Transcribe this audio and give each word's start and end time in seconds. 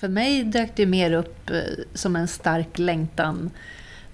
För 0.00 0.08
mig 0.08 0.44
dök 0.44 0.70
det 0.76 0.86
mer 0.86 1.12
upp 1.12 1.50
eh, 1.50 1.56
som 1.94 2.16
en 2.16 2.28
stark 2.28 2.78
längtan. 2.78 3.50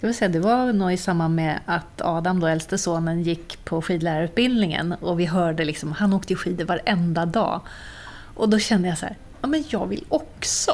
Jag 0.01 0.09
vill 0.09 0.17
säga, 0.17 0.29
det 0.29 0.41
var 0.41 0.73
nog 0.73 0.93
i 0.93 0.97
samband 0.97 1.35
med 1.35 1.61
att 1.67 2.01
Adam, 2.03 2.41
då 2.41 2.47
äldste 2.47 2.79
sonen, 2.79 3.23
gick 3.23 3.65
på 3.65 3.83
skidlärarutbildningen. 3.83 4.93
Och 4.93 5.21
vi 5.21 5.25
hörde 5.27 5.65
liksom, 5.65 5.93
han 5.93 6.12
åkte 6.12 6.35
skidor 6.35 6.65
varenda 6.65 7.27
dag. 7.27 7.61
Och 8.35 8.49
då 8.49 8.59
kände 8.59 8.89
jag 8.89 8.99
så 8.99 9.07
här, 9.07 9.17
ja 9.41 9.49
men 9.49 9.65
jag 9.69 9.87
vill 9.87 10.05
också. 10.09 10.73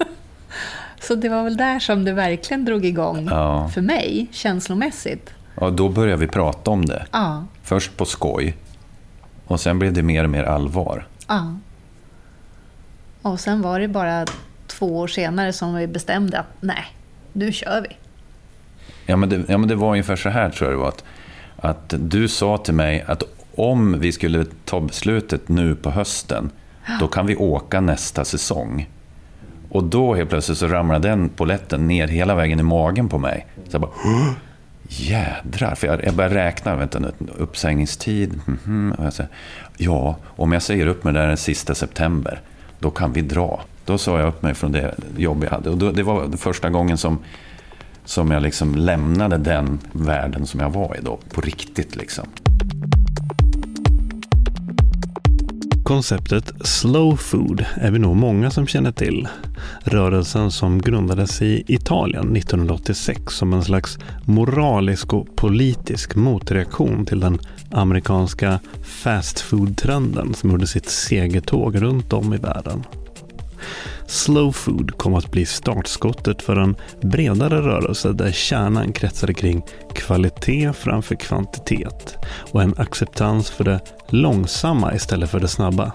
så 1.00 1.14
det 1.14 1.28
var 1.28 1.42
väl 1.44 1.56
där 1.56 1.78
som 1.78 2.04
det 2.04 2.12
verkligen 2.12 2.64
drog 2.64 2.84
igång 2.84 3.28
Ja. 3.30 3.68
för 3.74 3.80
mig, 3.80 4.28
känslomässigt. 4.32 5.30
Ja, 5.60 5.70
då 5.70 5.88
började 5.88 6.20
vi 6.20 6.26
prata 6.26 6.70
om 6.70 6.86
det. 6.86 7.06
Ja, 7.12 7.44
Först 7.62 7.96
på 7.96 8.04
skoj. 8.04 8.56
Och 9.46 9.60
sen 9.60 9.78
blev 9.78 9.92
det 9.92 10.02
mer 10.02 10.24
och 10.24 10.30
mer 10.30 10.44
allvar. 10.44 11.06
ja. 11.28 11.54
Och 13.22 13.40
sen 13.40 13.62
var 13.62 13.80
det 13.80 13.88
bara 13.88 14.26
två 14.66 14.98
år 14.98 15.06
senare 15.06 15.52
som 15.52 15.74
vi 15.74 15.86
bestämde 15.86 16.38
att 16.38 16.46
nej, 16.60 16.84
nu 17.32 17.52
kör 17.52 17.80
vi. 17.80 17.96
Ja 19.06 19.16
men, 19.16 19.28
det, 19.28 19.44
ja, 19.48 19.58
men 19.58 19.68
det 19.68 19.74
var 19.74 19.90
ungefär 19.90 20.16
så 20.16 20.28
här 20.28 20.50
tror 20.50 20.70
jag 20.70 20.78
det 20.78 20.82
var. 20.82 20.88
Att, 20.88 21.04
att 21.56 21.94
du 21.98 22.28
sa 22.28 22.58
till 22.58 22.74
mig 22.74 23.04
att 23.06 23.22
om 23.54 24.00
vi 24.00 24.12
skulle 24.12 24.46
ta 24.64 24.80
beslutet 24.80 25.48
nu 25.48 25.74
på 25.74 25.90
hösten, 25.90 26.50
då 27.00 27.08
kan 27.08 27.26
vi 27.26 27.36
åka 27.36 27.80
nästa 27.80 28.24
säsong. 28.24 28.88
Och 29.70 29.84
då 29.84 30.14
helt 30.14 30.30
plötsligt 30.30 30.58
så 30.58 30.66
ramlade 30.66 31.08
den 31.08 31.28
poletten 31.28 31.86
ner 31.86 32.08
hela 32.08 32.34
vägen 32.34 32.60
i 32.60 32.62
magen 32.62 33.08
på 33.08 33.18
mig. 33.18 33.46
Så 33.68 33.74
jag 33.74 33.80
bara, 33.80 33.90
jädrar. 34.88 35.74
För 35.74 35.86
jag, 35.86 36.04
jag 36.04 36.14
började 36.14 36.34
räkna, 36.34 36.76
vänta 36.76 36.98
nu, 36.98 37.12
uppsägningstid. 37.36 38.40
mhm." 38.46 38.94
Och 38.98 39.04
jag 39.04 39.12
säger, 39.12 39.30
ja, 39.76 40.16
om 40.24 40.52
jag 40.52 40.62
säger 40.62 40.86
upp 40.86 41.04
mig 41.04 41.12
där 41.12 41.26
den 41.26 41.36
sista 41.36 41.74
september, 41.74 42.40
då 42.78 42.90
kan 42.90 43.12
vi 43.12 43.20
dra. 43.20 43.60
Då 43.84 43.98
sa 43.98 44.18
jag 44.18 44.28
upp 44.28 44.42
mig 44.42 44.54
från 44.54 44.72
det 44.72 44.94
jobb 45.16 45.44
jag 45.44 45.50
hade. 45.50 45.70
Och 45.70 45.78
då, 45.78 45.90
det 45.92 46.02
var 46.02 46.36
första 46.36 46.70
gången 46.70 46.98
som 46.98 47.18
som 48.08 48.30
jag 48.30 48.42
liksom 48.42 48.74
lämnade 48.74 49.38
den 49.38 49.78
världen 49.92 50.46
som 50.46 50.60
jag 50.60 50.70
var 50.70 50.96
i 50.96 51.00
då, 51.02 51.18
på 51.32 51.40
riktigt 51.40 51.96
liksom. 51.96 52.24
Konceptet 55.84 56.52
slow 56.60 57.16
food 57.16 57.64
är 57.74 57.90
vi 57.90 57.98
nog 57.98 58.16
många 58.16 58.50
som 58.50 58.66
känner 58.66 58.92
till. 58.92 59.28
Rörelsen 59.82 60.50
som 60.50 60.82
grundades 60.82 61.42
i 61.42 61.64
Italien 61.66 62.36
1986 62.36 63.20
som 63.28 63.52
en 63.52 63.62
slags 63.62 63.98
moralisk 64.24 65.12
och 65.12 65.36
politisk 65.36 66.16
motreaktion 66.16 67.06
till 67.06 67.20
den 67.20 67.38
amerikanska 67.70 68.60
fast 68.82 69.40
food-trenden 69.40 70.34
som 70.34 70.50
gjorde 70.50 70.66
sitt 70.66 70.88
segertåg 70.88 71.82
runt 71.82 72.12
om 72.12 72.34
i 72.34 72.36
världen. 72.36 72.84
Slow 74.06 74.52
food 74.52 74.98
kom 74.98 75.14
att 75.14 75.30
bli 75.30 75.46
startskottet 75.46 76.42
för 76.42 76.56
en 76.56 76.76
bredare 77.02 77.62
rörelse 77.62 78.12
där 78.12 78.32
kärnan 78.32 78.92
kretsade 78.92 79.34
kring 79.34 79.62
kvalitet 79.94 80.72
framför 80.72 81.14
kvantitet 81.14 82.16
och 82.52 82.62
en 82.62 82.74
acceptans 82.78 83.50
för 83.50 83.64
det 83.64 83.80
långsamma 84.08 84.94
istället 84.94 85.30
för 85.30 85.40
det 85.40 85.48
snabba. 85.48 85.92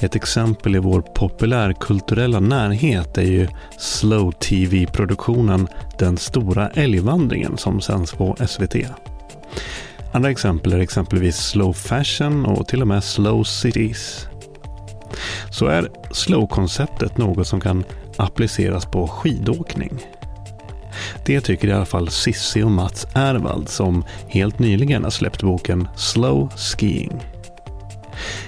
Ett 0.00 0.16
exempel 0.16 0.76
i 0.76 0.78
vår 0.78 1.00
populärkulturella 1.00 2.40
närhet 2.40 3.18
är 3.18 3.22
ju 3.22 3.48
slow 3.78 4.32
tv-produktionen 4.32 5.68
Den 5.98 6.16
stora 6.16 6.68
älgvandringen 6.68 7.58
som 7.58 7.80
sänds 7.80 8.12
på 8.12 8.36
SVT. 8.46 8.76
Andra 10.16 10.30
exempel 10.30 10.72
är 10.72 10.78
exempelvis 10.78 11.36
slow 11.36 11.72
fashion 11.72 12.46
och 12.46 12.68
till 12.68 12.82
och 12.82 12.88
med 12.88 13.04
slow 13.04 13.44
cities 13.44 14.26
så 15.50 15.66
är 15.66 15.88
slow-konceptet 16.10 17.18
något 17.18 17.46
som 17.46 17.60
kan 17.60 17.84
appliceras 18.16 18.86
på 18.86 19.06
skidåkning. 19.08 20.06
Det 21.24 21.40
tycker 21.40 21.68
i 21.68 21.72
alla 21.72 21.84
fall 21.84 22.08
Sissi 22.08 22.62
och 22.62 22.70
Mats 22.70 23.06
Ervald 23.14 23.68
som 23.68 24.04
helt 24.28 24.58
nyligen 24.58 25.04
har 25.04 25.10
släppt 25.10 25.42
boken 25.42 25.88
Slow 25.96 26.52
Skiing. 26.56 27.22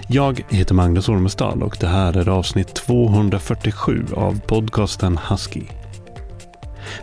Jag 0.06 0.44
heter 0.50 0.74
Magnus 0.74 1.08
Ormestad 1.08 1.62
och 1.62 1.76
det 1.80 1.88
här 1.88 2.16
är 2.16 2.28
avsnitt 2.28 2.74
247 2.74 4.06
av 4.16 4.40
podcasten 4.40 5.18
Husky. 5.30 5.64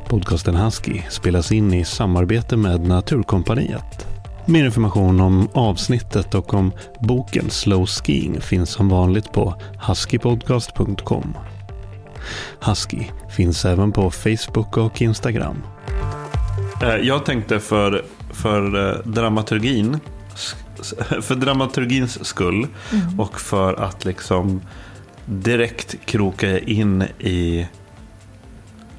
Podcasten 0.08 0.56
Husky 0.56 1.02
spelas 1.10 1.52
in 1.52 1.74
i 1.74 1.86
samarbete 1.86 2.58
med 2.58 2.82
Naturkompaniet. 2.82 4.15
Mer 4.48 4.66
information 4.66 5.20
om 5.20 5.50
avsnittet 5.54 6.36
och 6.36 6.54
om 6.54 6.72
boken 7.00 7.50
Slow 7.50 7.86
Skiing 7.86 8.42
finns 8.42 8.70
som 8.70 8.90
vanligt 8.90 9.32
på 9.32 9.56
huskypodcast.com. 9.88 11.38
Husky 12.66 13.04
finns 13.30 13.66
även 13.66 13.92
på 13.92 14.12
Facebook 14.12 14.78
och 14.78 15.02
Instagram. 15.02 15.64
Eh, 16.84 16.96
Jag 16.96 17.26
tänkte 17.26 17.60
för, 17.60 18.06
för 18.32 18.90
eh, 18.90 18.98
dramaturgin 19.12 20.00
för 21.22 21.36
dramaturgins 21.36 22.26
skull 22.26 22.68
och 23.18 23.40
för 23.40 23.74
att 23.74 24.06
liksom 24.06 24.62
direkt 25.26 26.06
kroka 26.06 26.60
in 26.60 27.02
i 27.20 27.68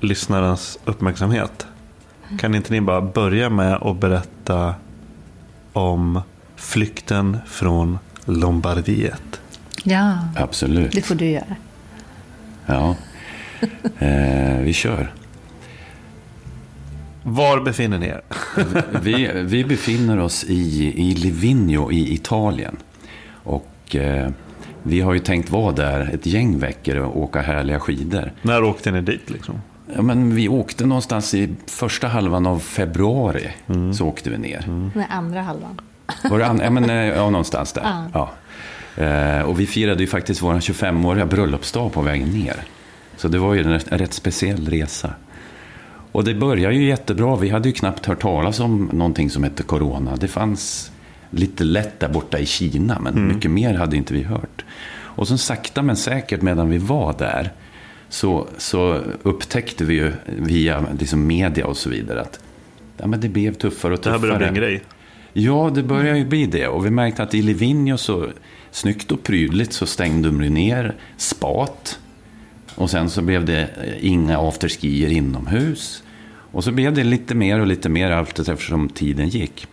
lyssnarens 0.01 0.79
uppmärksamhet. 0.85 1.67
Kan 2.39 2.55
inte 2.55 2.73
ni 2.73 2.81
bara 2.81 3.01
börja 3.03 3.51
med 3.51 3.75
att 3.75 3.97
berätta 3.97 4.75
om 5.77 6.21
flykten 6.57 7.39
från 7.47 7.99
Lombardiet? 8.25 9.41
Ja, 9.85 10.19
Absolut. 10.37 10.93
det 10.93 11.03
får 11.03 11.15
du 11.15 11.25
göra. 11.27 11.57
Ja. 12.67 12.97
Eh, 13.99 14.59
vi 14.59 14.73
kör. 14.73 15.13
Var 17.23 17.61
befinner 17.61 17.99
ni 17.99 18.07
er? 18.07 18.21
Vi, 19.03 19.31
vi 19.35 19.65
befinner 19.65 20.19
oss 20.19 20.45
i, 20.45 20.93
i 20.97 21.15
Livigno 21.15 21.93
i 21.93 22.15
Italien. 22.15 22.77
Och 23.33 23.97
eh, 23.97 24.31
vi 24.83 25.01
har 25.01 25.13
ju 25.15 25.21
tänkt 25.21 25.51
vara 25.51 25.73
där 25.73 26.11
ett 26.15 26.27
gäng 26.27 26.59
veckor 26.59 26.97
och 26.97 27.21
åka 27.23 27.41
härliga 27.41 27.81
skidor. 27.81 28.33
När 28.43 28.65
åkte 28.65 28.91
ni 28.91 29.01
dit 29.01 29.31
liksom? 29.31 29.61
Ja, 29.95 30.03
men 30.03 30.35
vi 30.35 30.49
åkte 30.49 30.87
någonstans 30.87 31.35
i 31.35 31.55
första 31.67 32.09
halvan 32.09 32.47
av 32.47 32.59
februari. 32.59 33.49
Så 33.95 34.07
åkte 34.07 34.31
vi 34.31 34.39
ner. 34.39 34.65
Den 34.95 35.05
andra 35.11 35.43
halvan. 35.43 35.81
Var 36.31 36.39
det 36.39 36.47
an- 36.47 36.61
ja, 36.65 36.71
men, 36.71 36.91
eh, 36.91 36.97
ja, 36.97 37.31
någonstans 37.31 37.73
där. 37.73 37.83
Ja. 37.85 38.31
Ja. 38.97 39.05
Eh, 39.05 39.41
och 39.43 39.61
vi 39.61 39.67
firade 39.67 40.01
ju 40.01 40.07
faktiskt 40.07 40.43
vår 40.43 40.55
25-åriga 40.61 41.27
bröllopsdag 41.27 41.93
på 41.93 42.01
vägen 42.03 42.29
ner. 42.29 42.57
Så 43.17 43.29
det 43.29 43.39
var 43.39 43.55
ju 43.55 43.63
en 43.63 43.79
rätt, 43.79 44.13
speciell 44.15 44.69
resa. 44.69 45.11
Och 46.13 46.25
det 46.25 46.35
började 46.35 46.75
ju 46.75 46.89
jättebra. 46.89 47.37
Vi 47.37 47.49
hade 47.51 47.69
ju 47.69 47.73
knappt 47.75 48.07
hört 48.07 48.21
talas 48.23 48.61
om 48.61 48.91
någonting 48.93 49.31
som 49.31 49.43
hette 49.45 49.63
corona. 49.63 50.17
Det 50.17 50.29
fanns 50.29 50.91
lite 51.31 51.65
lätt 51.65 52.01
där 52.01 52.09
borta 52.09 52.39
i 52.39 52.47
Kina, 52.47 52.99
men 53.01 53.29
mycket 53.29 53.51
mer 53.51 53.75
hade 53.75 53.97
inte 53.97 54.15
vi 54.15 54.23
hört. 54.23 54.65
Och 54.99 55.29
så 55.29 55.39
sakta 55.39 55.83
men 55.83 55.97
säkert 55.97 56.43
medan 56.43 56.69
vi 56.71 56.79
var 56.79 57.15
där 57.19 57.53
så, 58.09 58.49
så 58.59 59.01
upptäckte 59.23 59.85
vi 59.85 59.95
ju 59.95 60.13
via 60.27 60.85
liksom 61.01 61.27
media 61.27 61.67
och 61.67 61.77
så 61.77 61.91
vidare 61.91 62.21
att 62.21 62.41
ja, 62.97 63.07
men 63.07 63.21
det 63.21 63.29
blev 63.29 63.55
tuffare 63.55 63.93
och 63.95 64.01
Det 64.03 64.11
här 64.11 64.17
tuffare. 64.19 64.31
börjar 64.39 64.39
bli 64.39 64.49
en 64.49 64.55
grej. 64.55 64.83
Ja, 65.33 65.71
det 65.75 65.83
börjar 65.83 66.15
ju 66.17 66.25
bli 66.25 66.47
det. 66.47 66.69
Och 66.69 66.87
vi 66.87 66.91
märkte 66.91 67.23
att 67.23 67.35
i 67.35 67.43
Livigno 67.43 67.97
så 67.99 68.29
snyggt 68.71 69.13
och 69.13 69.23
prydligt 69.23 69.73
så 69.73 69.87
stängde 69.87 70.29
de 70.29 70.39
ner 70.39 70.95
spat. 71.17 71.99
Och 72.75 72.91
sen 72.91 73.11
så 73.11 73.23
blev 73.23 73.45
det 73.45 73.61
eh, 73.61 74.07
inga 74.07 74.39
afterskier 74.49 75.09
inomhus. 75.13 76.03
Och 76.53 76.65
så 76.65 76.73
blev 76.73 76.95
det 76.95 77.05
lite 77.05 77.35
mer 77.35 77.61
och 77.61 77.67
lite 77.67 77.89
mer 77.89 78.11
allt 78.11 78.39
eftersom 78.39 78.89
tiden 78.89 79.29
gick. 79.29 79.67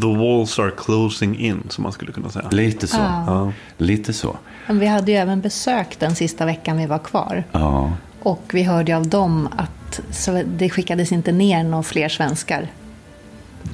The 0.00 0.16
walls 0.16 0.58
are 0.58 0.70
closing 0.76 1.38
in, 1.38 1.62
som 1.68 1.82
man 1.82 1.92
skulle 1.92 2.12
kunna 2.12 2.30
säga. 2.30 2.48
Lite 2.50 2.86
så. 2.86 2.96
Ja. 2.98 3.52
Lite 3.78 4.12
så. 4.12 4.36
Men 4.70 4.78
vi 4.78 4.86
hade 4.86 5.12
ju 5.12 5.18
även 5.18 5.40
besök 5.40 5.96
den 5.98 6.14
sista 6.14 6.46
veckan 6.46 6.76
vi 6.76 6.86
var 6.86 6.98
kvar. 6.98 7.44
Ja. 7.52 7.92
Och 8.22 8.42
vi 8.52 8.62
hörde 8.62 8.96
av 8.96 9.08
dem 9.08 9.48
att 9.56 10.00
det 10.44 10.70
skickades 10.70 11.12
inte 11.12 11.32
ner 11.32 11.64
några 11.64 11.82
fler 11.82 12.08
svenskar 12.08 12.68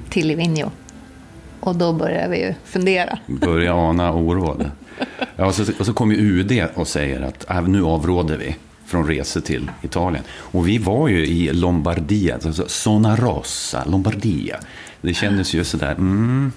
till 0.08 0.26
Livigno. 0.26 0.70
Och 1.60 1.76
då 1.76 1.92
började 1.92 2.28
vi 2.28 2.38
ju 2.38 2.54
fundera. 2.64 3.18
Börja 3.26 3.74
ana 3.74 4.12
oråd. 4.12 4.70
Ja, 5.36 5.46
och, 5.46 5.54
så, 5.54 5.64
och 5.78 5.86
så 5.86 5.92
kom 5.92 6.12
ju 6.12 6.18
UD 6.18 6.66
och 6.74 6.88
säger 6.88 7.22
att 7.22 7.44
ah, 7.48 7.60
nu 7.60 7.84
avråder 7.84 8.36
vi 8.36 8.56
från 8.86 9.06
resor 9.06 9.40
till 9.40 9.70
Italien. 9.82 10.24
Och 10.30 10.68
vi 10.68 10.78
var 10.78 11.08
ju 11.08 11.26
i 11.26 11.52
Lombardia, 11.52 12.34
alltså 12.34 12.68
Zona 12.68 13.16
Rossa, 13.16 13.84
Lombardia. 13.84 14.56
Det 15.00 15.14
kändes 15.14 15.54
ju 15.54 15.64
sådär, 15.64 15.92
mm, 15.92 16.52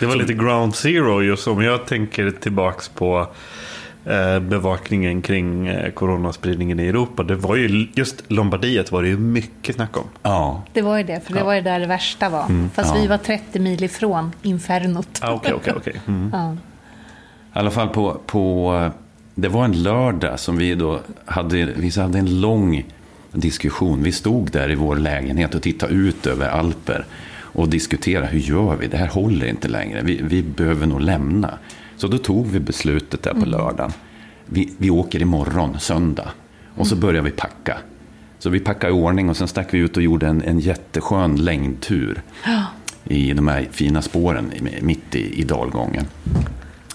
Det 0.00 0.06
var 0.06 0.16
lite 0.16 0.32
ground 0.34 0.74
zero 0.74 1.22
just 1.22 1.48
om 1.48 1.62
jag 1.62 1.86
tänker 1.86 2.30
tillbaks 2.30 2.88
på 2.88 3.26
eh, 4.04 4.38
bevakningen 4.40 5.22
kring 5.22 5.66
eh, 5.68 5.90
coronaspridningen 5.90 6.80
i 6.80 6.86
Europa. 6.86 7.22
Det 7.22 7.34
var 7.34 7.56
ju 7.56 7.88
just 7.94 8.22
Lombardiet 8.28 8.92
var 8.92 9.02
det 9.02 9.08
ju 9.08 9.18
mycket 9.18 9.74
snack 9.74 9.96
om. 9.96 10.04
ja. 10.22 10.62
Det 10.72 10.82
var 10.82 10.98
ju 10.98 11.04
det, 11.04 11.20
för 11.26 11.34
det 11.34 11.42
var 11.44 11.54
ju 11.54 11.60
där 11.60 11.80
det 11.80 11.86
värsta 11.86 12.28
var. 12.28 12.68
Fast 12.74 12.94
ja. 12.94 13.00
vi 13.00 13.06
var 13.06 13.18
30 13.18 13.58
mil 13.58 13.84
ifrån 13.84 14.32
infernot. 14.42 15.08
Ah, 15.22 15.32
Okej, 15.32 15.52
okej, 15.54 15.72
okej. 15.76 16.00
Mm. 16.06 16.30
Ja. 16.32 16.56
I 17.54 17.58
alla 17.58 17.70
fall 17.70 17.88
på, 17.88 18.20
på, 18.26 18.90
det 19.34 19.48
var 19.48 19.64
en 19.64 19.82
lördag 19.82 20.40
som 20.40 20.56
vi 20.56 20.74
då 20.74 21.00
hade, 21.24 21.64
vi 21.64 22.00
hade 22.00 22.18
en 22.18 22.40
lång 22.40 22.84
diskussion. 23.32 24.02
Vi 24.02 24.12
stod 24.12 24.50
där 24.50 24.70
i 24.70 24.74
vår 24.74 24.96
lägenhet 24.96 25.54
och 25.54 25.62
tittade 25.62 25.92
ut 25.92 26.26
över 26.26 26.48
Alper 26.48 27.04
och 27.56 27.68
diskuterade 27.68 28.26
hur 28.26 28.38
gör 28.38 28.76
vi? 28.76 28.86
Det 28.86 28.96
här 28.96 29.08
håller 29.08 29.46
inte 29.46 29.68
längre. 29.68 30.02
Vi, 30.02 30.20
vi 30.22 30.42
behöver 30.42 30.86
nog 30.86 31.00
lämna. 31.00 31.58
Så 31.96 32.08
då 32.08 32.18
tog 32.18 32.46
vi 32.46 32.60
beslutet 32.60 33.22
där 33.22 33.34
på 33.34 33.46
lördagen. 33.46 33.92
Vi, 34.46 34.72
vi 34.78 34.90
åker 34.90 35.22
imorgon, 35.22 35.80
söndag. 35.80 36.30
Och 36.74 36.86
så 36.86 36.96
började 36.96 37.30
vi 37.30 37.36
packa. 37.36 37.78
Så 38.38 38.50
vi 38.50 38.60
packade 38.60 38.92
i 38.92 38.96
ordning 38.96 39.28
och 39.28 39.36
sen 39.36 39.48
stack 39.48 39.74
vi 39.74 39.78
ut 39.78 39.96
och 39.96 40.02
gjorde 40.02 40.26
en, 40.26 40.42
en 40.42 40.60
jätteskön 40.60 41.36
längdtur. 41.36 42.22
I 43.04 43.32
de 43.32 43.48
här 43.48 43.68
fina 43.72 44.02
spåren 44.02 44.52
mitt 44.80 45.14
i, 45.14 45.40
i 45.40 45.44
dalgången. 45.44 46.06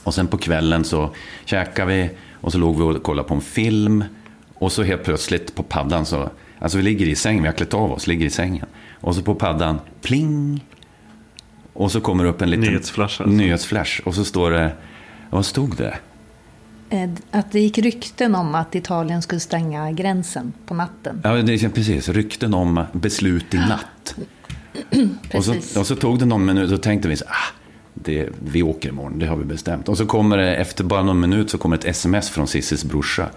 Och 0.03 0.13
sen 0.13 0.27
på 0.27 0.37
kvällen 0.37 0.83
så 0.83 1.09
käkade 1.45 1.93
vi 1.93 2.09
och 2.33 2.51
så 2.51 2.57
låg 2.57 2.75
vi 2.77 2.83
och 2.83 3.03
kollade 3.03 3.27
på 3.27 3.33
en 3.35 3.41
film. 3.41 4.03
Och 4.53 4.71
så 4.71 4.83
helt 4.83 5.03
plötsligt 5.03 5.55
på 5.55 5.63
paddan 5.63 6.05
så, 6.05 6.29
alltså 6.59 6.77
vi 6.77 6.83
ligger 6.83 7.07
i 7.07 7.15
sängen, 7.15 7.43
vi 7.43 7.47
har 7.47 7.55
klätt 7.55 7.73
av 7.73 7.91
oss, 7.91 8.07
ligger 8.07 8.25
i 8.25 8.29
sängen. 8.29 8.65
Och 9.01 9.15
så 9.15 9.21
på 9.21 9.36
paddan, 9.36 9.80
pling. 10.01 10.65
Och 11.74 11.92
så 11.92 12.01
kommer 12.01 12.24
det 12.24 12.30
upp 12.30 12.42
en 12.42 12.50
liten 12.50 12.65
Nyhetsflash, 12.65 13.21
alltså. 13.21 13.36
nyhetsflash. 13.36 14.01
Och 14.06 14.15
så 14.15 14.25
står 14.25 14.51
det, 14.51 14.71
vad 15.30 15.45
stod 15.45 15.77
det? 15.77 15.98
Att 17.31 17.51
det 17.51 17.59
gick 17.59 17.77
rykten 17.77 18.36
om 18.36 18.56
att 18.56 18.75
Italien 18.75 19.21
skulle 19.21 19.39
stänga 19.39 19.92
gränsen 19.92 20.53
på 20.65 20.74
natten. 20.74 21.21
Ja, 21.24 21.33
det 21.33 21.63
är 21.63 21.69
precis, 21.69 22.09
rykten 22.09 22.53
om 22.53 22.83
beslut 22.94 23.53
i 23.53 23.57
natt. 23.57 24.15
Och 25.33 25.45
så, 25.45 25.54
Precis. 25.54 25.77
och 25.77 25.88
så 25.88 25.95
tog 25.95 26.19
det 26.19 26.25
någon 26.25 26.45
minut 26.45 26.71
och 26.71 26.81
tänkte 26.81 27.07
vi 27.07 27.15
så 27.15 27.25
ah, 27.25 27.54
det, 27.94 28.30
vi 28.39 28.63
åker 28.63 28.89
imorgon, 28.89 29.19
det 29.19 29.25
har 29.25 29.36
vi 29.36 29.45
bestämt. 29.45 29.89
Och 29.89 29.97
så 29.97 30.06
kommer 30.06 30.38
det, 30.38 30.56
efter 30.56 30.83
bara 30.83 31.04
någon 31.04 31.19
minut 31.19 31.50
så 31.50 31.57
kommer 31.57 31.77
ett 31.77 31.86
sms 31.86 32.30
från 32.30 32.47
Cissis 32.47 32.83
brorsa. 32.83 33.30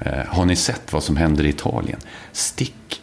Eh, 0.00 0.12
har 0.26 0.44
ni 0.44 0.56
sett 0.56 0.92
vad 0.92 1.02
som 1.02 1.16
händer 1.16 1.46
i 1.46 1.48
Italien? 1.48 2.00
Stick! 2.32 3.02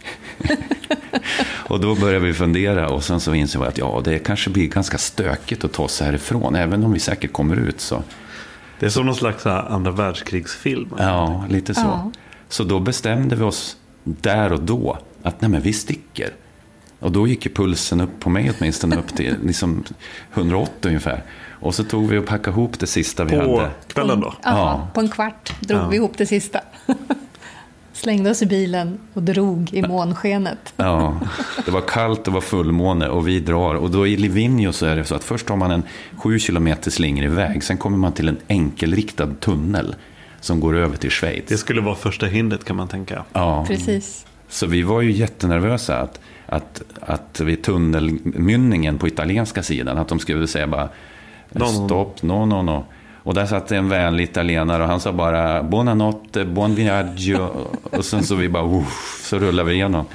Och 1.44 1.80
då 1.80 1.96
började 1.96 2.26
vi 2.26 2.34
fundera 2.34 2.90
och 2.90 3.04
sen 3.04 3.20
så 3.20 3.34
insåg 3.34 3.62
vi 3.62 3.68
att 3.68 3.78
ja, 3.78 4.02
det 4.04 4.20
kanske 4.20 4.50
blir 4.50 4.68
ganska 4.68 4.98
stökigt 4.98 5.64
att 5.64 5.74
ta 5.74 5.88
sig 5.88 6.08
härifrån. 6.08 6.56
Även 6.56 6.84
om 6.84 6.92
vi 6.94 7.00
säkert 7.00 7.34
kommer 7.34 7.56
ut 7.56 7.82
så. 7.82 8.04
Det 8.80 8.86
är 8.86 8.90
som 8.90 9.06
någon 9.06 9.16
slags 9.16 9.46
här, 9.46 9.70
andra 9.70 9.92
världskrigsfilm. 9.92 10.90
Ja, 10.98 11.46
lite 11.50 11.74
så. 11.74 11.82
Ja. 11.82 12.12
Så 12.50 12.64
då 12.64 12.80
bestämde 12.80 13.36
vi 13.36 13.44
oss 13.44 13.78
där 14.04 14.54
och 14.54 14.60
då 14.62 14.98
att 15.24 15.42
nej 15.42 15.52
men 15.52 15.62
vi 15.62 15.74
sticker. 15.74 16.30
Och 17.00 17.12
då 17.12 17.28
gick 17.28 17.46
ju 17.46 17.54
pulsen 17.54 18.02
upp 18.02 18.20
på 18.20 18.30
mig 18.30 18.52
åtminstone 18.60 18.96
upp 18.98 19.16
till 19.16 19.36
liksom 19.44 19.84
180 20.34 20.74
ungefär. 20.88 21.24
Och 21.50 21.76
så 21.76 21.84
tog 21.84 22.08
vi 22.10 22.18
och 22.18 22.26
packade 22.26 22.50
ihop 22.58 22.80
det 22.80 22.88
sista 22.88 23.24
vi 23.24 23.32
På 23.40 23.58
hade. 23.60 23.72
kvällen 23.88 24.20
då? 24.20 24.34
Ja, 24.44 24.50
Ja. 24.50 24.88
På 24.94 25.00
en 25.02 25.10
kvart 25.10 25.54
drog 25.60 25.90
vi 25.90 25.96
ihop 25.96 26.18
det 26.18 26.26
sista. 26.26 26.60
Slängde 27.94 28.30
oss 28.30 28.42
i 28.42 28.46
bilen 28.46 29.00
och 29.14 29.24
drog 29.24 29.74
i 29.74 29.82
månskenet. 29.82 30.74
Ja, 30.78 31.20
det 31.66 31.72
var 31.72 31.82
kallt, 31.82 32.26
det 32.26 32.32
var 32.32 32.42
fullmåne 32.42 33.08
och 33.08 33.28
vi 33.28 33.40
drar. 33.40 33.76
Och 33.76 33.92
då 33.92 34.08
i 34.08 34.18
Livigno 34.18 34.72
så 34.72 34.86
är 34.86 34.96
det 34.96 35.04
så 35.04 35.16
att 35.16 35.24
först 35.24 35.50
har 35.50 35.58
man 35.58 35.72
en 35.72 35.84
sju 36.18 36.40
kilometer 36.40 36.92
slingrig 36.92 37.30
väg. 37.30 37.64
Sen 37.64 37.78
kommer 37.78 37.98
man 37.98 38.12
till 38.12 38.28
en 38.28 38.38
enkelriktad 38.48 39.28
tunnel 39.40 39.96
som 40.40 40.60
går 40.60 40.78
över 40.78 40.98
till 40.98 41.12
Schweiz. 41.12 41.44
Det 41.48 41.58
skulle 41.58 41.82
vara 41.82 41.96
första 41.96 42.26
hindret 42.26 42.66
kan 42.66 42.76
man 42.76 42.88
tänka. 42.88 43.24
Ja. 43.34 43.66
Precis. 43.68 44.26
Så 44.50 44.68
vi 44.68 44.82
var 44.82 45.02
ju 45.02 45.12
jättenervösa 45.12 45.98
att, 45.98 46.20
att, 46.46 46.82
att 47.02 47.40
vid 47.40 47.64
tunnelmynningen 47.64 48.98
på 48.98 49.08
italienska 49.08 49.64
sidan, 49.64 49.98
att 49.98 50.08
de 50.08 50.20
skulle 50.20 50.48
säga 50.48 50.68
bara 50.68 50.90
No, 51.54 51.60
no, 51.60 51.66
no. 51.66 51.88
stopp, 51.88 52.22
no, 52.22 52.46
no, 52.46 52.62
no. 52.62 52.86
Och 53.24 53.34
där 53.34 53.46
satt 53.46 53.72
en 53.72 53.90
vänlig 53.90 54.24
italienare 54.24 54.84
och 54.84 54.90
han 54.90 55.00
sa 55.00 55.12
bara 55.12 55.64
buonanotte, 55.64 56.46
buon 56.46 56.76
viaggio. 56.76 57.68
Och 57.84 58.06
sen 58.06 58.24
så 58.24 58.36
vi 58.36 58.50
bara, 58.50 58.80
uff, 58.80 59.22
så 59.24 59.40
rullade 59.40 59.70
vi 59.70 59.76
igenom. 59.76 60.06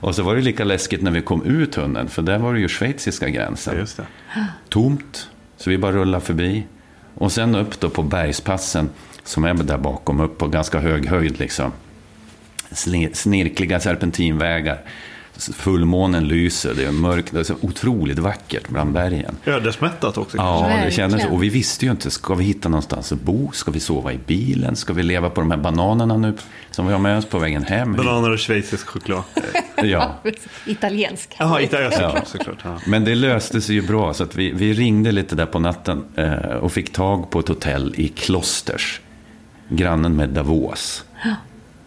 Och 0.00 0.14
så 0.14 0.22
var 0.22 0.34
det 0.34 0.40
lika 0.40 0.64
läskigt 0.64 1.02
när 1.02 1.10
vi 1.10 1.22
kom 1.22 1.42
ut 1.44 1.72
tunneln, 1.72 2.08
för 2.08 2.22
där 2.22 2.38
var 2.38 2.54
det 2.54 2.60
ju 2.60 2.68
schweiziska 2.68 3.28
gränsen. 3.28 3.78
Just 3.78 3.96
det. 3.96 4.06
Tomt, 4.68 5.30
så 5.56 5.70
vi 5.70 5.78
bara 5.78 5.92
rullade 5.92 6.24
förbi. 6.24 6.66
Och 7.14 7.32
sen 7.32 7.54
upp 7.54 7.80
då 7.80 7.90
på 7.90 8.02
bergspassen, 8.02 8.90
som 9.24 9.44
är 9.44 9.54
där 9.54 9.78
bakom, 9.78 10.20
upp 10.20 10.38
på 10.38 10.48
ganska 10.48 10.78
hög 10.78 11.06
höjd 11.06 11.38
liksom. 11.38 11.72
Snirkliga 13.12 13.80
serpentinvägar. 13.80 14.80
Fullmånen 15.38 16.28
lyser, 16.28 16.74
det 16.74 16.84
är 16.84 16.92
mörkt, 16.92 17.32
det 17.32 17.40
är 17.40 17.44
så 17.44 17.54
otroligt 17.60 18.18
vackert 18.18 18.68
bland 18.68 18.92
bergen. 18.92 19.36
Ödesmättat 19.44 20.18
också. 20.18 20.36
Ja, 20.36 20.80
det 20.84 20.90
kändes 20.90 21.22
så. 21.22 21.28
Och 21.28 21.42
vi 21.42 21.48
visste 21.48 21.84
ju 21.84 21.90
inte, 21.90 22.10
ska 22.10 22.34
vi 22.34 22.44
hitta 22.44 22.68
någonstans 22.68 23.12
att 23.12 23.20
bo? 23.20 23.50
Ska 23.52 23.70
vi 23.70 23.80
sova 23.80 24.12
i 24.12 24.18
bilen? 24.26 24.76
Ska 24.76 24.92
vi 24.92 25.02
leva 25.02 25.30
på 25.30 25.40
de 25.40 25.50
här 25.50 25.58
bananerna 25.58 26.16
nu 26.16 26.34
som 26.70 26.86
vi 26.86 26.92
har 26.92 27.00
med 27.00 27.18
oss 27.18 27.26
på 27.26 27.38
vägen 27.38 27.64
hem? 27.64 27.92
Bananer 27.96 28.30
och 28.30 28.38
schweizisk 28.38 28.86
choklad. 28.86 29.22
Ja. 29.82 30.14
Italiensk. 30.66 31.36
Jaha, 31.38 31.60
såklart. 31.60 31.94
Ja. 32.00 32.22
såklart 32.26 32.58
ja. 32.64 32.78
Men 32.86 33.04
det 33.04 33.14
löste 33.14 33.60
sig 33.60 33.74
ju 33.74 33.82
bra, 33.82 34.14
så 34.14 34.22
att 34.22 34.36
vi, 34.36 34.52
vi 34.52 34.72
ringde 34.72 35.12
lite 35.12 35.34
där 35.34 35.46
på 35.46 35.58
natten 35.58 36.04
eh, 36.16 36.32
och 36.34 36.72
fick 36.72 36.92
tag 36.92 37.30
på 37.30 37.40
ett 37.40 37.48
hotell 37.48 37.94
i 37.96 38.08
Klosters, 38.08 39.00
grannen 39.68 40.16
med 40.16 40.28
Davos. 40.28 41.04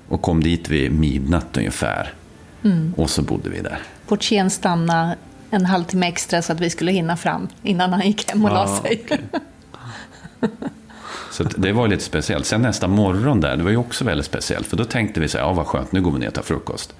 Och 0.07 0.21
kom 0.21 0.43
dit 0.43 0.69
vid 0.69 0.91
midnatt 0.91 1.57
ungefär. 1.57 2.13
Och 2.97 3.09
så 3.09 3.21
bodde 3.21 3.49
vi 3.49 3.59
där. 3.61 3.79
Portieren 4.07 4.49
stannade 4.49 5.15
en 5.51 5.65
halvtimme 5.65 6.07
extra 6.07 6.41
så 6.41 6.53
att 6.53 6.59
vi 6.59 6.69
skulle 6.69 6.91
hinna 6.91 7.17
fram 7.17 7.47
innan 7.63 7.93
han 7.93 8.01
gick 8.07 8.31
hem 8.31 8.45
och 8.45 8.51
la 8.51 8.63
Ah, 8.63 8.81
sig. 8.81 9.01
okej. 9.05 9.19
Så 11.31 11.43
det 11.43 11.71
var 11.71 11.87
lite 11.87 12.03
speciellt. 12.03 12.45
Sen 12.45 12.61
nästa 12.61 12.87
morgon 12.87 13.41
där, 13.41 13.57
det 13.57 13.63
var 13.63 13.71
ju 13.71 13.77
också 13.77 14.03
väldigt 14.05 14.25
speciellt. 14.25 14.67
För 14.67 14.77
då 14.77 14.85
tänkte 14.85 15.19
vi 15.19 15.27
så 15.27 15.37
här, 15.37 15.45
ja 15.45 15.53
vad 15.53 15.67
skönt, 15.67 15.91
nu 15.91 16.01
går 16.01 16.11
vi 16.11 16.19
ner 16.19 16.27
och 16.27 16.33
tar 16.33 16.41
frukost. 16.41 16.93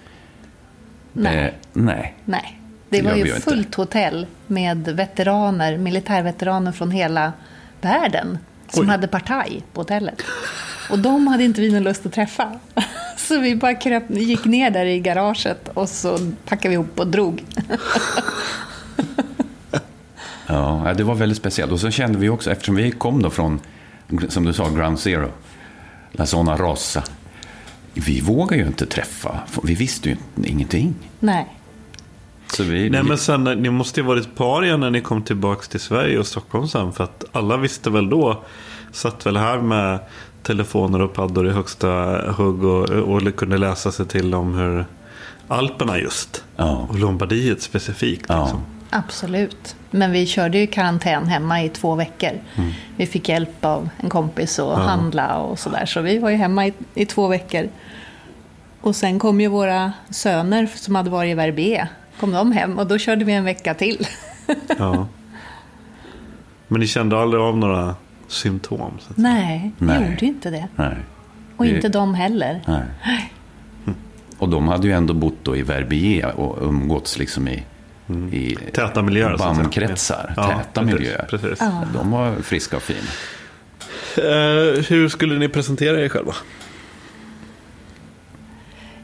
Nej. 1.14 1.38
Eh, 1.46 1.52
nej. 1.74 2.16
Nej, 2.26 2.60
det 2.90 2.98
Det 2.98 3.04
var 3.10 3.16
ju 3.16 3.24
ju 3.24 3.30
inte. 3.30 3.42
fullt 3.42 3.76
hotell 3.76 4.28
med 4.48 4.78
veteraner, 4.88 5.78
militärveteraner 5.78 6.72
från 6.72 6.92
hela 6.92 7.34
världen 7.82 8.38
som 8.74 8.84
Oj. 8.84 8.88
hade 8.88 9.08
partaj 9.08 9.64
på 9.74 9.82
hotellet. 9.82 10.22
Och 10.90 11.00
de 11.00 11.28
hade 11.28 11.44
inte 11.44 11.62
vi 11.62 11.72
någon 11.72 11.84
lust 11.84 12.06
att 12.06 12.14
träffa. 12.14 12.60
Så 13.18 13.40
vi 13.40 13.56
bara 13.56 13.76
kröp, 13.76 14.04
gick 14.10 14.46
ner 14.46 14.72
där 14.72 14.86
i 14.86 15.00
garaget 15.00 15.70
och 15.74 15.90
så 15.90 16.18
packade 16.46 16.70
vi 16.70 16.74
ihop 16.74 17.00
och 17.00 17.08
drog. 17.08 17.44
Ja, 20.48 20.94
det 20.98 21.04
var 21.04 21.16
väldigt 21.16 21.38
speciellt. 21.38 21.72
Och 21.72 21.80
så 21.80 21.92
kände 21.92 22.18
vi 22.20 22.30
också, 22.30 22.52
eftersom 22.52 22.76
vi 22.76 22.92
kom 22.92 23.22
då 23.22 23.30
från, 23.30 23.60
som 24.30 24.46
du 24.46 24.54
sa, 24.54 24.70
Ground 24.70 25.00
Zero, 25.00 25.32
La 26.12 26.26
Zona 26.26 26.58
Rossa, 26.58 27.04
Vi 27.94 28.22
vågar 28.22 28.58
ju 28.58 28.68
inte 28.68 28.86
träffa. 28.86 29.40
Vi 29.64 29.76
visste 29.76 30.10
ju 30.10 30.18
ingenting. 30.44 30.96
Nej. 31.20 31.48
Så 32.54 32.64
vi, 32.64 32.90
Nej 32.90 33.04
men 33.04 33.18
sen, 33.18 33.44
ni 33.44 33.70
måste 33.70 34.00
ju 34.00 34.06
varit 34.06 34.36
paria 34.36 34.78
när 34.78 34.90
ni 34.90 35.02
kom 35.02 35.22
tillbaka 35.22 35.62
till 35.62 35.80
Sverige 35.80 36.20
och 36.20 36.28
Stockholm 36.28 36.68
sen. 36.68 36.94
För 36.94 37.04
att 37.04 37.24
alla 37.32 37.58
visste 37.58 37.90
väl 37.90 38.10
då, 38.10 38.44
satt 38.92 39.26
väl 39.26 39.38
här 39.38 39.58
med 39.58 40.00
telefoner 40.44 41.02
och 41.02 41.14
paddor 41.14 41.48
i 41.48 41.52
högsta 41.52 41.88
hugg 42.32 42.64
och, 42.64 42.90
och 42.90 43.36
kunde 43.36 43.58
läsa 43.58 43.92
sig 43.92 44.06
till 44.06 44.34
om 44.34 44.54
hur 44.54 44.86
Alperna 45.48 46.00
just. 46.00 46.44
Ja. 46.56 46.88
Och 46.90 47.00
Lombardiet 47.00 47.62
specifikt. 47.62 48.26
Ja. 48.30 48.42
Liksom. 48.42 48.62
Absolut. 48.90 49.76
Men 49.92 50.12
vi 50.12 50.26
körde 50.26 50.58
ju 50.58 50.68
karantän 50.68 51.28
hemma 51.28 51.64
i 51.64 51.70
två 51.70 51.96
veckor. 51.96 52.32
Mm. 52.56 52.72
Vi 52.98 53.06
fick 53.06 53.30
hjälp 53.30 53.66
av 53.66 53.90
en 53.98 54.10
kompis 54.10 54.60
att 54.60 54.78
handla 54.78 55.38
och 55.38 55.60
sådär. 55.60 55.86
Så 55.86 56.02
vi 56.02 56.18
var 56.18 56.30
ju 56.30 56.36
hemma 56.36 56.68
i, 56.68 56.74
i 56.94 57.06
två 57.06 57.28
veckor. 57.28 57.70
Och 58.82 58.96
sen 58.96 59.20
kom 59.20 59.42
ju 59.42 59.48
våra 59.48 59.94
söner 60.10 60.70
som 60.76 60.96
hade 60.96 61.10
varit 61.10 61.32
i 61.32 61.34
Verbier. 61.34 61.90
Kom 62.22 62.32
de 62.32 62.52
hem 62.52 62.80
och 62.80 62.88
då 62.88 62.98
körde 62.98 63.26
vi 63.26 63.34
en 63.34 63.44
vecka 63.46 63.74
till. 63.74 64.08
Ja. 64.78 65.08
Men 66.68 66.80
ni 66.80 66.88
kände 66.88 67.20
aldrig 67.20 67.44
av 67.44 67.58
några 67.58 67.96
symptom? 68.28 68.80
Så 69.00 69.10
att 69.10 69.16
säga. 69.16 69.28
Nej, 69.34 69.72
vi 69.78 69.86
Nej. 69.86 69.96
gjorde 70.10 70.18
ju 70.22 70.28
inte 70.28 70.50
det. 70.50 70.68
Nej. 70.76 70.96
Och 71.58 71.66
Vi- 71.66 71.76
inte 71.76 71.90
de 71.90 72.14
heller. 72.16 72.62
Nej. 72.68 73.32
Och 74.38 74.50
de 74.50 74.68
hade 74.68 74.88
ju 74.88 74.94
ändå 74.94 75.14
bott 75.14 75.36
då 75.44 75.56
i 75.56 75.62
Verbier 75.62 76.40
och 76.40 76.68
umgåtts 76.68 77.18
liksom 77.18 77.48
i, 77.48 77.64
i 78.32 78.56
Täta 78.74 79.02
miljöer. 79.02 79.38
BAM-kretsar. 79.38 80.34
Ja, 80.38 80.44
täta 80.48 80.82
precis, 80.82 81.00
miljöer. 81.00 81.26
Precis. 81.30 81.60
De 81.94 82.12
var 82.12 82.36
friska 82.36 82.76
och 82.76 82.82
fina. 82.82 83.00
Eh, 84.18 84.84
hur 84.90 85.10
skulle 85.10 85.40
ni 85.40 85.50
presentera 85.50 86.00
er 86.02 86.10
själva? 86.10 86.34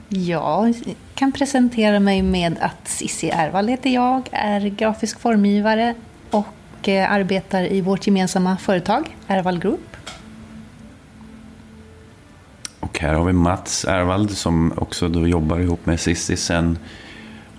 Jag 0.09 0.75
kan 1.15 1.31
presentera 1.31 1.99
mig 1.99 2.21
med 2.21 2.57
att 2.61 2.87
Cissi 2.87 3.29
Ervall 3.29 3.67
heter 3.67 3.89
jag, 3.89 4.29
är 4.31 4.59
grafisk 4.59 5.19
formgivare 5.19 5.95
och 6.29 6.89
eh, 6.89 7.11
arbetar 7.11 7.71
i 7.71 7.81
vårt 7.81 8.07
gemensamma 8.07 8.57
företag, 8.57 9.15
Ervall 9.27 9.59
Group. 9.59 9.97
Och 12.79 12.99
här 12.99 13.13
har 13.13 13.25
vi 13.25 13.33
Mats 13.33 13.85
Ervald 13.85 14.31
som 14.31 14.73
också 14.77 15.09
då 15.09 15.27
jobbar 15.27 15.59
ihop 15.59 15.85
med 15.85 15.99
Cissi 15.99 16.37
sen 16.37 16.79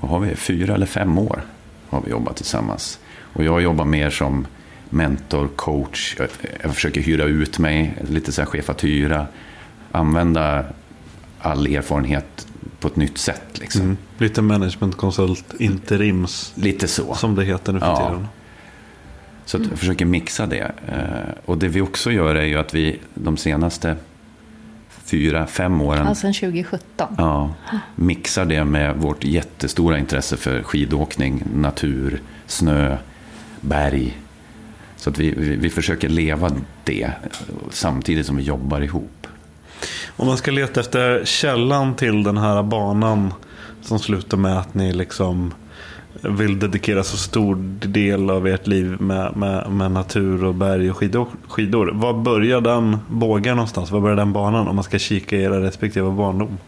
vad 0.00 0.11
har 0.11 0.19
vi, 0.19 0.35
fyra 0.35 0.75
eller 0.75 0.87
fem 0.87 1.19
år 1.19 1.43
har 1.88 2.00
vi 2.00 2.11
jobbat 2.11 2.37
tillsammans. 2.37 3.00
Och 3.33 3.45
jag 3.45 3.62
jobbar 3.62 3.85
mer 3.85 4.11
som 4.11 4.47
mentor, 4.90 5.49
coach. 5.57 6.17
Jag, 6.19 6.28
jag 6.62 6.75
försöker 6.75 7.00
hyra 7.00 7.25
ut 7.25 7.59
mig, 7.59 7.95
lite 8.11 8.33
så 8.33 8.43
här 8.43 8.83
hyra, 8.83 9.26
Använda 9.93 10.64
all 11.40 11.66
erfarenhet 11.66 12.47
på 12.80 12.88
ett 12.88 12.97
nytt 12.97 13.18
sätt. 13.18 13.59
Liksom. 13.61 13.80
Mm. 13.83 13.97
Lite 14.18 14.42
managementkonsult, 14.42 15.54
interims, 15.59 16.52
Lite 16.54 16.88
så. 16.88 17.14
som 17.14 17.35
det 17.35 17.45
heter 17.45 17.73
nu 17.73 17.80
för 17.80 17.87
Ja. 17.87 18.09
tiden. 18.09 18.26
Så 19.45 19.57
att 19.57 19.66
jag 19.71 19.78
försöker 19.78 20.04
mixa 20.04 20.47
det. 20.47 20.73
Eh, 20.88 21.35
Och 21.45 21.59
det 21.59 21.68
vi 21.68 21.80
också 21.80 22.11
gör 22.11 22.35
är 22.35 22.45
ju 22.45 22.59
att 22.59 22.75
vi 22.75 22.99
de 23.14 23.37
senaste 23.37 23.97
fyra, 25.04 25.47
fem 25.47 25.80
åren 25.80 26.07
Ja, 26.07 26.14
sedan 26.14 26.33
2017. 26.35 27.14
Ja, 27.18 27.54
mixar 27.95 28.45
det 28.45 28.64
med 28.64 28.97
vårt 28.97 29.25
jättestora 29.25 29.99
intresse 29.99 30.37
för 30.37 30.62
skidåkning, 30.62 31.42
natur, 31.54 32.23
snö, 32.47 32.97
berg. 33.61 34.18
Så 34.97 35.11
att 35.11 35.18
vi, 35.18 35.30
vi, 35.30 35.57
vi 35.57 35.71
försöker 35.71 36.09
leva 36.09 36.50
det 36.85 37.11
samtidigt 37.71 38.26
som 38.26 38.37
vi 38.37 38.42
jobbar 38.42 38.80
ihop. 38.80 39.18
Om 40.16 40.26
man 40.26 40.37
ska 40.37 40.50
leta 40.50 40.80
efter 40.80 41.25
källan 41.25 41.94
till 41.94 42.23
den 42.23 42.37
här 42.38 42.62
banan 42.62 43.35
som 43.82 43.99
slutar 43.99 44.37
med 44.37 44.58
att 44.58 44.75
ni 44.75 44.92
liksom 44.92 45.54
vill 46.23 46.58
dedikera 46.58 47.02
så 47.02 47.16
stor 47.16 47.56
del 47.87 48.30
av 48.30 48.47
ert 48.47 48.66
liv 48.66 49.00
med, 49.00 49.37
med, 49.37 49.70
med 49.70 49.90
natur 49.90 50.44
och 50.44 50.54
berg 50.54 50.90
och 50.90 50.97
skidor, 50.97 51.28
skidor. 51.49 51.90
Var 51.94 52.12
börjar 52.14 52.61
den 52.61 52.99
bågen 53.08 53.56
någonstans? 53.56 53.90
Var 53.90 54.00
börjar 54.00 54.16
den 54.16 54.32
banan 54.32 54.68
om 54.68 54.75
man 54.75 54.85
ska 54.85 54.99
kika 54.99 55.37
i 55.37 55.42
era 55.42 55.62
respektive 55.62 56.11
barndom? 56.11 56.58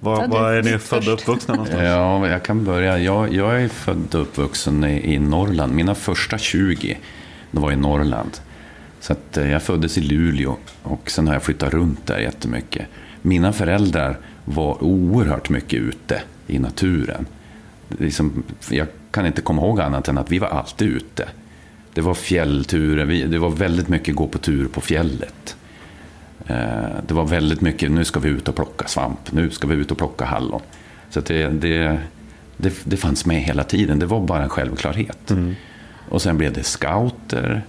Var, 0.00 0.22
Ja, 0.22 0.26
var 0.28 0.52
är 0.52 0.62
ni 0.62 0.78
födda 0.78 1.12
och 1.12 1.20
uppvuxna 1.20 1.54
någonstans? 1.54 1.82
Ja, 1.82 2.28
jag 2.28 2.42
kan 2.42 2.64
börja. 2.64 2.98
Jag, 2.98 3.34
jag 3.34 3.62
är 3.62 3.68
född 3.68 4.14
och 4.14 4.20
uppvuxen 4.20 4.84
i, 4.84 5.14
i 5.14 5.18
Norrland. 5.18 5.74
Mina 5.74 5.94
första 5.94 6.38
20 6.38 6.98
det 7.50 7.60
var 7.60 7.72
i 7.72 7.76
Norrland. 7.76 8.30
Så 9.04 9.12
att, 9.12 9.36
eh, 9.36 9.50
jag 9.50 9.62
föddes 9.62 9.98
i 9.98 10.00
Luleå 10.00 10.56
och 10.82 11.10
sen 11.10 11.26
har 11.26 11.34
jag 11.34 11.42
flyttat 11.42 11.74
runt 11.74 12.06
där 12.06 12.18
jättemycket. 12.18 12.86
Mina 13.22 13.52
föräldrar 13.52 14.18
var 14.44 14.84
oerhört 14.84 15.48
mycket 15.50 15.80
ute 15.80 16.22
i 16.46 16.58
naturen. 16.58 17.26
Liksom, 17.98 18.42
jag 18.70 18.86
kan 19.10 19.26
inte 19.26 19.42
komma 19.42 19.62
ihåg 19.62 19.80
annat 19.80 20.08
än 20.08 20.18
att 20.18 20.30
vi 20.32 20.38
var 20.38 20.48
alltid 20.48 20.88
ute. 20.88 21.28
Det 21.94 22.00
var 22.00 22.14
fjällturer, 22.14 23.26
det 23.26 23.38
var 23.38 23.50
väldigt 23.50 23.88
mycket 23.88 24.14
gå 24.14 24.26
på 24.26 24.38
tur 24.38 24.68
på 24.68 24.80
fjället. 24.80 25.56
Eh, 26.46 26.56
Det 27.06 27.14
var 27.14 27.24
väldigt 27.24 27.60
mycket, 27.60 27.90
nu 27.90 28.04
ska 28.04 28.20
vi 28.20 28.28
ut 28.28 28.48
och 28.48 28.54
plocka 28.56 28.86
svamp, 28.88 29.32
nu 29.32 29.50
ska 29.50 29.66
vi 29.66 29.74
ut 29.74 29.90
och 29.90 29.98
plocka 29.98 30.24
hallon. 30.24 30.60
Så 31.10 31.20
det, 31.20 31.48
det, 31.48 31.98
det, 32.56 32.74
det 32.84 32.96
fanns 32.96 33.26
med 33.26 33.40
hela 33.42 33.64
tiden, 33.64 33.98
det 33.98 34.06
var 34.06 34.20
bara 34.20 34.42
en 34.42 34.48
självklarhet. 34.48 35.32
Och 36.08 36.22
sen 36.22 36.38
blev 36.38 36.52
det 36.52 36.62
scouter, 36.62 37.62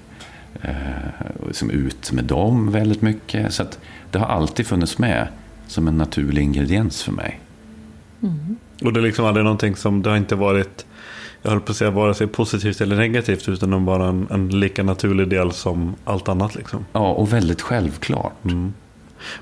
som 1.52 1.72
ut 1.72 2.12
med 2.12 2.24
dem 2.24 2.72
väldigt 2.72 3.02
mycket. 3.02 3.54
Så 3.54 3.64
det 4.12 4.20
har 4.20 4.28
alltid 4.28 4.68
funnits 4.68 4.98
med 4.98 5.28
som 5.68 5.88
en 5.88 5.98
naturlig 5.98 6.42
ingrediens 6.42 7.04
för 7.04 7.12
mig. 7.12 7.40
Och 8.84 8.94
det 8.94 9.00
är 9.00 9.02
liksom 9.02 9.26
aldrig 9.26 9.44
någonting 9.44 9.76
som, 9.76 10.02
det 10.02 10.10
har 10.10 10.18
inte 10.18 10.36
varit, 10.36 10.86
jag 11.42 11.52
höll 11.52 11.62
på 11.62 11.72
att 11.72 11.78
säga 11.78 11.92
vare 11.92 12.14
sig 12.14 12.28
positivt 12.28 12.82
eller 12.82 12.96
negativt, 12.96 13.50
utan 13.50 13.86
bara 13.86 14.08
en, 14.08 14.28
en 14.32 14.60
lika 14.60 14.84
naturlig 14.84 15.30
del 15.30 15.52
som 15.52 15.96
allt 16.06 16.30
annat 16.30 16.56
liksom. 16.56 16.86
Ja, 16.94 17.12
och 17.12 17.34
väldigt 17.34 17.62
självklart. 17.62 18.34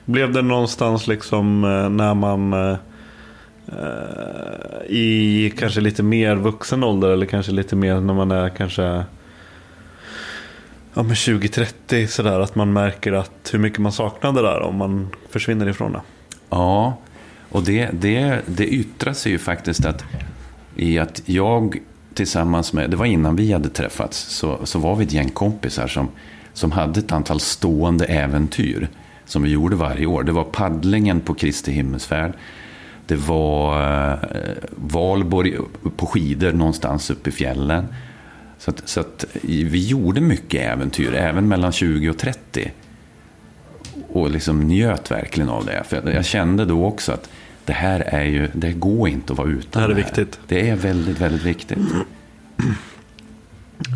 Blev 0.05 0.33
det 0.33 0.41
någonstans 0.41 1.07
liksom 1.07 1.63
eh, 1.63 1.89
när 1.89 2.13
man 2.13 2.53
eh, 2.53 2.77
eh, 3.67 4.85
i 4.87 5.53
kanske 5.59 5.81
lite 5.81 6.03
mer 6.03 6.35
vuxen 6.35 6.83
ålder 6.83 7.09
eller 7.09 7.25
kanske 7.25 7.51
lite 7.51 7.75
mer 7.75 7.99
när 7.99 8.13
man 8.13 8.31
är 8.31 8.49
kanske 8.49 9.03
ja, 10.93 11.03
men 11.03 11.13
20-30 11.13 12.07
sådär 12.07 12.39
att 12.39 12.55
man 12.55 12.73
märker 12.73 13.13
att 13.13 13.49
hur 13.51 13.59
mycket 13.59 13.79
man 13.79 13.91
saknar 13.91 14.31
det 14.31 14.41
där 14.41 14.61
om 14.61 14.75
man 14.75 15.09
försvinner 15.29 15.69
ifrån 15.69 15.91
det. 15.91 16.01
Ja, 16.49 16.97
och 17.49 17.63
det, 17.63 17.89
det, 17.93 18.41
det 18.45 18.67
yttrar 18.67 19.13
sig 19.13 19.31
ju 19.31 19.37
faktiskt 19.37 19.85
att, 19.85 20.03
i 20.75 20.99
att 20.99 21.21
jag 21.25 21.77
tillsammans 22.13 22.73
med, 22.73 22.89
det 22.89 22.97
var 22.97 23.05
innan 23.05 23.35
vi 23.35 23.53
hade 23.53 23.69
träffats, 23.69 24.17
så, 24.17 24.59
så 24.63 24.79
var 24.79 24.95
vi 24.95 25.05
ett 25.05 25.13
gäng 25.13 25.29
kompisar 25.29 25.87
som, 25.87 26.09
som 26.53 26.71
hade 26.71 26.99
ett 26.99 27.11
antal 27.11 27.39
stående 27.39 28.05
äventyr 28.05 28.87
som 29.25 29.43
vi 29.43 29.49
gjorde 29.49 29.75
varje 29.75 30.05
år. 30.05 30.23
Det 30.23 30.31
var 30.31 30.43
paddlingen 30.43 31.21
på 31.21 31.33
Kristi 31.33 31.71
himmelsfärd. 31.71 32.33
Det 33.07 33.15
var 33.15 33.81
eh, 34.11 34.19
valborg 34.71 35.57
på 35.97 36.05
skidor 36.05 36.51
någonstans 36.51 37.09
uppe 37.09 37.29
i 37.29 37.33
fjällen. 37.33 37.87
Så, 38.63 38.71
att, 38.71 38.81
så 38.85 38.99
att 38.99 39.25
vi 39.41 39.87
gjorde 39.87 40.21
mycket 40.21 40.61
äventyr, 40.61 41.13
även 41.13 41.47
mellan 41.47 41.71
20 41.71 42.09
och 42.09 42.17
30 42.17 42.71
och 44.09 44.29
liksom 44.31 44.59
njöt 44.67 45.11
verkligen 45.11 45.49
av 45.49 45.65
det. 45.65 45.83
För 45.87 46.11
jag 46.11 46.25
kände 46.25 46.65
då 46.65 46.85
också 46.85 47.11
att 47.11 47.29
det 47.65 47.73
här 47.73 47.99
är 47.99 48.23
ju, 48.23 48.49
det 48.53 48.71
går 48.71 49.09
inte 49.09 49.33
att 49.33 49.37
vara 49.39 49.47
utan 49.49 49.69
Det 49.71 49.79
här 49.79 49.89
är 49.89 49.93
viktigt. 49.95 50.39
Det 50.47 50.69
är 50.69 50.75
väldigt, 50.75 51.19
väldigt 51.19 51.43
viktigt. 51.43 51.77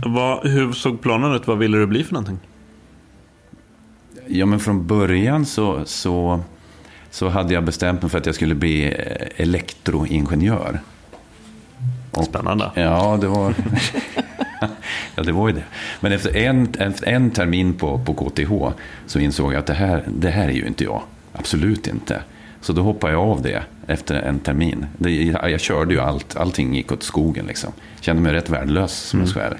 Vad, 0.05 0.47
hur 0.47 0.73
såg 0.73 1.01
planen 1.01 1.33
ut? 1.35 1.47
Vad 1.47 1.57
ville 1.57 1.77
du 1.77 1.85
bli 1.87 2.03
för 2.03 2.13
någonting? 2.13 2.39
Ja, 4.27 4.45
men 4.45 4.59
från 4.59 4.87
början 4.87 5.45
så, 5.45 5.85
så, 5.85 6.39
så 7.11 7.29
hade 7.29 7.53
jag 7.53 7.63
bestämt 7.63 8.01
mig 8.01 8.11
för 8.11 8.17
att 8.17 8.25
jag 8.25 8.35
skulle 8.35 8.55
bli 8.55 8.85
eh, 8.85 9.27
elektroingenjör. 9.43 10.79
Och- 12.11 12.25
Spännande. 12.25 12.71
Ja, 12.75 13.17
det 13.21 13.27
var... 13.27 13.53
ja, 15.15 15.23
det 15.23 15.31
var 15.31 15.47
ju 15.47 15.53
det. 15.53 15.63
Men 15.99 16.11
efter 16.11 16.37
en, 16.37 16.73
efter 16.79 17.07
en 17.07 17.31
termin 17.31 17.73
på, 17.73 17.99
på 17.99 18.13
KTH 18.13 18.51
så 19.05 19.19
insåg 19.19 19.53
jag 19.53 19.59
att 19.59 19.65
det 19.65 19.73
här, 19.73 20.03
det 20.07 20.29
här 20.29 20.47
är 20.47 20.53
ju 20.53 20.67
inte 20.67 20.83
jag. 20.83 21.01
Absolut 21.33 21.87
inte. 21.87 22.21
Så 22.61 22.73
då 22.73 22.81
hoppade 22.81 23.13
jag 23.13 23.21
av 23.21 23.41
det 23.41 23.63
efter 23.87 24.15
en 24.15 24.39
termin. 24.39 24.85
Det, 24.97 25.23
jag, 25.23 25.51
jag 25.51 25.59
körde 25.59 25.93
ju 25.93 25.99
allt, 25.99 26.35
allting 26.35 26.75
gick 26.75 26.91
åt 26.91 27.03
skogen 27.03 27.45
liksom. 27.45 27.71
Kände 27.99 28.21
mig 28.21 28.33
rätt 28.33 28.49
värdelös 28.49 28.93
som 28.93 29.19
jag 29.19 29.29
ska 29.29 29.41
är. 29.41 29.57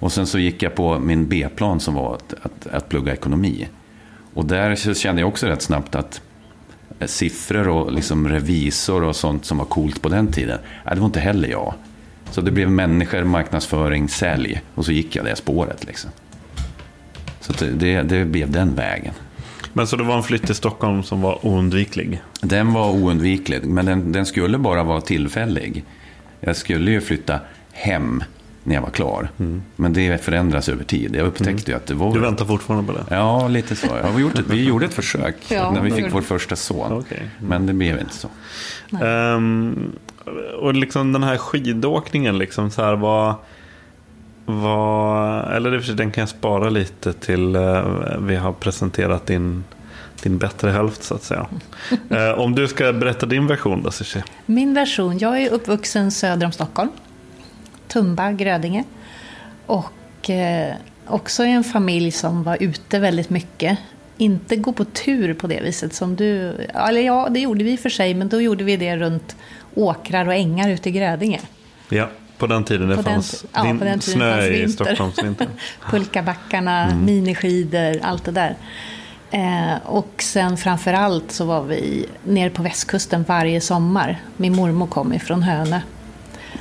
Och 0.00 0.12
sen 0.12 0.26
så 0.26 0.38
gick 0.38 0.62
jag 0.62 0.74
på 0.74 0.98
min 0.98 1.28
B-plan 1.28 1.80
som 1.80 1.94
var 1.94 2.14
att, 2.14 2.34
att, 2.42 2.66
att 2.66 2.88
plugga 2.88 3.12
ekonomi. 3.12 3.68
Och 4.34 4.44
där 4.44 4.74
så 4.74 4.94
kände 4.94 5.20
jag 5.20 5.28
också 5.28 5.46
rätt 5.46 5.62
snabbt 5.62 5.94
att 5.94 6.20
eh, 6.98 7.06
siffror 7.06 7.68
och 7.68 7.92
liksom 7.92 8.28
revisor 8.28 9.02
och 9.02 9.16
sånt 9.16 9.44
som 9.44 9.58
var 9.58 9.64
coolt 9.64 10.02
på 10.02 10.08
den 10.08 10.32
tiden, 10.32 10.58
nej, 10.84 10.94
det 10.94 11.00
var 11.00 11.06
inte 11.06 11.20
heller 11.20 11.48
jag. 11.48 11.74
Så 12.30 12.40
det 12.40 12.50
blev 12.50 12.70
människor, 12.70 13.24
marknadsföring, 13.24 14.08
sälj. 14.08 14.62
Och 14.74 14.84
så 14.84 14.92
gick 14.92 15.16
jag 15.16 15.24
det 15.24 15.36
spåret. 15.36 15.84
Liksom. 15.84 16.10
Så 17.40 17.52
det, 17.52 17.66
det, 17.66 18.02
det 18.02 18.24
blev 18.24 18.50
den 18.50 18.74
vägen. 18.74 19.14
Men 19.72 19.86
så 19.86 19.96
det 19.96 20.04
var 20.04 20.16
en 20.16 20.22
flytt 20.22 20.46
till 20.46 20.54
Stockholm 20.54 21.02
som 21.02 21.22
var 21.22 21.46
oundviklig? 21.46 22.22
Den 22.40 22.72
var 22.72 22.90
oundviklig, 22.90 23.64
men 23.64 23.86
den, 23.86 24.12
den 24.12 24.26
skulle 24.26 24.58
bara 24.58 24.82
vara 24.82 25.00
tillfällig. 25.00 25.84
Jag 26.40 26.56
skulle 26.56 26.90
ju 26.90 27.00
flytta 27.00 27.40
hem 27.72 28.24
när 28.64 28.74
jag 28.74 28.82
var 28.82 28.90
klar. 28.90 29.30
Men 29.76 29.92
det 29.92 30.24
förändras 30.24 30.68
över 30.68 30.84
tid. 30.84 31.16
Jag 31.16 31.26
upptäckte 31.26 31.70
ju 31.70 31.76
att 31.76 31.86
det 31.86 31.94
var... 31.94 32.14
Du 32.14 32.20
väntar 32.20 32.44
fortfarande 32.44 32.92
på 32.92 32.98
det? 32.98 33.04
Ja, 33.10 33.48
lite 33.48 33.76
så. 33.76 33.86
Ja, 33.86 34.10
vi, 34.16 34.22
gjort 34.22 34.38
ett, 34.38 34.46
vi 34.48 34.64
gjorde 34.64 34.86
ett 34.86 34.94
försök 34.94 35.36
Ja, 35.48 35.70
när 35.70 35.80
vi 35.80 35.90
fick 35.90 36.14
vår 36.14 36.20
första 36.20 36.56
son. 36.56 36.92
Okej. 36.92 37.30
Men 37.38 37.66
det 37.66 37.72
blev 37.72 38.00
inte 38.00 38.14
så. 38.14 38.28
Ehm, 39.04 39.92
och 40.60 40.74
liksom 40.74 41.12
den 41.12 41.22
här 41.22 41.36
skidåkningen, 41.36 42.38
liksom 42.38 42.70
så 42.70 42.82
här, 42.82 42.96
vad, 42.96 43.34
vad, 44.46 45.52
eller 45.52 45.78
för 45.78 45.86
sig, 45.86 45.94
den 45.94 46.10
kan 46.10 46.22
jag 46.22 46.28
spara 46.28 46.70
lite 46.70 47.12
till 47.12 47.56
eh, 47.56 47.84
vi 48.18 48.36
har 48.36 48.52
presenterat 48.52 49.26
din, 49.26 49.64
din 50.22 50.38
bättre 50.38 50.70
hälft 50.70 51.02
så 51.02 51.14
att 51.14 51.22
säga. 51.22 51.46
Eh, 52.10 52.38
om 52.38 52.54
du 52.54 52.68
ska 52.68 52.92
berätta 52.92 53.26
din 53.26 53.46
version 53.46 53.82
då, 53.82 53.90
Cissi. 53.90 54.22
Min 54.46 54.74
version, 54.74 55.18
jag 55.18 55.42
är 55.42 55.50
uppvuxen 55.50 56.10
söder 56.10 56.46
om 56.46 56.52
Stockholm. 56.52 56.90
Tumba, 57.88 58.32
Grödinge. 58.32 58.84
Och 59.66 60.30
eh, 60.30 60.74
också 61.06 61.44
i 61.44 61.50
en 61.50 61.64
familj 61.64 62.10
som 62.10 62.42
var 62.42 62.56
ute 62.60 62.98
väldigt 62.98 63.30
mycket. 63.30 63.78
Inte 64.16 64.56
gå 64.56 64.72
på 64.72 64.84
tur 64.84 65.34
på 65.34 65.46
det 65.46 65.60
viset 65.60 65.94
som 65.94 66.16
du... 66.16 66.52
Eller 66.74 67.00
ja, 67.00 67.28
det 67.30 67.40
gjorde 67.40 67.64
vi 67.64 67.76
för 67.76 67.88
sig, 67.88 68.14
men 68.14 68.28
då 68.28 68.40
gjorde 68.40 68.64
vi 68.64 68.76
det 68.76 68.96
runt 68.96 69.36
åkrar 69.74 70.26
och 70.26 70.34
ängar 70.34 70.70
ute 70.70 70.88
i 70.88 70.92
Grödinge. 70.92 71.40
Ja, 71.88 72.08
på 72.38 72.46
den 72.46 72.64
tiden 72.64 72.88
det 72.88 72.96
På 72.96 73.02
den- 73.02 73.12
fanns 73.12 73.44
ja, 73.52 73.60
på 73.60 73.66
den 73.66 73.78
tiden 73.78 74.00
snö 74.00 74.32
fanns 74.32 74.44
i 74.44 74.50
vinter. 74.50 74.84
Stockholmsvintern. 74.84 75.48
Pulkabackarna, 75.90 76.94
miniskidor, 77.02 78.00
allt 78.02 78.24
det 78.24 78.30
där. 78.30 78.54
Eh, 79.30 79.76
och 79.86 80.14
sen 80.22 80.56
framför 80.56 80.92
allt 80.92 81.32
så 81.32 81.44
var 81.44 81.62
vi 81.62 82.06
nere 82.24 82.50
på 82.50 82.62
västkusten 82.62 83.24
varje 83.28 83.60
sommar. 83.60 84.18
Min 84.36 84.56
mormor 84.56 84.86
kom 84.86 85.12
ifrån 85.12 85.42
Hönö. 85.42 85.80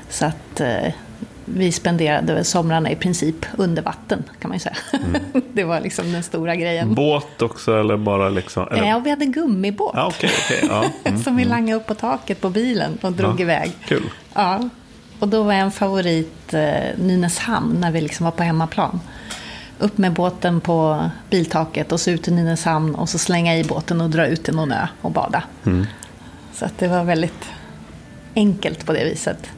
Så 0.10 0.26
att 0.26 0.60
eh, 0.62 0.94
vi 1.54 1.72
spenderade 1.72 2.34
väl 2.34 2.46
somrarna 2.46 2.92
i 2.92 2.96
princip 2.96 3.46
under 3.58 3.82
vatten 3.82 4.24
kan 4.42 4.50
man 4.50 4.56
ju 4.56 4.60
säga. 4.60 4.76
det 5.54 5.64
var 5.64 5.82
liksom 5.82 6.12
den 6.12 6.24
stora 6.24 6.56
grejen. 6.56 6.94
Båt 6.96 7.42
också 7.42 7.80
eller 7.80 7.98
bara 7.98 8.30
liksom? 8.30 8.68
Eller? 8.72 8.84
Ja, 8.88 9.00
vi 9.00 9.10
hade 9.10 9.26
gummibåt. 9.26 9.92
Ja, 9.96 10.08
okej, 10.08 10.32
okej. 10.46 10.68
Ja. 10.70 10.86
Mm. 11.10 11.24
som 11.24 11.36
vi 11.38 11.44
langade 11.46 11.78
upp 11.78 11.86
på 11.88 11.94
taket 11.96 12.42
på 12.42 12.50
bilen 12.50 12.98
och 13.02 13.12
drog 13.12 13.40
Ja, 13.40 13.42
iväg. 13.44 13.72
Kul. 13.86 14.04
Ja, 14.34 14.70
och 15.20 15.28
då 15.28 15.44
var 15.44 15.54
en 15.54 15.72
favorit 15.72 16.54
eh, 16.54 16.74
Nynäshamn 16.98 17.80
när 17.80 17.92
vi 17.92 18.02
liksom 18.02 18.24
var 18.24 18.32
på 18.32 18.44
hemmaplan. 18.44 19.00
Upp 19.80 19.98
med 19.98 20.14
båten 20.14 20.62
på 20.62 21.10
biltaket 21.30 21.92
och 21.92 22.00
så 22.00 22.12
ut 22.12 22.24
till 22.24 22.34
Nynäshamn 22.34 22.96
och 22.96 23.10
så 23.10 23.18
slänga 23.18 23.58
i 23.58 23.64
båten 23.64 24.02
och 24.02 24.10
dra 24.10 24.26
ut 24.28 24.44
till 24.44 24.56
någon 24.56 24.72
ö 24.72 24.88
och 25.02 25.12
bada. 25.12 25.44
Så 26.54 26.66
att 26.66 26.78
det 26.78 26.88
var 26.88 27.04
väldigt 27.04 27.46
enkelt 28.36 28.86
på 28.86 28.94
det 28.94 29.04
viset. 29.06 29.50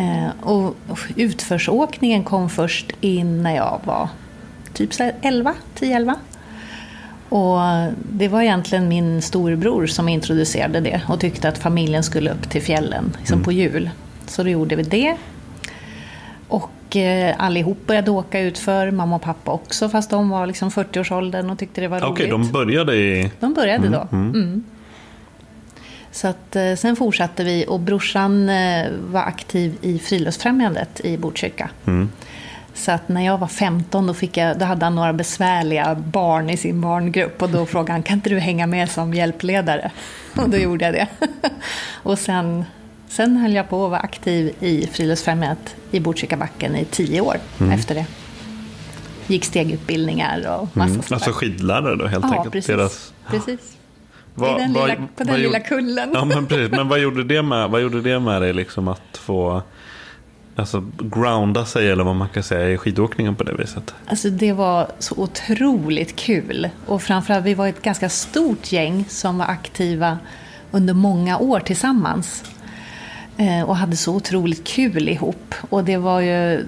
Eh, 0.00 0.46
och 0.46 0.76
utförsåkningen 1.16 2.24
kom 2.24 2.50
först 2.50 2.92
in 3.00 3.42
när 3.42 3.56
jag 3.56 3.80
var 3.84 4.08
typ 4.72 4.94
så 4.94 5.02
här 5.02 5.14
11, 5.22 5.54
10-11. 5.78 6.14
Och 7.28 7.58
det 8.12 8.28
var 8.28 8.42
egentligen 8.42 8.88
min 8.88 9.22
storbror 9.22 9.86
som 9.86 10.08
introducerade 10.08 10.80
det 10.80 11.00
och 11.08 11.20
tyckte 11.20 11.48
att 11.48 11.58
familjen 11.58 12.02
skulle 12.02 12.30
upp 12.30 12.50
till 12.50 12.62
fjällen 12.62 13.16
liksom 13.18 13.42
på 13.42 13.52
jul. 13.52 13.90
Så 14.26 14.42
då 14.42 14.48
gjorde 14.48 14.76
vi 14.76 14.82
det. 14.82 15.16
Och 16.48 16.96
eh, 16.96 17.34
allihop 17.38 17.86
började 17.86 18.10
åka 18.10 18.40
utför, 18.40 18.90
mamma 18.90 19.16
och 19.16 19.22
pappa 19.22 19.52
också, 19.52 19.88
fast 19.88 20.10
de 20.10 20.30
var 20.30 20.46
liksom 20.46 20.70
40-årsåldern 20.70 21.50
och 21.50 21.58
tyckte 21.58 21.80
det 21.80 21.88
var 21.88 22.00
roligt. 22.00 22.12
Okej, 22.12 22.28
de 22.28 22.52
började 22.52 22.96
i... 22.96 23.30
De 23.40 23.54
började 23.54 23.88
då. 23.88 24.08
Mm. 24.12 24.64
Så 26.12 26.28
att, 26.28 26.56
eh, 26.56 26.74
sen 26.74 26.96
fortsatte 26.96 27.44
vi 27.44 27.64
och 27.68 27.80
brorsan 27.80 28.48
eh, 28.48 28.86
var 28.92 29.20
aktiv 29.20 29.76
i 29.82 29.98
Friluftsfrämjandet 29.98 31.00
i 31.04 31.16
Botkyrka. 31.18 31.70
Så 32.74 32.92
att 32.92 33.08
när 33.08 33.26
jag 33.26 33.38
var 33.38 33.46
15 33.46 34.06
då, 34.06 34.14
fick 34.14 34.36
jag, 34.36 34.58
då 34.58 34.64
hade 34.64 34.86
han 34.86 34.94
några 34.94 35.12
besvärliga 35.12 35.94
barn 35.94 36.50
i 36.50 36.56
sin 36.56 36.80
barngrupp 36.80 37.42
och 37.42 37.50
då 37.50 37.66
frågade 37.66 37.92
han 37.92 38.02
kan 38.02 38.14
inte 38.16 38.30
du 38.30 38.38
hänga 38.38 38.66
med 38.66 38.90
som 38.90 39.14
hjälpledare? 39.14 39.90
Och 40.36 40.50
då 40.50 40.56
gjorde 40.56 40.84
jag 40.84 40.94
det. 40.94 41.06
Och 42.02 42.18
sen, 42.18 42.64
sen 43.08 43.36
höll 43.36 43.54
jag 43.54 43.68
på 43.68 43.84
att 43.84 43.90
vara 43.90 44.00
aktiv 44.00 44.54
i 44.60 44.86
Friluftsfrämjandet 44.92 45.76
i 45.90 46.00
Botkyrkabacken 46.00 46.76
i 46.76 46.84
tio 46.84 47.20
år 47.20 47.36
efter 47.72 47.94
det. 47.94 48.06
Gick 49.26 49.44
stegutbildningar 49.44 50.58
och 50.60 50.76
massa 50.76 50.94
sånt 50.94 51.08
där. 51.08 51.14
Alltså 51.14 51.32
skidlärare 51.32 51.96
då 51.96 52.06
helt 52.06 52.24
Ja, 52.24 52.34
enkelt. 52.36 52.52
precis. 52.52 52.66
Deras... 52.76 53.12
precis. 53.30 53.76
I 54.48 54.60
den 54.62 54.72
vad- 54.72 54.88
lilla, 54.88 54.96
på 55.00 55.08
vad 55.18 55.26
den 55.26 55.36
lilla 55.40 55.60
kullen. 55.60 56.10
Ja, 56.14 56.24
men 56.24 56.46
precis. 56.46 56.70
Men 56.70 56.88
vad 56.88 56.98
gjorde 56.98 57.24
det 57.24 57.42
med, 57.42 57.70
vad 57.70 57.80
gjorde 57.82 58.00
det 58.00 58.20
med 58.20 58.42
dig 58.42 58.52
liksom 58.52 58.88
att 58.88 59.16
få 59.16 59.62
alltså, 60.56 60.84
grounda 60.98 61.64
sig 61.64 61.90
eller 61.90 62.04
vad 62.04 62.16
man 62.16 62.28
kan 62.28 62.42
säga 62.42 62.70
i 62.70 62.76
skidåkningen 62.78 63.34
på 63.36 63.44
det 63.44 63.54
viset? 63.54 63.94
Alltså 64.06 64.30
det 64.30 64.52
var 64.52 64.86
så 64.98 65.14
otroligt 65.16 66.16
kul. 66.16 66.68
Och 66.86 67.02
framförallt, 67.02 67.44
vi 67.46 67.54
var 67.54 67.66
ett 67.66 67.82
ganska 67.82 68.08
stort 68.08 68.72
gäng 68.72 69.04
som 69.08 69.38
var 69.38 69.46
aktiva 69.46 70.18
under 70.70 70.94
många 70.94 71.38
år 71.38 71.60
tillsammans. 71.60 72.44
Eh, 73.36 73.62
och 73.62 73.76
hade 73.76 73.96
så 73.96 74.14
otroligt 74.14 74.64
kul 74.64 75.08
ihop. 75.08 75.54
Och 75.70 75.84
det 75.84 75.96
var 75.96 76.20
ju 76.20 76.64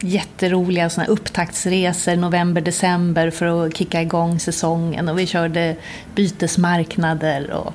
jätteroliga 0.00 0.90
såna 0.90 1.06
upptaktsresor 1.06 2.16
november, 2.16 2.60
december 2.60 3.30
för 3.30 3.66
att 3.66 3.76
kicka 3.76 4.02
igång 4.02 4.40
säsongen. 4.40 5.08
Och 5.08 5.18
vi 5.18 5.26
körde 5.26 5.76
bytesmarknader. 6.14 7.50
Och, 7.50 7.74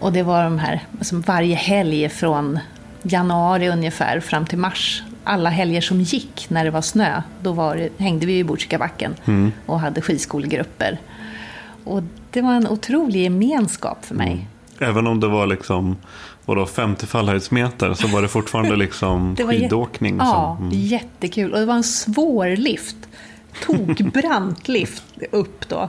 och 0.00 0.12
det 0.12 0.22
var 0.22 0.44
de 0.44 0.58
här, 0.58 0.80
alltså 0.98 1.16
varje 1.16 1.54
helg 1.54 2.08
från 2.08 2.58
januari 3.02 3.68
ungefär 3.68 4.20
fram 4.20 4.46
till 4.46 4.58
mars. 4.58 5.02
Alla 5.24 5.50
helger 5.50 5.80
som 5.80 6.00
gick 6.00 6.46
när 6.50 6.64
det 6.64 6.70
var 6.70 6.82
snö, 6.82 7.22
då 7.42 7.52
var 7.52 7.76
det, 7.76 7.88
hängde 7.98 8.26
vi 8.26 8.38
i 8.38 8.44
Botkyrkabacken 8.44 9.14
och 9.66 9.80
hade 9.80 10.00
skidskolegrupper. 10.00 10.98
Och 11.84 12.02
det 12.30 12.42
var 12.42 12.54
en 12.54 12.68
otrolig 12.68 13.22
gemenskap 13.22 14.04
för 14.04 14.14
mig. 14.14 14.46
Även 14.78 15.06
om 15.06 15.20
det 15.20 15.28
var 15.28 15.46
liksom 15.46 15.96
vadå, 16.48 16.66
50 16.66 17.06
fallhöjdsmeter 17.06 17.94
så 17.94 18.06
var 18.06 18.22
det 18.22 18.28
fortfarande 18.28 18.76
liksom 18.86 19.34
Det 19.34 19.44
var 19.44 19.52
skidåkning. 19.52 20.16
Ja, 20.18 20.56
som, 20.58 20.66
mm. 20.66 20.78
jättekul. 20.78 21.52
Och 21.52 21.58
det 21.58 21.66
var 21.66 21.74
en 21.74 21.84
svår 21.84 22.56
lift. 22.56 22.96
Tokbrant 23.66 24.68
lift 24.68 25.04
upp 25.30 25.68
då. 25.68 25.88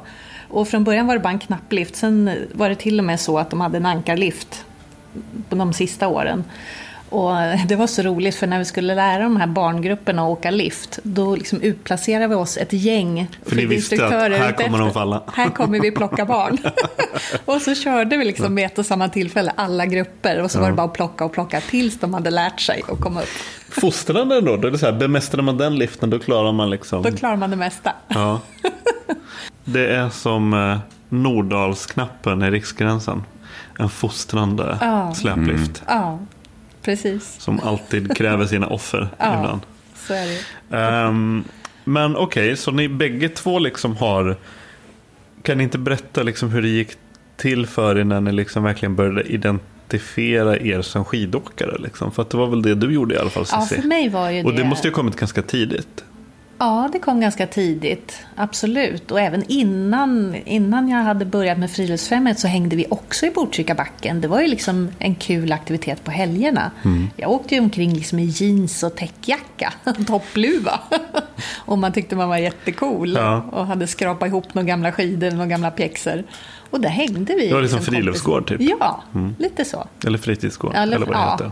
Och 0.50 0.68
från 0.68 0.84
början 0.84 1.08
var 1.08 1.14
det 1.14 1.20
bara 1.20 1.30
en 1.30 1.40
knapplift. 1.40 1.96
Sen 1.96 2.32
var 2.54 2.70
det 2.70 2.76
till 2.76 3.00
och 3.00 3.06
med 3.06 3.20
så 3.20 3.40
att 3.40 3.50
de 3.50 3.62
hade 3.62 3.78
en 3.78 3.86
ankarlift 3.86 4.66
på 5.50 5.56
de 5.56 5.74
sista 5.74 6.08
åren. 6.08 6.44
Och 7.10 7.34
det 7.68 7.76
var 7.76 7.88
så 7.88 8.02
roligt 8.02 8.36
för 8.36 8.48
när 8.48 8.60
vi 8.60 8.66
skulle 8.66 8.96
lära 8.96 9.24
de 9.24 9.38
här 9.38 9.48
barngrupperna 9.48 10.22
att 10.22 10.30
åka 10.30 10.52
lift, 10.52 11.00
då 11.04 11.36
liksom 11.36 11.62
utplacerade 11.62 12.28
vi 12.28 12.36
oss 12.36 12.58
ett 12.58 12.74
gäng 12.74 13.28
För 13.46 13.56
ni 13.56 13.66
visste 13.66 14.06
att 14.06 14.12
här 14.12 14.52
kommer 14.52 14.80
de 14.80 14.92
falla. 14.94 15.24
Här 15.34 15.50
kommer 15.50 15.80
vi 15.80 15.92
plocka 15.92 16.26
barn. 16.26 16.58
och 17.46 17.62
så 17.62 17.76
körde 17.76 18.18
vi 18.18 18.26
liksom 18.26 18.54
med 18.54 18.66
ett 18.66 18.80
och 18.80 18.86
samma 18.86 19.10
tillfälle 19.10 19.54
alla 19.56 19.86
grupper 19.86 20.42
och 20.42 20.52
så 20.52 20.60
var 20.60 20.68
det 20.70 20.74
bara 20.76 20.88
att 20.88 20.94
plocka 20.94 21.26
och 21.26 21.34
plocka 21.34 21.62
tills 21.62 22.00
de 22.00 22.14
hade 22.14 22.30
lärt 22.30 22.60
sig 22.60 22.82
att 22.92 23.00
komma 23.00 23.22
upp. 23.22 23.30
Fostrande 23.70 24.38
ändå. 24.38 24.58
Det 24.58 24.68
är 24.68 24.78
så 24.78 24.86
här, 24.86 24.94
bemästrar 24.94 25.42
man 25.42 25.58
den 25.58 25.76
liften 25.76 26.10
då 26.10 26.20
klarar 26.20 26.52
man 26.52 26.70
liksom. 26.70 27.04
Då 27.04 27.12
klarar 27.12 27.36
man 27.36 27.50
det 27.50 27.56
mesta. 27.56 27.94
Ja. 28.08 28.40
Det 29.64 29.96
är 29.96 30.10
som 30.10 30.54
eh, 30.54 30.78
Nordalsknappen 31.10 32.44
i 32.44 32.52
Riksgränsen. 32.52 33.24
En 33.80 33.90
fostrande 33.90 34.78
Ja. 34.82 35.14
släplift. 35.14 35.84
Ja, 35.88 36.20
precis. 36.82 37.36
Som 37.40 37.60
alltid 37.60 38.18
kräver 38.18 38.46
sina 38.46 38.68
offer 38.68 39.10
Ja. 39.18 39.40
ibland. 39.40 39.62
Så 39.96 40.14
är 40.14 40.26
det. 40.28 40.78
Ehm, 40.78 41.44
men 41.84 42.16
okej, 42.16 42.58
så 42.58 42.72
ni 42.72 42.88
bägge 42.90 43.30
två 43.30 43.60
liksom 43.60 43.98
har... 43.98 44.36
Kan 45.44 45.58
ni 45.58 45.64
inte 45.64 45.78
berätta 45.78 46.24
liksom 46.24 46.50
hur 46.52 46.62
det 46.62 46.68
gick 46.70 46.92
till 47.38 47.68
för 47.68 47.98
er 47.98 48.04
när 48.04 48.22
ni 48.22 48.32
liksom 48.32 48.64
verkligen 48.64 48.96
började 48.96 49.24
identifiera 49.24 50.58
er 50.58 50.82
som 50.82 51.06
skidåkare? 51.06 51.78
Liksom? 51.80 52.12
För 52.12 52.22
att 52.22 52.30
det 52.30 52.38
var 52.38 52.48
väl 52.48 52.62
det 52.62 52.76
du 52.76 52.94
gjorde 52.94 53.16
i 53.16 53.18
alla 53.18 53.30
fall 53.30 53.46
Ja, 53.52 53.62
Cissi? 53.62 53.82
för 53.82 53.88
mig 53.88 54.10
var 54.10 54.30
ju 54.30 54.44
Och 54.44 54.52
det 54.52 54.58
det... 54.58 54.64
måste 54.70 54.88
ju 54.88 54.92
ha 54.92 54.96
kommit 54.96 55.16
ganska 55.16 55.42
tidigt. 55.42 56.04
Ja, 56.62 56.90
det 56.94 57.00
kom 57.00 57.20
ganska 57.22 57.48
tidigt. 57.48 58.18
Absolut. 58.36 59.12
Och 59.12 59.20
även 59.20 59.44
innan, 59.48 60.36
innan 60.46 60.90
jag 60.90 60.98
hade 60.98 61.26
börjat 61.26 61.58
med 61.58 61.72
Friluftsfrämjandet 61.72 62.40
så 62.40 62.48
hängde 62.48 62.76
vi 62.76 62.86
också 62.90 63.26
i 63.26 63.32
Botkyrkabacken. 63.32 64.22
Det 64.22 64.28
var 64.28 64.42
ju 64.42 64.48
liksom 64.48 64.90
en 65.00 65.16
kul 65.16 65.52
aktivitet 65.52 66.04
på 66.04 66.12
helgerna. 66.12 66.72
Jag 67.16 67.32
åkte 67.32 67.56
ju 67.56 67.62
omkring 67.62 67.94
liksom 67.94 68.20
i 68.20 68.24
jeans 68.26 68.84
och 68.84 68.96
täckjacka, 68.96 69.74
toppluva. 70.08 70.80
och 71.56 71.78
man 71.78 71.92
tyckte 71.94 72.16
man 72.16 72.30
var 72.30 72.38
jättecool. 72.38 73.14
Ja. 73.14 73.42
Och 73.52 73.68
hade 73.68 73.88
skrapat 73.88 74.28
ihop 74.28 74.54
några 74.54 74.68
gamla 74.68 74.92
skidor, 74.92 75.32
några 75.32 75.46
gamla 75.48 75.72
pjäxor. 75.72 76.24
Och 76.70 76.80
där 76.82 76.90
hängde 76.90 77.34
vi. 77.36 77.48
Det 77.48 77.54
var 77.54 77.62
liksom 77.62 77.80
kompis- 77.80 77.86
friluftsgård, 77.90 78.48
typ. 78.48 78.62
Ja, 78.80 79.04
lite 79.38 79.66
så. 79.66 79.88
Eller 80.06 80.18
fritidsgård, 80.18 80.72
Eller- 80.76 80.96
eller, 80.96 81.06
vad 81.06 81.16
det 81.16 81.20
ja. 81.22 81.32
heter. 81.32 81.52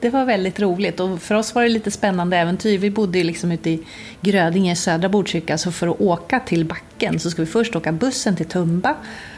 Det 0.00 0.10
var 0.10 0.24
väldigt 0.24 0.60
roligt. 0.60 1.00
Och 1.00 1.22
för 1.22 1.34
oss 1.34 1.54
var 1.54 1.62
det 1.62 1.68
lite 1.68 1.90
spännande 1.90 2.36
äventyr. 2.36 2.78
Vi 2.78 2.90
bodde 2.90 3.18
ju 3.18 3.24
liksom 3.24 3.52
ute 3.52 3.70
i 3.70 3.82
Grödinge, 4.20 4.76
södra 4.76 5.08
Botkyrka. 5.08 5.58
Så 5.58 5.72
för 5.72 5.88
att 5.88 6.00
åka 6.00 6.40
till 6.40 6.64
backen 6.64 7.18
så 7.20 7.30
skulle 7.30 7.46
vi 7.46 7.52
först 7.52 7.76
åka 7.76 7.92
bussen 7.92 8.36
till 8.36 8.46
Tumba. 8.46 8.94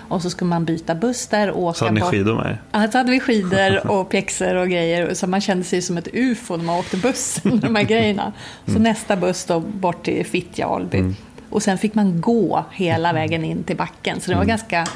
Och 0.09 0.23
så 0.23 0.31
skulle 0.31 0.49
man 0.49 0.65
byta 0.65 0.95
buss 0.95 1.27
där 1.27 1.51
och 1.51 1.63
åka 1.63 1.79
Så 1.79 1.85
hade 1.85 1.95
ni 1.95 2.01
skidor 2.01 2.35
med? 2.35 2.59
Ja, 2.73 2.89
så 2.93 2.99
hade 2.99 3.11
vi 3.11 3.21
skidor 3.21 3.87
och 3.91 4.09
pjäxor 4.09 4.55
och 4.55 4.69
grejer. 4.69 5.15
Så 5.15 5.27
man 5.27 5.41
kände 5.41 5.65
sig 5.65 5.83
som 5.83 5.99
ett 5.99 6.09
ufo 6.13 6.57
när 6.57 6.65
man 6.65 6.79
åkte 6.79 6.97
bussen 6.97 7.51
med 7.51 7.61
de 7.61 7.77
här 7.77 7.85
grejerna. 7.85 8.33
Så 8.67 8.73
nästa 8.73 9.17
buss 9.17 9.45
då 9.45 9.61
bort 9.61 10.05
till 10.05 10.27
Fittja, 10.27 10.67
Alby. 10.67 11.15
Och 11.51 11.63
sen 11.63 11.79
fick 11.79 11.95
man 11.95 12.21
gå 12.21 12.65
hela 12.73 13.13
vägen 13.13 13.45
in 13.45 13.63
till 13.63 13.77
backen. 13.77 14.21
Så 14.21 14.31
det 14.31 14.37
var 14.37 14.45
ganska 14.45 14.87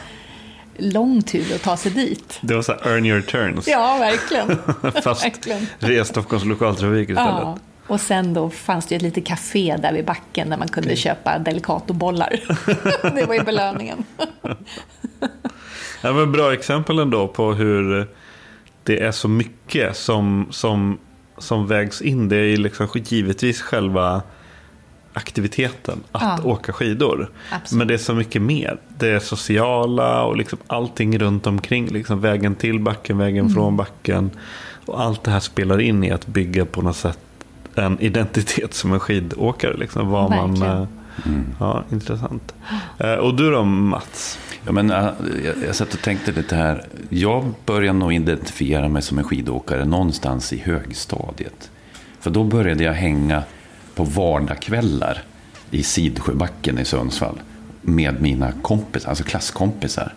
lång 0.78 1.22
tur 1.22 1.54
att 1.54 1.62
ta 1.62 1.76
sig 1.76 1.92
dit. 1.92 2.38
Det 2.40 2.54
var 2.54 2.62
så 2.62 2.72
här 2.72 2.92
earn 2.92 3.06
your 3.06 3.20
turns. 3.20 3.68
Ja, 3.68 3.98
verkligen. 3.98 4.58
Fast 5.02 5.24
verkligen. 5.24 5.66
res 5.78 6.08
Stockholms 6.08 6.44
lokaltrafik 6.44 7.08
istället. 7.08 7.30
Ja. 7.30 7.58
Och 7.86 8.00
sen 8.00 8.34
då 8.34 8.50
fanns 8.50 8.86
det 8.86 8.94
ju 8.94 8.96
ett 8.96 9.02
litet 9.02 9.26
café 9.26 9.76
där 9.82 9.92
vid 9.92 10.04
backen 10.04 10.50
där 10.50 10.56
man 10.56 10.68
kunde 10.68 10.96
köpa 10.96 11.38
Delicatobollar. 11.38 12.40
det 13.14 13.24
var 13.24 13.34
ju 13.34 13.40
belöningen. 13.40 14.04
Det 16.02 16.12
var 16.12 16.22
ett 16.22 16.28
bra 16.28 16.52
exempel 16.52 16.98
ändå 16.98 17.28
på 17.28 17.52
hur 17.52 18.08
det 18.82 19.02
är 19.02 19.12
så 19.12 19.28
mycket 19.28 19.96
som, 19.96 20.48
som, 20.50 20.98
som 21.38 21.66
vägs 21.66 22.02
in. 22.02 22.28
Det 22.28 22.36
är 22.36 22.44
ju 22.44 22.56
liksom 22.56 22.88
givetvis 22.94 23.62
själva 23.62 24.22
aktiviteten 25.16 26.00
att 26.12 26.40
Ja. 26.44 26.50
åka 26.50 26.72
skidor. 26.72 27.31
Absolut. 27.50 27.79
Men 27.79 27.88
det 27.88 27.94
är 27.94 27.98
så 27.98 28.14
mycket 28.14 28.42
mer. 28.42 28.79
Det 28.98 29.09
är 29.09 29.18
sociala 29.18 30.24
och 30.24 30.37
liksom 30.37 30.59
allting 30.66 31.18
runt 31.18 31.46
omkring. 31.46 31.87
Liksom 31.88 32.20
vägen 32.20 32.55
till 32.55 32.81
backen, 32.81 33.18
vägen 33.18 33.40
Mm. 33.44 33.55
från 33.55 33.76
backen. 33.76 34.31
Och 34.87 35.00
allt 35.00 35.24
det 35.24 35.31
här 35.31 35.40
spelar 35.40 35.81
in 35.81 36.05
i 36.05 36.11
att 36.11 36.26
bygga 36.26 36.64
på 36.64 36.83
något 36.83 36.96
sätt 36.96 37.18
en 37.74 38.00
identitet 38.00 38.74
som 38.74 38.92
en 38.92 39.00
skidåkare. 39.00 39.76
Liksom, 39.76 40.09
vad 40.09 40.31
man, 40.31 40.62
eh, 40.62 40.85
ja, 41.61 41.85
intressant. 41.92 42.55
Eh, 42.98 43.12
Och 43.14 43.35
du 43.35 43.50
då 43.50 43.64
Mats? 43.64 44.38
Ja, 44.66 44.72
men, 44.72 44.90
äh, 44.90 45.09
jag, 45.44 45.55
jag 45.66 45.74
satt 45.74 45.94
och 45.94 46.02
tänkte 46.02 46.33
lite 46.33 46.57
här. 46.57 46.85
Jag 47.09 47.52
började 47.66 47.98
nog 47.98 48.12
identifiera 48.14 48.88
mig 48.88 49.02
som 49.02 49.18
en 49.18 49.24
skidåkare 49.24 49.85
någonstans 49.85 50.52
i 50.52 50.59
högstadiet. 50.59 51.70
För 52.20 52.31
då 52.31 52.44
började 52.44 52.85
jag 52.85 52.92
hänga 52.92 53.42
på 53.96 54.04
vardagskvällar 54.04 55.22
i 55.70 55.82
Sidsjöbacken 55.82 56.78
i 56.78 56.85
Sundsvall 56.85 57.40
med 57.82 58.22
mina 58.22 58.52
kompisar, 58.52 59.09
alltså 59.09 59.24
klasskompisar. 59.24 60.14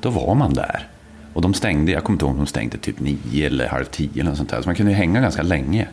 Då 0.00 0.10
var 0.10 0.34
man 0.34 0.54
där. 0.54 0.88
Och 1.32 1.42
de 1.42 1.54
stängde, 1.54 1.92
jag 1.92 2.04
kommer 2.04 2.14
inte 2.14 2.24
ihåg 2.24 2.32
om 2.32 2.38
de 2.38 2.46
stängde 2.46 2.78
typ 2.78 3.00
nio 3.00 3.46
eller 3.46 3.68
halv 3.68 3.84
tio 3.84 4.10
eller 4.14 4.24
något 4.24 4.36
sånt 4.36 4.50
där. 4.50 4.62
Så 4.62 4.68
man 4.68 4.74
kunde 4.74 4.92
ju 4.92 4.98
hänga 4.98 5.20
ganska 5.20 5.42
länge. 5.42 5.88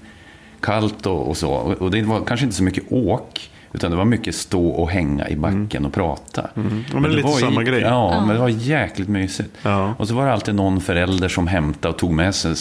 Kallt 0.62 1.06
och, 1.06 1.30
och 1.30 1.38
så. 1.38 1.52
Och, 1.52 1.73
och 1.73 1.91
det 1.91 2.02
var 2.02 2.26
kanske 2.26 2.43
inte 2.43 2.56
så 2.56 2.63
mycket 2.63 2.91
åk. 2.91 3.50
Utan 3.78 3.92
det 3.92 3.98
var 3.98 4.06
mycket 4.06 4.36
stå 4.36 4.68
och 4.68 4.90
hänga 4.90 5.30
i 5.30 5.36
backen 5.36 5.86
och 5.86 5.94
prata. 5.94 6.50
Mm. 6.56 6.84
Ja, 6.94 7.00
men 7.00 7.12
lite 7.12 7.28
var 7.28 7.40
samma 7.40 7.63
grej. 7.63 7.82
Ja, 7.82 8.26
men 8.26 8.36
det 8.36 8.42
var 8.42 8.50
jäkligt 8.50 9.08
mysigt. 9.08 9.50
Ja. 9.62 9.94
Och 9.98 10.08
så 10.08 10.16
var 10.16 10.26
det 10.26 10.34
alltid 10.34 10.56
någon 10.56 10.82
förälder 10.82 11.30
som 11.30 11.48
hämtade 11.48 11.94
och 11.94 12.00
tog 12.00 12.12
med 12.12 12.36
sig, 12.36 12.56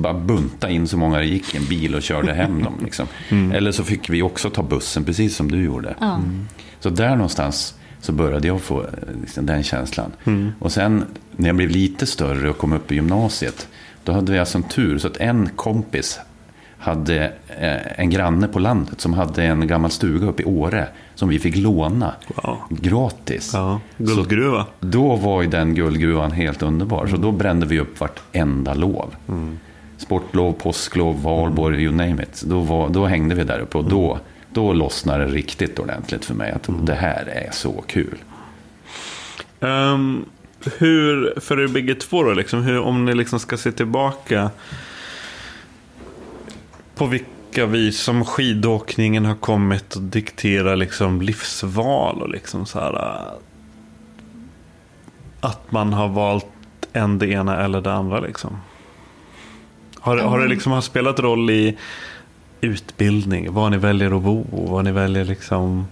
bara 0.00 0.14
bunta 0.14 0.70
in 0.70 0.88
så 0.88 0.96
många 0.96 1.18
det 1.18 1.24
gick 1.24 1.54
i 1.54 1.56
en 1.56 1.64
bil 1.64 1.94
och 1.94 2.02
körde 2.02 2.32
hem 2.32 2.62
dem. 2.62 2.74
Liksom. 2.84 3.06
Mm. 3.28 3.52
Eller 3.52 3.72
så 3.72 3.84
fick 3.84 4.10
vi 4.10 4.22
också 4.22 4.50
ta 4.50 4.62
bussen, 4.62 5.04
precis 5.04 5.36
som 5.36 5.50
du 5.50 5.64
gjorde. 5.64 5.94
Mm. 6.00 6.48
Så 6.80 6.90
där 6.90 7.16
någonstans 7.16 7.74
så 8.00 8.12
började 8.12 8.46
jag 8.48 8.60
få 8.60 8.86
liksom, 9.20 9.46
den 9.46 9.62
känslan. 9.62 10.12
Mm. 10.24 10.52
Och 10.58 10.72
sen 10.72 11.04
när 11.36 11.48
jag 11.48 11.56
blev 11.56 11.70
lite 11.70 12.06
större 12.06 12.50
och 12.50 12.58
kom 12.58 12.72
upp 12.72 12.92
i 12.92 12.94
gymnasiet, 12.94 13.68
då 14.04 14.12
hade 14.12 14.36
jag 14.36 14.48
som 14.48 14.62
tur 14.62 14.98
så 14.98 15.06
att 15.06 15.16
en 15.16 15.48
kompis 15.56 16.20
hade 16.80 17.32
eh, 17.60 18.00
en 18.00 18.10
granne 18.10 18.48
på 18.48 18.58
landet 18.58 19.00
som 19.00 19.14
hade 19.14 19.42
en 19.44 19.66
gammal 19.66 19.90
stuga 19.90 20.26
uppe 20.26 20.42
i 20.42 20.46
Åre 20.46 20.88
som 21.14 21.28
vi 21.28 21.38
fick 21.38 21.56
låna 21.56 22.14
Wow. 22.34 22.56
gratis. 22.70 23.50
Ja, 23.54 23.80
guldgruva. 23.96 24.66
Då 24.80 25.16
var 25.16 25.42
ju 25.42 25.48
den 25.48 25.74
guldgruvan 25.74 26.32
helt 26.32 26.62
underbar. 26.62 27.06
Så 27.06 27.16
då 27.16 27.32
brände 27.32 27.66
vi 27.66 27.80
upp 27.80 28.00
vartenda 28.00 28.74
lov. 28.74 29.14
Sportlov, 29.96 30.52
påsklov, 30.52 31.22
valborg, 31.22 31.82
you 31.82 31.92
name 31.92 32.22
it. 32.22 32.42
Då, 32.46 32.60
var, 32.60 32.88
då 32.88 33.06
hängde 33.06 33.34
vi 33.34 33.44
där 33.44 33.58
uppe 33.60 33.78
och 33.78 33.84
då, 33.84 34.18
då 34.52 34.72
lossnade 34.72 35.24
det 35.24 35.30
riktigt 35.32 35.78
ordentligt 35.78 36.24
för 36.24 36.34
mig. 36.34 36.52
Att 36.52 36.68
det 36.86 36.94
här 36.94 37.28
är 37.28 37.48
så 37.52 37.84
kul. 37.86 38.18
Ehm, 39.60 40.24
hur, 40.78 41.40
för 41.40 41.60
er 41.60 41.68
bägge 41.68 41.94
två 41.94 42.22
då, 42.22 42.32
liksom, 42.32 42.62
hur, 42.62 42.80
om 42.80 43.04
ni 43.04 43.14
liksom 43.14 43.38
ska 43.40 43.56
se 43.56 43.72
tillbaka 43.72 44.50
på 47.00 47.06
vilka 47.06 47.66
vis 47.66 48.00
som 48.00 48.24
skidåkningen 48.24 49.24
har 49.24 49.34
kommit 49.34 49.96
att 49.96 50.12
diktera 50.12 50.74
liksom 50.74 51.22
livsval 51.22 52.22
och 52.22 52.28
liksom 52.28 52.66
så 52.66 52.80
här, 52.80 52.94
äh, 52.94 53.32
att 55.40 55.72
man 55.72 55.92
har 55.92 56.08
valt 56.08 56.46
en 56.92 57.18
det 57.18 57.26
ena 57.26 57.64
eller 57.64 57.80
det 57.80 57.92
andra. 57.92 58.20
Liksom. 58.20 58.56
Har, 60.00 60.18
har 60.18 60.38
det 60.40 60.48
liksom 60.48 60.72
har 60.72 60.80
spelat 60.80 61.18
roll 61.18 61.50
i 61.50 61.76
utbildning, 62.60 63.52
var 63.52 63.70
ni 63.70 63.76
väljer 63.76 64.16
att 64.16 64.22
bo, 64.22 64.44
var 64.50 64.82
ni 64.82 64.92
väljer 64.92 65.24
liksom... 65.24 65.86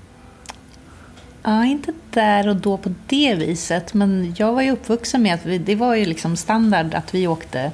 Ja, 1.42 1.64
inte 1.64 1.92
där 2.11 2.49
och 2.49 2.57
då 2.57 2.77
på 2.77 2.94
det 3.07 3.35
viset. 3.35 3.94
Men 3.94 4.35
jag 4.38 4.53
var 4.53 4.62
ju 4.62 4.71
uppvuxen 4.71 5.23
med 5.23 5.35
att 5.35 5.47
vi, 5.47 5.59
det 5.59 5.75
var 5.75 5.94
ju 5.94 6.05
liksom 6.05 6.37
standard 6.37 6.94
att 6.94 7.14
vi 7.14 7.27
åkte 7.27 7.73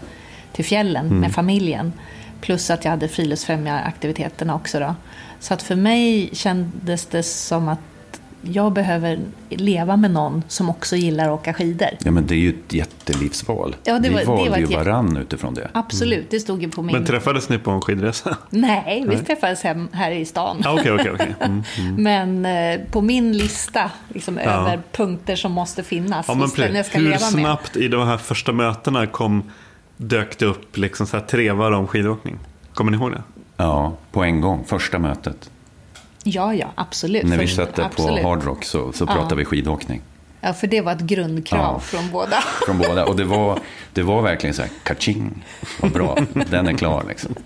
till 0.52 0.64
fjällen 0.64 1.20
med 1.20 1.32
familjen. 1.32 1.92
Plus 2.44 2.70
att 2.70 2.84
jag 2.84 2.90
hade 2.90 3.08
friluftsfrämjaraktiviteterna 3.08 4.54
också. 4.54 4.80
Då. 4.80 4.94
Så 5.40 5.54
att 5.54 5.62
för 5.62 5.76
mig 5.76 6.30
kändes 6.32 7.06
det 7.06 7.22
som 7.22 7.68
att 7.68 7.78
jag 8.46 8.72
behöver 8.72 9.18
leva 9.48 9.96
med 9.96 10.10
någon 10.10 10.42
som 10.48 10.70
också 10.70 10.96
gillar 10.96 11.24
att 11.24 11.40
åka 11.40 11.52
skidor. 11.54 11.88
Ja, 12.04 12.10
men 12.10 12.26
det 12.26 12.34
är 12.34 12.38
ju 12.38 12.48
ett 12.48 12.72
jättelivsval. 12.72 13.76
Ja, 13.84 13.98
det 13.98 14.10
var- 14.10 14.18
vi 14.18 14.24
det 14.24 14.30
valde 14.30 14.50
var 14.50 14.58
ju 14.58 14.66
varann 14.66 15.16
utifrån 15.16 15.54
det. 15.54 15.70
Absolut, 15.72 16.30
det 16.30 16.40
stod 16.40 16.62
ju 16.62 16.70
på 16.70 16.82
min... 16.82 16.96
Men 16.96 17.04
träffades 17.04 17.48
ni 17.48 17.58
på 17.58 17.70
en 17.70 17.80
skidresa? 17.80 18.36
Nej, 18.50 19.04
vi 19.08 19.16
träffades 19.18 19.62
hem, 19.62 19.88
här 19.92 20.10
i 20.10 20.24
stan. 20.24 20.60
Ja, 20.64 20.72
Okej, 20.72 20.92
okej, 20.92 21.10
okej. 21.14 21.34
Mm. 21.40 21.62
Men 22.02 22.46
eh, 22.46 22.80
på 22.90 23.00
min 23.00 23.32
lista 23.38 23.90
liksom, 24.08 24.36
Ja. 24.36 24.42
över 24.50 24.80
punkter 24.92 25.36
som 25.36 25.52
måste 25.52 25.82
finnas 25.82 26.26
Ja, 26.28 26.34
men 26.34 26.74
jag 26.76 26.86
ska 26.86 26.98
Hur 26.98 27.04
leva 27.04 27.10
med. 27.20 27.20
snabbt 27.20 27.76
i 27.76 27.88
de 27.88 28.06
här 28.06 28.16
första 28.16 28.52
mötena 28.52 29.06
kom, 29.06 29.42
dök 29.96 30.38
det 30.38 30.46
upp 30.46 30.76
liksom 30.76 31.06
så 31.06 31.16
här 31.16 31.24
trevar 31.24 31.72
om 31.72 31.86
skidåkning? 31.86 32.38
Kommer 32.74 32.90
ni 32.92 32.96
ihåg 32.96 33.12
det? 33.12 33.22
Ja, 33.56 33.96
på 34.12 34.24
en 34.24 34.40
gång. 34.40 34.64
Första 34.66 34.98
mötet. 34.98 35.50
Ja, 36.22 36.54
ja, 36.54 36.72
absolut. 36.74 37.24
När 37.24 37.38
vi 37.38 37.48
satt 37.48 37.74
där 37.74 37.88
på. 37.88 38.28
Hard 38.28 38.44
Rock 38.44 38.64
så, 38.64 38.92
så 38.92 39.06
pratade 39.06 39.34
vi 39.34 39.44
skidåkning. 39.44 40.02
Ja, 40.40 40.52
för 40.52 40.66
det 40.66 40.80
var 40.80 40.92
ett 40.92 41.00
grundkrav 41.00 41.60
Ja. 41.60 41.80
från 41.80 42.10
båda. 42.12 42.40
Från 42.66 42.78
båda. 42.78 43.04
Och 43.04 43.16
det 43.16 43.24
var, 43.24 43.58
det 43.92 44.02
var 44.02 44.22
verkligen 44.22 44.54
så 44.54 44.62
här, 44.62 44.70
kaching. 44.82 45.44
Vad 45.80 45.92
bra, 45.92 46.18
den 46.50 46.68
är 46.68 46.72
klar 46.72 47.04
liksom. 47.08 47.34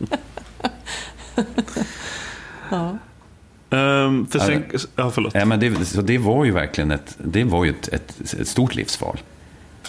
Um, 3.71 4.27
för 4.27 4.39
sen, 4.39 4.65
Ja, 4.73 4.79
ja, 4.97 5.11
förlåt. 5.11 5.35
Ja, 5.35 5.45
men 5.45 5.61
det, 5.61 5.85
så 5.85 6.03
det 6.03 6.19
var 6.19 6.45
ju 6.45 6.51
verkligen 6.53 6.91
ett, 6.91 7.17
det 7.19 7.45
var 7.45 7.65
ju 7.65 7.71
ett, 7.71 7.89
ett, 7.89 8.35
ett 8.41 8.49
stort 8.49 8.75
livsval. 8.75 9.19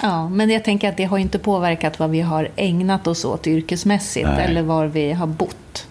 Ja, 0.02 0.30
men 0.30 0.50
jag 0.50 0.64
tänker 0.64 0.90
att 0.90 0.98
det 0.98 1.04
har 1.04 1.18
inte 1.18 1.40
påverkat 1.40 2.00
vad 2.00 2.10
vi 2.10 2.22
har 2.22 2.50
ägnat 2.56 3.08
oss 3.08 3.26
åt 3.26 3.48
yrkesmässigt 3.48 4.28
Nej. 4.28 4.46
eller 4.46 4.62
var 4.62 4.86
vi 4.86 5.12
har 5.12 5.28
bott 5.28 5.88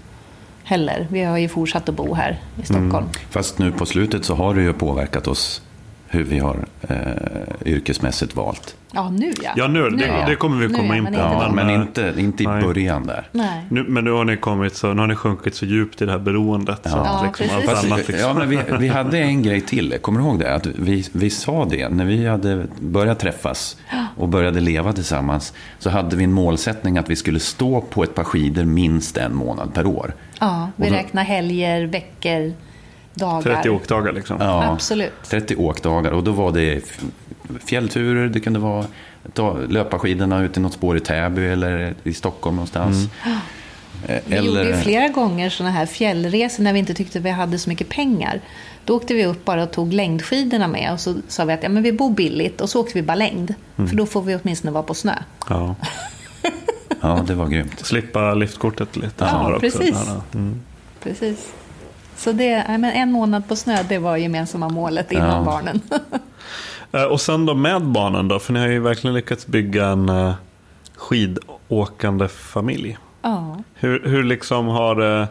heller. 0.65 1.07
Vi 1.11 1.23
har 1.23 1.39
ju 1.39 1.49
fortsatt 1.49 1.89
att 1.89 1.95
bo 1.95 2.15
här 2.15 2.41
i 2.63 2.65
Stockholm. 2.65 2.97
Mm. 2.97 3.09
Fast 3.31 3.59
nu 3.59 3.73
på 3.73 3.87
slutet 3.87 4.25
så 4.25 4.35
har 4.35 4.55
det 4.55 4.63
ju 4.63 4.73
påverkat 4.73 5.27
oss 5.27 5.63
hur 6.11 6.25
vi 6.25 6.39
har 6.39 6.65
eh, 6.89 6.97
yrkesmässigt 7.65 8.37
valt. 8.37 8.75
Ja, 8.93 9.11
nu 9.11 9.33
ja. 9.43 9.51
Ja, 9.57 9.69
nu, 9.69 9.91
det, 9.91 10.07
ja. 10.07 10.27
det 10.27 10.37
kommer 10.37 10.57
vi 10.57 10.69
Nu 10.69 10.75
komma 10.75 10.89
ja, 10.89 10.97
in 10.97 11.05
men 11.05 11.13
på. 11.15 11.19
inte 11.21 11.35
Ja, 11.45 11.53
men 11.55 11.69
eh, 11.69 11.75
inte, 11.75 12.15
inte 12.19 12.43
i 12.43 12.47
nej. 12.47 12.63
början 12.63 13.07
där. 13.07 13.29
Nej. 13.33 13.65
Nu, 13.71 13.85
men 13.89 14.05
nu 14.05 14.11
har 14.11 14.25
ni 14.25 14.37
kommit 14.37 14.77
så, 14.77 14.95
nu 14.95 15.01
har 15.01 15.07
ni 15.07 15.15
sjunkit 15.15 15.55
så 15.55 15.67
djupt 15.67 16.03
i 16.03 16.05
det 16.07 16.13
här 16.13 16.19
beroendet. 16.19 16.81
Så 16.83 16.89
Ja. 16.89 16.97
att 16.97 17.07
Ja, 17.07 17.27
liksom 17.27 17.57
allt 17.57 17.67
precis. 17.67 17.85
annat 17.85 17.99
Fast, 17.99 18.09
liksom. 18.09 18.29
ja, 18.29 18.35
men 18.35 18.49
vi, 18.51 18.59
vi 18.79 18.89
hade 18.89 19.19
en 19.19 19.43
grej 19.43 19.61
till, 19.61 19.99
kommer 20.01 20.21
du 20.21 20.27
ihåg 20.27 20.39
det? 20.39 20.55
Att 20.55 20.67
vi, 20.67 21.05
vi 21.13 21.31
sa 21.31 21.65
det, 21.65 21.89
när 21.89 22.05
vi 22.05 22.27
hade 22.27 22.67
börjat 22.81 23.19
träffas 23.19 23.77
och 24.17 24.29
började 24.29 24.61
leva 24.61 24.93
tillsammans 24.93 25.53
så 25.79 25.91
hade 25.91 26.17
vi 26.17 26.25
en 26.25 26.33
målsättning 26.33 26.99
att 26.99 27.11
vi 27.11 27.17
skulle 27.17 27.41
stå 27.41 27.81
på 27.81 28.03
ett 28.03 28.15
par 28.15 28.25
skidor 28.25 28.65
minst 28.65 29.17
en 29.17 29.35
månad 29.35 29.75
per 29.75 29.87
år. 29.87 30.15
Ja, 30.41 30.71
vi 30.77 30.91
räknar 30.91 31.25
helger, 31.25 31.87
veckor, 31.87 32.53
dagar. 33.19 33.43
30 33.43 33.71
åkdagar 33.71 34.13
liksom. 34.13 34.37
Ja, 34.41 34.65
Absolut. 34.73 35.13
30 35.25 35.57
åkdagar 35.57 36.11
och 36.11 36.25
då 36.25 36.33
var 36.33 36.53
det 36.53 36.83
fjällturer, 37.67 38.29
det 38.29 38.41
kunde 38.41 38.59
vara 38.59 38.87
ta, 39.33 39.57
löpa 39.69 39.99
skidorna 39.99 40.43
ut 40.45 40.57
i 40.57 40.61
något 40.61 40.73
spår 40.73 40.97
i 40.97 41.01
Täby 41.01 41.47
eller 41.47 41.95
i 42.05 42.15
Stockholm 42.15 42.57
någonstans. 42.57 42.97
Eh, 44.07 44.17
Vi 44.27 44.37
gjorde 44.37 44.65
ju 44.65 44.77
flera 44.77 45.09
gånger 45.09 45.51
sådana 45.51 45.75
här 45.75 45.87
fjällresor 45.87 46.63
när 46.63 46.73
vi 46.73 46.79
inte 46.79 46.95
tyckte 46.95 47.21
vi 47.21 47.31
hade 47.31 47.59
så 47.59 47.69
mycket 47.71 47.89
pengar. 47.89 48.41
Då 48.85 48.97
åkte 48.97 49.15
vi 49.15 49.27
upp 49.27 49.45
bara 49.45 49.63
och 49.63 49.71
tog 49.73 49.93
längdskidorna 49.93 50.69
med 50.69 50.93
och 50.93 51.01
så 51.01 51.15
sa 51.29 51.45
vi 51.45 51.53
att 51.53 51.63
ja, 51.63 51.69
men 51.69 51.83
vi 51.83 51.93
bor 51.93 52.11
billigt 52.11 52.61
och 52.61 52.71
så 52.71 52.81
åkte 52.81 52.93
vi 52.95 53.03
bara 53.03 53.15
längd. 53.15 53.55
För 53.77 53.97
då 53.97 54.07
får 54.07 54.23
vi 54.23 54.37
åtminstone 54.43 54.71
vara 54.73 54.83
på 54.83 54.95
snö. 54.95 55.15
Ja. 55.49 55.75
Ja, 57.01 57.25
det 57.27 57.35
var 57.35 57.47
grymt. 57.49 57.87
Slippa 57.87 58.35
liftkortet 58.35 58.97
lite. 58.97 59.25
Ja, 59.25 59.57
precis. 59.61 59.97
Mm. 60.35 60.61
Precis. 61.03 61.53
Så 62.19 62.33
det, 62.33 62.65
men 62.69 62.85
en 62.85 63.13
månad 63.13 63.49
på 63.49 63.57
snö, 63.57 63.83
det 63.89 63.99
var 63.99 64.17
gemensamma 64.17 64.69
målet 64.69 65.13
innan 65.13 65.29
Ja. 65.37 65.43
barnen. 65.45 65.81
Eh, 66.93 67.03
Och 67.03 67.21
sen 67.21 67.47
då 67.47 67.55
med 67.55 67.83
barnen 67.83 68.29
då? 68.29 68.39
För 68.39 68.53
ni 68.53 68.61
har 68.61 68.67
ju 68.67 68.81
verkligen 68.81 69.15
lyckats 69.15 69.47
bygga 69.47 69.87
en 69.87 70.09
eh, 70.09 70.33
skidåkande 70.97 72.29
familj. 72.29 72.99
ja. 73.23 73.57
Hur, 73.75 74.03
hur 74.09 74.23
liksom 74.25 74.67
har 74.67 74.95
det... 74.95 75.29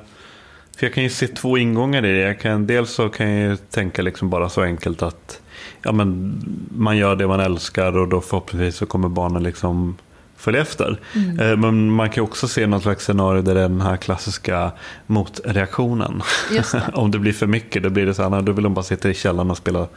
För 0.78 0.86
jag 0.86 0.94
kan 0.94 1.04
ju 1.04 1.10
se 1.10 1.28
två 1.28 1.58
ingångar 1.58 2.06
i 2.06 2.12
det. 2.14 2.20
Jag 2.20 2.40
kan, 2.40 2.68
dels 2.68 2.92
så 2.92 3.10
kan 3.10 3.30
jag 3.32 3.50
ju 3.50 3.56
tänka 3.58 4.02
liksom 4.02 4.30
bara 4.30 4.50
så 4.50 4.62
enkelt 4.62 5.02
att 5.02 5.42
ja, 5.84 5.92
men 5.92 6.40
man 6.78 6.98
gör 6.98 7.16
det 7.16 7.28
man 7.28 7.40
älskar 7.40 7.98
och 7.98 8.08
då 8.08 8.22
förhoppningsvis 8.22 8.76
så 8.76 8.86
kommer 8.86 9.10
barnen 9.10 9.44
liksom 9.44 9.98
följa 10.38 10.62
efter. 10.62 11.00
Eh, 11.40 11.58
Men 11.58 11.92
man 11.92 12.10
kan 12.10 12.24
också 12.24 12.48
se 12.48 12.68
något 12.68 12.84
slags 12.84 13.04
scenario 13.04 13.42
där 13.42 13.56
den 13.56 13.82
här 13.82 13.98
klassiska 13.98 14.72
motreaktionen. 15.08 16.22
Det. 16.52 16.82
Om 16.94 17.12
det 17.12 17.20
blir 17.20 17.34
för 17.34 17.48
mycket 17.48 17.84
då 17.84 17.90
blir 17.90 18.06
det 18.06 18.14
så 18.14 18.30
här, 18.30 18.42
då 18.42 18.52
vill 18.52 18.64
de 18.64 18.74
bara 18.74 18.84
sitta 18.84 19.10
i 19.10 19.14
källaren 19.14 19.52
och 19.52 19.58
spela 19.58 19.88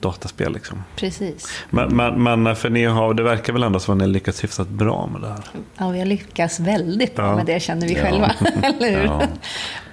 dataspel. 0.00 0.52
Liksom. 0.52 0.84
Precis. 0.96 1.62
Men, 1.70 1.96
men, 1.96 2.22
men 2.42 2.56
för 2.56 2.70
ni 2.70 2.84
har, 2.84 3.14
det 3.14 3.22
verkar 3.22 3.52
väl 3.52 3.62
ändå 3.62 3.78
som 3.80 3.92
att 3.92 3.98
ni 3.98 4.04
har 4.04 4.08
lyckats 4.12 4.44
hyfsat 4.44 4.68
bra 4.68 5.06
med 5.12 5.20
det 5.20 5.28
här. 5.28 5.44
Ja, 5.78 5.88
vi 5.90 5.98
har 5.98 6.06
lyckats 6.06 6.60
väldigt 6.60 7.16
bra 7.16 7.26
Ja. 7.26 7.36
med 7.36 7.46
det 7.46 7.60
känner 7.60 7.88
vi 7.88 7.94
Ja. 7.94 8.02
själva. 8.02 8.32
Eller 8.62 8.90
hur? 8.98 9.04
Ja. 9.04 9.22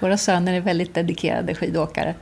Våra 0.00 0.16
söner 0.16 0.52
är 0.54 0.60
väldigt 0.60 0.94
dedikerade 0.94 1.54
skidåkare. 1.54 2.14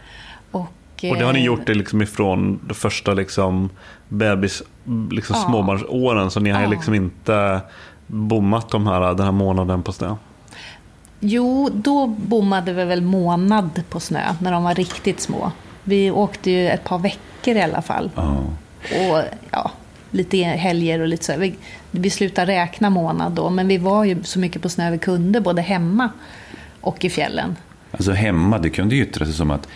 Och, 1.02 1.16
det 1.16 1.24
har 1.24 1.32
ni 1.32 1.38
eh, 1.38 1.44
gjort 1.46 1.66
det 1.66 1.74
liksom 1.74 2.02
ifrån 2.02 2.60
de 2.68 2.74
första 2.74 3.14
liksom 3.14 3.70
bebis, 4.08 4.62
liksom 5.10 5.36
Ja. 5.38 5.48
småbarnsåren. 5.48 6.30
Så 6.30 6.40
ni 6.40 6.50
har 6.50 6.62
Ja. 6.62 6.68
liksom 6.68 6.94
inte 6.94 7.60
bommat 8.06 8.70
de 8.70 8.86
här, 8.86 9.00
den 9.14 9.24
här 9.24 9.32
månaden 9.32 9.82
på 9.82 9.92
snö. 9.92 10.14
Jo, 11.20 11.68
då 11.72 12.06
bommade 12.06 12.72
vi 12.72 12.84
väl 12.84 13.02
månad 13.02 13.82
på 13.90 14.00
snö, 14.00 14.34
när 14.40 14.52
de 14.52 14.62
var 14.64 14.74
riktigt 14.74 15.20
små. 15.20 15.52
Vi 15.84 16.10
åkte 16.10 16.50
ju 16.50 16.68
ett 16.68 16.84
par 16.84 16.98
veckor 16.98 17.56
i 17.56 17.62
alla 17.62 17.82
fall. 17.82 18.10
Ja. 18.14 18.36
Och 18.90 19.22
ja, 19.50 19.70
lite 20.10 20.36
helger 20.36 21.00
och 21.00 21.08
lite 21.08 21.24
så. 21.24 21.36
Vi, 21.38 21.54
vi 21.90 22.10
slutade 22.10 22.52
räkna 22.52 22.90
månad 22.90 23.32
då, 23.32 23.50
men 23.50 23.68
vi 23.68 23.78
var 23.78 24.04
ju 24.04 24.22
så 24.24 24.38
mycket 24.38 24.62
på 24.62 24.68
snö 24.68 24.90
vi 24.90 24.98
kunde, 24.98 25.40
både 25.40 25.62
hemma 25.62 26.08
och 26.80 27.04
i 27.04 27.10
fjällen. 27.10 27.56
Alltså 27.92 28.12
hemma, 28.12 28.58
det 28.58 28.70
kunde 28.70 28.94
ju 28.94 29.02
yttra 29.02 29.24
sig 29.24 29.34
som 29.34 29.50
att 29.50 29.68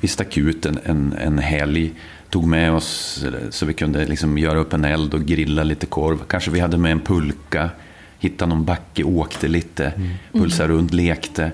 vi 0.00 0.08
stack 0.08 0.36
ut 0.36 0.66
en, 0.66 0.78
en, 0.84 1.14
en 1.20 1.38
helg, 1.38 1.92
tog 2.30 2.46
med 2.46 2.72
oss 2.72 3.24
så 3.50 3.66
vi 3.66 3.74
kunde 3.74 4.06
liksom 4.06 4.38
göra 4.38 4.58
upp 4.58 4.72
en 4.72 4.84
eld 4.84 5.14
och 5.14 5.24
grilla 5.24 5.62
lite 5.62 5.86
korv. 5.86 6.18
Kanske 6.28 6.50
vi 6.50 6.60
hade 6.60 6.78
med 6.78 6.92
en 6.92 7.00
pulka, 7.00 7.70
hittade 8.18 8.48
någon 8.48 8.64
backe, 8.64 9.04
åkte 9.04 9.48
lite, 9.48 9.92
pulsade 10.32 10.68
runt, 10.68 10.92
lekte. 10.92 11.50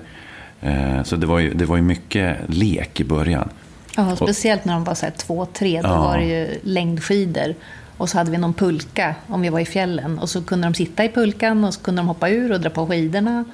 Eh, 0.61 1.03
Så 1.03 1.15
det 1.15 1.25
var, 1.27 1.39
ju, 1.39 1.53
det 1.53 1.65
var 1.65 1.75
ju 1.75 1.81
mycket 1.81 2.37
lek 2.47 2.99
i 2.99 3.03
början. 3.03 3.49
Ja, 3.97 4.15
speciellt 4.15 4.65
när 4.65 4.73
de 4.73 4.83
var 4.83 4.95
så 4.95 5.05
här 5.05 5.13
två, 5.17 5.45
tre, 5.45 5.81
då 5.81 5.87
Ja. 5.87 6.01
var 6.01 6.17
det 6.17 6.25
ju 6.25 6.59
längdskidor. 6.63 7.55
Och 7.97 8.09
så 8.09 8.17
hade 8.17 8.31
vi 8.31 8.37
någon 8.37 8.53
pulka 8.53 9.15
om 9.27 9.41
vi 9.41 9.49
var 9.49 9.59
i 9.59 9.65
fjällen. 9.65 10.19
Och 10.19 10.29
så 10.29 10.41
kunde 10.43 10.67
de 10.67 10.73
sitta 10.73 11.05
i 11.05 11.09
pulkan 11.09 11.63
och 11.65 11.73
så 11.73 11.79
kunde 11.81 11.99
de 12.01 12.07
hoppa 12.07 12.29
ur 12.29 12.51
och 12.51 12.61
dra 12.61 12.69
på 12.69 12.87
skidorna. 12.87 13.45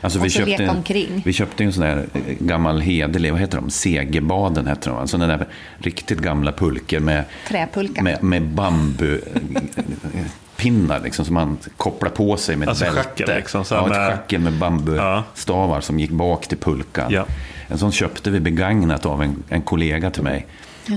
Alltså, 0.00 0.20
och 0.24 0.32
så 0.32 0.44
leka 0.44 0.70
omkring. 0.70 1.22
vi 1.24 1.32
köpte 1.32 1.64
en 1.64 1.72
sån 1.72 1.82
där 1.82 2.06
eh, 2.14 2.20
gammal 2.38 2.80
hederlig, 2.80 3.32
vad 3.32 3.40
heter 3.40 3.58
de? 3.58 3.70
Segerbaden 3.70 4.66
heter 4.66 4.90
de. 4.90 5.08
Sådana 5.08 5.36
där 5.36 5.46
riktigt 5.78 6.18
gamla 6.18 6.52
pulkor 6.52 7.00
med, 7.00 7.24
Träpulka. 7.48 8.02
med, 8.02 8.22
med 8.22 8.42
bambupinnar 8.42 11.00
liksom, 11.04 11.24
som 11.24 11.34
man 11.34 11.58
kopplar 11.76 12.10
på 12.10 12.36
sig 12.36 12.56
med 12.56 12.68
Alltså 12.68 12.84
ett 12.84 12.94
bälte. 12.94 13.08
schackel 13.08 13.36
liksom, 13.36 13.64
ja, 13.70 13.82
ett 13.84 13.88
med- 13.88 14.10
schackel 14.10 14.40
med 14.40 14.52
bambustavar 14.52 15.80
som 15.80 16.00
gick 16.00 16.10
bak 16.10 16.46
till 16.48 16.58
pulkan. 16.58 17.12
Ja. 17.12 17.26
En 17.68 17.78
sån 17.78 17.92
köpte 17.92 18.30
vi 18.30 18.40
begagnat 18.40 19.06
av 19.06 19.22
en, 19.22 19.42
en 19.48 19.62
kollega 19.62 20.10
till 20.10 20.22
mig. 20.22 20.46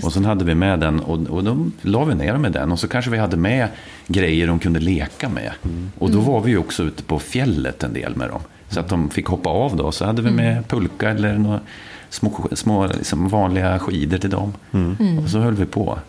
Och 0.03 0.13
sen 0.13 0.25
hade 0.25 0.45
vi 0.45 0.55
med 0.55 0.79
den 0.79 0.99
och, 0.99 1.27
och 1.27 1.43
då 1.43 1.65
la 1.81 2.03
vi 2.05 2.15
ner 2.15 2.37
med 2.37 2.51
den. 2.51 2.71
Och 2.71 2.79
så 2.79 2.87
kanske 2.87 3.11
vi 3.11 3.17
hade 3.17 3.37
med 3.37 3.67
grejer 4.07 4.47
de 4.47 4.59
kunde 4.59 4.79
leka 4.79 5.29
med. 5.29 5.51
Och 5.97 6.11
då 6.11 6.19
var 6.19 6.41
vi 6.41 6.51
ju 6.51 6.57
också 6.57 6.83
ute 6.83 7.03
på 7.03 7.19
fjället 7.19 7.83
en 7.83 7.93
del 7.93 8.15
med 8.15 8.29
dem. 8.29 8.41
Så 8.71 8.79
att 8.79 8.89
de 8.89 9.09
fick 9.09 9.25
hoppa 9.27 9.49
av 9.49 9.75
då. 9.75 9.91
Så 9.91 10.05
hade 10.05 10.21
vi 10.21 10.31
med 10.31 10.67
pulka 10.67 11.09
eller 11.09 11.37
några 11.37 11.59
små, 12.09 12.47
små 12.51 12.87
liksom 12.87 13.27
vanliga 13.27 13.79
skidor 13.79 14.17
till 14.17 14.29
dem. 14.29 14.53
Och 15.23 15.29
så 15.29 15.39
höll 15.39 15.55
vi 15.55 15.65
på. 15.65 15.99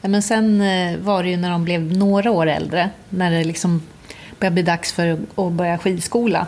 Ja, 0.00 0.08
men 0.08 0.22
sen 0.22 0.60
eh, 0.60 0.98
var 0.98 1.22
det 1.22 1.30
ju 1.30 1.36
när 1.36 1.50
de 1.50 1.64
blev 1.64 1.96
några 1.96 2.30
år 2.30 2.46
äldre, 2.46 2.90
när 3.08 3.30
det 3.30 3.44
liksom 3.44 3.82
började 4.40 4.54
bli 4.54 4.62
dags 4.62 4.92
för 4.92 5.18
att 5.34 5.52
börja 5.52 5.78
skidskola. 5.78 6.46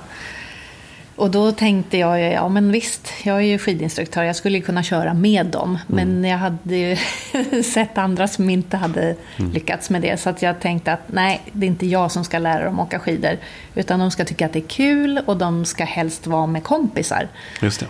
Och 1.16 1.30
då 1.30 1.52
tänkte 1.52 1.98
jag, 1.98 2.20
ja 2.32 2.48
men 2.48 2.72
visst, 2.72 3.12
jag 3.22 3.36
är 3.36 3.40
ju 3.40 3.58
skidinstruktör, 3.58 4.22
jag 4.22 4.36
skulle 4.36 4.58
ju 4.58 4.64
kunna 4.64 4.82
köra 4.82 5.14
med 5.14 5.46
dem. 5.46 5.78
Men 5.86 6.24
jag 6.24 6.38
hade 6.38 6.76
ju 6.76 6.96
sett 7.62 7.98
andra 7.98 8.28
som 8.28 8.50
inte 8.50 8.76
hade 8.76 9.16
lyckats 9.52 9.90
med 9.90 10.02
det. 10.02 10.20
Så 10.20 10.30
att 10.30 10.42
jag 10.42 10.60
tänkte 10.60 10.92
att 10.92 11.00
nej, 11.06 11.40
det 11.52 11.66
är 11.66 11.68
inte 11.68 11.86
jag 11.86 12.12
som 12.12 12.24
ska 12.24 12.38
lära 12.38 12.64
dem 12.64 12.80
åka 12.80 12.98
skidor. 12.98 13.36
Utan 13.74 14.00
de 14.00 14.10
ska 14.10 14.24
tycka 14.24 14.46
att 14.46 14.52
det 14.52 14.58
är 14.58 14.68
kul 14.68 15.20
och 15.26 15.36
de 15.36 15.64
ska 15.64 15.84
helst 15.84 16.26
vara 16.26 16.46
med 16.46 16.64
kompisar. 16.64 17.28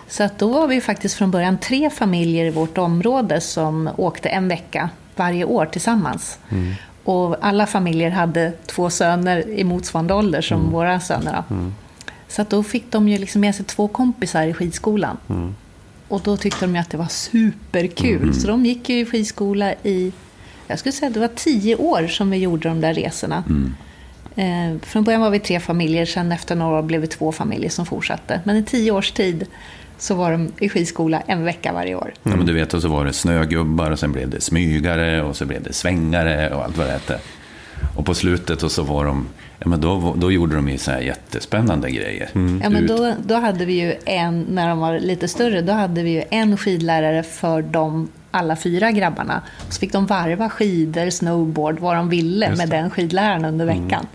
Så 0.07 0.23
att 0.23 0.39
då 0.39 0.47
var 0.47 0.67
vi 0.67 0.81
faktiskt 0.81 1.15
från 1.15 1.31
början 1.31 1.57
tre 1.57 1.89
familjer 1.89 2.45
i 2.45 2.49
vårt 2.49 2.77
område 2.77 3.41
som 3.41 3.89
åkte 3.97 4.29
en 4.29 4.47
vecka 4.47 4.89
varje 5.15 5.45
år 5.45 5.65
tillsammans. 5.65 6.39
Och 7.03 7.35
alla 7.41 7.65
familjer 7.65 8.09
hade 8.09 8.51
två 8.65 8.89
söner 8.89 9.49
i 9.49 9.63
motsvarande 9.63 10.13
ålder 10.13 10.41
som 10.41 10.71
våra 10.71 10.99
söner. 10.99 11.43
då. 11.49 11.55
Så 12.35 12.41
att 12.41 12.49
då 12.49 12.63
fick 12.63 12.91
de 12.91 13.09
ju 13.09 13.17
liksom 13.17 13.41
med 13.41 13.55
sig 13.55 13.65
två 13.65 13.87
kompisar 13.87 14.47
i 14.47 14.53
skidskolan. 14.53 15.17
Och 16.07 16.21
då 16.23 16.37
tyckte 16.37 16.65
de 16.65 16.75
ju 16.75 16.81
att 16.81 16.89
det 16.89 16.97
var 16.97 17.07
superkul. 17.07 18.33
Så 18.33 18.47
de 18.47 18.65
gick 18.65 18.89
ju 18.89 18.99
i 18.99 19.05
skidskola 19.05 19.73
i, 19.73 20.11
jag 20.67 20.79
skulle 20.79 20.93
säga 20.93 21.09
det 21.09 21.19
var 21.19 21.29
tio 21.35 21.75
år 21.75 22.07
som 22.07 22.29
vi 22.29 22.37
gjorde 22.37 22.69
de 22.69 22.81
där 22.81 22.93
resorna. 22.93 23.43
Eh, 24.35 24.79
från 24.81 25.03
början 25.03 25.21
var 25.21 25.29
vi 25.29 25.39
tre 25.39 25.59
familjer, 25.59 26.05
sen 26.05 26.31
efter 26.31 26.55
några 26.55 26.77
år 26.77 26.81
blev 26.81 27.01
vi 27.01 27.07
två 27.07 27.31
familjer 27.31 27.69
som 27.69 27.85
fortsatte. 27.85 28.41
Men 28.43 28.55
i 28.57 28.63
tio 28.63 28.91
års 28.91 29.11
tid 29.11 29.45
så 29.97 30.15
var 30.15 30.31
de 30.31 30.51
i 30.59 30.69
skidskola 30.69 31.21
en 31.27 31.43
vecka 31.43 31.73
varje 31.73 31.95
år. 31.95 32.13
Ja, 32.23 32.35
men 32.35 32.45
du 32.45 32.53
vet, 32.53 32.73
och 32.73 32.81
så 32.81 32.87
var 32.87 33.05
det 33.05 33.13
snögubbar 33.13 33.91
och 33.91 33.99
sen 33.99 34.11
blev 34.11 34.29
det 34.29 34.41
smygare 34.41 35.23
och 35.23 35.35
så 35.35 35.45
blev 35.45 35.63
det 35.63 35.73
svängare 35.73 36.49
och 36.53 36.63
allt 36.63 36.77
vad 36.77 36.87
det 36.87 36.93
hette. 36.93 37.19
Och 37.95 38.05
på 38.05 38.13
slutet 38.13 38.63
och 38.63 38.71
så 38.71 38.83
var 38.83 39.05
de, 39.05 39.27
ja, 39.63 39.69
men 39.69 39.81
då, 39.81 40.13
då 40.17 40.31
gjorde 40.31 40.55
de 40.55 40.69
ju 40.69 40.77
så 40.77 40.91
här 40.91 40.99
jättespännande 41.01 41.91
grejer. 41.91 42.29
Ja, 42.63 42.69
men 42.69 42.87
då, 42.87 43.13
då 43.25 43.35
hade 43.35 43.65
vi 43.65 43.73
ju 43.73 43.95
en, 44.05 44.41
när 44.49 44.69
de 44.69 44.79
var 44.79 44.99
lite 44.99 45.27
större, 45.27 45.61
då 45.61 45.73
hade 45.73 46.03
vi 46.03 46.09
ju 46.09 46.23
en 46.29 46.57
skidlärare 46.57 47.23
för 47.23 47.61
de 47.61 48.09
alla 48.31 48.55
fyra 48.55 48.91
grabbarna. 48.91 49.41
Så 49.69 49.79
fick 49.79 49.91
de 49.91 50.05
varva 50.05 50.49
skidor, 50.49 51.09
snowboard, 51.09 51.79
vad 51.79 51.95
de 51.95 52.09
ville 52.09 52.45
Just 52.47 52.57
med 52.57 52.69
det. 52.69 52.75
den 52.77 52.89
skidläraren 52.89 53.45
under 53.45 53.65
veckan. 53.65 54.07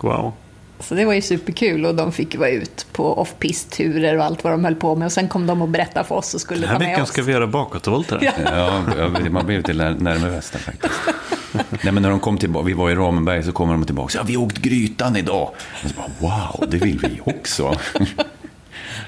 Wow. 0.00 0.32
Så 0.80 0.94
det 0.94 1.04
var 1.04 1.12
ju 1.12 1.22
superkul 1.22 1.86
och 1.86 1.94
de 1.94 2.12
fick 2.12 2.36
vara 2.36 2.48
ut 2.50 2.86
på 2.92 3.18
off-pist-turer 3.20 4.18
och 4.18 4.24
allt 4.24 4.44
vad 4.44 4.52
de 4.52 4.64
höll 4.64 4.74
på 4.74 4.94
med. 4.94 5.06
Och 5.06 5.12
sen 5.12 5.28
kom 5.28 5.46
de 5.46 5.62
och 5.62 5.68
berättade 5.68 6.06
för 6.08 6.14
oss 6.14 6.34
och 6.34 6.40
skulle 6.40 6.60
Den 6.60 6.68
här 6.68 6.74
ta 6.74 6.78
med 6.78 6.88
veckan 6.88 7.02
oss. 7.02 7.08
ska 7.08 7.22
vi 7.22 7.32
göra 7.32 7.46
bakåtvolter. 7.46 8.18
Ja. 8.22 8.82
Ja, 8.98 9.08
man 9.30 9.46
blev 9.46 9.58
lite 9.58 9.72
när- 9.72 9.94
närmare 9.94 10.30
väster 10.30 10.58
faktiskt. 10.58 10.94
Nej, 11.52 11.92
men 11.92 12.02
när 12.02 12.10
de 12.10 12.20
kom 12.20 12.38
tillbaka, 12.38 12.66
vi 12.66 12.72
var 12.72 12.90
i 12.90 12.94
Ramenberg, 12.94 13.42
så 13.42 13.52
kommer 13.52 13.72
de 13.72 13.84
tillbaka. 13.84 14.18
Ja, 14.18 14.24
vi 14.26 14.36
åkt 14.36 14.58
Grytan 14.58 15.16
idag. 15.16 15.50
Och 15.84 15.90
så 15.90 15.94
bara, 15.96 16.10
wow, 16.20 16.70
det 16.70 16.76
vill 16.76 16.98
vi 16.98 17.20
också. 17.34 17.74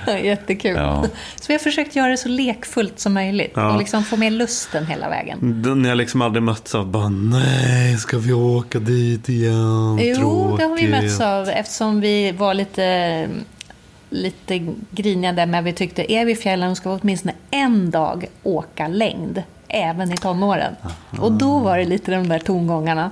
Jättekul. 0.23 0.77
Ja. 0.77 1.05
Så 1.37 1.45
vi 1.49 1.55
har 1.55 1.59
försökt 1.59 1.97
göra 1.97 2.09
det 2.11 2.17
så 2.17 2.29
lekfullt 2.29 2.99
som 3.01 3.15
möjligt 3.15 3.53
Ja. 3.55 3.73
och 3.73 3.79
liksom 3.79 4.05
få 4.05 4.17
med 4.17 4.33
lusten 4.33 4.87
hela 4.87 5.09
vägen. 5.09 5.63
Ni 5.83 5.89
har 5.89 5.95
liksom 5.97 6.23
aldrig 6.23 6.43
mötts 6.43 6.75
av 6.75 6.87
bara 6.87 7.09
nej, 7.09 7.97
ska 7.97 8.19
vi 8.19 8.33
åka 8.33 8.79
dit 8.79 9.29
igen? 9.29 9.99
Jo, 10.03 10.57
det 10.57 10.65
har 10.65 10.77
vi 10.77 10.83
Tråkigt." 10.83 10.91
mötts 10.91 11.21
av 11.21 11.49
eftersom 11.49 12.01
vi 12.01 12.33
var 12.33 12.55
lite, 12.55 13.29
lite 14.11 14.67
griniga 14.91 15.33
där 15.33 15.47
med 15.47 15.65
vi 15.65 15.73
tyckte 15.73 16.13
är 16.13 16.25
vi 16.25 16.33
i 16.33 16.37
fjällen 16.37 16.77
ska 16.77 16.95
vi 16.95 16.99
åtminstone 17.03 17.35
en 17.51 17.91
dag 17.91 18.27
åka 18.43 18.89
längd. 18.89 19.43
Även 19.69 20.13
i 20.13 20.17
tonåren. 20.17 20.75
Och 21.21 21.33
då 21.33 21.59
var 21.59 21.79
det 21.79 21.85
lite 21.85 22.11
de 22.11 22.29
där 22.29 22.39
tongångarna. 22.39 23.11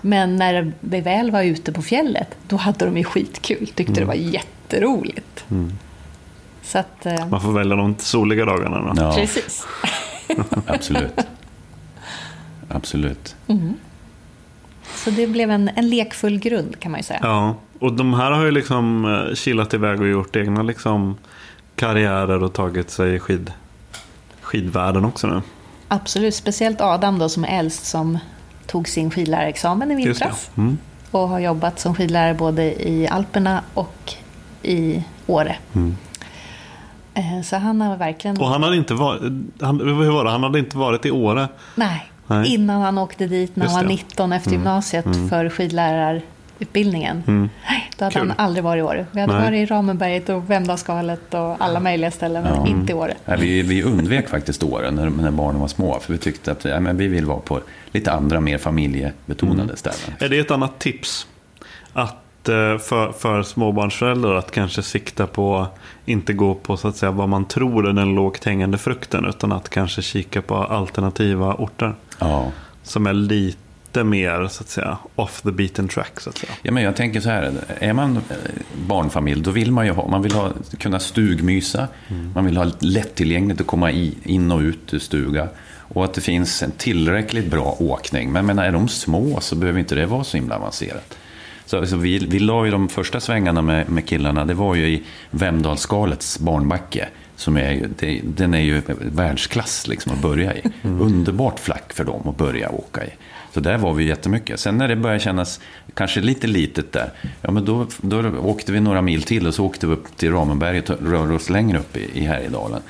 Men 0.00 0.36
när 0.36 0.72
vi 0.80 1.00
väl 1.00 1.30
var 1.30 1.42
ute 1.42 1.72
på 1.72 1.82
fjället, 1.82 2.36
då 2.48 2.56
hade 2.56 2.84
de 2.84 2.96
ju 2.98 3.04
skitkul. 3.04 3.66
Tyckte 3.74 3.92
det 3.92 4.04
var 4.04 4.14
jätteroligt. 4.14 5.44
Så 6.62 6.78
att, 6.78 7.06
eh, 7.06 7.26
Man 7.26 7.40
får 7.40 7.52
välja 7.52 7.76
de 7.76 7.94
soliga 7.98 8.44
dagarna 8.44 8.94
då. 8.94 9.02
Ja, 9.02 9.12
precis. 9.14 9.66
absolut. 10.66 11.18
Absolut. 12.68 13.36
Så 14.94 15.10
det 15.10 15.26
blev 15.26 15.50
en, 15.50 15.70
en 15.74 15.88
lekfull 15.88 16.38
grund 16.38 16.80
kan 16.80 16.92
man 16.92 16.98
ju 17.00 17.04
säga. 17.04 17.20
Ja, 17.22 17.54
och 17.78 17.92
de 17.92 18.14
här 18.14 18.30
har 18.30 18.44
ju 18.44 18.50
liksom 18.50 19.04
eh, 19.04 19.34
kilat 19.34 19.74
iväg 19.74 20.00
och 20.00 20.08
gjort 20.08 20.36
egna 20.36 20.62
liksom 20.62 21.16
karriärer 21.76 22.42
och 22.42 22.52
tagit 22.52 22.90
sig 22.90 23.14
i 23.14 23.18
skid, 23.18 23.52
skidvärlden 24.40 25.04
också 25.04 25.26
nu. 25.26 25.42
Absolut, 25.88 26.34
speciellt 26.34 26.80
Adam 26.80 27.18
då 27.18 27.28
som 27.28 27.44
är 27.44 27.58
äldst 27.58 27.86
som 27.86 28.18
tog 28.66 28.88
sin 28.88 29.10
skidlärarexamen 29.10 29.90
i 29.90 29.94
vintras. 29.94 30.50
Mm. 30.56 30.78
och 31.10 31.28
har 31.28 31.38
jobbat 31.38 31.80
som 31.80 31.94
skidlärare 31.94 32.34
både 32.34 32.88
i 32.88 33.08
Alperna 33.08 33.62
och 33.74 34.14
i 34.62 35.02
Åre. 35.26 35.56
Eh, 37.14 37.42
Så 37.44 37.56
han 37.56 37.80
har 37.80 37.96
verkligen... 37.96 38.40
Och 38.40 38.48
han 38.48 38.62
hade 38.62 38.76
inte 38.76 38.94
varit, 38.94 39.22
han, 39.60 39.80
hur 39.80 40.10
var 40.10 40.24
det? 40.24 40.30
Han 40.30 40.42
hade 40.42 40.58
inte 40.58 40.76
varit 40.76 41.06
i 41.06 41.10
Åre. 41.10 41.48
Nej, 41.74 42.12
Nej. 42.26 42.54
innan 42.54 42.82
han 42.82 42.98
åkte 42.98 43.26
dit 43.26 43.56
när 43.56 43.66
han 43.66 43.74
Just 43.74 43.82
var 43.82 43.82
det. 43.82 44.02
19 44.02 44.32
efter 44.32 44.50
gymnasiet 44.50 45.04
för 45.30 45.48
skidlärarutbildningen. 46.58 47.50
Nej, 47.68 47.90
då 47.96 48.04
hade 48.04 48.14
Kul. 48.14 48.28
han 48.28 48.46
aldrig 48.46 48.64
varit 48.64 48.80
i 48.80 48.82
Åre. 48.82 49.06
Vi 49.12 49.20
hade 49.20 49.32
Nej. 49.32 49.42
varit 49.44 49.56
i 49.56 49.66
Ramenberget 49.66 50.28
och 50.28 50.50
Vemdalsskalet 50.50 51.34
och 51.34 51.56
alla 51.58 51.80
möjliga 51.80 52.10
ställen, 52.10 52.42
men 52.42 52.66
inte 52.66 52.92
i 52.92 52.94
Åre. 52.94 53.14
Nej, 53.24 53.38
vi, 53.40 53.62
vi 53.62 53.82
undvek 53.82 54.28
faktiskt 54.28 54.62
åren 54.62 54.94
när, 54.94 55.10
när 55.10 55.30
barnen 55.30 55.60
var 55.60 55.68
små. 55.68 55.98
För 56.00 56.12
vi 56.12 56.18
tyckte 56.18 56.52
att 56.52 56.64
ja, 56.64 56.80
men 56.80 56.96
vi 56.96 57.08
vill 57.08 57.24
vara 57.24 57.38
på 57.38 57.60
lite 57.90 58.12
andra, 58.12 58.40
mer 58.40 58.58
familjebetonade 58.58 59.76
ställen. 59.76 60.16
Är 60.18 60.28
det 60.28 60.38
ett 60.38 60.50
annat 60.50 60.78
tips? 60.78 61.26
Att 61.92 62.48
eh, 62.48 62.78
för, 62.78 63.12
för 63.12 63.42
småbarnsföräldrar 63.42 64.34
att 64.34 64.50
kanske 64.50 64.82
sikta 64.82 65.26
på, 65.26 65.66
inte 66.04 66.32
gå 66.32 66.54
på 66.54 66.76
så 66.76 66.88
att 66.88 66.96
säga 66.96 67.12
vad 67.12 67.28
man 67.28 67.44
tror 67.44 67.88
är 67.88 67.92
den 67.92 68.14
lågt 68.14 68.44
hängande 68.44 68.78
frukten. 68.78 69.24
Utan 69.24 69.52
att 69.52 69.68
kanske 69.68 70.02
kika 70.02 70.42
på 70.42 70.56
alternativa 70.56 71.54
orter. 71.54 71.94
Ja. 72.18 72.50
Som 72.82 73.06
är 73.06 73.12
lite 73.12 73.58
mer 74.04 74.48
så 74.48 74.62
att 74.62 74.68
säga 74.68 74.98
off 75.14 75.42
the 75.42 75.50
beaten 75.50 75.88
track. 75.88 76.20
Så 76.20 76.30
att 76.30 76.38
säga. 76.38 76.52
Ja, 76.62 76.72
men 76.72 76.82
jag 76.82 76.96
tänker 76.96 77.20
så 77.20 77.28
här, 77.28 77.52
är 77.78 77.92
man 77.92 78.16
eh, 78.16 78.22
barnfamilj 78.86 79.42
då 79.42 79.50
vill 79.50 79.72
man 79.72 79.86
ju 79.86 79.92
ha, 79.92 80.08
man 80.08 80.22
vill 80.22 80.32
ha, 80.32 80.52
kunna 80.78 81.00
stugmysa, 81.00 81.88
man 82.34 82.44
vill 82.44 82.56
ha 82.56 82.66
lättillgängligt 82.78 83.60
att 83.60 83.66
komma 83.66 83.90
i, 83.92 84.14
in 84.24 84.52
och 84.52 84.60
ut 84.60 84.94
ur 84.94 84.98
stuga 84.98 85.48
och 85.90 86.04
att 86.04 86.14
det 86.14 86.20
finns 86.20 86.62
en 86.62 86.70
tillräckligt 86.70 87.50
bra 87.50 87.76
åkning. 87.78 88.32
Men 88.32 88.46
menar, 88.46 88.64
är 88.64 88.72
de 88.72 88.88
små 88.88 89.40
så 89.40 89.56
behöver 89.56 89.80
inte 89.80 89.94
det 89.94 90.06
vara 90.06 90.24
så 90.24 90.36
himla 90.36 90.56
avancerat. 90.56 91.18
Så, 91.66 91.86
så 91.86 91.96
vi, 91.96 92.18
vi 92.18 92.38
la 92.38 92.64
ju 92.64 92.70
de 92.70 92.88
första 92.88 93.20
svängarna 93.20 93.62
med, 93.62 93.90
med 93.90 94.06
killarna, 94.08 94.44
det 94.44 94.54
var 94.54 94.74
ju 94.74 94.86
i 94.88 95.02
Vemdalsskalets 95.30 96.38
barnbacke. 96.38 97.08
Som 97.36 97.56
är, 97.56 97.72
ju- 97.72 97.88
det, 97.98 98.20
den 98.24 98.54
är 98.54 98.60
ju 98.60 98.82
världsklass 99.00 99.86
liksom 99.86 100.12
att 100.12 100.22
börja 100.22 100.54
i. 100.56 100.62
Underbart 100.82 101.60
flack 101.60 101.92
för 101.92 102.04
dem 102.04 102.28
att 102.28 102.36
börja 102.36 102.70
åka 102.70 103.04
i. 103.04 103.10
Så 103.58 103.62
där 103.62 103.78
var 103.78 103.92
vi 103.92 104.04
jättemycket. 104.04 104.60
Sen 104.60 104.78
när 104.78 104.88
det 104.88 104.96
började 104.96 105.20
kännas 105.20 105.60
kanske 105.94 106.20
lite 106.20 106.46
litet 106.46 106.92
där, 106.92 107.10
ja 107.42 107.50
men 107.50 107.64
då, 107.64 107.86
då 108.00 108.38
åkte 108.38 108.72
vi 108.72 108.80
några 108.80 109.02
mil 109.02 109.22
till 109.22 109.46
och 109.46 109.54
så 109.54 109.64
åkte 109.64 109.86
vi 109.86 109.92
upp 109.92 110.16
till 110.16 110.32
Ramenberget 110.32 110.90
och 110.90 110.96
rörde 111.02 111.34
oss 111.34 111.50
längre 111.50 111.78
upp 111.78 111.96
i, 111.96 112.10
i 112.14 112.24
Härjedalen. 112.24 112.80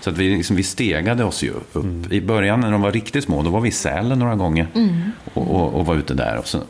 Så 0.00 0.10
att 0.10 0.18
vi, 0.18 0.36
liksom, 0.36 0.56
vi 0.56 0.62
stegade 0.62 1.24
oss 1.24 1.42
ju 1.42 1.50
upp. 1.50 2.12
I 2.12 2.20
början 2.20 2.60
när 2.60 2.70
de 2.70 2.82
var 2.82 2.92
riktigt 2.92 3.24
små, 3.24 3.42
då 3.42 3.50
var 3.50 3.60
vi 3.60 3.68
i 3.68 3.72
Sälen 3.72 4.18
några 4.18 4.34
gånger 4.34 4.66
och, 5.34 5.54
och, 5.54 5.74
och 5.74 5.86
var 5.86 5.94
ute 5.94 6.14
där. 6.14 6.36
Och 6.36 6.46
så, 6.46 6.60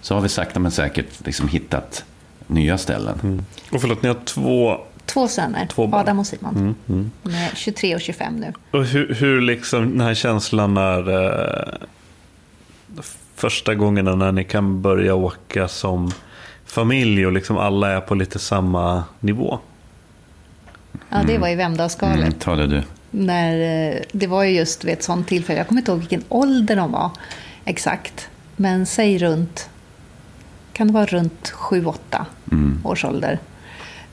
så 0.00 0.14
har 0.14 0.20
vi 0.20 0.28
sakta 0.28 0.60
men 0.60 0.70
säkert 0.70 1.26
liksom 1.26 1.48
hittat 1.48 2.04
nya 2.46 2.78
ställen. 2.78 3.44
Och 3.70 3.80
förlåt, 3.80 4.02
ni 4.02 4.08
har 4.08 4.16
två. 4.24 4.76
Två 5.06 5.28
söner, 5.28 5.66
Två 5.66 5.86
barn. 5.86 6.00
Adam 6.00 6.18
och 6.18 6.26
Simon. 6.26 6.74
De 7.22 7.30
är 7.30 7.54
23 7.54 7.94
och 7.94 8.00
25 8.00 8.36
nu. 8.36 8.52
Och 8.70 8.84
hur, 8.84 9.14
hur 9.14 9.40
liksom 9.40 9.90
den 9.90 10.00
här 10.00 10.14
känslan 10.14 10.74
när 10.74 11.24
eh, 11.24 11.88
första 13.38 13.74
gångerna 13.74 14.14
när 14.14 14.32
ni 14.32 14.44
kan 14.44 14.82
börja 14.82 15.14
åka 15.14 15.68
som 15.68 16.10
familj 16.66 17.26
och 17.26 17.32
liksom 17.32 17.58
alla 17.58 17.90
är 17.90 18.00
på 18.00 18.14
lite 18.14 18.38
samma 18.38 19.04
nivå. 19.20 19.58
Ja, 21.08 21.22
det 21.26 21.38
var 21.38 21.48
i 21.48 21.54
Vemdalsskalet. 21.54 22.18
Mm, 22.18 22.32
ta 22.32 22.56
det 22.56 22.66
du. 22.66 22.82
När, 23.10 23.86
eh, 23.90 24.00
det 24.12 24.26
var 24.26 24.44
ju 24.44 24.50
just 24.50 24.84
vid 24.84 24.92
ett 24.92 25.02
sånt 25.02 25.28
tillfälle, 25.28 25.58
jag 25.58 25.68
kommer 25.68 25.80
inte 25.80 25.90
ihåg 25.90 25.98
vilken 25.98 26.24
ålder 26.28 26.76
de 26.76 26.92
var 26.92 27.10
exakt, 27.64 28.28
men 28.56 28.86
säg 28.86 29.18
runt, 29.18 29.68
kan 30.72 30.86
det 30.86 30.92
vara 30.92 31.06
runt 31.06 31.52
7-8 31.52 32.26
års 32.84 33.04
ålder. 33.04 33.38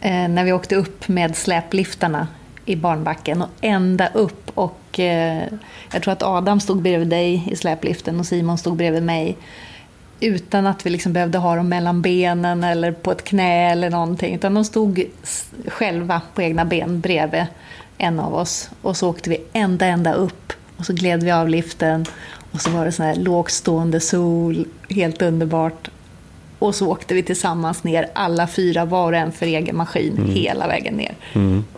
Eh, 0.02 0.28
när 0.28 0.44
vi 0.44 0.54
åkte 0.54 0.76
upp 0.76 1.08
med 1.08 1.36
släpliftarna 1.36 2.28
i 2.66 2.76
barnbacken 2.76 3.42
och 3.42 3.50
ända 3.62 4.08
upp 4.08 4.52
och 4.54 4.80
eh, 5.00 5.44
jag 5.92 6.04
tror 6.04 6.12
att 6.12 6.24
Adam 6.24 6.60
stod 6.60 6.82
bredvid 6.82 7.08
dig 7.08 7.48
i 7.52 7.56
släpliften 7.56 8.20
och 8.20 8.26
Simon 8.26 8.58
stod 8.58 8.76
bredvid 8.76 9.04
mig. 9.04 9.38
Utan 10.20 10.68
att 10.68 10.86
vi 10.86 10.90
liksom 10.90 11.14
behövde 11.14 11.38
ha 11.38 11.56
dem 11.56 11.70
mellan 11.70 12.02
benen 12.02 12.64
eller 12.64 12.92
på 12.92 13.12
ett 13.12 13.24
knä 13.24 13.72
eller 13.72 13.90
någonting. 13.90 14.36
Utan 14.36 14.54
de 14.54 14.66
stod 14.66 15.04
själva 15.68 16.22
på 16.36 16.42
egna 16.42 16.66
ben 16.66 17.00
bredvid 17.00 17.46
en 17.98 18.20
av 18.20 18.36
oss. 18.36 18.70
Och 18.82 18.98
så 18.98 19.10
åkte 19.10 19.30
vi 19.30 19.44
ända, 19.54 19.86
ända 19.86 20.14
upp. 20.14 20.54
Och 20.78 20.86
så 20.86 20.94
gled 20.94 21.24
vi 21.24 21.32
av 21.32 21.50
liften. 21.50 22.06
Och 22.52 22.62
så 22.62 22.70
var 22.70 22.86
det 22.86 22.92
sån 22.92 23.06
här 23.06 23.16
lågstående 23.16 24.00
sol, 24.00 24.66
helt 24.90 25.22
underbart. 25.22 25.90
Och 26.60 26.76
så 26.76 26.88
åkte 26.92 27.14
vi 27.14 27.24
tillsammans 27.24 27.84
ner, 27.84 28.10
alla 28.16 28.48
fyra 28.48 28.86
var 28.86 29.12
och 29.12 29.18
en 29.18 29.32
för 29.32 29.46
egen 29.46 29.78
maskin, 29.78 30.26
hela 30.34 30.68
vägen 30.68 30.94
ner. 30.94 31.16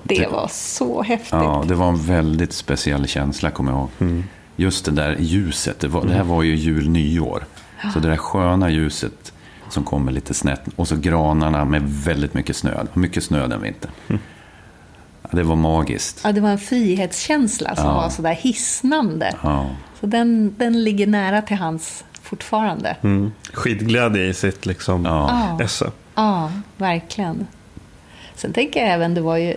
Det 0.04 0.28
var 0.32 0.48
så 0.52 1.02
häftigt. 1.02 1.32
Ja, 1.32 1.64
det 1.68 1.76
var 1.76 1.88
en 1.88 1.98
väldigt 2.06 2.54
speciell 2.54 3.08
känsla, 3.08 3.50
kommer 3.52 3.72
jag 3.72 3.80
ihåg. 3.80 4.24
Just 4.56 4.86
det 4.86 4.92
där 4.92 5.16
ljuset. 5.20 5.80
Det, 5.80 5.88
var, 5.88 6.06
det 6.06 6.14
här 6.14 6.24
var 6.24 6.44
ju 6.44 6.56
jul, 6.56 6.90
nyår. 6.90 7.46
Så 7.94 8.00
det 8.00 8.10
där 8.10 8.18
sköna 8.18 8.70
ljuset 8.70 9.34
som 9.70 9.84
kommer 9.84 10.12
lite 10.12 10.34
snett. 10.34 10.62
Och 10.76 10.88
så 10.88 10.96
granarna 10.96 11.66
med 11.66 11.82
väldigt 11.84 12.34
mycket 12.34 12.56
snö. 12.56 12.84
Det 12.94 13.00
Mycket 13.00 13.24
snö 13.24 13.48
den 13.48 13.62
vintern. 13.62 13.92
Ja, 15.22 15.30
det 15.32 15.44
var 15.44 15.56
magiskt. 15.56 16.22
Ja, 16.24 16.32
det 16.32 16.42
var 16.42 16.50
en 16.50 16.58
frihetskänsla 16.58 17.76
som 17.76 17.86
Ja. 17.86 17.94
var 17.94 18.10
sådär 18.10 18.34
hisnande. 18.34 19.34
Ja. 19.44 19.70
Så 20.00 20.06
den, 20.06 20.56
den 20.58 20.84
ligger 20.84 21.08
nära 21.08 21.42
till 21.42 21.58
hans 21.58 22.04
fortfarande. 22.28 22.96
Mm. 23.04 23.32
Skidglädje 23.54 24.24
i 24.26 24.34
sitt 24.34 24.66
liksom 24.66 25.06
Ja. 25.06 25.58
esse. 25.64 25.92
Ja, 26.16 26.52
verkligen. 26.78 27.48
Sen 28.36 28.54
tänker 28.54 28.80
jag 28.80 28.90
även, 28.94 29.14
det 29.14 29.22
var 29.22 29.38
ju 29.38 29.52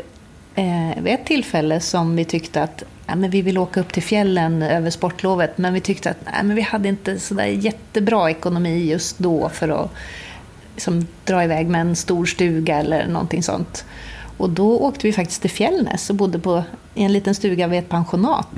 eh, 0.54 1.02
vid 1.02 1.14
ett 1.14 1.26
tillfälle 1.26 1.80
som 1.80 2.16
vi 2.16 2.24
tyckte 2.24 2.62
att 2.62 2.82
ja, 3.06 3.14
men 3.14 3.30
vi 3.30 3.42
vill 3.42 3.58
åka 3.58 3.80
upp 3.80 3.92
till 3.92 4.02
fjällen 4.02 4.62
över 4.62 4.90
sportlovet. 4.90 5.58
Men 5.58 5.74
vi 5.74 5.80
tyckte 5.80 6.10
att 6.10 6.16
nej, 6.24 6.42
men 6.44 6.56
vi 6.56 6.62
hade 6.62 6.88
inte 6.88 7.20
sådär 7.20 7.44
jättebra 7.46 8.30
ekonomi 8.30 8.90
just 8.90 9.18
då 9.18 9.48
för 9.48 9.68
att 9.68 9.90
liksom, 10.74 11.06
dra 11.24 11.44
iväg 11.44 11.68
med 11.68 11.80
en 11.80 11.96
stor 11.96 12.26
stuga 12.26 12.78
eller 12.78 13.06
någonting 13.06 13.42
sånt. 13.42 13.84
Och 14.40 14.50
då 14.50 14.78
åkte 14.78 15.06
vi 15.06 15.12
faktiskt 15.12 15.40
till 15.40 15.50
Fjällnäs 15.50 16.10
och 16.10 16.16
bodde 16.16 16.38
på, 16.38 16.62
i 16.94 17.02
en 17.02 17.12
liten 17.12 17.34
stuga 17.34 17.66
vid 17.66 17.78
ett 17.78 17.88
pensionat. 17.88 18.48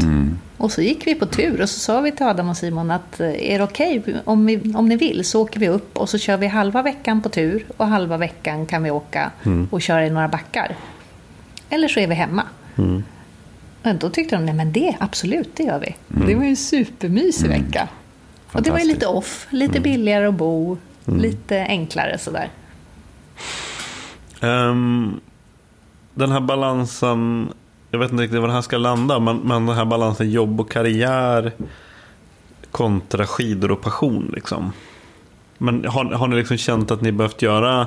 Och 0.56 0.72
så 0.72 0.82
gick 0.82 1.06
vi 1.06 1.14
på 1.14 1.26
tur 1.26 1.60
och 1.62 1.68
så 1.70 1.78
sa 1.78 2.00
vi 2.00 2.12
till 2.12 2.26
Adam 2.26 2.48
och 2.48 2.56
Simon 2.56 2.90
att 2.90 3.20
eh, 3.20 3.52
är 3.52 3.58
det 3.58 3.64
okej 3.64 4.02
om, 4.24 4.46
vi- 4.46 4.72
om 4.76 4.88
ni 4.88 4.96
vill 4.96 5.24
så 5.24 5.42
åker 5.42 5.60
vi 5.60 5.68
upp 5.68 5.96
och 5.98 6.08
så 6.08 6.18
kör 6.18 6.36
vi 6.36 6.46
halva 6.46 6.82
veckan 6.82 7.22
på 7.22 7.28
tur 7.28 7.66
och 7.76 7.86
halva 7.86 8.16
veckan 8.16 8.66
kan 8.66 8.82
vi 8.82 8.90
åka 8.90 9.30
och 9.70 9.82
köra 9.82 10.06
i 10.06 10.10
några 10.10 10.28
backar. 10.28 10.76
Eller 11.70 11.88
så 11.88 12.00
är 12.00 12.06
vi 12.06 12.14
hemma. 12.14 12.42
Men 13.82 13.98
då 13.98 14.10
tyckte 14.10 14.36
de, 14.36 14.44
nej 14.46 14.54
men 14.54 14.72
det, 14.72 14.96
absolut, 15.00 15.56
det 15.56 15.62
gör 15.62 15.78
vi. 15.78 15.94
Det 16.26 16.34
var 16.34 16.42
ju 16.44 16.50
en 16.50 16.56
supermysig 16.56 17.48
vecka. 17.48 17.88
Och 18.52 18.62
det 18.62 18.70
var 18.70 18.78
ju 18.78 18.84
lite 18.84 19.06
off, 19.06 19.46
lite 19.50 19.80
billigare 19.80 20.26
att 20.26 20.34
bo, 20.34 20.76
lite 21.04 21.60
enklare 21.68 22.18
sådär. 22.18 22.48
Ehm, 24.40 25.20
den 26.14 26.32
här 26.32 26.40
balansen, 26.40 27.52
jag 27.90 27.98
vet 27.98 28.12
inte 28.12 28.22
riktigt 28.22 28.40
var 28.40 28.48
det 28.48 28.54
här 28.54 28.62
ska 28.62 28.78
landa, 28.78 29.18
men, 29.18 29.36
men 29.36 29.66
den 29.66 29.76
här 29.76 29.84
balansen 29.84 30.30
jobb 30.30 30.60
och 30.60 30.70
karriär 30.70 31.52
kontra 32.70 33.26
skidor 33.26 33.70
och 33.70 33.80
passion. 33.80 34.30
Liksom. 34.34 34.72
Men 35.58 35.84
har, 35.84 36.04
har 36.04 36.28
ni 36.28 36.36
liksom 36.36 36.56
känt 36.56 36.90
att 36.90 37.00
ni 37.00 37.12
behövt 37.12 37.42
göra 37.42 37.86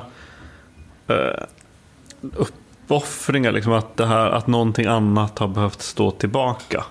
eh, 1.06 1.42
uppoffringar? 2.36 3.52
Liksom 3.52 3.72
att, 3.72 3.96
det 3.96 4.06
här, 4.06 4.30
att 4.30 4.46
någonting 4.46 4.86
annat 4.86 5.38
har 5.38 5.48
behövt 5.48 5.82
stå 5.82 6.10
tillbaka 6.10 6.84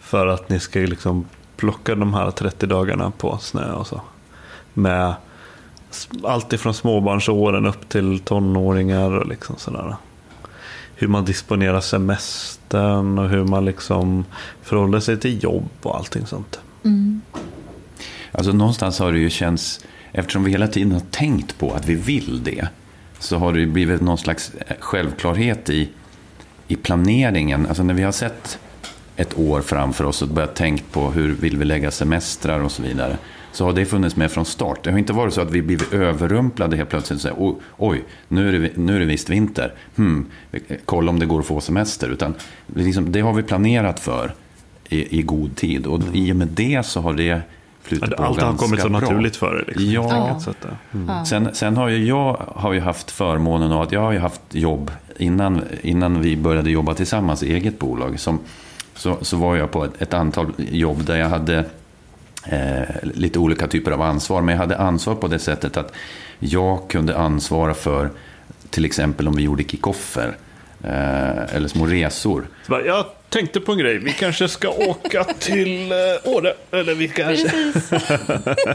för 0.00 0.26
att 0.26 0.48
ni 0.48 0.60
ska 0.60 0.78
liksom 0.78 1.26
plocka 1.56 1.94
de 1.94 2.14
här 2.14 2.30
30 2.30 2.66
dagarna 2.66 3.12
på 3.18 3.38
snö 3.38 3.72
och 3.72 3.86
så? 3.86 4.00
Med 4.74 5.14
allt 6.24 6.52
ifrån 6.52 6.74
småbarnsåren 6.74 7.66
upp 7.66 7.88
till 7.88 8.20
tonåringar 8.20 9.10
och 9.10 9.26
liksom 9.26 9.56
sådär. 9.56 9.96
Hur 11.00 11.08
man 11.08 11.24
disponerar 11.24 11.80
semestern 11.80 13.18
och 13.18 13.28
hur 13.28 13.44
man 13.44 13.64
liksom 13.64 14.24
förhåller 14.62 15.00
sig 15.00 15.20
till 15.20 15.42
jobb 15.42 15.68
och 15.82 15.96
allting 15.96 16.26
sånt. 16.26 16.60
Alltså 18.32 18.52
någonstans 18.52 18.98
har 18.98 19.12
det 19.12 19.18
ju 19.18 19.30
känts, 19.30 19.80
eftersom 20.12 20.44
vi 20.44 20.50
hela 20.50 20.68
tiden 20.68 20.92
har 20.92 21.02
tänkt 21.10 21.58
på 21.58 21.72
att 21.72 21.86
vi 21.86 21.94
vill 21.94 22.44
det, 22.44 22.68
så 23.18 23.36
har 23.36 23.52
det 23.52 23.60
ju 23.60 23.66
blivit 23.66 24.00
någon 24.00 24.18
slags 24.18 24.52
eh, 24.54 24.76
självklarhet 24.80 25.70
i, 25.70 25.88
i 26.68 26.76
planeringen. 26.76 27.66
Alltså 27.66 27.82
när 27.82 27.94
vi 27.94 28.02
har 28.02 28.12
sett 28.12 28.58
ett 29.16 29.38
år 29.38 29.60
framför 29.60 30.04
oss 30.04 30.22
och 30.22 30.28
börjat 30.28 30.54
tänkt 30.54 30.92
på 30.92 31.10
hur 31.10 31.34
vill 31.34 31.56
vi 31.56 31.64
lägga 31.64 31.90
semestrar 31.90 32.60
och 32.60 32.72
så 32.72 32.82
vidare, 32.82 33.18
så 33.52 33.64
har 33.64 33.72
det 33.72 33.84
funnits 33.84 34.16
med 34.16 34.30
från 34.30 34.44
start. 34.44 34.78
Det 34.82 34.90
har 34.90 34.98
inte 34.98 35.12
varit 35.12 35.34
så 35.34 35.40
att 35.40 35.50
vi 35.50 35.62
blivit 35.62 35.92
överrumplade 35.92 36.76
helt 36.76 36.90
plötsligt 36.90 37.16
och 37.16 37.22
säger, 37.22 37.56
oj, 37.76 38.04
nu, 38.28 38.48
är 38.48 38.60
det, 38.60 38.76
nu 38.76 38.96
är 38.96 39.00
det 39.00 39.06
visst 39.06 39.30
vinter, 39.30 39.74
hmm, 39.96 40.26
kolla 40.84 41.10
om 41.10 41.18
det 41.18 41.26
går 41.26 41.40
att 41.40 41.46
få 41.46 41.60
semester. 41.60 42.08
Utan 42.08 42.34
liksom, 42.74 43.12
det 43.12 43.20
har 43.20 43.32
vi 43.32 43.42
planerat 43.42 44.00
för 44.00 44.34
i, 44.88 45.18
i 45.18 45.22
god 45.22 45.56
tid. 45.56 45.86
Och 45.86 46.00
i 46.12 46.32
och 46.32 46.36
med 46.36 46.48
det 46.48 46.86
så 46.86 47.00
har 47.00 47.12
det 47.12 47.40
flutit 47.82 48.16
på 48.16 48.22
Allt 48.22 48.40
har 48.40 48.56
kommit 48.56 48.80
så 48.80 48.88
bra. 48.88 49.00
naturligt 49.00 49.36
för 49.36 49.54
dig. 49.54 49.64
Liksom, 49.66 49.84
Ja. 49.92 50.40
ja. 50.46 50.52
Mm. 50.94 51.24
Sen, 51.24 51.48
sen 51.54 51.76
har 51.76 51.88
ju 51.88 52.06
jag 52.06 52.42
har 52.56 52.72
ju 52.72 52.80
haft 52.80 53.10
förmånen 53.10 53.72
av 53.72 53.82
att 53.82 53.92
jag 53.92 54.00
har 54.00 54.12
ju 54.12 54.18
haft 54.18 54.40
jobb 54.50 54.90
innan, 55.16 55.62
innan 55.82 56.20
vi 56.22 56.36
började 56.36 56.70
jobba 56.70 56.94
tillsammans 56.94 57.42
i 57.42 57.54
eget 57.54 57.78
bolag. 57.78 58.20
Som, 58.20 58.38
så, 58.94 59.18
så 59.20 59.36
var 59.36 59.56
jag 59.56 59.70
på 59.70 59.84
ett, 59.84 60.02
ett 60.02 60.14
antal 60.14 60.52
jobb 60.58 61.04
där 61.04 61.16
jag 61.16 61.28
hade 61.28 61.64
eh, 62.46 62.82
lite 63.02 63.38
olika 63.38 63.66
typer 63.66 63.90
av 63.90 64.02
ansvar. 64.02 64.42
Men 64.42 64.52
jag 64.52 64.60
hade 64.60 64.76
ansvar 64.78 65.14
på 65.14 65.28
det 65.28 65.38
sättet 65.38 65.76
att 65.76 65.92
jag 66.38 66.88
kunde 66.90 67.16
ansvara 67.16 67.74
för 67.74 68.10
till 68.70 68.84
exempel 68.84 69.28
om 69.28 69.36
vi 69.36 69.42
gjorde 69.42 69.64
kickoffer 69.64 70.36
eh, 70.84 71.54
eller 71.54 71.68
små 71.68 71.86
resor. 71.86 72.46
Jag 72.68 73.06
tänkte 73.28 73.60
på 73.60 73.72
en 73.72 73.78
grej. 73.78 73.98
Vi 73.98 74.12
kanske 74.12 74.48
ska 74.48 74.68
åka 74.68 75.24
till 75.24 75.92
eh, 75.92 75.96
Åre. 76.24 76.54
Eller 76.70 76.94
vi 76.94 77.08
kanske... 77.08 77.72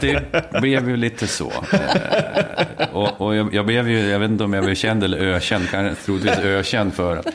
Det 0.00 0.60
blev 0.60 0.88
ju 0.88 0.96
lite 0.96 1.26
så. 1.26 1.52
Eh, 1.72 2.88
och 2.92 3.20
och 3.20 3.36
jag, 3.36 3.54
jag 3.54 3.66
blev 3.66 3.88
ju, 3.88 3.98
jag 3.98 4.18
vet 4.18 4.30
inte 4.30 4.44
om 4.44 4.52
jag 4.52 4.64
blev 4.64 4.74
känd 4.74 5.04
eller 5.04 5.18
ökänd, 5.18 5.70
kanske 5.70 6.04
troligtvis 6.04 6.38
ökänd 6.38 6.94
för 6.94 7.16
att, 7.16 7.26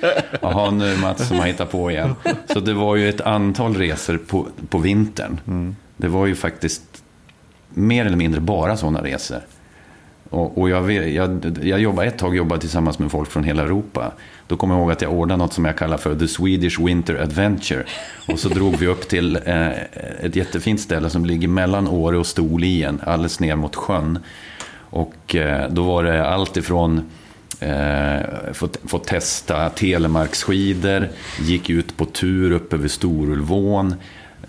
jaha 0.41 0.71
nu 0.71 0.91
är 0.93 0.97
Mats 0.97 1.27
som 1.27 1.39
har 1.39 1.47
hittat 1.47 1.71
på 1.71 1.91
igen. 1.91 2.15
Så 2.53 2.59
det 2.59 2.73
var 2.73 2.95
ju 2.95 3.09
ett 3.09 3.21
antal 3.21 3.75
resor 3.75 4.17
på, 4.17 4.47
på 4.69 4.77
vintern. 4.77 5.39
Det 6.00 6.08
var 6.08 6.26
ju 6.26 6.36
faktiskt 6.36 7.04
mer 7.70 8.06
eller 8.06 8.18
mindre 8.18 8.41
bara 8.41 8.78
sådana 8.78 9.04
resor. 9.04 9.41
Och, 10.30 10.58
och 10.58 10.70
jag, 10.70 10.91
jag, 10.91 11.58
jag 11.64 11.80
jobbade 11.80 12.08
ett 12.08 12.18
tag 12.18 12.36
jobbade 12.36 12.62
tillsammans 12.62 13.00
med 13.00 13.12
folk 13.12 13.32
från 13.32 13.43
hela 13.43 13.64
Europa. 13.64 14.12
Då 14.47 14.58
kommer 14.58 14.76
jag 14.76 14.82
ihåg 14.82 14.91
att 14.91 15.02
jag 15.02 15.14
ordnade 15.14 15.38
något 15.38 15.54
som 15.54 15.66
jag 15.66 15.78
kallar 15.78 15.97
för 15.97 16.16
The 16.16 16.28
Swedish 16.28 16.80
Winter 16.80 17.16
Adventure. 17.16 17.84
Och 18.28 18.39
så 18.39 18.50
drog 18.50 18.76
vi 18.76 18.88
upp 18.88 19.10
till 19.10 19.36
eh, 19.45 19.68
ett 20.22 20.36
jättefint 20.36 20.82
ställe 20.82 21.10
som 21.10 21.26
ligger 21.26 21.47
mellan 21.47 21.88
Åre 21.88 22.18
och 22.18 22.28
Storlien, 22.28 23.02
alldeles 23.04 23.39
ner 23.39 23.56
mot 23.56 23.76
sjön. 23.76 24.20
Och 24.89 25.36
eh, 25.36 25.70
då 25.70 25.84
var 25.84 26.04
det 26.04 26.28
allt 26.28 26.58
ifrån 26.58 27.10
eh, 27.60 28.54
få, 28.54 28.70
få 28.86 29.00
testa 29.00 29.70
telemarksskidor, 29.70 31.08
gick 31.41 31.70
ut 31.70 31.97
på 31.97 32.06
tur 32.06 32.52
uppe 32.52 32.78
vid 32.78 32.91
Storulvån. 32.91 33.95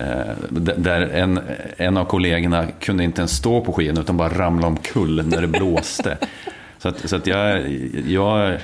Eh, 0.00 0.34
där 0.76 1.00
en, 1.00 1.40
en 1.76 1.96
av 1.96 2.04
kollegorna 2.04 2.66
kunde 2.80 3.04
inte 3.04 3.20
ens 3.20 3.36
stå 3.36 3.60
på 3.60 3.72
skidorna 3.72 4.00
utan 4.00 4.16
bara 4.16 4.28
ramla 4.28 4.66
omkull 4.66 5.26
när 5.26 5.40
det 5.40 5.46
blåste. 5.58 6.18
så 6.78 6.88
att, 6.88 7.08
så 7.08 7.16
att 7.16 7.26
jag, 7.26 7.68
jag, 8.06 8.58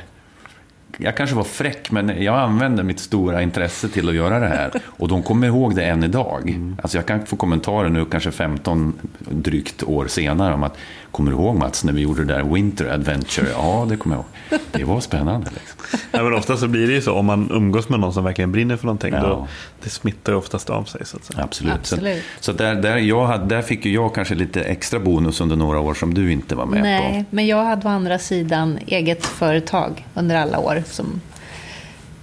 jag 0.97 1.17
kanske 1.17 1.37
var 1.37 1.45
fräck, 1.45 1.91
men 1.91 2.23
jag 2.23 2.39
använde 2.39 2.83
mitt 2.83 3.01
stora 3.01 3.43
intresse 3.43 3.89
till 3.89 4.09
att 4.09 4.15
göra 4.15 4.39
det 4.39 4.49
här. 4.49 4.71
Och 4.87 5.09
de 5.09 5.23
kommer 5.23 5.47
ihåg 5.47 5.75
det 5.75 5.85
än 5.85 6.05
idag. 6.05 6.61
Alltså 6.83 6.99
jag 6.99 7.07
kan 7.07 7.27
få 7.27 7.37
kommentarer 7.37 7.89
nu, 7.89 8.05
kanske 8.05 8.31
15 8.31 8.95
drygt 9.19 9.83
år 9.83 10.07
senare, 10.07 10.55
om 10.55 10.63
att 10.63 10.77
Kommer 11.17 11.31
du 11.31 11.37
ihåg 11.37 11.57
Mats, 11.57 11.85
när 11.85 11.93
vi 11.93 12.01
gjorde 12.01 12.25
det 12.25 12.35
där 12.35 12.43
Winter 12.43 12.85
Adventure? 12.87 13.47
Ja, 13.53 13.87
det 13.89 13.97
kommer 13.97 14.17
jag 14.17 14.25
ihåg. 14.51 14.61
Det 14.73 14.85
var 14.85 15.01
spännande. 15.01 15.51
Liksom. 15.55 16.01
Ja, 16.13 16.23
men 16.23 16.35
ofta 16.35 16.57
så 16.57 16.69
blir 16.69 16.87
det 16.87 16.93
ju 16.93 17.03
så, 17.03 17.13
om 17.13 17.27
man 17.27 17.51
umgås 17.51 17.89
med 17.89 18.01
någon 18.01 18.13
som 18.13 18.25
verkligen 18.25 18.53
brinner 18.53 18.77
för 18.77 18.87
någonting, 18.87 19.15
Ja. 19.15 19.21
då, 19.23 19.49
det 19.83 19.91
smittar 19.91 20.33
ju 20.33 20.39
oftast 20.39 20.71
av 20.71 20.85
sig. 20.85 21.07
Så 21.07 21.17
att 21.17 21.25
säga. 21.25 21.45
Absolut. 21.45 21.75
Absolut. 21.75 22.23
Så, 22.41 22.45
så 22.45 22.53
där, 22.53 22.75
där, 22.75 22.97
jag 22.97 23.27
hade, 23.27 23.47
där 23.55 23.63
fick 23.63 23.85
ju 23.85 23.95
jag 23.95 24.15
kanske 24.15 24.35
lite 24.35 24.63
extra 24.63 25.01
bonus 25.01 25.41
under 25.41 25.57
några 25.57 25.81
år 25.81 25.95
som 25.95 26.15
du 26.15 26.33
inte 26.33 26.55
var 26.55 26.67
med 26.67 26.83
Nej, 26.83 27.25
på. 27.31 27.37
men 27.37 27.47
jag 27.47 27.65
hade 27.65 27.89
å 27.89 27.91
andra 27.91 28.19
sidan 28.19 28.79
eget 28.87 29.27
företag 29.27 30.07
under 30.15 30.37
alla 30.37 30.59
år. 30.59 30.83
Som, 30.87 31.21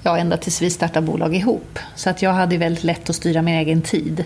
ja, 0.03 0.17
ända 0.17 0.37
tills 0.37 0.61
vi 0.61 0.69
startade 0.69 1.05
bolag 1.07 1.35
ihop. 1.35 1.79
Så 1.95 2.09
att 2.09 2.21
jag 2.21 2.33
hade 2.33 2.57
väldigt 2.57 2.83
lätt 2.83 3.09
att 3.09 3.15
styra 3.15 3.41
min 3.41 3.55
egen 3.55 3.81
tid. 3.81 4.25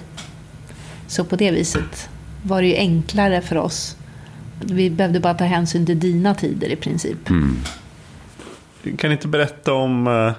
Så 1.08 1.24
på 1.24 1.36
det 1.36 1.52
viset 1.52 2.10
var 2.44 2.62
det 2.62 2.68
ju 2.68 2.76
enklare 2.76 3.42
för 3.42 3.58
oss. 3.58 3.97
Vi 4.60 4.90
behövde 4.90 5.20
bara 5.20 5.34
ta 5.34 5.44
hänsyn 5.44 5.86
till 5.86 6.00
dina 6.00 6.36
tider 6.36 6.68
i 6.68 6.76
princip. 6.76 7.30
Mm. 7.30 7.58
Kan 8.98 9.10
ni 9.10 9.14
inte 9.14 9.28
berätta 9.28 9.74
om 9.74 10.08
eh, 10.08 10.32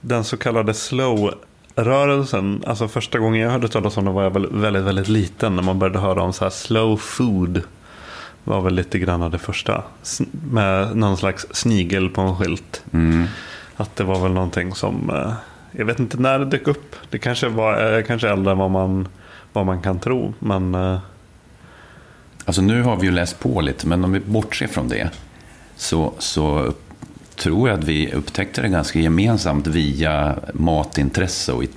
den 0.00 0.24
så 0.24 0.36
kallade 0.36 0.74
slow-rörelsen? 0.74 2.62
Alltså 2.66 2.88
första 2.88 3.18
gången 3.18 3.40
jag 3.40 3.50
hörde 3.50 3.68
talas 3.68 3.96
om 3.96 4.04
det 4.04 4.10
var 4.10 4.22
jag 4.22 4.30
väl 4.30 4.46
väldigt, 4.52 4.82
väldigt 4.82 5.08
liten. 5.08 5.56
När 5.56 5.62
man 5.62 5.78
började 5.78 5.98
höra 5.98 6.22
om 6.22 6.32
så 6.32 6.44
här 6.44 6.50
slow 6.50 6.96
food. 6.96 7.62
var 8.44 8.60
väl 8.60 8.74
lite 8.74 8.98
grann 8.98 9.30
det 9.30 9.38
första. 9.38 9.82
Med 10.50 10.96
någon 10.96 11.16
slags 11.16 11.46
snigel 11.50 12.10
på 12.10 12.20
en 12.20 12.36
skylt. 12.36 12.84
Mm. 12.92 13.26
Att 13.76 13.96
det 13.96 14.04
var 14.04 14.22
väl 14.22 14.32
någonting 14.32 14.74
som, 14.74 15.10
eh, 15.10 15.32
jag 15.72 15.84
vet 15.84 16.00
inte 16.00 16.16
när 16.16 16.38
det 16.38 16.44
dök 16.44 16.68
upp. 16.68 16.96
Det 17.10 17.18
kanske 17.18 17.48
var 17.48 17.98
eh, 17.98 18.04
kanske 18.04 18.28
äldre 18.28 18.52
än 18.52 18.58
vad 18.58 18.70
man, 18.70 19.08
vad 19.52 19.66
man 19.66 19.82
kan 19.82 19.98
tro. 19.98 20.34
Men 20.38 20.74
Alltså 22.44 22.62
nu 22.62 22.82
har 22.82 22.96
vi 22.96 23.06
ju 23.06 23.12
läst 23.12 23.38
på 23.40 23.60
lite, 23.60 23.86
men 23.86 24.04
om 24.04 24.12
vi 24.12 24.20
bortser 24.20 24.66
från 24.66 24.88
det 24.88 25.10
så, 25.76 26.12
så 26.18 26.72
tror 27.36 27.68
jag 27.68 27.78
att 27.78 27.84
vi 27.84 28.12
upptäckte 28.12 28.62
det 28.62 28.68
ganska 28.68 28.98
gemensamt 28.98 29.66
via 29.66 30.36
matintresse 30.54 31.52
och 31.52 31.62
it- 31.64 31.76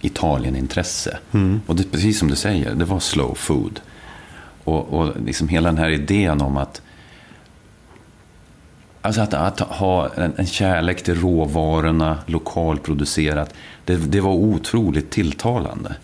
Italienintresse. 0.00 1.18
Och 1.66 1.76
det 1.76 1.82
är 1.82 1.90
precis 1.90 2.18
som 2.18 2.28
du 2.28 2.36
säger, 2.36 2.74
det 2.74 2.84
var 2.84 3.00
slow 3.00 3.34
food. 3.34 3.80
Och, 4.64 4.92
och 4.92 5.12
liksom 5.26 5.48
hela 5.48 5.68
den 5.68 5.78
här 5.78 5.90
idén 5.90 6.40
om 6.40 6.56
att 6.56 6.82
Alltså 9.02 9.20
att, 9.20 9.34
att 9.34 9.60
ha 9.60 10.08
en, 10.16 10.32
en 10.36 10.46
kärlek 10.46 11.02
till 11.02 11.20
råvarorna, 11.20 12.18
lokalproducerat, 12.26 13.54
det, 13.84 13.96
det 13.96 14.20
var 14.20 14.32
otroligt 14.32 15.10
tilltalande. 15.10 15.94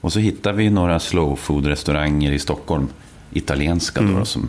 Och 0.00 0.12
så 0.12 0.18
hittade 0.18 0.56
vi 0.58 0.70
några 0.70 0.98
slow 1.00 1.36
food-restauranger 1.36 2.32
i 2.32 2.38
Stockholm, 2.38 2.88
italienska 3.32 4.00
då, 4.02 4.24
som, 4.24 4.48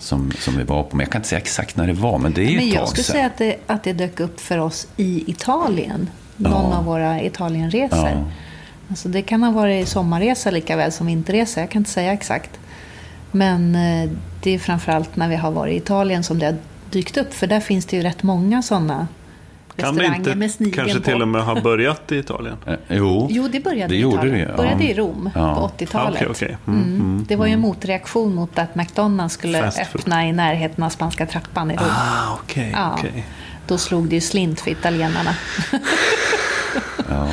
som, 0.00 0.32
som 0.38 0.56
vi 0.56 0.62
var 0.64 0.82
på. 0.82 0.96
Men 0.96 1.04
jag 1.04 1.12
kan 1.12 1.18
inte 1.18 1.28
säga 1.28 1.38
exakt 1.40 1.76
när 1.76 1.86
det 1.86 1.92
var, 1.92 2.18
men 2.18 2.32
det 2.32 2.40
är 2.40 2.50
ju 2.50 2.56
Men 2.56 2.68
ett 2.68 2.74
jag 2.74 2.80
tag 2.80 2.88
skulle 2.88 3.04
sedan. 3.04 3.12
säga 3.14 3.26
att 3.26 3.38
det, 3.38 3.56
att 3.66 3.84
det 3.84 3.92
dök 3.92 4.20
upp 4.20 4.40
för 4.40 4.58
oss 4.58 4.86
i 4.96 5.30
Italien. 5.30 6.08
Någon 6.36 6.70
Ja. 6.70 6.76
av 6.78 6.84
våra 6.84 7.22
Italienresor. 7.22 8.08
Ja. 8.08 8.24
Alltså 8.88 9.08
det 9.08 9.22
kan 9.22 9.42
ha 9.42 9.50
varit 9.50 9.88
sommarresa 9.88 10.50
lika 10.50 10.76
väl 10.76 10.92
som 10.92 11.06
vinterresa. 11.06 11.60
Jag 11.60 11.70
kan 11.70 11.80
inte 11.80 11.90
säga 11.90 12.12
exakt. 12.12 12.50
Men 13.30 13.74
eh, 13.74 14.10
det 14.42 14.50
är 14.54 14.58
framförallt 14.58 15.16
när 15.16 15.28
vi 15.28 15.36
har 15.36 15.50
varit 15.50 15.72
i 15.74 15.76
Italien 15.76 16.24
som 16.24 16.38
det 16.38 16.46
har 16.46 16.56
dykt 16.90 17.16
upp. 17.16 17.34
För 17.34 17.46
där 17.46 17.60
finns 17.60 17.86
det 17.86 17.96
ju 17.96 18.02
rätt 18.02 18.22
många 18.22 18.62
sådana 18.62 19.08
kan 19.76 19.96
det 19.96 20.06
inte 20.06 20.34
med 20.34 20.50
snigeln 20.50 20.74
kanske 20.74 20.98
på. 20.98 21.04
till 21.04 21.22
och 21.22 21.28
med 21.28 21.42
ha 21.44 21.60
börjat 21.60 22.12
i 22.12 22.16
Italien? 22.18 22.56
Eh, 22.66 22.74
jo, 22.88 23.26
Jo, 23.30 23.48
det 23.52 23.60
började 23.60 23.88
det 23.94 23.96
i 23.96 24.00
gjorde 24.00 24.16
Italien. 24.16 24.38
det 24.38 24.50
ja. 24.50 24.56
började 24.56 24.84
i 24.84 24.94
Rom 24.94 25.30
Ja. 25.34 25.54
på 25.54 25.84
80-talet. 25.84 26.22
Ah, 26.22 26.26
okej, 26.26 26.28
okej. 26.30 26.56
Mm, 26.66 26.82
Mm. 26.82 27.24
Det 27.28 27.36
var 27.36 27.46
ju 27.46 27.52
en 27.52 27.60
motreaktion 27.60 28.34
mot 28.34 28.58
att 28.58 28.74
McDonalds 28.74 29.34
skulle 29.34 29.72
öppna 29.94 30.26
i 30.28 30.32
närheten 30.32 30.84
av 30.84 30.90
Spanska 30.90 31.26
trappan 31.26 31.70
i 31.70 31.76
Rom. 31.76 31.84
Ah, 31.90 32.38
okej. 32.42 32.70
Ja. 32.72 32.98
Då 33.66 33.78
slog 33.78 34.08
det 34.08 34.14
ju 34.14 34.20
slint 34.20 34.60
för 34.60 34.70
italienarna. 34.70 35.34
Ja. 37.10 37.28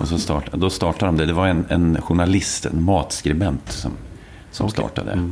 Och 0.00 0.08
så 0.08 0.18
start, 0.18 0.44
då 0.52 0.70
startade 0.70 1.06
de 1.12 1.16
det. 1.16 1.26
Det 1.26 1.32
var 1.32 1.46
en, 1.46 1.64
en 1.68 2.02
journalist, 2.02 2.66
en 2.66 2.82
matskribent 2.82 3.72
som, 3.72 3.92
som 4.50 4.70
startade. 4.70 5.28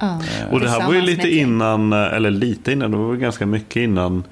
Ja. 0.00 0.20
Och 0.50 0.60
det 0.60 0.68
här 0.70 0.86
var 0.86 0.94
ju 0.94 1.00
lite 1.00 1.30
innan, 1.30 1.92
eller 1.92 2.30
lite 2.30 2.72
innan, 2.72 2.90
det 2.90 2.96
var 2.96 3.14
ganska 3.16 3.46
mycket 3.46 3.76
innan. 3.76 4.24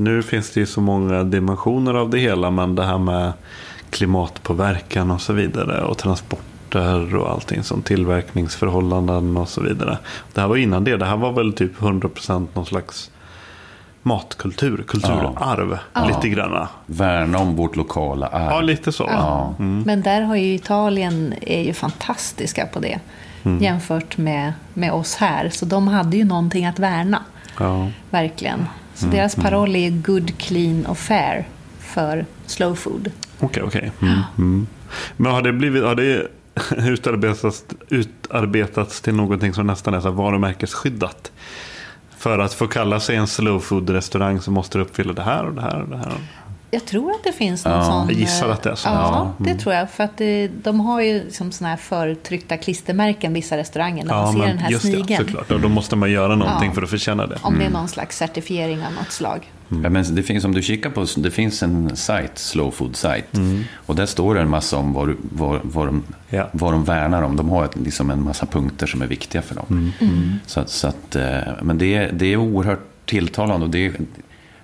Nu 0.00 0.22
finns 0.22 0.50
det 0.50 0.60
ju 0.60 0.66
så 0.66 0.80
många 0.80 1.24
dimensioner 1.24 1.94
av 1.94 2.10
det 2.10 2.18
hela, 2.18 2.50
men 2.50 2.74
det 2.74 2.84
här 2.84 2.98
med 2.98 3.32
klimatpåverkan 3.90 5.10
och 5.10 5.20
så 5.20 5.32
vidare 5.32 5.84
och 5.84 5.98
transporter 5.98 7.16
och 7.16 7.30
allting 7.30 7.62
som 7.62 7.82
tillverkningsförhållanden 7.82 9.36
och 9.36 9.48
så 9.48 9.60
vidare. 9.60 9.98
Det 10.32 10.40
här 10.40 10.48
var 10.48 10.56
innan 10.56 10.84
det, 10.84 10.96
det 10.96 11.04
här 11.04 11.16
var 11.16 11.32
väl 11.32 11.52
typ 11.52 11.78
100% 11.78 12.46
någon 12.54 12.66
slags 12.66 13.10
matkultur, 14.02 14.84
kulturarv, 14.88 15.78
lite 16.08 16.28
granna. 16.28 16.68
Värna 16.86 17.38
om 17.38 17.56
vårt 17.56 17.76
lokala 17.76 18.26
arv. 18.26 18.50
Ja, 18.50 18.60
lite 18.60 18.92
så. 18.92 19.04
Ja. 19.10 19.54
Men 19.58 20.02
där 20.02 20.22
har 20.22 20.36
ju 20.36 20.54
Italien 20.54 21.34
är 21.40 21.62
ju 21.62 21.72
fantastiska 21.72 22.66
på 22.66 22.80
det. 22.80 23.00
Jämfört 23.60 24.18
med, 24.18 24.52
med 24.74 24.92
oss 24.92 25.16
här. 25.16 25.48
Så 25.48 25.64
de 25.64 25.88
hade 25.88 26.16
ju 26.16 26.24
någonting 26.24 26.66
att 26.66 26.78
värna. 26.78 27.22
Ja. 27.58 27.88
Verkligen. 28.10 28.66
Så 28.98 29.06
deras 29.06 29.34
paroll 29.34 29.76
är 29.76 29.90
good, 29.90 30.38
clean 30.38 30.86
och 30.86 30.98
fair 30.98 31.46
för 31.78 32.26
slow 32.46 32.74
food. 32.74 33.10
Okej, 33.40 33.62
okej. 33.62 33.92
Mm, 34.02 34.20
mm. 34.38 34.66
Men 35.16 35.32
har 35.32 35.42
det, 35.42 35.52
blivit, 35.52 35.84
har 35.84 35.94
det 35.94 36.26
utarbetats, 36.76 37.64
utarbetats 37.88 39.00
till 39.00 39.14
någonting 39.14 39.54
som 39.54 39.66
nästan 39.66 39.94
är 39.94 40.00
så 40.00 40.10
varumärkesskyddat? 40.10 41.32
För 42.16 42.38
att 42.38 42.54
få 42.54 42.66
kalla 42.66 43.00
sig 43.00 43.16
en 43.16 43.26
slow 43.26 43.60
food 43.60 43.90
restaurang 43.90 44.40
så 44.40 44.50
måste 44.50 44.78
det 44.78 44.82
uppfylla 44.82 45.12
det 45.12 45.22
här 45.22 45.44
och 45.44 45.54
det 45.54 45.62
här 45.62 45.82
och 45.82 45.88
det 45.88 45.96
här. 45.96 46.12
Jag 46.70 46.84
tror 46.86 47.10
att 47.10 47.24
det 47.24 47.32
finns 47.32 47.64
någon 47.64 47.74
Ja. 47.74 47.84
sån... 47.84 48.08
Jag 48.08 48.16
gissar 48.18 48.46
eh, 48.46 48.52
att 48.52 48.62
det 48.62 48.70
är 48.70 48.74
så. 48.74 48.88
Ja, 48.88 49.32
det 49.38 49.54
tror 49.54 49.74
jag. 49.74 49.90
För 49.90 50.04
att 50.04 50.16
det, 50.16 50.48
de 50.62 50.80
har 50.80 51.00
ju 51.00 51.24
liksom 51.24 51.52
såna 51.52 51.70
här 51.70 51.76
förtryckta 51.76 52.56
klistermärken, 52.56 53.32
vissa 53.34 53.56
restauranger, 53.56 54.04
när 54.04 54.14
man 54.14 54.32
ser 54.32 54.46
den 54.46 54.58
här 54.58 54.70
just 54.70 54.84
det, 54.84 54.90
snigeln. 54.90 55.24
såklart. 55.24 55.50
Och 55.50 55.60
då 55.60 55.68
måste 55.68 55.96
man 55.96 56.10
göra 56.10 56.36
någonting 56.36 56.68
Ja. 56.68 56.74
för 56.74 56.82
att 56.82 56.90
förtjäna 56.90 57.26
det. 57.26 57.38
Om 57.42 57.58
det 57.58 57.64
är 57.64 57.70
någon 57.70 57.88
slags 57.88 58.16
certifiering 58.16 58.78
av 58.86 58.92
något 58.92 59.12
slag. 59.12 59.52
Ja, 59.68 59.76
men 59.90 60.14
det 60.14 60.22
finns, 60.22 60.44
om 60.44 60.54
du 60.54 60.62
kikar 60.62 60.90
på, 60.90 61.06
det 61.16 61.30
finns 61.30 61.62
en 61.62 61.96
sajt, 61.96 62.38
slow 62.38 62.70
food 62.70 62.96
sajt. 62.96 63.26
Och 63.74 63.94
där 63.96 64.06
står 64.06 64.34
det 64.34 64.40
en 64.40 64.50
massa 64.50 64.76
om 64.76 64.92
vad, 64.92 65.14
vad, 65.20 65.60
vad, 65.62 65.86
de, 65.86 66.02
Ja. 66.30 66.48
vad 66.52 66.72
de 66.72 66.84
värnar 66.84 67.22
om. 67.22 67.36
De 67.36 67.48
har 67.48 67.64
ett, 67.64 67.76
liksom 67.76 68.10
en 68.10 68.22
massa 68.22 68.46
punkter 68.46 68.86
som 68.86 69.02
är 69.02 69.06
viktiga 69.06 69.42
för 69.42 69.54
dem. 69.54 69.92
Så, 70.46 70.60
att- 70.60 70.70
så 70.70 70.88
att, 70.88 71.16
eh, 71.16 71.38
men 71.62 71.78
det, 71.78 71.94
är- 71.94 72.12
det 72.12 72.26
är 72.32 72.36
oerhört 72.36 72.80
tilltalande. 73.04 73.66
Och 73.66 73.70
det, 73.72 73.86
är- 73.86 73.92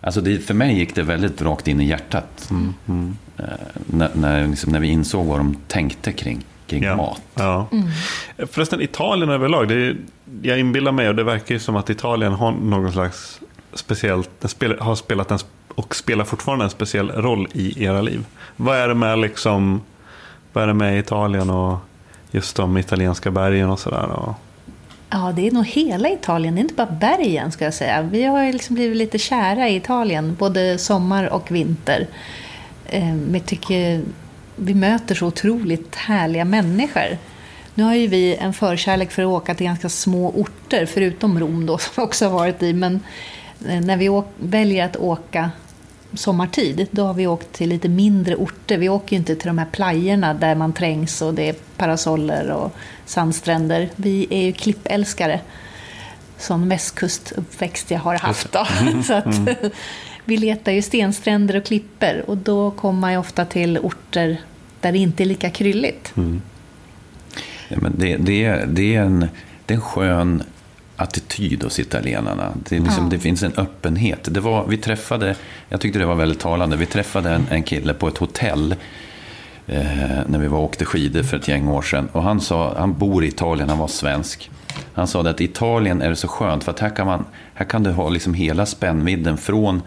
alltså 0.07 0.21
det, 0.21 0.39
för 0.39 0.55
mig 0.55 0.79
gick 0.79 0.95
det 0.95 1.03
väldigt 1.03 1.43
rakt 1.43 1.69
in 1.69 1.81
i 1.81 1.85
hjärtat. 1.89 2.51
Eh, 2.51 3.45
När, 3.87 4.11
när, 4.15 4.47
liksom, 4.49 4.73
när 4.73 4.81
vi 4.81 4.89
insåg 4.89 5.27
vad 5.27 5.39
de 5.39 5.57
tänkte 5.69 6.13
kring, 6.13 6.45
kring 6.67 6.83
Ja. 6.83 6.97
mat. 6.97 7.23
Ja. 7.35 7.67
Förresten, 8.51 8.81
Italien 8.81 9.31
överlag. 9.31 9.69
Det 9.69 9.75
är, 9.75 9.97
jag 10.43 10.59
inbillar 10.59 10.93
mig, 10.93 11.09
och 11.09 11.15
det 11.15 11.25
verkar 11.25 11.55
ju 11.55 11.59
som 11.59 11.77
att 11.77 11.91
Italien 11.91 12.33
har 12.33 12.53
någon 12.53 12.93
slags 12.93 13.41
speciellt, 13.75 14.31
har 14.81 14.95
spelat 14.95 15.31
en, 15.31 15.39
och 15.75 15.97
spelar 15.97 16.25
fortfarande 16.25 16.65
en 16.65 16.71
speciell 16.71 17.11
roll 17.11 17.49
i 17.53 17.85
era 17.85 18.01
liv. 18.03 18.25
Vad 18.57 18.77
är 18.77 18.89
det 18.89 18.95
med, 18.95 19.19
liksom, 19.19 19.81
vad 20.53 20.63
är 20.63 20.69
det 20.69 20.75
med 20.75 20.99
Italien 20.99 21.51
och 21.51 21.79
just 22.31 22.57
de 22.57 22.77
italienska 22.79 23.31
bergen 23.31 23.71
och 23.71 23.79
sådär? 23.79 24.07
Och, 24.11 24.35
Ja, 25.11 25.33
det 25.37 25.47
är 25.47 25.51
nog 25.51 25.67
hela 25.67 26.09
Italien, 26.09 26.55
det 26.55 26.61
är 26.61 26.63
inte 26.63 26.75
bara 26.75 26.97
bergen 27.01 27.53
ska 27.53 27.65
jag 27.65 27.75
säga. 27.75 28.03
Vi 28.03 28.25
har 28.25 28.45
ju 28.45 28.53
liksom 28.53 28.75
blivit 28.75 28.97
lite 28.97 29.19
kära 29.19 29.69
i 29.69 29.77
Italien, 29.77 30.37
både 30.39 30.79
sommar 30.79 31.33
och 31.33 31.51
vinter. 31.51 32.07
Eh, 32.87 33.15
vi 33.15 33.41
tycker 33.41 34.03
vi 34.57 34.75
möter 34.75 35.15
så 35.15 35.27
otroligt 35.27 35.95
härliga 35.95 36.45
människor. 36.45 37.19
Nu 37.75 37.83
har 37.83 37.95
ju 37.95 38.07
vi 38.07 38.37
en 38.37 38.53
förkärlek 38.53 39.11
för 39.11 39.23
att 39.23 39.29
åka 39.43 39.55
till 39.55 39.67
ganska 39.67 39.89
små 39.89 40.31
orter, 40.31 40.87
förutom 40.87 41.41
Rom 41.41 41.67
då, 41.67 41.79
som 41.79 41.93
vi 41.97 42.03
också 42.03 42.25
har 42.25 42.33
varit 42.33 42.63
i. 42.63 42.73
Men 42.73 43.01
eh, 43.69 43.81
när 43.81 43.97
vi 43.97 44.23
väljer 44.39 44.85
att 44.85 44.97
åka 44.97 45.51
sommartid, 46.17 46.87
då 46.91 47.07
har 47.07 47.15
vi 47.15 47.27
åkt 47.27 47.53
till 47.53 47.69
lite 47.69 47.89
mindre 47.89 48.37
orter. 48.37 48.79
Vi 48.79 48.89
åker 48.89 49.13
ju 49.13 49.19
inte 49.19 49.37
till 49.37 49.47
de 49.47 49.59
här 49.59 49.67
playerna 49.73 50.35
där 50.35 50.55
man 50.55 50.73
trängs 50.73 51.23
och 51.23 51.35
det 51.35 51.49
är 51.49 51.55
parasoller 51.77 52.51
och 52.51 52.73
sandstränder. 53.07 53.89
Vi 53.97 54.27
är 54.31 54.43
ju 54.43 54.53
klippälskare. 54.53 55.41
Sån 56.39 56.69
västkustuppväxt 56.69 57.91
jag 57.91 57.99
har 57.99 58.15
haft 58.15 58.53
då. 58.53 58.67
Så 59.07 59.15
att, 59.15 59.41
vi 60.25 60.37
letar 60.37 60.73
ju 60.73 60.83
stenstränder 60.83 61.57
och 61.57 61.65
klipper 61.65 62.25
och 62.27 62.37
då 62.37 62.71
kommer 62.71 63.01
man 63.01 63.13
ju 63.13 63.19
ofta 63.19 63.45
till 63.45 63.79
orter 63.79 64.41
där 64.81 64.93
det 64.93 64.99
inte 64.99 65.23
är 65.23 65.25
lika 65.25 65.51
krylligt. 65.51 66.13
Ja, 67.69 67.77
men 67.81 67.95
det, 67.99 68.17
det, 68.17 68.45
är, 68.45 68.67
det, 68.67 68.97
är 68.97 69.03
en, 69.03 69.29
det 69.67 69.75
är 69.75 69.77
en 69.77 69.83
skön 69.83 70.43
attityd 70.97 71.63
hos 71.63 71.79
italienarna. 71.79 72.53
Det, 72.69 72.79
liksom, 72.79 73.05
Ja. 73.05 73.11
det 73.11 73.19
finns 73.19 73.43
en 73.43 73.53
öppenhet. 73.57 74.29
Det 74.31 74.41
var, 74.41 74.67
vi 74.67 74.77
träffade, 74.77 75.35
jag 75.69 75.81
tyckte 75.81 75.99
det 75.99 76.07
var 76.07 76.15
väldigt 76.15 76.41
talande, 76.41 76.77
vi 76.77 76.87
träffade 76.87 77.31
en, 77.31 77.47
en 77.51 77.63
kille 77.63 77.95
på 77.95 78.09
ett 78.09 78.19
hotell 78.19 78.75
eh, 79.67 79.83
när 80.27 80.39
vi 80.39 80.49
var 80.49 80.59
och 80.59 80.65
åkte 80.65 80.85
skidor 80.85 81.23
för 81.23 81.37
ett 81.37 81.49
gäng 81.49 81.69
år 81.69 81.83
sedan. 81.83 82.09
Och 82.13 82.23
han, 82.23 82.41
sa, 82.41 82.75
han 82.79 82.99
bor 82.99 83.25
i 83.25 83.29
Italien, 83.29 83.69
han 83.69 83.79
var 83.79 83.89
svensk. 83.89 84.51
Han 84.95 85.07
sa 85.07 85.21
att 85.29 85.41
Italien 85.41 86.03
är 86.03 86.09
det 86.11 86.17
så 86.17 86.29
skönt 86.29 86.65
för 86.65 86.73
att 86.73 86.81
här 86.81 86.91
kan, 86.97 87.07
man, 87.07 87.25
här 87.55 87.65
kan 87.67 87.83
du 87.83 87.91
ha 87.91 88.09
liksom 88.09 88.35
hela 88.35 88.67
spännvidden 88.67 89.37
från 89.37 89.83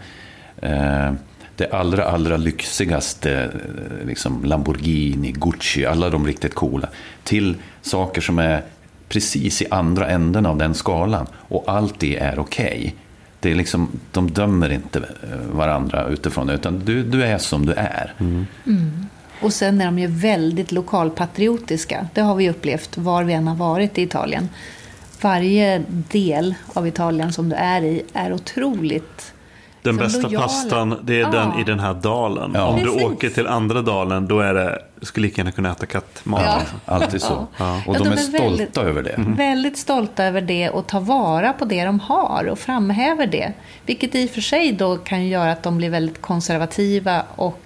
eh, 0.62 1.12
det 1.56 1.72
allra, 1.72 2.04
allra 2.04 2.36
lyxigaste, 2.36 3.32
eh, 3.42 4.06
liksom 4.06 4.44
Lamborghini, 4.44 5.32
Gucci, 5.32 5.86
alla 5.86 6.10
de 6.10 6.26
riktigt 6.26 6.54
coola, 6.54 6.88
till 7.24 7.56
saker 7.82 8.20
som 8.20 8.38
är 8.38 8.62
precis 9.08 9.62
i 9.62 9.66
andra 9.70 10.08
änden 10.08 10.46
av 10.46 10.56
den 10.56 10.74
skalan. 10.74 11.26
Och 11.34 11.64
allt 11.66 12.00
det 12.00 12.16
är 12.16 12.38
okej. 12.38 12.94
Det 13.40 13.50
är 13.50 13.54
liksom, 13.54 13.88
de 14.12 14.30
dömer 14.30 14.72
inte 14.72 14.98
eh, 14.98 15.56
varandra 15.56 16.06
utifrån 16.06 16.46
det, 16.46 16.54
utan 16.54 16.78
du, 16.84 17.02
du 17.02 17.22
är 17.24 17.38
som 17.38 17.66
du 17.66 17.72
är. 17.72 18.12
Och 19.42 19.52
sen 19.52 19.80
är 19.80 19.84
de 19.84 19.98
ju 19.98 20.06
väldigt 20.06 20.72
lokalpatriotiska. 20.72 22.06
Det 22.14 22.20
har 22.20 22.34
vi 22.34 22.50
upplevt 22.50 22.98
var 22.98 23.24
vi 23.24 23.32
än 23.32 23.46
har 23.48 23.56
varit 23.56 23.98
i 23.98 24.02
Italien. 24.02 24.48
Varje 25.20 25.82
del 25.88 26.54
av 26.74 26.86
Italien 26.86 27.32
som 27.32 27.48
du 27.48 27.56
är 27.56 27.82
i 27.82 28.02
är 28.12 28.32
otroligt 28.32 29.32
den 29.82 29.96
bästa 29.96 30.20
lojala. 30.22 30.46
pastan, 30.46 30.96
det 31.02 31.14
är 31.14 31.20
Ja. 31.20 31.30
den 31.30 31.60
i 31.60 31.64
den 31.64 31.80
här 31.80 31.94
dalen. 31.94 32.50
Ja. 32.54 32.66
Om 32.66 32.78
du 32.78 32.84
Precis. 32.84 33.02
åker 33.02 33.28
till 33.30 33.46
andra 33.46 33.82
dalen, 33.82 34.26
då 34.28 34.40
är 34.40 34.54
det, 34.54 34.78
du 35.00 35.06
skulle 35.06 35.26
lika 35.26 35.40
gärna 35.40 35.52
kunna 35.52 35.72
äta 35.72 35.86
kattmat. 35.86 36.42
Ja. 36.44 36.58
liksom. 36.60 36.80
Alltid 36.84 37.22
så. 37.22 37.46
Ja. 37.56 37.82
Och 37.86 37.94
Ja, 37.94 37.98
de, 37.98 38.04
de 38.04 38.08
är 38.08 38.12
är 38.12 38.16
stolta 38.16 38.42
väldigt- 38.44 38.78
över 38.78 39.02
det. 39.02 39.14
Väldigt 39.36 39.78
stolta 39.78 40.24
över 40.24 40.40
det 40.40 40.70
och 40.70 40.86
tar 40.86 41.00
vara 41.00 41.52
på 41.52 41.64
det 41.64 41.84
de 41.84 42.00
har 42.00 42.44
och 42.48 42.58
framhäver 42.58 43.26
det. 43.26 43.52
Vilket 43.86 44.14
i 44.14 44.26
och 44.26 44.30
för 44.30 44.40
sig 44.40 44.72
då 44.72 44.96
kan 44.96 45.26
göra 45.26 45.52
att 45.52 45.62
de 45.62 45.76
blir 45.78 45.90
väldigt 45.90 46.20
konservativa 46.22 47.22
och 47.36 47.60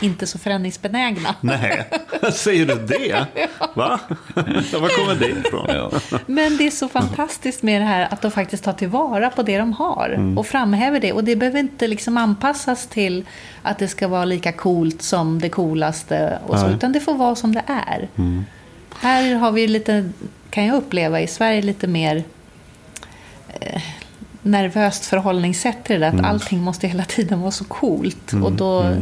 inte 0.00 0.26
så 0.26 0.38
förändringsbenägna. 0.38 1.34
Nej, 1.40 1.88
säger 2.32 2.66
du 2.66 2.74
det? 2.74 3.26
Va? 3.74 4.00
Var 4.34 4.96
kommer 4.96 5.14
det 5.14 5.28
ifrån? 5.28 5.66
Ja. 5.68 5.90
Men 6.26 6.56
det 6.56 6.66
är 6.66 6.70
så 6.70 6.88
fantastiskt 6.88 7.62
med 7.62 7.80
det 7.80 7.84
här 7.86 8.08
att 8.10 8.22
de 8.22 8.30
faktiskt 8.30 8.64
tar 8.64 8.72
tillvara 8.72 9.30
på 9.30 9.42
det 9.42 9.58
de 9.58 9.72
har 9.72 10.08
Mm. 10.16 10.38
och 10.38 10.46
framhäver 10.46 11.00
det. 11.00 11.12
Och 11.12 11.24
det 11.24 11.36
behöver 11.36 11.58
inte 11.58 11.86
liksom 11.88 12.16
anpassas 12.16 12.86
till 12.86 13.24
att 13.62 13.78
det 13.78 13.88
ska 13.88 14.08
vara 14.08 14.24
lika 14.24 14.52
coolt 14.52 15.02
som 15.02 15.38
det 15.38 15.48
coolaste 15.48 16.38
och 16.46 16.58
så, 16.58 16.66
Nej. 16.66 16.74
utan 16.74 16.92
det 16.92 17.00
får 17.00 17.14
vara 17.14 17.34
som 17.34 17.54
det 17.54 17.62
är. 17.66 18.08
Här 18.94 19.34
har 19.34 19.52
vi 19.52 19.68
lite, 19.68 20.10
kan 20.50 20.66
jag 20.66 20.76
uppleva, 20.76 21.20
i 21.20 21.26
Sverige 21.26 21.62
lite 21.62 21.86
mer 21.86 22.24
eh, 23.60 23.82
nervöst 24.42 25.04
förhållningssätt 25.06 25.84
till 25.84 26.00
det 26.00 26.10
där, 26.10 26.18
att 26.18 26.24
allting 26.24 26.60
måste 26.60 26.86
hela 26.86 27.04
tiden 27.04 27.40
vara 27.40 27.50
så 27.50 27.64
coolt. 27.64 28.32
Och 28.42 28.52
då 28.52 28.94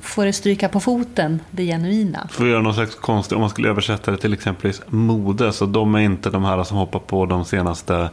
får 0.00 0.24
det 0.24 0.32
stryka 0.32 0.68
på 0.68 0.80
foten, 0.80 1.40
det 1.50 1.64
genuina. 1.64 2.28
För 2.30 2.44
att 2.44 2.50
göra 2.50 2.62
någon 2.62 2.74
slags 2.74 2.94
konstigt, 2.94 3.32
om 3.32 3.40
man 3.40 3.50
skulle 3.50 3.68
översätta 3.68 4.10
det 4.10 4.16
till 4.16 4.32
exempelvis 4.32 4.82
mode, 4.86 5.52
så 5.52 5.66
de 5.66 5.94
är 5.94 6.00
inte 6.00 6.30
de 6.30 6.44
här 6.44 6.64
som 6.64 6.76
hoppar 6.76 6.98
på 6.98 7.26
de 7.26 7.44
senaste 7.44 8.08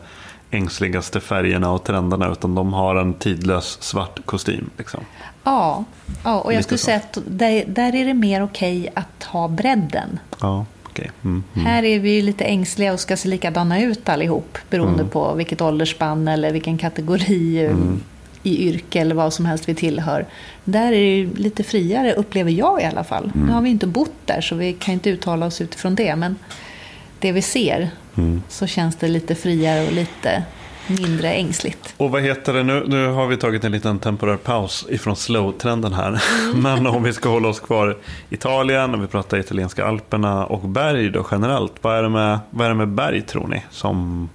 ängsligaste 0.52 1.20
färgerna 1.20 1.72
och 1.72 1.84
trenderna, 1.84 2.32
utan 2.32 2.56
de 2.56 2.74
har 2.74 2.96
en 2.96 3.14
tidlös 3.14 3.78
svart 3.82 4.26
kostym. 4.26 4.70
Liksom. 4.78 5.00
Ja, 5.44 5.84
ja 6.24 6.40
och 6.40 6.54
jag 6.54 6.58
Lite 6.58 6.64
skulle 6.64 6.78
så. 6.78 6.86
säga 6.86 6.98
att 6.98 7.18
där, 7.28 7.64
där 7.68 7.96
är 7.96 8.06
det 8.06 8.14
mer 8.14 8.44
okej 8.44 8.90
att 8.94 9.24
ha 9.24 9.48
bredden. 9.48 10.20
Ja, 10.42 10.66
okej. 10.84 11.12
Mm. 11.24 11.44
Här 11.54 11.84
är 11.84 12.00
vi 12.00 12.16
ju 12.16 12.22
lite 12.22 12.44
ängsliga 12.44 12.94
och 12.94 13.00
ska 13.00 13.18
se 13.18 13.30
likadana 13.30 13.82
ut 13.82 14.10
allihop 14.10 14.58
beroende 14.70 15.06
på 15.06 15.34
vilket 15.34 15.62
åldersspann 15.62 16.28
eller 16.28 16.52
vilken 16.52 16.78
kategori 16.78 17.66
eh, 17.66 17.76
i 18.44 18.68
yrke 18.68 19.00
eller 19.00 19.16
vad 19.16 19.34
som 19.34 19.46
helst 19.46 19.70
vi 19.70 19.76
tillhör. 19.76 20.26
Där 20.64 20.88
är 20.88 20.92
det 20.92 21.16
ju 21.16 21.36
lite 21.36 21.64
friare, 21.64 22.14
upplever 22.14 22.52
jag 22.52 22.82
i 22.82 22.86
alla 22.86 23.04
fall. 23.04 23.32
Nu 23.36 23.52
har 23.52 23.62
vi 23.62 23.70
inte 23.70 23.88
bott 23.88 24.14
där 24.26 24.42
så 24.42 24.56
vi 24.56 24.74
kan 24.74 24.94
inte 24.94 25.10
uttala 25.10 25.46
oss 25.46 25.62
utifrån 25.62 25.96
det, 25.96 26.16
men 26.16 26.36
det 27.20 27.32
vi 27.32 27.42
ser 27.42 27.92
så 28.50 28.68
känns 28.68 28.96
det 28.96 29.08
lite 29.08 29.36
friare 29.36 29.88
och 29.88 29.94
lite 29.94 30.44
mindre 30.90 31.34
ängsligt. 31.34 31.94
Och 31.98 32.12
vad 32.12 32.22
heter 32.22 32.54
det 32.54 32.64
nu? 32.64 32.84
Nu 32.88 33.08
har 33.08 33.28
vi 33.28 33.38
tagit 33.38 33.64
en 33.64 33.72
liten 33.72 34.00
temporär 34.00 34.38
paus 34.38 34.86
ifrån 34.90 35.16
slow-trenden 35.16 35.94
här. 35.94 36.22
Men 36.56 36.88
om 36.88 37.04
vi 37.04 37.14
ska 37.14 37.30
hålla 37.30 37.48
oss 37.48 37.60
kvar 37.60 37.98
i 38.30 38.34
Italien 38.34 38.94
och 38.94 39.04
vi 39.04 39.08
pratar 39.08 39.38
italienska 39.38 39.86
alperna 39.86 40.46
och 40.46 40.70
berg 40.70 41.10
då 41.10 41.28
generellt. 41.32 41.74
Vad 41.82 41.98
är 41.98 42.04
det 42.04 42.10
med, 42.10 42.40
vad 42.50 42.66
är 42.66 42.70
det 42.70 42.76
med 42.76 42.88
berg 42.88 43.22
tror 43.22 43.48
ni? 43.48 43.64
Som 43.72 44.30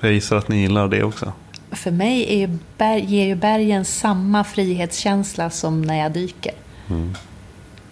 jag 0.00 0.12
gissar 0.12 0.36
att 0.36 0.48
ni 0.48 0.60
gillar 0.60 0.88
det 0.88 1.02
också. 1.02 1.32
För 1.70 1.90
mig 1.90 2.26
är 2.28 2.38
ju 2.38 2.58
berg, 2.78 3.04
ger 3.04 3.26
ju 3.26 3.34
bergen 3.34 3.84
samma 3.84 4.44
frihetskänsla 4.44 5.50
som 5.50 5.82
när 5.82 5.98
jag 5.98 6.12
dyker. 6.12 6.52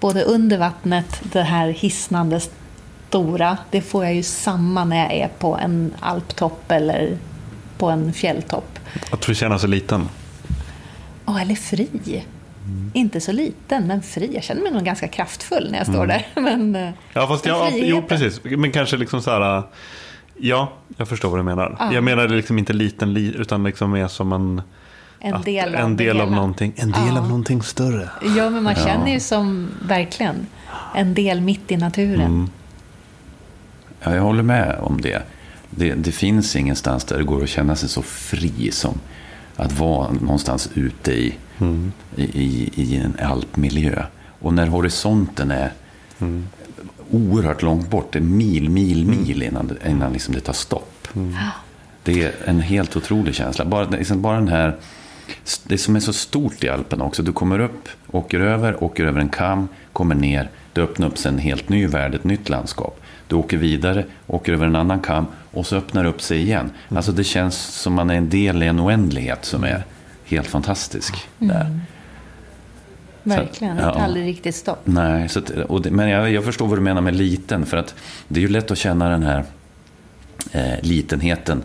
Både 0.00 0.22
under 0.22 0.58
vattnet, 0.58 1.20
det 1.22 1.42
här 1.42 1.68
hisnande 1.68 2.40
stora, 3.14 3.58
det 3.70 3.80
får 3.80 4.04
jag 4.04 4.14
ju 4.14 4.22
samma 4.22 4.84
när 4.84 4.96
jag 4.96 5.12
är 5.12 5.28
på 5.38 5.56
en 5.56 5.94
alptopp 6.00 6.70
eller 6.72 7.16
på 7.78 7.90
en 7.90 8.12
fjälltopp. 8.12 8.78
Att 9.10 9.24
få 9.24 9.34
känna 9.34 9.58
sig 9.58 9.68
liten. 9.68 10.08
Ja, 11.26 11.40
eller 11.40 11.54
fri. 11.54 12.24
Inte 12.92 13.20
så 13.20 13.32
liten, 13.32 13.86
men 13.86 14.02
fri. 14.02 14.30
Jag 14.34 14.42
känner 14.44 14.62
mig 14.62 14.72
nog 14.72 14.84
ganska 14.84 15.08
kraftfull 15.08 15.68
när 15.70 15.78
jag 15.78 15.86
står 15.86 16.06
där. 16.06 16.26
Men, 16.40 16.76
eh, 16.76 16.90
Ja, 17.12 17.26
fast 17.26 17.46
jag, 17.46 17.72
jo, 17.78 18.02
precis. 18.08 18.40
Men 18.44 18.72
kanske 18.72 18.96
liksom 18.96 19.22
så 19.22 19.30
här. 19.30 19.62
Ja, 20.38 20.72
jag 20.96 21.08
förstår 21.08 21.28
vad 21.30 21.38
du 21.38 21.42
menar. 21.42 21.76
Ja. 21.78 21.92
Jag 21.94 22.04
menar 22.04 22.28
liksom 22.28 22.58
inte 22.58 22.72
liten, 22.72 23.12
li- 23.14 23.34
utan 23.38 23.64
liksom 23.64 23.90
mer 23.90 24.08
som 24.08 24.32
en, 24.32 24.62
En 25.20 25.42
del 25.42 25.74
av 25.74 25.80
en 25.80 25.96
del 25.96 26.20
av 26.20 26.30
någonting. 26.32 26.72
En 26.76 26.90
del 26.90 27.00
Ja. 27.14 27.18
av 27.20 27.28
någonting 27.28 27.62
större. 27.62 28.08
Ja, 28.36 28.50
men 28.50 28.62
man 28.62 28.74
känner 28.74 29.12
ju 29.12 29.20
som 29.20 29.70
verkligen 29.82 30.46
en 30.94 31.14
del 31.14 31.40
mitt 31.40 31.70
i 31.72 31.76
naturen. 31.76 32.20
Mm. 32.20 32.50
Ja, 34.04 34.14
jag 34.14 34.22
håller 34.22 34.42
med 34.42 34.76
om 34.80 35.00
det. 35.00 35.22
det. 35.70 35.94
Det 35.94 36.12
finns 36.12 36.56
ingenstans 36.56 37.04
där 37.04 37.18
det 37.18 37.24
går 37.24 37.42
att 37.42 37.48
känna 37.48 37.76
sig 37.76 37.88
så 37.88 38.02
fri 38.02 38.70
som 38.72 38.98
att 39.56 39.78
vara 39.78 40.12
någonstans 40.12 40.68
ute 40.74 41.12
i, 41.12 41.34
i, 42.16 42.22
i, 42.24 42.70
i 42.74 42.96
en 42.96 43.16
alpmiljö. 43.22 44.04
Och 44.40 44.54
när 44.54 44.66
horisonten 44.66 45.50
är 45.50 45.72
oerhört 47.10 47.62
långt 47.62 47.90
bort, 47.90 48.12
det 48.12 48.18
är 48.18 48.22
mil, 48.22 48.70
mil, 48.70 49.06
mil 49.06 49.42
innan, 49.42 49.66
det- 49.66 49.90
innan 49.90 50.12
liksom 50.12 50.34
det 50.34 50.40
tar 50.40 50.52
stopp. 50.52 51.08
Det 52.02 52.22
är 52.22 52.32
en 52.44 52.60
helt 52.60 52.96
otrolig 52.96 53.34
känsla. 53.34 53.64
Bara, 53.64 53.88
liksom 53.88 54.22
bara 54.22 54.36
den 54.38 54.48
här 54.48 54.76
det 55.66 55.78
som 55.78 55.96
är 55.96 56.00
så 56.00 56.12
stort 56.12 56.64
i 56.64 56.68
Alperna 56.68 57.04
också. 57.04 57.22
Du 57.22 57.32
kommer 57.32 57.58
upp, 57.58 57.88
åker 58.10 58.40
över, 58.40 58.84
åker 58.84 59.04
över 59.04 59.20
en 59.20 59.28
kam, 59.28 59.68
kommer 59.92 60.14
ner. 60.14 60.50
Det 60.72 60.80
öppnar 60.80 61.06
upp 61.06 61.18
sig 61.18 61.32
en 61.32 61.38
helt 61.38 61.68
ny 61.68 61.86
värld, 61.86 62.14
ett 62.14 62.24
nytt 62.24 62.48
landskap. 62.48 63.00
Du 63.28 63.36
åker 63.36 63.56
vidare, 63.56 64.04
åker 64.26 64.52
över 64.52 64.66
en 64.66 64.76
annan 64.76 65.00
kam 65.00 65.26
och 65.50 65.66
så 65.66 65.76
öppnar 65.76 66.02
det 66.02 66.08
upp 66.08 66.22
sig 66.22 66.40
igen. 66.40 66.70
Alltså 66.88 67.12
det 67.12 67.24
känns 67.24 67.56
som 67.56 67.92
man 67.92 68.10
är 68.10 68.14
en 68.14 68.30
del 68.30 68.62
i 68.62 68.66
en 68.66 68.80
oändlighet 68.80 69.44
som 69.44 69.64
är 69.64 69.84
helt 70.24 70.46
fantastisk. 70.46 71.14
Där. 71.38 71.80
Verkligen, 73.22 73.76
det 73.76 73.82
Ja. 73.82 73.92
tar 73.92 74.00
aldrig 74.00 74.26
riktigt 74.26 74.54
stopp. 74.54 74.80
Nej, 74.84 75.28
så 75.28 75.38
att, 75.38 75.50
det, 75.82 75.90
men 75.90 76.08
jag, 76.08 76.30
jag 76.32 76.44
förstår 76.44 76.66
vad 76.66 76.78
du 76.78 76.82
menar 76.82 77.00
med 77.00 77.16
liten. 77.16 77.66
För 77.66 77.76
att 77.76 77.94
det 78.28 78.40
är 78.40 78.42
ju 78.42 78.48
lätt 78.48 78.70
att 78.70 78.78
känna 78.78 79.08
den 79.08 79.22
här 79.22 79.44
eh, 80.52 80.74
litenheten 80.82 81.62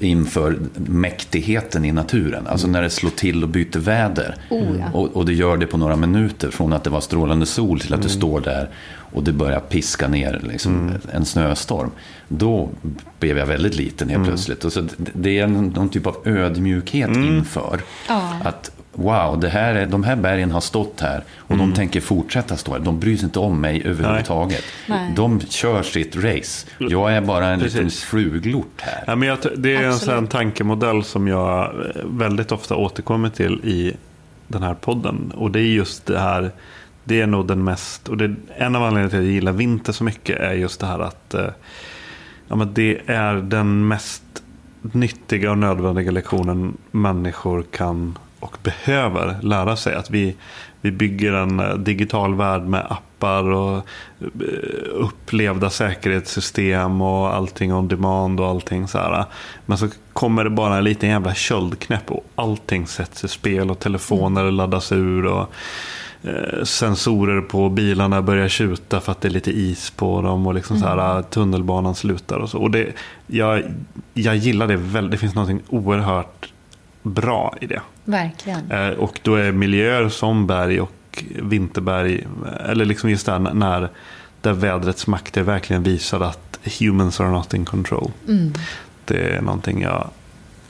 inför 0.00 0.58
mäktigheten 0.74 1.84
i 1.84 1.92
naturen. 1.92 2.46
Alltså 2.46 2.66
när 2.66 2.82
det 2.82 2.90
slår 2.90 3.10
till 3.10 3.42
och 3.42 3.48
byter 3.48 3.78
väder. 3.78 4.34
Oh, 4.50 4.78
ja. 4.78 4.90
och, 4.92 5.16
och 5.16 5.26
det 5.26 5.32
gör 5.32 5.56
det 5.56 5.66
på 5.66 5.76
några 5.76 5.96
minuter. 5.96 6.50
Från 6.50 6.72
att 6.72 6.84
det 6.84 6.90
var 6.90 7.00
strålande 7.00 7.46
sol 7.46 7.80
till 7.80 7.94
att 7.94 8.02
du 8.02 8.08
står 8.08 8.40
där 8.40 8.68
och 9.12 9.22
det 9.24 9.32
börjar 9.32 9.60
piska 9.60 10.08
ner 10.08 10.40
liksom, 10.42 10.92
en 11.12 11.24
snöstorm. 11.24 11.90
Då 12.28 12.70
blev 13.20 13.38
jag 13.38 13.46
väldigt 13.46 13.74
liten 13.76 14.08
helt 14.08 14.24
plötsligt. 14.24 14.64
Och 14.64 14.72
så 14.72 14.84
det- 14.96 15.38
är 15.38 15.46
någon, 15.46 15.88
typ 15.88 16.06
av 16.06 16.16
ödmjukhet 16.24 17.08
inför. 17.16 17.80
Ja. 18.08 18.32
Att 18.44 18.70
wow, 18.92 19.40
det 19.40 19.48
här 19.48 19.74
är, 19.74 19.86
de 19.86 20.04
här 20.04 20.16
bergen 20.16 20.50
har 20.50 20.60
stått 20.60 21.00
här 21.00 21.24
och 21.38 21.56
de 21.56 21.72
tänker 21.72 22.00
fortsätta 22.00 22.56
stå 22.56 22.72
här. 22.72 22.78
De 22.78 23.00
bryr 23.00 23.16
sig 23.16 23.24
inte 23.24 23.38
om 23.38 23.60
mig 23.60 23.82
överhuvudtaget. 23.84 24.64
Nej. 24.86 25.12
De 25.16 25.40
kör 25.40 25.82
sitt 25.82 26.16
race. 26.16 26.66
Jag 26.78 27.12
är 27.12 27.20
bara 27.20 27.46
en 27.48 27.58
liten 27.58 27.84
Precis. 27.84 28.04
fluglort 28.04 28.80
här. 28.80 29.04
Ja, 29.06 29.16
men 29.16 29.28
jag, 29.28 29.38
det 29.56 29.76
är 29.76 29.82
en 29.82 29.92
Absolut. 29.92 30.14
sån 30.14 30.26
tankemodell 30.26 31.04
som 31.04 31.28
jag 31.28 31.62
eh, 31.64 32.02
väldigt 32.04 32.52
ofta 32.52 32.76
återkommer 32.76 33.28
till 33.28 33.60
i 33.64 33.96
den 34.48 34.62
här 34.62 34.74
podden. 34.74 35.32
Och 35.36 35.50
det 35.50 35.60
är 35.60 35.64
just 35.64 36.06
det 36.06 36.18
här, 36.18 36.50
det 37.04 37.20
är 37.20 37.26
nog 37.26 37.46
den 37.46 37.64
mest, 37.64 38.08
och 38.08 38.16
det, 38.16 38.34
en 38.56 38.76
av 38.76 38.82
anledningarna 38.82 39.10
till 39.10 39.18
att 39.18 39.24
jag 39.24 39.32
gillar 39.32 39.52
vinter 39.52 39.92
så 39.92 40.04
mycket 40.04 40.38
är 40.38 40.52
just 40.52 40.80
det 40.80 40.86
här 40.86 40.98
att 40.98 41.34
eh, 41.34 41.50
ja, 42.48 42.56
men 42.56 42.74
det 42.74 43.00
är 43.06 43.34
den 43.34 43.88
mest 43.88 44.22
nyttiga 44.82 45.50
och 45.50 45.58
nödvändiga 45.58 46.10
lektionen 46.10 46.76
människor 46.90 47.64
kan 47.70 48.18
och 48.40 48.56
behöver 48.62 49.42
lära 49.42 49.76
sig. 49.76 49.94
Att 49.94 50.10
vi, 50.10 50.36
vi 50.80 50.90
bygger 50.90 51.32
en 51.32 51.60
eh, 51.60 51.74
digital 51.74 52.34
värld 52.34 52.62
med 52.62 52.86
appar 52.90 53.44
och 53.44 53.76
eh, 54.20 54.28
upplevda 54.92 55.70
säkerhetssystem 55.70 57.00
och 57.00 57.34
allting 57.34 57.74
on 57.74 57.88
demand 57.88 58.40
och 58.40 58.46
allting 58.46 58.88
så 58.88 58.98
här. 58.98 59.24
Men 59.66 59.78
så 59.78 59.88
kommer 60.12 60.44
det 60.44 60.50
bara 60.50 60.76
en 60.76 60.84
liten 60.84 61.08
jävla 61.08 61.34
köldknäpp 61.34 62.10
och 62.10 62.26
allting 62.34 62.86
sätts 62.86 63.24
i 63.24 63.28
spel 63.28 63.70
och 63.70 63.78
telefoner 63.78 64.50
laddas 64.50 64.92
ur 64.92 65.26
och 65.26 65.52
sensorer 66.64 67.40
på 67.40 67.68
bilarna 67.68 68.22
börjar 68.22 68.48
tjuta 68.48 69.00
för 69.00 69.12
att 69.12 69.20
det 69.20 69.28
är 69.28 69.32
lite 69.32 69.50
is 69.50 69.90
på 69.90 70.22
dem 70.22 70.46
och 70.46 70.54
liksom 70.54 70.78
så 70.78 70.86
här, 70.86 71.22
tunnelbanan 71.22 71.94
slutar 71.94 72.36
och 72.36 72.48
så. 72.50 72.58
Och 72.58 72.70
det, 72.70 72.86
jag, 73.26 73.62
jag 74.14 74.36
gillar 74.36 74.66
det 74.66 74.76
väldigt, 74.76 75.10
det 75.10 75.18
finns 75.18 75.34
något 75.34 75.60
oerhört 75.68 76.52
bra 77.02 77.54
i 77.60 77.66
det. 77.66 77.80
Verkligen. 78.04 78.70
Eh, 78.70 78.88
Och 78.88 79.20
då 79.22 79.34
är 79.34 79.52
miljöer 79.52 80.08
som 80.08 80.46
berg 80.46 80.80
och 80.80 81.24
vinterberg, 81.42 82.26
eller 82.68 82.84
liksom 82.84 83.10
just 83.10 83.26
där 83.26 83.38
när 83.38 83.88
där 84.40 84.52
vädrets 84.52 85.06
makter 85.06 85.42
verkligen 85.42 85.82
visar 85.82 86.20
att 86.20 86.58
humans 86.80 87.20
are 87.20 87.30
not 87.30 87.54
in 87.54 87.64
control. 87.64 88.10
Det 89.04 89.34
är 89.36 89.40
någonting 89.42 89.82
jag 89.82 90.10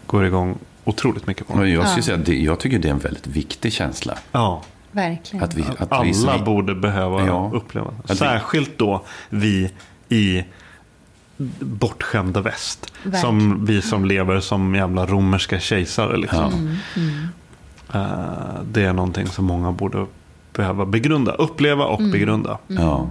går 0.06 0.26
igång 0.26 0.58
otroligt 0.84 1.26
mycket 1.26 1.46
på. 1.48 1.66
Jag, 1.66 1.88
skulle 1.88 2.02
säga, 2.02 2.34
jag 2.34 2.58
tycker 2.60 2.78
det 2.78 2.88
är 2.88 2.92
en 2.92 2.98
väldigt 2.98 3.26
viktig 3.26 3.72
känsla. 3.72 4.18
Ja, 4.32 4.62
Verkligen. 4.92 5.44
Att 5.44 5.54
vi, 5.54 5.64
att 5.78 5.92
alla 5.92 6.36
vi- 6.38 6.44
borde 6.44 6.74
behöva 6.74 7.26
Ja. 7.26 7.50
uppleva. 7.54 7.90
Särskilt 8.04 8.78
då 8.78 9.04
vi 9.28 9.70
i 10.08 10.44
bortskämda 11.60 12.40
väst. 12.40 12.92
Verkligen. 13.02 13.20
Som 13.20 13.64
vi 13.66 13.82
som 13.82 14.04
lever 14.04 14.40
som 14.40 14.74
jävla 14.74 15.06
romerska 15.06 15.60
kejsare. 15.60 16.16
Liksom. 16.16 16.78
Mm, 16.96 17.28
Eh, 17.94 18.62
det 18.64 18.84
är 18.84 18.92
någonting 18.92 19.26
som 19.26 19.44
många 19.44 19.72
borde 19.72 20.06
behöva 20.52 20.86
begrunda. 20.86 21.32
Uppleva 21.32 21.84
och 21.84 22.02
begrunda. 22.02 22.58
Ja. 22.66 23.08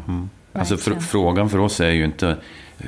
Alltså 0.53 0.75
fr- 0.75 0.99
frågan 0.99 1.49
för 1.49 1.57
oss 1.57 1.79
är 1.79 1.89
ju 1.89 2.05
inte 2.05 2.37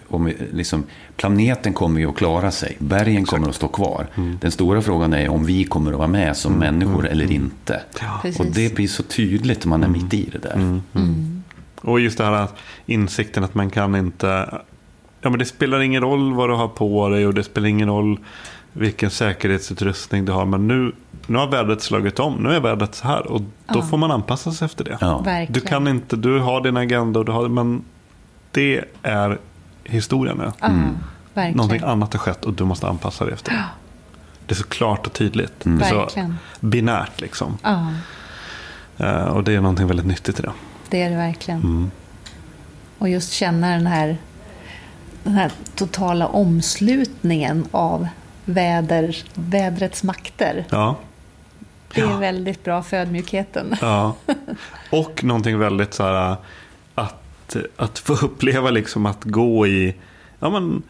om 0.07 0.25
vi, 0.25 0.37
liksom, 0.53 0.83
planeten 1.17 1.73
kommer 1.73 1.99
ju 1.99 2.09
att 2.09 2.15
klara 2.15 2.51
sig. 2.51 2.75
Bergen 2.79 3.25
kommer 3.25 3.49
att 3.49 3.55
stå 3.55 3.67
kvar. 3.67 4.07
Den 4.41 4.51
stora 4.51 4.81
frågan 4.81 5.13
är 5.13 5.29
om 5.29 5.45
vi 5.45 5.63
kommer 5.63 5.91
att 5.91 5.97
vara 5.97 6.07
med 6.07 6.37
som 6.37 6.53
människor 6.53 7.07
eller 7.07 7.31
inte. 7.31 7.81
Precis. 8.21 8.39
Och 8.39 8.45
det 8.45 8.75
blir 8.75 8.87
så 8.87 9.03
tydligt 9.03 9.63
om 9.63 9.69
man 9.69 9.83
är 9.83 9.87
mitt 9.87 10.13
i 10.13 10.29
det 10.31 10.37
där. 10.37 10.81
Och 11.81 11.99
just 11.99 12.17
det 12.17 12.23
här 12.23 12.31
att 12.31 12.55
insikten 12.85 13.43
att 13.43 13.55
man 13.55 13.69
kan 13.69 13.95
inte... 13.95 14.61
Ja, 15.21 15.29
men 15.29 15.39
det 15.39 15.45
spelar 15.45 15.81
ingen 15.81 16.01
roll 16.01 16.33
vad 16.33 16.49
du 16.49 16.53
har 16.53 16.67
på 16.67 17.09
dig 17.09 17.27
och 17.27 17.33
det 17.33 17.43
spelar 17.43 17.67
ingen 17.67 17.89
roll 17.89 18.19
vilken 18.73 19.09
säkerhetsutrustning 19.09 20.25
du 20.25 20.31
har. 20.31 20.45
Men 20.45 20.67
nu, 20.67 20.91
nu 21.27 21.37
har 21.37 21.47
vädret 21.47 21.81
slagit 21.81 22.19
om. 22.19 22.33
Nu 22.33 22.49
är 22.49 22.59
vädret 22.59 22.95
så 22.95 23.07
här. 23.07 23.31
Och 23.31 23.41
då 23.73 23.81
får 23.81 23.97
man 23.97 24.11
anpassa 24.11 24.51
sig 24.51 24.65
efter 24.65 24.83
det. 24.83 24.97
Ja. 25.01 25.45
Du 25.49 25.59
kan 25.59 25.87
inte, 25.87 26.15
du 26.15 26.39
har 26.39 26.61
din 26.61 26.77
agenda 26.77 27.19
och 27.19 27.25
du 27.25 27.31
har, 27.31 27.49
men 27.49 27.83
det 28.51 28.83
är 29.01 29.37
historia 29.91 30.33
nu. 30.33 30.51
Ja, 30.59 30.67
verkligen. 31.33 31.57
Någonting 31.57 31.81
annat 31.83 32.13
har 32.13 32.19
skett 32.19 32.45
och 32.45 32.53
du 32.53 32.63
måste 32.63 32.87
anpassa 32.87 33.25
dig 33.25 33.33
efter 33.33 33.51
det. 33.51 33.63
Det 34.45 34.53
är 34.53 34.55
så 34.57 34.63
klart 34.67 35.07
och 35.07 35.13
tydligt. 35.13 35.53
Det 35.63 35.85
är 35.85 35.89
så 35.89 35.95
Verkligen. 35.99 36.37
binärt 36.59 37.21
liksom. 37.21 37.57
Ja, 37.63 37.87
Eh, 38.97 39.23
och 39.23 39.43
det 39.43 39.53
är 39.53 39.61
någonting 39.61 39.87
väldigt 39.87 40.05
nyttigt 40.05 40.39
i 40.39 40.41
det. 40.41 40.51
det 40.89 41.01
är 41.01 41.09
det 41.09 41.15
verkligen. 41.15 41.59
Mm. 41.59 41.91
Och 42.97 43.09
just 43.09 43.31
känna 43.33 43.69
den 43.69 43.87
här, 43.87 44.17
den 45.23 45.33
här 45.33 45.51
totala 45.75 46.27
omslutningen 46.27 47.65
av 47.71 48.07
väder, 48.45 49.17
vädrets 49.33 50.03
makter. 50.03 50.65
Ja. 50.69 50.95
Det 51.95 52.01
är 52.01 52.17
väldigt 52.19 52.63
bra 52.63 52.83
för 52.83 52.97
ödmjukheten. 52.97 53.75
Ja. 53.81 54.15
Och 54.91 55.23
någonting 55.23 55.59
väldigt 55.59 55.93
så 55.93 56.03
här 56.03 56.35
att, 57.55 57.65
att 57.75 57.99
få 57.99 58.25
uppleva 58.25 58.69
liksom 58.69 59.05
att 59.05 59.23
gå 59.23 59.67
i 59.67 59.95
ja, 60.39 60.49
men, 60.49 60.83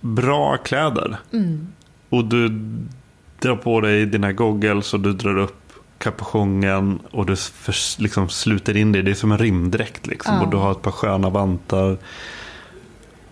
bra 0.00 0.56
kläder. 0.56 1.16
Och 2.08 2.24
du 2.24 2.48
drar 3.38 3.56
på 3.56 3.80
dig 3.80 4.06
dina 4.06 4.32
goggles 4.32 4.94
och 4.94 5.00
du 5.00 5.12
drar 5.12 5.38
upp 5.38 5.72
kapuschongen 5.98 6.98
och 7.10 7.26
du 7.26 7.36
för, 7.36 8.02
liksom 8.02 8.28
sluter 8.28 8.76
in 8.76 8.92
dig. 8.92 9.02
Det 9.02 9.10
är 9.10 9.14
som 9.14 9.32
en 9.32 9.38
rimdräkt 9.38 10.06
liksom. 10.06 10.34
Ja. 10.34 10.42
Och 10.42 10.50
du 10.50 10.56
har 10.56 10.72
ett 10.72 10.82
par 10.82 10.90
sköna 10.90 11.30
vantar. 11.30 11.98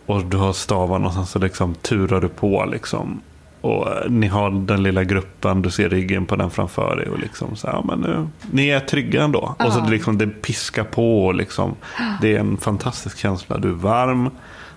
Och 0.07 0.25
du 0.25 0.37
har 0.37 0.53
stavarna 0.53 1.07
och 1.07 1.15
sen 1.15 1.27
så 1.27 1.39
liksom 1.39 1.75
turar 1.75 2.21
du 2.21 2.29
på 2.29 2.65
liksom. 2.65 3.21
Och 3.65 3.89
eh, 3.89 4.11
ni 4.11 4.27
har 4.27 4.51
den 4.51 4.83
lilla 4.83 5.05
gruppen, 5.05 5.63
du 5.63 5.71
ser 5.71 5.89
ryggen 5.89 6.27
på 6.27 6.37
den 6.37 6.51
framför 6.51 6.97
dig. 6.97 7.09
Och 7.09 7.19
liksom 7.19 7.57
så 7.57 7.67
här, 7.67 7.75
ja, 7.75 7.85
men 7.87 7.99
nu, 8.01 8.27
ni 8.51 8.69
är 8.69 8.81
trygga 8.81 9.23
ändå. 9.25 9.55
Och 9.59 9.73
så 9.73 9.81
det, 9.81 9.91
liksom, 9.91 10.19
det 10.19 10.27
piskar 10.27 10.85
på. 10.85 11.25
Och 11.27 11.35
liksom, 11.35 11.75
det 12.21 12.35
är 12.37 12.41
en 12.41 12.57
fantastisk 12.57 13.19
känsla. 13.19 13.59
Du 13.59 13.69
är 13.69 13.73
varm, 13.73 14.31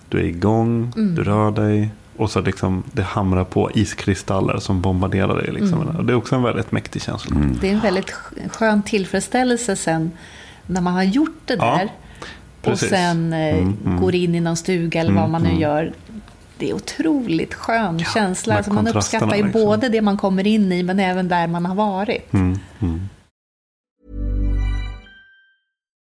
du 0.10 0.20
är 0.20 0.24
igång, 0.24 0.92
du 0.96 1.24
rör 1.24 1.52
dig. 1.52 1.90
Och 2.18 2.32
så 2.32 2.42
liksom, 2.42 2.84
det 2.92 3.04
hamrar 3.04 3.44
på 3.44 3.72
iskristaller 3.74 4.58
som 4.58 4.82
bombarderar 4.82 5.36
dig. 5.42 5.52
Liksom. 5.54 5.80
Och 5.80 6.06
det 6.06 6.14
är 6.14 6.18
också 6.18 6.36
en 6.36 6.44
väldigt 6.44 6.72
mäktig 6.72 7.02
känsla. 7.02 7.36
Det 7.62 7.70
är 7.70 7.74
en 7.74 7.80
väldigt 7.80 8.06
sk- 8.12 8.50
skön 8.50 8.84
tillfredsställelse 8.84 9.76
sen 9.76 10.12
när 10.66 10.82
man 10.82 10.94
har 10.94 11.04
gjort 11.04 11.38
det 11.46 11.54
Ja, 11.60 11.66
där. 11.78 11.84
och 11.86 12.64
precis. 12.64 12.90
sen 12.90 13.34
eh, 13.34 13.56
Mm, 13.58 13.78
mm. 13.86 14.02
går 14.02 14.16
in 14.16 14.36
i 14.36 14.40
någon 14.40 14.58
stuga 14.58 15.00
eller 15.02 15.12
vad 15.14 15.30
man 15.30 15.42
nu 15.44 15.60
gör. 15.60 15.92
Det 16.60 16.70
är 16.70 16.74
otroligt 16.74 17.54
skön 17.54 18.00
känsla. 18.00 18.54
med 18.54 18.58
Alltså 18.58 18.74
man 18.74 18.88
uppskattar 18.88 19.36
ju 19.36 19.44
liksom. 19.44 19.64
både 19.64 19.90
det 19.90 20.02
man 20.02 20.18
kommer 20.18 20.48
in 20.48 20.72
i 20.72 20.84
men 20.84 21.00
även 21.00 21.28
där 21.28 21.48
man 21.48 21.66
har 21.66 21.76
varit. 21.76 22.34
Mm, 22.34 22.60
mm. 22.82 23.10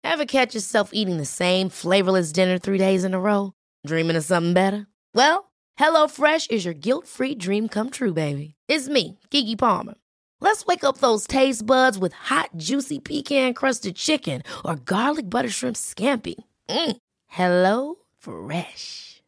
Ever 0.04 0.24
catch 0.26 0.54
yourself 0.54 0.90
eating 0.92 1.18
the 1.18 1.26
same 1.26 1.70
flavorless 1.70 2.32
dinner 2.32 2.58
three 2.58 2.78
days 2.78 3.04
in 3.04 3.14
a 3.14 3.18
row? 3.20 3.52
Dreaming 3.86 4.16
of 4.16 4.24
something 4.24 4.54
better? 4.54 4.86
Well, 5.14 5.50
HelloFresh 5.80 6.50
is 6.50 6.64
your 6.64 6.74
guilt-free 6.74 7.34
dream 7.34 7.68
come 7.68 7.90
true, 7.90 8.12
baby. 8.12 8.54
It's 8.68 8.88
me, 8.88 9.18
Kiki 9.30 9.56
Palmer. 9.56 9.94
Let's 10.40 10.66
wake 10.66 10.84
up 10.84 10.98
those 10.98 11.26
taste 11.26 11.66
buds 11.66 11.98
with 11.98 12.12
hot, 12.12 12.50
juicy 12.56 13.00
pecan-crusted 13.00 13.96
chicken 13.96 14.42
or 14.64 14.76
garlic 14.76 15.28
butter 15.30 15.48
shrimp 15.50 15.76
scampi. 15.76 16.34
Mm. 16.68 16.96
Hello 17.26 17.96
Fresh. 18.18 19.03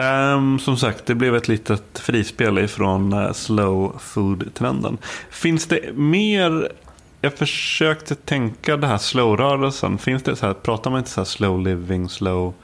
Um, 0.00 0.58
som 0.58 0.76
sagt, 0.76 1.06
det 1.06 1.14
blev 1.14 1.36
ett 1.36 1.48
litet 1.48 1.98
frispel 1.98 2.58
ifrån 2.58 3.12
uh, 3.12 3.32
slow 3.32 3.98
food-trenden. 4.00 4.98
Finns 5.30 5.66
det 5.66 5.96
mer... 5.96 6.72
Jag 7.20 7.34
försökte 7.34 8.14
tänka 8.14 8.76
det 8.76 8.86
här 8.86 8.98
slow-rörelsen. 8.98 9.98
Finns 9.98 10.22
det 10.22 10.36
så 10.36 10.46
här, 10.46 10.54
pratar 10.54 10.90
man 10.90 10.98
inte 10.98 11.10
så 11.10 11.20
här 11.20 11.26
slow 11.26 11.60
living, 11.60 12.08
slow 12.08 12.54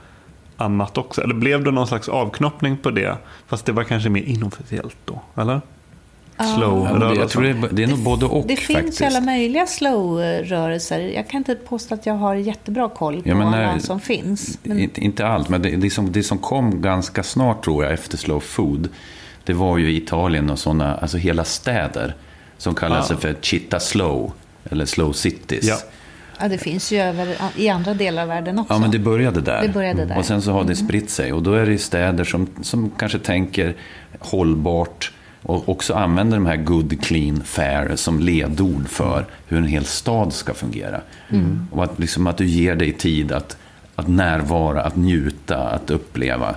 annat 0.56 0.98
också? 0.98 1.22
Eller 1.22 1.34
blev 1.34 1.64
det 1.64 1.70
någon 1.70 1.86
slags 1.86 2.08
avknoppning 2.08 2.76
på 2.76 2.90
det? 2.90 3.16
Fast 3.46 3.66
det 3.66 3.72
var 3.72 3.84
kanske 3.84 4.08
mer 4.08 4.22
inofficiellt 4.22 4.96
då, 5.04 5.22
eller? 5.34 5.60
Slow 6.36 6.84
Ja, 6.84 6.98
men 6.98 7.08
det, 7.14 7.20
jag 7.20 7.28
tror 7.30 7.42
det 7.42 7.48
är, 7.48 7.68
det 7.72 7.82
är 7.82 7.86
nog 7.86 7.98
både 7.98 8.26
och 8.26 8.46
Det 8.46 8.56
faktiskt. 8.56 8.80
finns 8.80 9.00
ju 9.00 9.04
alla 9.04 9.20
möjliga 9.20 9.66
slow-rörelser. 9.66 10.98
Jag 11.00 11.28
kan 11.28 11.38
inte 11.38 11.54
påstå 11.54 11.94
att 11.94 12.06
jag 12.06 12.14
har 12.14 12.34
jättebra 12.34 12.88
koll 12.88 13.22
på 13.22 13.28
Ja, 13.28 13.34
men 13.34 13.46
alla 13.48 13.56
när- 13.56 13.78
som 13.78 14.00
finns. 14.00 14.58
Men, 14.62 14.78
Inte, 14.80 15.00
inte 15.00 15.26
allt, 15.26 15.48
men 15.48 15.62
det, 15.62 15.70
det, 15.76 15.90
som, 15.90 16.12
det 16.12 16.22
som 16.22 16.38
kom 16.38 16.82
ganska 16.82 17.22
snart 17.22 17.64
tror 17.64 17.84
jag 17.84 17.92
efter 17.92 18.16
slow 18.18 18.40
food. 18.40 18.88
Det 19.44 19.52
var 19.52 19.78
ju 19.78 19.92
Italien 19.96 20.50
och 20.50 20.58
sådana, 20.58 20.94
alltså 20.96 21.16
hela 21.18 21.44
städer. 21.44 22.14
Som 22.58 22.74
kallar 22.74 23.02
sig 23.02 23.16
Ah. 23.16 23.20
för 23.20 23.36
Città 23.42 23.80
Slow. 23.80 24.32
Eller 24.70 24.84
Slow 24.86 25.12
Cities. 25.12 25.64
Ja. 25.64 25.76
ja, 26.40 26.48
det 26.48 26.58
finns 26.58 26.92
ju 26.92 26.98
över, 26.98 27.36
i 27.56 27.68
andra 27.68 27.94
delar 27.94 28.22
av 28.22 28.28
världen 28.28 28.58
också. 28.58 28.74
Ja, 28.74 28.78
men 28.78 28.90
det 28.90 28.98
började 28.98 29.40
där. 29.40 29.62
Det 29.62 29.68
började 29.68 30.04
där. 30.04 30.18
Och 30.18 30.24
sen 30.24 30.42
så 30.42 30.52
har 30.52 30.64
det 30.64 30.76
spritt 30.76 31.10
sig. 31.10 31.32
Och 31.32 31.42
då 31.42 31.52
är 31.54 31.66
det 31.66 31.78
städer 31.78 32.24
som, 32.24 32.46
som 32.62 32.90
kanske 32.98 33.18
tänker 33.18 33.74
hållbart 34.18 35.12
och 35.48 35.68
också 35.68 35.94
använder 35.94 36.36
de 36.36 36.46
här 36.46 36.56
good, 36.56 37.00
clean, 37.02 37.40
fair 37.44 37.96
som 37.96 38.20
ledord 38.20 38.88
för 38.88 39.26
hur 39.46 39.58
en 39.58 39.66
hel 39.66 39.84
stad 39.84 40.32
ska 40.32 40.54
fungera. 40.54 41.00
Och 41.70 41.84
att, 41.84 41.98
liksom, 41.98 42.26
att 42.26 42.36
du 42.38 42.46
ger 42.46 42.76
dig 42.76 42.92
tid 42.92 43.32
att, 43.32 43.56
att 43.94 44.08
närvara, 44.08 44.82
att 44.82 44.96
njuta, 44.96 45.58
att 45.58 45.90
uppleva. 45.90 46.54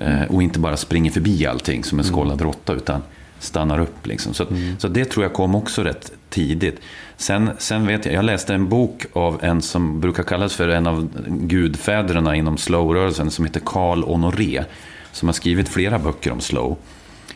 Eh, 0.00 0.22
och 0.22 0.42
inte 0.42 0.58
bara 0.58 0.76
springer 0.76 1.10
förbi 1.10 1.46
allting 1.46 1.84
som 1.84 1.98
en 1.98 2.04
skållad 2.04 2.40
råtta, 2.40 2.72
utan 2.72 3.02
stannar 3.38 3.78
upp. 3.78 4.06
Liksom. 4.06 4.34
Så, 4.34 4.42
att- 4.42 4.48
så 4.78 4.88
det 4.88 5.04
tror 5.04 5.24
jag 5.24 5.32
kom 5.32 5.54
också 5.54 5.82
rätt 5.82 6.12
tidigt. 6.30 6.80
Sen, 7.16 7.50
sen 7.58 7.86
vet 7.86 8.04
jag, 8.06 8.14
jag 8.14 8.24
läste 8.24 8.54
en 8.54 8.68
bok 8.68 9.06
av 9.12 9.38
en 9.44 9.62
som 9.62 10.00
brukar 10.00 10.22
kallas 10.22 10.54
för 10.54 10.68
en 10.68 10.86
av 10.86 11.08
gudfäderna 11.28 12.36
inom 12.36 12.56
slowrörelsen 12.58 13.30
som 13.30 13.44
heter 13.44 13.60
Carl 13.64 14.02
Honoré. 14.02 14.64
Som 15.12 15.28
har 15.28 15.32
skrivit 15.32 15.68
flera 15.68 15.98
böcker 15.98 16.32
om 16.32 16.40
slow. 16.40 16.76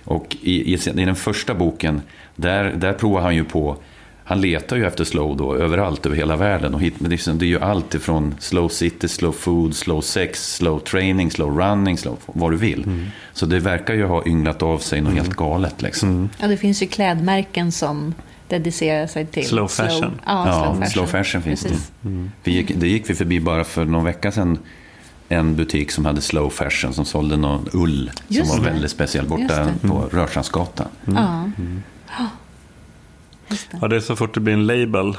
Och 0.04 0.36
i, 0.42 0.74
i, 0.74 0.78
i 1.00 1.04
den 1.04 1.16
första 1.16 1.54
boken, 1.54 2.02
där, 2.36 2.64
där 2.64 2.92
provar 2.92 3.20
han 3.20 3.34
ju 3.34 3.44
på 3.44 3.76
han 4.24 4.40
letar 4.40 4.76
ju 4.76 4.86
efter 4.86 5.04
slow 5.04 5.36
då 5.36 5.54
överallt 5.56 6.06
över 6.06 6.16
hela 6.16 6.36
världen. 6.36 6.74
Och 6.74 6.80
hit, 6.80 6.94
men 6.98 7.08
det, 7.08 7.08
är 7.08 7.16
liksom- 7.16 7.38
det 7.38 7.44
är 7.44 7.48
ju 7.48 7.60
allt 7.60 7.94
ifrån 7.94 8.34
slow 8.38 8.68
city, 8.68 9.08
slow 9.08 9.32
food, 9.32 9.74
slow 9.76 10.00
sex, 10.00 10.54
slow 10.54 10.78
training, 10.78 11.30
slow 11.30 11.58
running, 11.58 11.98
slow 11.98 12.18
vad 12.26 12.50
du 12.50 12.56
vill. 12.56 13.10
Så 13.32 13.46
det 13.46 13.58
verkar 13.58 13.94
ju 13.94 14.04
ha 14.06 14.22
ynglat 14.26 14.62
av 14.62 14.78
sig 14.78 15.00
något 15.00 15.12
helt 15.14 15.36
galet. 15.36 15.82
Liksom. 15.82 16.28
Ja, 16.40 16.46
det 16.48 16.56
finns 16.56 16.82
ju 16.82 16.86
klädmärken 16.86 17.72
som 17.72 18.14
dedicerar 18.48 19.06
sig 19.06 19.26
till 19.26 19.46
Slow 19.46 19.68
fashion. 19.68 20.20
ja, 20.26 20.46
Ja, 20.46 20.52
slow 20.64 20.74
fashion. 20.74 20.90
slow 20.90 21.06
fashion 21.06 21.42
finns 21.42 21.62
Precis. 21.62 21.90
det. 22.00 22.28
Vi 22.44 22.52
gick, 22.52 22.72
det 22.76 22.88
gick 22.88 23.10
vi 23.10 23.14
förbi 23.14 23.40
bara 23.40 23.64
för 23.64 23.84
någon 23.84 24.04
vecka 24.04 24.32
sedan. 24.32 24.58
En 25.32 25.56
butik 25.56 25.90
som 25.90 26.04
hade 26.04 26.20
slow 26.20 26.50
fashion 26.50 26.92
som 26.94 27.04
sålde 27.04 27.36
någon 27.36 27.68
ull 27.72 28.10
Just 28.28 28.50
som 28.50 28.58
var 28.58 28.64
det. 28.66 28.72
väldigt 28.72 28.90
speciell 28.90 29.26
borta 29.28 29.66
på 29.82 30.08
Rörstrandsgatan. 30.12 30.86
Ja. 31.06 31.44
Ja, 33.80 33.88
det 33.88 33.96
är 33.96 34.00
så 34.00 34.16
fort 34.16 34.34
det 34.34 34.40
blir 34.40 34.54
en 34.54 34.66
label. 34.66 35.16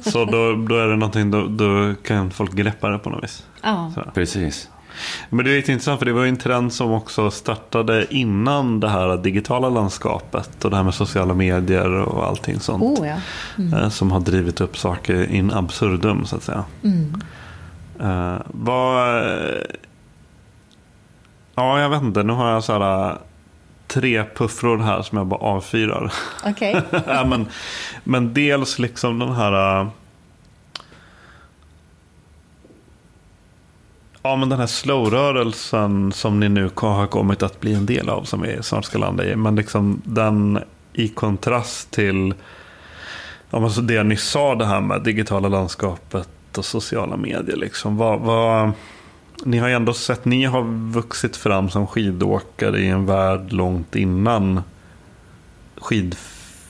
Så 0.00 0.24
då, 0.24 0.52
då 0.68 0.78
är 0.78 0.86
det 0.88 0.96
någonting, 0.96 1.30
då, 1.30 1.46
då 1.46 1.94
kan 2.04 2.30
folk 2.30 2.52
greppa 2.52 2.88
det 2.88 2.98
på 2.98 3.10
något 3.10 3.24
vis. 3.24 3.44
Ja. 3.62 3.92
Så. 3.94 4.02
Precis. 4.14 4.68
Men 5.30 5.44
det 5.44 5.50
är 5.52 5.56
lite 5.56 5.72
intressant 5.72 5.98
för 5.98 6.06
det 6.06 6.12
var 6.12 6.22
ju 6.22 6.28
en 6.28 6.36
trend 6.36 6.72
som 6.72 6.90
också 6.92 7.30
startade 7.30 8.06
innan 8.14 8.80
det 8.80 8.88
här 8.88 9.16
digitala 9.16 9.68
landskapet 9.68 10.64
och 10.64 10.70
det 10.70 10.76
här 10.76 10.84
med 10.84 10.94
sociala 10.94 11.34
medier 11.34 11.90
och 11.90 12.26
allting 12.26 12.60
sånt. 12.60 12.82
Oh, 12.82 13.06
ja. 13.08 13.78
eh, 13.78 13.88
Som 13.88 14.10
har 14.10 14.20
drivit 14.20 14.60
upp 14.60 14.78
saker 14.78 15.30
in 15.32 15.50
absurdum 15.52 16.26
så 16.26 16.36
att 16.36 16.42
säga. 16.42 16.64
Mm. 16.84 17.20
Eh, 18.00 18.36
vad... 18.46 19.18
eh, 19.26 19.62
Ja, 21.54 21.80
jag 21.80 21.90
vet 21.90 22.02
inte. 22.02 22.22
Nu 22.22 22.32
har 22.32 22.50
jag 22.50 22.64
så 22.64 22.72
här 22.72 23.10
eh, 23.10 23.16
tre 23.86 24.24
puffror 24.34 24.78
här 24.78 25.02
som 25.02 25.18
jag 25.18 25.26
bara 25.26 25.40
avfyrar. 25.40 26.12
Okej. 26.46 26.82
ja, 27.06 27.24
men, 27.24 27.46
men 28.04 28.34
dels 28.34 28.78
liksom 28.78 29.18
den 29.18 29.32
här... 29.32 29.86
Ja, 34.22 34.36
men 34.36 34.48
den 34.48 34.58
här 34.58 34.66
slow-rörelsen 34.66 36.12
som 36.12 36.40
ni 36.40 36.48
nu 36.48 36.70
har 36.76 37.06
kommit 37.06 37.42
att 37.42 37.60
bli 37.60 37.74
en 37.74 37.86
del 37.86 38.08
av, 38.08 38.24
som 38.24 38.42
vi 38.42 38.62
snart 38.62 38.84
ska 38.84 38.98
landa 38.98 39.24
i. 39.24 39.36
Men 39.36 39.56
liksom 39.56 40.02
den 40.04 40.58
i 40.92 41.08
kontrast 41.08 41.90
till 41.90 42.34
ja, 43.50 43.60
men 43.60 43.70
så 43.70 43.80
det 43.80 44.02
ni 44.02 44.16
sa, 44.16 44.54
det 44.54 44.66
här 44.66 44.80
med 44.80 45.02
digitala 45.02 45.48
landskapet 45.48 46.28
och 46.58 46.64
sociala 46.64 47.16
medier. 47.16 47.56
Liksom. 47.56 47.96
Vad, 47.96 48.20
vad, 48.20 48.70
ni 49.44 49.58
har 49.58 49.68
ju 49.68 49.74
ändå 49.74 49.92
sett, 49.92 50.24
ni 50.24 50.44
har 50.44 50.62
vuxit 50.92 51.36
fram 51.36 51.70
som 51.70 51.86
skidåkare 51.86 52.78
i 52.80 52.88
en 52.88 53.06
värld 53.06 53.52
långt 53.52 53.96
innan 53.96 54.60
skid, 55.76 56.16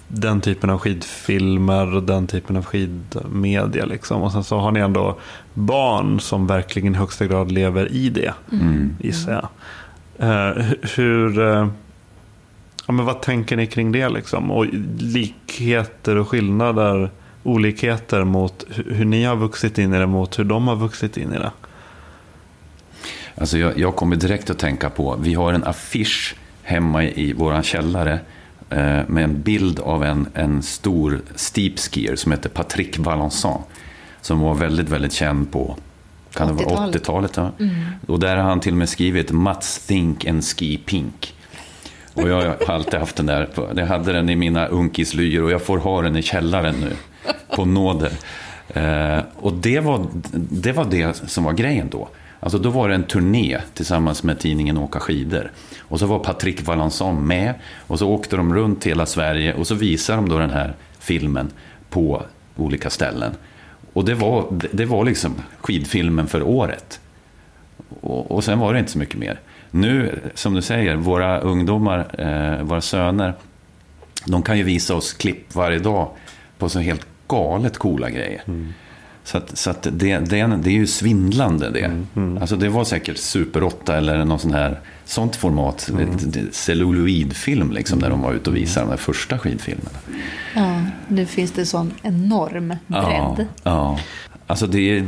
den 0.08 0.40
typen 0.40 0.70
av 0.70 0.78
skidfilmer 0.78 1.94
och 1.96 2.02
den 2.02 2.26
typen 2.26 2.56
av 2.56 2.64
skidmedia. 2.64 3.84
Liksom. 3.84 4.22
Och 4.22 4.32
sen 4.32 4.44
så 4.44 4.58
har 4.58 4.70
ni 4.72 4.80
ändå 4.80 5.18
barn 5.54 6.20
som 6.20 6.46
verkligen 6.46 6.94
i 6.94 6.98
högsta 6.98 7.26
grad 7.26 7.52
lever 7.52 7.92
i 7.92 8.08
det, 8.08 8.34
Mm. 8.52 8.96
gissar 9.00 9.32
jag. 9.32 9.48
Hu- 10.18 10.76
hur, 10.96 11.38
eh, 11.38 11.68
ja, 12.86 12.92
men 12.92 13.04
vad 13.06 13.22
tänker 13.22 13.56
ni 13.56 13.66
kring 13.66 13.92
det? 13.92 14.08
Liksom? 14.08 14.50
Och 14.50 14.66
likheter 14.98 16.16
och 16.16 16.28
skillnader, 16.28 17.10
olikheter 17.42 18.24
mot 18.24 18.64
hu- 18.68 18.94
hur 18.94 19.04
ni 19.04 19.24
har 19.24 19.36
vuxit 19.36 19.78
in 19.78 19.94
i 19.94 19.98
det 19.98 20.06
mot 20.06 20.38
hur 20.38 20.44
de 20.44 20.68
har 20.68 20.76
vuxit 20.76 21.16
in 21.16 21.32
i 21.32 21.38
det. 21.38 21.50
Alltså 23.34 23.58
jag, 23.58 23.78
jag 23.78 23.96
kommer 23.96 24.16
direkt 24.16 24.50
att 24.50 24.58
tänka 24.58 24.90
på, 24.90 25.16
vi 25.20 25.34
har 25.34 25.52
en 25.52 25.64
affisch 25.64 26.34
hemma 26.62 27.04
i 27.04 27.32
vår 27.32 27.62
källare 27.62 28.20
eh, 28.70 29.00
med 29.06 29.24
en 29.24 29.42
bild 29.42 29.80
av 29.80 30.04
en, 30.04 30.28
en 30.34 30.62
stor 30.62 31.20
steep 31.34 31.78
skier 31.78 32.16
som 32.16 32.32
heter 32.32 32.48
Patrick 32.48 32.98
Valençon. 32.98 33.62
Som 34.20 34.40
var 34.40 34.54
väldigt, 34.54 34.88
väldigt 34.88 35.12
känd 35.12 35.52
på 35.52 35.76
kan 36.34 36.48
det 36.56 36.64
vara 36.64 36.86
80-talet. 36.86 36.96
80-talet. 36.96 37.36
Ja. 37.36 37.50
Och 38.06 38.20
där 38.20 38.36
har 38.36 38.42
han 38.42 38.60
till 38.60 38.72
och 38.72 38.78
med 38.78 38.88
skrivit 38.88 39.30
Mats 39.30 39.86
Think 39.86 40.24
and 40.26 40.44
Ski 40.44 40.76
Pink. 40.86 41.34
Och 42.14 42.28
jag 42.28 42.36
har 42.66 42.74
alltid 42.74 43.00
haft 43.00 43.16
den 43.16 43.26
där. 43.26 43.48
Jag 43.76 43.86
hade 43.86 44.12
den 44.12 44.28
i 44.30 44.36
mina 44.36 44.66
unkislyor 44.66 45.44
och 45.44 45.50
jag 45.50 45.62
får 45.62 45.78
ha 45.78 46.02
den 46.02 46.16
i 46.16 46.22
källaren 46.22 46.74
nu. 46.80 46.92
På 47.56 47.64
nåder. 47.64 48.12
Eh, 48.68 49.24
och 49.36 49.52
det 49.52 49.80
var, 49.80 50.06
det 50.32 50.72
var 50.72 50.84
det 50.84 51.14
som 51.14 51.44
var 51.44 51.52
grejen 51.52 51.88
då. 51.90 52.08
Alltså 52.40 52.58
då 52.58 52.70
var 52.70 52.88
det 52.88 52.94
en 52.94 53.04
turné 53.04 53.60
tillsammans 53.74 54.22
med 54.22 54.38
tidningen 54.38 54.78
Åka 54.78 55.00
skidor. 55.00 55.50
Och 55.80 55.98
så 55.98 56.06
var 56.06 56.18
Patrick 56.18 56.62
Valençon 56.62 57.20
med. 57.20 57.54
Och 57.86 57.98
så 57.98 58.08
åkte 58.08 58.36
de 58.36 58.54
runt 58.54 58.86
hela 58.86 59.06
Sverige 59.06 59.54
och 59.54 59.66
så 59.66 59.74
visade 59.74 60.18
de 60.18 60.28
då 60.28 60.38
den 60.38 60.50
här 60.50 60.74
filmen 60.98 61.50
på 61.90 62.22
olika 62.56 62.90
ställen. 62.90 63.32
Och 63.92 64.04
det 64.04 64.14
var, 64.14 64.46
det 64.72 64.84
var 64.84 65.04
liksom 65.04 65.34
skidfilmen 65.60 66.26
för 66.26 66.42
året. 66.42 67.00
Och, 68.00 68.30
och 68.30 68.44
sen 68.44 68.58
var 68.58 68.72
det 68.72 68.78
inte 68.78 68.92
så 68.92 68.98
mycket 68.98 69.18
mer. 69.18 69.40
Nu, 69.70 70.20
som 70.34 70.54
du 70.54 70.62
säger, 70.62 70.96
våra 70.96 71.40
ungdomar, 71.40 72.14
eh, 72.18 72.64
våra 72.64 72.80
söner, 72.80 73.34
de 74.26 74.42
kan 74.42 74.58
ju 74.58 74.64
visa 74.64 74.94
oss 74.94 75.12
klipp 75.12 75.54
varje 75.54 75.78
dag 75.78 76.08
på 76.60 76.68
så 76.68 76.78
helt 76.78 77.06
galet 77.28 77.78
coola 77.78 78.10
grejer. 78.10 78.42
Mm. 78.46 78.72
Så, 79.24 79.38
att, 79.38 79.58
så 79.58 79.70
att 79.70 79.82
det, 79.82 79.90
det, 80.18 80.18
det 80.62 80.68
är 80.68 80.72
ju 80.72 80.86
svindlande 80.86 81.70
det. 81.70 82.00
Mm, 82.16 82.38
Alltså 82.38 82.56
det 82.56 82.68
var 82.68 82.84
säkert 82.84 83.18
Super 83.18 83.62
8 83.62 83.96
eller 83.96 84.24
någon 84.24 84.38
sån 84.38 84.54
här, 84.54 84.80
sånt 85.04 85.36
format. 85.36 85.88
Mm. 85.92 86.08
ett- 86.10 86.36
ett 86.36 86.54
Celluloidfilm 86.54 87.72
liksom, 87.72 87.98
när 87.98 88.10
de 88.10 88.20
var 88.22 88.32
ute 88.32 88.50
och 88.50 88.56
visade 88.56 88.86
de 88.86 88.90
där 88.90 88.96
första 88.96 89.38
skidfilmerna. 89.38 89.98
Ja, 90.56 90.82
nu 91.08 91.26
finns 91.26 91.52
det 91.52 91.66
sån 91.66 91.92
enorm 92.02 92.74
Ja, 92.86 93.34
bredd. 93.36 93.46
ja. 93.62 93.98
Alltså 94.46 94.66
det 94.66 94.78
är, 94.98 95.04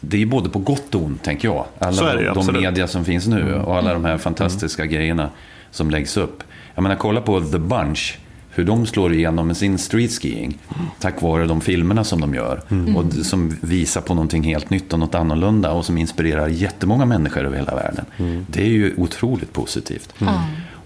det 0.00 0.22
är 0.22 0.26
både 0.26 0.48
på 0.48 0.58
gott 0.58 0.94
och 0.94 1.02
ont, 1.02 1.22
tänker 1.22 1.48
jag. 1.48 1.64
Alla 1.78 1.92
Så 1.92 2.04
är 2.06 2.16
det 2.16 2.24
de 2.24 2.38
absolut. 2.38 2.62
media 2.62 2.86
som 2.88 3.04
finns 3.04 3.26
nu 3.26 3.54
och 3.54 3.76
alla 3.76 3.92
de 3.92 4.04
här 4.04 4.18
fantastiska 4.18 4.86
grejerna 4.86 5.30
som 5.70 5.90
läggs 5.90 6.16
upp. 6.16 6.42
Jag 6.74 6.82
menar, 6.82 6.96
kolla 6.96 7.20
på 7.20 7.40
The 7.40 7.58
Bunch. 7.58 8.18
Hur 8.54 8.64
de 8.64 8.86
slår 8.86 9.12
igenom 9.14 9.46
med 9.46 9.56
sin 9.56 9.78
streetskiing. 9.78 10.58
Tack 11.00 11.22
vare 11.22 11.46
de 11.46 11.60
filmerna 11.60 12.04
som 12.04 12.20
de 12.20 12.34
gör. 12.34 12.60
Och 12.96 13.04
d- 13.04 13.24
som 13.24 13.56
visar 13.60 14.00
på 14.00 14.14
någonting 14.14 14.42
helt 14.42 14.70
nytt 14.70 14.92
och 14.92 14.98
något 14.98 15.14
annorlunda. 15.14 15.72
Och 15.72 15.84
som 15.84 15.98
inspirerar 15.98 16.48
jättemånga 16.48 17.04
människor 17.06 17.44
över 17.46 17.56
hela 17.56 17.74
världen. 17.74 18.04
Det 18.48 18.62
är 18.62 18.66
ju 18.68 18.94
otroligt 18.96 19.52
positivt. 19.52 20.14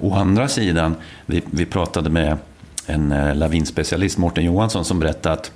Å 0.00 0.14
andra 0.14 0.48
sidan, 0.48 0.94
vi, 1.26 1.42
vi 1.50 1.66
pratade 1.66 2.10
med 2.10 2.36
en 2.86 3.12
eh, 3.12 3.34
lavinspecialist, 3.34 4.18
Morten 4.18 4.44
Johansson, 4.44 4.84
som 4.84 4.98
berättade 5.00 5.32
att 5.34 5.52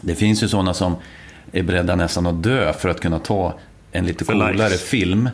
det 0.00 0.14
finns 0.14 0.42
ju 0.42 0.48
sådana 0.48 0.74
som 0.74 0.96
är 1.52 1.62
beredda 1.62 1.96
nästan 1.96 2.26
att 2.26 2.42
dö 2.42 2.72
för 2.72 2.88
att 2.88 3.00
kunna 3.00 3.18
ta 3.18 3.54
en 3.92 4.06
lite 4.06 4.24
coolare 4.24 4.70
film. 4.70 5.30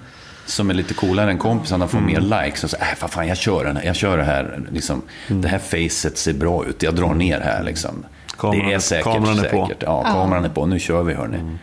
Som 0.47 0.70
är 0.70 0.74
lite 0.74 0.95
coolare 0.95 1.30
än 1.30 1.38
kompisarna, 1.38 1.88
får 1.88 2.01
mer 2.01 2.20
likes. 2.20 2.64
Och 2.64 2.70
så, 2.70 2.76
äh, 2.76 2.82
vad 3.01 3.11
fan, 3.11 3.28
jag 3.28 3.36
kör, 3.36 3.64
den 3.64 3.76
här, 3.76 3.84
jag 3.84 3.97
kör 3.97 4.18
det 4.18 4.24
här. 4.24 4.61
Liksom, 4.72 5.03
Det 5.28 5.49
här 5.49 5.59
facet 5.59 6.18
ser 6.18 6.32
bra 6.34 6.64
ut, 6.66 6.82
jag 6.82 6.95
drar 6.95 7.14
ner 7.14 7.40
här. 7.40 7.62
Liksom. 7.62 8.05
Kameran 8.38 8.66
det 8.68 8.74
är- 8.74 8.78
säkert. 8.78 9.05
kameran 9.05 9.38
är 9.38 9.49
på. 9.51 9.66
säkert. 9.66 9.82
Ja, 9.82 10.03
kameran 10.03 10.45
är 10.45 10.49
på. 10.49 10.66
Nu 10.66 10.78
kör 10.78 11.03
vi, 11.03 11.14
hörni. 11.14 11.59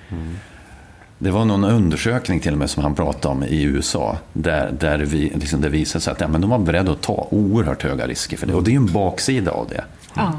Det 1.18 1.32
var 1.32 1.46
någon 1.46 1.64
undersökning 1.64 2.40
till 2.40 2.52
och 2.52 2.58
med 2.58 2.70
som 2.70 2.84
han 2.84 2.96
pratade 2.96 3.28
om 3.36 3.44
i 3.44 3.64
USA. 3.64 4.18
Där, 4.34 4.72
där 4.80 4.98
vi, 5.00 5.30
liksom 5.36 5.62
det 5.62 5.70
visade 5.70 6.02
sig 6.02 6.12
att 6.14 6.22
ja, 6.22 6.28
men 6.28 6.42
de 6.42 6.50
var 6.50 6.60
beredda 6.60 6.92
att 6.92 7.02
ta 7.02 7.28
oerhört 7.32 7.84
höga 7.84 8.08
risker 8.08 8.38
för 8.38 8.48
det. 8.48 8.54
Och 8.54 8.64
det 8.64 8.70
är 8.70 8.74
ju 8.74 8.78
en 8.78 8.94
baksida 8.94 9.52
av 9.52 9.68
det. 9.70 9.84
Ja. 10.16 10.34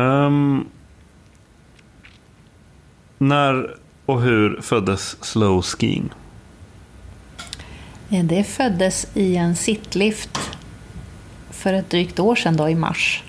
Ehm, 0.00 0.64
när 3.18 3.76
och 4.06 4.22
hur 4.22 4.60
föddes 4.62 5.24
slow 5.24 5.62
skiing? 5.62 6.10
Eh, 8.10 8.24
Det 8.24 8.44
föddes 8.44 9.06
i 9.14 9.36
en 9.36 9.56
sittlift 9.56 10.38
för 11.50 11.72
ett 11.72 11.90
drygt 11.90 12.18
år 12.18 12.34
sedan 12.36 12.56
då, 12.56 12.68
i 12.68 12.74
mars 12.74 13.22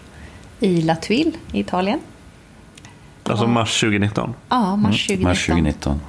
i 0.59 0.82
La 0.82 0.95
Tuile 0.95 1.32
i 1.51 1.59
Italien. 1.59 1.99
Alltså 3.23 3.47
mars 3.47 3.80
2019. 3.80 4.34
Ja, 4.49 4.75
mars 4.75 5.07
2019. 5.07 5.23
Mars 5.30 5.45
2019. 5.45 6.01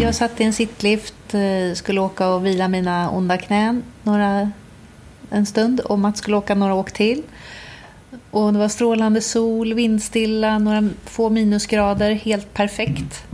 Jag 0.00 0.14
satt 0.14 0.40
i 0.40 0.44
en 0.44 0.52
sittlift, 0.52 1.34
eh, 1.34 1.74
skulle 1.74 2.00
åka 2.00 2.28
och 2.28 2.46
vila 2.46 2.68
mina 2.68 3.10
onda 3.10 3.38
knän 3.38 3.82
några, 4.02 4.50
en 5.30 5.46
stund 5.46 5.80
och 5.80 5.98
Mats 5.98 6.18
skulle 6.18 6.36
åka 6.36 6.54
några 6.54 6.74
åk 6.74 6.92
till. 6.92 7.22
Och 8.30 8.52
det 8.52 8.58
var 8.58 8.68
strålande 8.68 9.20
sol, 9.20 9.74
vindstilla, 9.74 10.58
några 10.58 10.88
få 11.04 11.30
minusgrader, 11.30 12.10
helt 12.14 12.54
perfekt. 12.54 13.24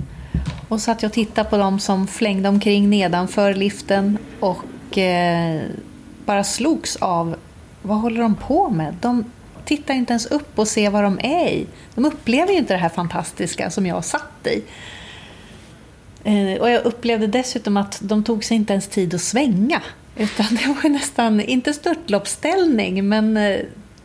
Och 0.69 0.81
satt 0.81 1.03
jag 1.03 1.09
och 1.09 1.15
tittade 1.15 1.51
på 1.51 1.57
dem 1.57 1.81
som 1.81 2.07
flängde 2.07 2.49
omkring 2.49 2.91
nedanför 2.91 3.55
liften 3.55 4.19
och 4.41 4.99
eh, 4.99 5.63
bara 6.25 6.45
slogs 6.45 6.97
av 6.97 7.37
vad 7.83 7.99
håller 7.99 8.23
de 8.23 8.35
på 8.35 8.71
med? 8.71 8.97
De 9.01 9.25
tittar 9.65 9.95
inte 9.95 10.13
ens 10.13 10.27
upp 10.27 10.59
och 10.59 10.69
ser 10.69 10.91
vad 10.91 11.05
de 11.05 11.19
är 11.23 11.49
i. 11.49 11.67
De 11.95 12.05
upplever 12.05 12.53
ju 12.53 12.59
inte 12.59 12.75
det 12.75 12.81
här 12.81 12.89
fantastiska 12.89 13.71
som 13.71 13.87
jag 13.87 14.05
satt 14.05 14.47
i. 14.47 14.63
Eh, 16.25 16.61
och 16.61 16.71
jag 16.71 16.85
upplevde 16.85 17.27
dessutom 17.27 17.77
att 17.77 17.99
de 18.03 18.25
tog 18.25 18.45
sig 18.45 18.57
inte 18.57 18.73
ens 18.73 18.89
tid 18.89 19.15
att 19.15 19.21
svänga. 19.21 19.83
Utan 20.17 20.47
det 20.51 20.67
var 20.67 20.83
ju 20.83 20.89
nästan, 20.89 21.41
inte 21.41 21.73
störtloppsställning, 21.73 23.09
men 23.09 23.37
eh, 23.37 23.61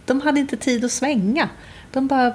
de 0.05 0.21
hade 0.21 0.39
inte 0.39 0.57
tid 0.57 0.85
att 0.85 0.91
svänga. 0.91 1.49
De 1.91 2.07
bara 2.07 2.33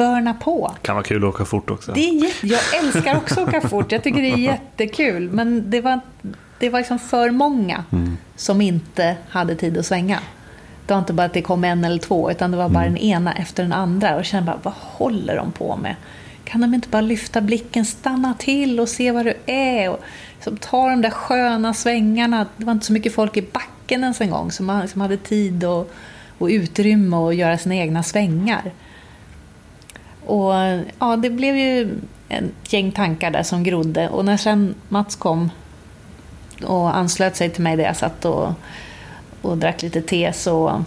börna 0.00 0.34
på. 0.34 0.74
Kan 0.82 0.94
vara 0.94 1.04
kul 1.04 1.24
att 1.24 1.34
åka 1.34 1.44
fort 1.44 1.70
också. 1.70 1.92
Det 1.92 2.08
är 2.08 2.24
jätte, 2.24 2.46
jag 2.46 2.60
älskar 2.84 3.16
också 3.16 3.40
att 3.40 3.48
åka 3.48 3.60
fort. 3.60 3.92
Jag 3.92 4.02
tycker 4.02 4.22
det 4.22 4.30
är 4.30 4.36
jättekul. 4.36 5.30
Men 5.30 5.70
det 5.70 5.80
var, 5.80 6.00
det 6.58 6.70
var 6.70 6.78
liksom 6.78 6.98
för 6.98 7.30
många 7.30 7.84
som 8.36 8.60
inte 8.60 9.16
hade 9.28 9.54
tid 9.54 9.78
att 9.78 9.86
svänga. 9.86 10.18
Det 10.86 10.94
var 10.94 10.98
inte 10.98 11.12
bara 11.12 11.26
att 11.26 11.32
det 11.32 11.42
kom 11.42 11.64
en 11.64 11.84
eller 11.84 11.98
två, 11.98 12.30
utan 12.30 12.50
det 12.50 12.56
var 12.56 12.68
bara 12.68 12.84
den 12.84 12.96
ena 12.96 13.32
efter 13.32 13.62
den 13.62 13.72
andra. 13.72 14.12
Och 14.12 14.18
jag 14.18 14.26
kände 14.26 14.46
bara, 14.46 14.60
vad 14.62 14.74
håller 14.76 15.36
de 15.36 15.52
på 15.52 15.76
med? 15.76 15.96
Kan 16.44 16.60
de 16.60 16.74
inte 16.74 16.88
bara 16.88 17.02
lyfta 17.02 17.40
blicken, 17.40 17.84
stanna 17.84 18.34
till 18.34 18.80
och 18.80 18.88
se 18.88 19.12
vad 19.12 19.26
det 19.26 19.36
är? 19.46 19.90
Och 19.90 20.00
liksom 20.34 20.56
ta 20.56 20.90
de 20.90 21.02
där 21.02 21.10
sköna 21.10 21.74
svängarna. 21.74 22.46
Det 22.56 22.64
var 22.64 22.72
inte 22.72 22.86
så 22.86 22.92
mycket 22.92 23.14
folk 23.14 23.36
i 23.36 23.42
backen 23.42 24.02
ens 24.02 24.20
en 24.20 24.30
gång 24.30 24.52
som 24.52 24.88
som 24.88 25.00
hade 25.00 25.16
tid 25.16 25.64
och, 25.64 25.92
och 26.38 26.46
utrymme 26.46 27.16
att 27.16 27.36
göra 27.36 27.58
sina 27.58 27.74
egna 27.74 28.02
svängar. 28.02 28.72
Och 30.26 30.52
ja, 30.98 31.16
det 31.16 31.30
blev 31.30 31.56
ju 31.56 31.94
ett 32.28 32.72
gäng 32.72 32.92
tankar 32.92 33.30
där 33.30 33.42
som 33.42 33.62
grodde. 33.62 34.08
Och 34.08 34.24
när 34.24 34.36
sen 34.36 34.74
Mats 34.88 35.16
kom 35.16 35.50
och 36.64 36.96
anslöt 36.96 37.36
sig 37.36 37.50
till 37.50 37.62
mig 37.62 37.76
där 37.76 37.84
jag 37.84 37.96
satt 37.96 38.24
och, 38.24 38.52
och 39.42 39.58
drack 39.58 39.82
lite 39.82 40.02
te 40.02 40.32
så 40.32 40.84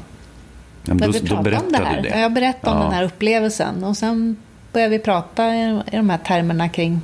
Ja, 0.85 0.93
då, 0.93 1.11
vi 1.11 1.19
då 1.19 1.27
prata 1.27 1.37
om 1.37 1.43
det 1.43 1.49
berättade 1.49 1.85
här. 1.85 2.01
det. 2.01 2.19
Jag 2.19 2.33
berättade 2.33 2.71
om 2.75 2.77
Ja. 2.81 2.83
den 2.83 2.93
här 2.93 3.03
upplevelsen. 3.03 3.83
Och 3.83 3.97
sen 3.97 4.37
började 4.73 4.91
vi 4.91 4.99
prata 4.99 5.55
i, 5.55 5.81
i 5.91 5.95
de 5.97 6.09
här 6.09 6.17
termerna 6.17 6.69
kring 6.69 7.01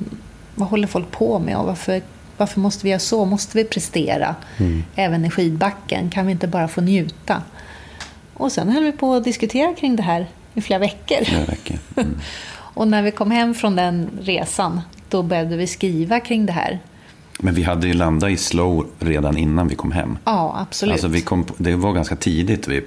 vad 0.54 0.68
håller 0.68 0.86
folk 0.86 1.10
på 1.10 1.38
med 1.38 1.56
och 1.56 1.66
varför, 1.66 2.02
varför 2.36 2.60
måste 2.60 2.84
vi 2.84 2.90
göra 2.90 2.98
så? 3.00 3.24
Måste 3.24 3.58
vi 3.58 3.64
prestera 3.64 4.34
Mm. 4.58 4.84
även 4.94 5.24
i 5.24 5.30
skidbacken? 5.30 6.10
Kan 6.10 6.26
vi 6.26 6.32
inte 6.32 6.46
bara 6.48 6.68
få 6.68 6.80
njuta? 6.80 7.42
Och 8.34 8.52
sen 8.52 8.68
höll 8.68 8.82
vi 8.84 8.92
på 8.92 9.14
att 9.14 9.24
diskutera 9.24 9.74
kring 9.74 9.96
det 9.96 10.02
här 10.02 10.26
i 10.54 10.60
flera 10.60 10.78
veckor. 10.78 11.18
Det 11.30 11.44
räcker. 11.52 11.78
Mm. 11.96 12.16
Och 12.74 12.88
när 12.88 13.02
vi 13.02 13.10
kom 13.10 13.30
hem 13.30 13.54
från 13.54 13.76
den 13.76 14.10
resan, 14.20 14.80
då 15.08 15.22
började 15.22 15.56
vi 15.56 15.66
skriva 15.66 16.20
kring 16.20 16.46
det 16.46 16.52
här. 16.52 16.78
Men 17.38 17.54
vi 17.54 17.62
hade 17.62 17.86
ju 17.86 17.94
landat 17.94 18.30
i 18.30 18.36
slow 18.36 18.86
redan 18.98 19.36
innan 19.36 19.68
vi 19.68 19.74
kom 19.74 19.92
hem. 19.92 20.18
Ja, 20.24 20.56
absolut. 20.60 20.92
Alltså 20.92 21.08
vi 21.08 21.20
kom, 21.20 21.46
det 21.56 21.76
var 21.76 21.92
ganska 21.92 22.16
tidigt 22.16 22.68
vi 22.68 22.82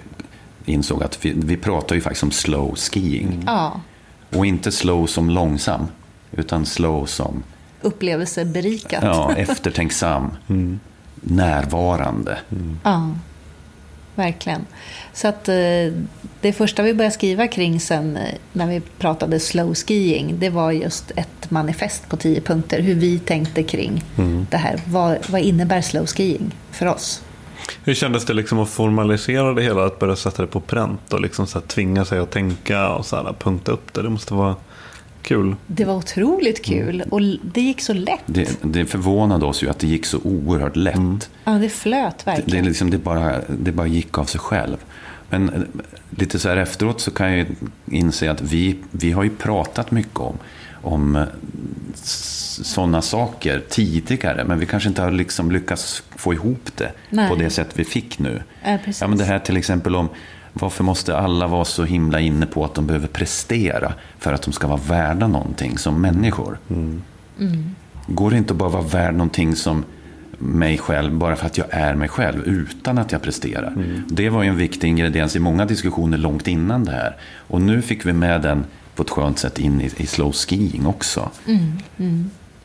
insåg 0.65 1.03
att 1.03 1.25
vi, 1.25 1.33
vi 1.35 1.57
pratar 1.57 1.95
ju 1.95 2.01
faktiskt 2.01 2.23
om 2.23 2.31
slow 2.31 2.75
skiing. 2.75 3.43
Ja, 3.45 3.79
Och 4.35 4.45
inte 4.45 4.71
slow 4.71 5.07
som 5.07 5.29
långsam, 5.29 5.87
utan 6.31 6.65
slow 6.65 7.05
som 7.05 7.43
upplevelseberikat. 7.81 9.03
ja, 9.03 9.33
eftertänksam, 9.35 10.31
närvarande. 11.21 12.37
Ja, 12.83 13.09
verkligen. 14.15 14.65
Så 15.13 15.27
att 15.27 15.49
eh, 15.49 15.55
det 16.41 16.53
första 16.53 16.83
vi 16.83 16.93
började 16.93 17.13
skriva 17.13 17.47
kring 17.47 17.79
sen 17.79 18.17
eh, 18.17 18.33
när 18.53 18.67
vi 18.67 18.79
pratade 18.79 19.39
slow 19.39 19.73
skiing, 19.73 20.39
det 20.39 20.49
var 20.49 20.71
just 20.71 21.11
ett 21.15 21.51
manifest 21.51 22.09
på 22.09 22.17
tio 22.17 22.41
punkter, 22.41 22.81
hur 22.81 22.95
vi 22.95 23.19
tänkte 23.19 23.63
kring 23.63 24.03
det 24.49 24.57
här. 24.57 24.79
Vad, 24.85 25.17
vad 25.29 25.41
innebär 25.41 25.81
slow 25.81 26.05
skiing 26.05 26.55
för 26.71 26.85
oss? 26.85 27.23
Hur 27.83 27.93
kändes 27.93 28.25
det 28.25 28.33
liksom 28.33 28.59
att 28.59 28.69
formalisera 28.69 29.53
det 29.53 29.61
hela? 29.61 29.85
Att 29.85 29.99
börja 29.99 30.15
sätta 30.15 30.41
det 30.41 30.47
på 30.47 30.59
pränt 30.59 31.13
och 31.13 31.21
liksom 31.21 31.47
så 31.47 31.61
tvinga 31.61 32.05
sig 32.05 32.19
att 32.19 32.31
tänka 32.31 32.89
och 32.89 33.05
så 33.05 33.35
punkta 33.39 33.71
upp 33.71 33.93
det. 33.93 34.01
Det 34.01 34.09
måste 34.09 34.33
vara 34.33 34.55
kul. 35.23 35.55
Det 35.67 35.85
var 35.85 35.93
otroligt 35.95 36.65
kul 36.65 37.03
och 37.11 37.19
l- 37.19 37.39
det 37.43 37.61
gick 37.61 37.81
så 37.81 37.93
lätt. 37.93 38.21
Det, 38.25 38.57
det 38.61 38.85
förvånade 38.85 39.45
oss 39.45 39.63
ju 39.63 39.69
att 39.69 39.79
det 39.79 39.87
gick 39.87 40.05
så 40.05 40.19
oerhört 40.23 40.75
lätt. 40.75 41.29
Ja, 41.43 41.51
det 41.51 41.69
flöt 41.69 42.17
Det, 42.17 42.23
det, 42.25 42.31
är 42.31 42.35
verkligen. 42.35 42.65
liksom, 42.65 42.89
det, 42.89 42.97
bara, 42.97 43.35
det 43.59 43.71
bara 43.71 43.87
gick 43.87 44.17
av 44.17 44.25
sig 44.25 44.39
själv. 44.39 44.77
Men 45.29 45.49
eh, 45.49 45.61
lite 46.09 46.39
så 46.39 46.49
här 46.49 46.57
efteråt 46.57 47.01
så 47.01 47.11
kan 47.11 47.27
jag 47.29 47.37
ju 47.37 47.45
inse 47.97 48.31
att 48.31 48.41
vi, 48.41 48.75
vi 48.91 49.11
har 49.11 49.23
ju 49.23 49.29
pratat 49.29 49.91
mycket 49.91 50.19
om, 50.19 50.37
om 50.81 51.25
sådana 52.63 53.01
saker 53.01 53.63
tidigare. 53.69 54.43
Men 54.43 54.59
vi 54.59 54.65
kanske 54.65 54.89
inte 54.89 55.01
har 55.01 55.11
liksom 55.11 55.51
lyckats 55.51 56.03
få 56.15 56.33
ihop 56.33 56.69
det 56.75 56.91
Nej. 57.09 57.29
på 57.29 57.35
det 57.35 57.49
sätt 57.49 57.69
vi 57.75 57.83
fick 57.85 58.19
nu. 58.19 58.43
Ja. 58.63 58.77
Ja, 59.01 59.07
men 59.07 59.17
det 59.17 59.23
här 59.25 59.39
till 59.39 59.57
exempel 59.57 59.95
om 59.95 60.09
varför 60.53 60.83
måste 60.83 61.17
alla 61.17 61.47
vara 61.47 61.65
så 61.65 61.83
himla 61.83 62.19
inne 62.19 62.45
på 62.45 62.65
att 62.65 62.73
de 62.73 62.87
behöver 62.87 63.07
prestera 63.07 63.93
för 64.19 64.33
att 64.33 64.41
de 64.41 64.51
ska 64.51 64.67
vara 64.67 64.79
värda 64.87 65.27
någonting 65.27 65.77
som 65.77 66.01
människor? 66.01 66.57
Går 68.07 68.31
det 68.31 68.37
inte 68.37 68.53
att 68.53 68.57
bara 68.57 68.69
vara 68.69 68.83
värd 68.83 69.13
någonting 69.13 69.55
som 69.55 69.83
mig 70.37 70.77
själv 70.77 71.13
bara 71.13 71.35
för 71.35 71.45
att 71.45 71.57
jag 71.57 71.67
är 71.69 71.95
mig 71.95 72.09
själv 72.09 72.43
utan 72.45 72.97
att 72.97 73.11
jag 73.11 73.21
presterar? 73.21 73.73
Det 74.07 74.29
var 74.29 74.43
ju 74.43 74.49
en 74.49 74.57
viktig 74.57 74.87
ingrediens 74.87 75.35
i 75.35 75.39
många 75.39 75.65
diskussioner 75.65 76.17
långt 76.17 76.47
innan 76.47 76.83
det 76.83 76.91
här. 76.91 77.15
Och 77.47 77.61
nu 77.61 77.81
fick 77.81 78.05
vi 78.05 78.13
med 78.13 78.41
den 78.41 78.65
på 78.95 79.03
ett 79.03 79.09
skönt 79.09 79.39
sätt 79.39 79.59
in 79.59 79.81
i, 79.81 79.91
i 79.97 80.05
slow 80.07 80.31
skiing 80.31 80.85
också. 80.85 81.29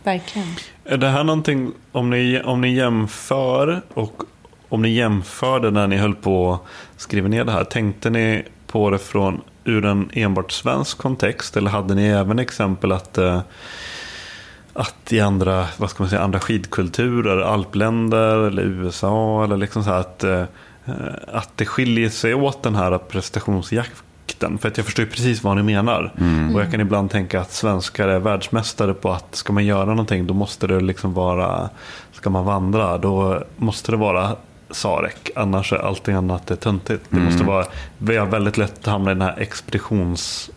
Verkligen. 0.04 0.48
Är 0.84 0.96
det 0.96 1.08
här 1.08 1.24
någonting, 1.24 1.72
om 1.92 2.10
ni, 2.10 2.42
om 2.44 2.60
ni 2.60 2.74
jämför 2.74 3.82
och 3.94 4.22
om 4.68 4.82
ni 4.82 4.88
jämförde 4.88 5.70
när 5.70 5.86
ni 5.86 5.96
höll 5.96 6.14
på 6.14 6.52
att 6.52 6.60
skriva 7.00 7.28
ner 7.28 7.44
det 7.44 7.52
här, 7.52 7.64
tänkte 7.64 8.10
ni 8.10 8.44
på 8.66 8.90
det 8.90 8.98
från 8.98 9.40
ur 9.64 9.84
en 9.84 10.10
enbart 10.12 10.52
svensk 10.52 10.98
kontext 10.98 11.56
eller 11.56 11.70
hade 11.70 11.94
ni 11.94 12.06
även 12.06 12.38
exempel 12.38 12.92
att, 12.92 13.18
eh, 13.18 13.40
att 14.72 15.12
i 15.12 15.20
andra, 15.20 15.66
vad 15.76 15.90
ska 15.90 16.02
man 16.02 16.10
säga, 16.10 16.22
andra 16.22 16.40
skidkulturer, 16.40 17.40
alpländer 17.40 18.36
eller 18.38 18.62
USA 18.62 19.44
eller 19.44 19.56
liksom 19.56 19.84
så 19.84 19.90
att, 19.90 20.24
eh, 20.24 20.44
att 21.32 21.50
det 21.56 21.66
skiljer 21.66 22.08
sig 22.08 22.34
åt 22.34 22.62
den 22.62 22.74
här 22.74 22.98
prestationsjakten? 22.98 24.58
För 24.58 24.68
att 24.68 24.76
jag 24.76 24.86
förstår 24.86 25.04
precis 25.04 25.42
vad 25.42 25.56
ni 25.56 25.62
menar. 25.62 26.12
Och 26.54 26.60
jag 26.60 26.70
kan 26.70 26.80
ibland 26.80 27.10
tänka 27.10 27.40
att 27.40 27.52
svenskar 27.52 28.08
är 28.08 28.18
världsmästare 28.18 28.94
på 28.94 29.12
att 29.12 29.34
ska 29.34 29.52
man 29.52 29.64
göra 29.64 29.84
någonting 29.84 30.26
då 30.26 30.34
måste 30.34 30.66
det 30.66 30.80
liksom 30.80 31.14
vara, 31.14 31.70
ska 32.12 32.30
man 32.30 32.44
vandra 32.44 32.98
då 32.98 33.44
måste 33.56 33.92
det 33.92 33.96
vara 33.96 34.36
Sarek, 34.70 35.30
annars 35.36 35.72
är 35.72 35.76
allting 35.76 36.14
annat 36.14 36.46
det 36.46 36.56
töntigt. 36.56 37.04
Det 37.10 37.20
måste 37.20 37.44
vara, 37.44 37.66
vi 37.98 38.16
har 38.16 38.26
väldigt 38.26 38.56
lätt 38.56 38.78
att 38.78 38.86
hamna 38.86 39.10
i 39.10 39.14
den 39.14 39.22
här 39.22 39.38
expeditions... 39.38 40.50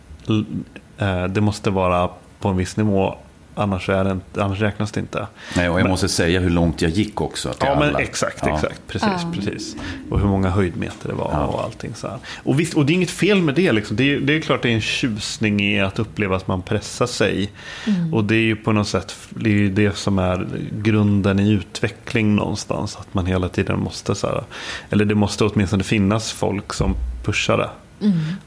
eh, 0.98 1.24
Det 1.24 1.40
måste 1.40 1.70
vara 1.70 2.10
på 2.40 2.48
en 2.48 2.56
viss 2.56 2.76
nivå, 2.76 3.14
annars, 3.54 3.88
är 3.88 4.04
det, 4.04 4.10
inte- 4.10 4.44
annars 4.44 4.60
räknas 4.60 4.92
det 4.92 5.00
inte. 5.00 5.26
Nej, 5.56 5.68
och 5.68 5.78
jag 5.78 5.82
Men- 5.84 5.90
måste 5.90 6.08
säga 6.08 6.40
hur 6.40 6.50
långt 6.50 6.82
jag 6.82 6.90
gick 6.90 7.20
också. 7.20 7.48
Till 7.52 7.68
Ja, 7.68 7.78
men 7.78 7.88
alla. 7.88 7.98
exakt, 8.00 8.38
Ja. 8.46 8.54
exakt. 8.54 8.80
Precis, 8.88 9.26
precis. 9.34 9.76
Och 10.10 10.20
hur 10.20 10.26
många 10.26 10.50
höjdmeter 10.50 11.08
det 11.08 11.14
var 11.14 11.46
och 11.52 11.62
allting 11.64 11.94
så 11.94 12.08
här. 12.08 12.18
Och 12.44 12.60
visst, 12.60 12.74
och 12.74 12.86
det 12.86 12.92
är 12.92 12.94
inget 12.94 13.10
fel 13.10 13.42
med 13.42 13.54
det. 13.54 13.72
Liksom. 13.72 13.96
Det, 13.96 14.14
är, 14.14 14.20
det 14.20 14.36
är 14.36 14.40
klart 14.40 14.62
det 14.62 14.68
är 14.70 14.74
en 14.74 14.80
tjusning 14.80 15.60
i 15.62 15.80
att 15.80 15.98
uppleva 15.98 16.36
att 16.36 16.46
man 16.48 16.62
pressar 16.62 17.06
sig. 17.06 17.50
Och 18.12 18.24
det 18.24 18.34
är 18.34 18.38
ju 18.40 18.56
på 18.56 18.72
något 18.72 18.88
sätt 18.88 19.16
det, 19.30 19.50
är 19.64 19.68
det 19.68 19.96
som 19.96 20.18
är 20.18 20.46
grunden 20.82 21.40
i 21.40 21.50
utveckling 21.50 22.36
någonstans. 22.36 22.96
Att 22.96 23.14
man 23.14 23.26
hela 23.26 23.48
tiden 23.48 23.80
måste, 23.80 24.14
så 24.14 24.26
här, 24.26 24.44
eller 24.90 25.04
det 25.04 25.14
måste 25.14 25.44
åtminstone 25.44 25.84
finnas 25.84 26.32
folk 26.32 26.72
som 26.72 26.94
pushar 27.24 27.58
det. 27.58 27.70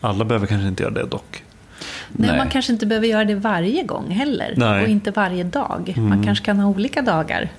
Alla 0.01 0.25
behöver 0.25 0.47
kanske 0.47 0.67
inte 0.67 0.83
göra 0.83 0.93
det 0.93 1.03
dock. 1.05 1.43
Nej, 2.17 2.29
Nej. 2.29 2.37
man 2.37 2.49
kanske 2.49 2.73
inte 2.73 2.85
behöver 2.85 3.07
göra 3.07 3.25
det 3.25 3.35
varje 3.35 3.83
gång 3.83 4.11
heller. 4.11 4.53
Nej. 4.57 4.83
Och 4.83 4.89
inte 4.89 5.11
varje 5.11 5.43
dag. 5.43 5.93
Man 5.97 6.23
kanske 6.23 6.45
kan 6.45 6.59
ha 6.59 6.69
olika 6.69 7.01
dagar. 7.01 7.49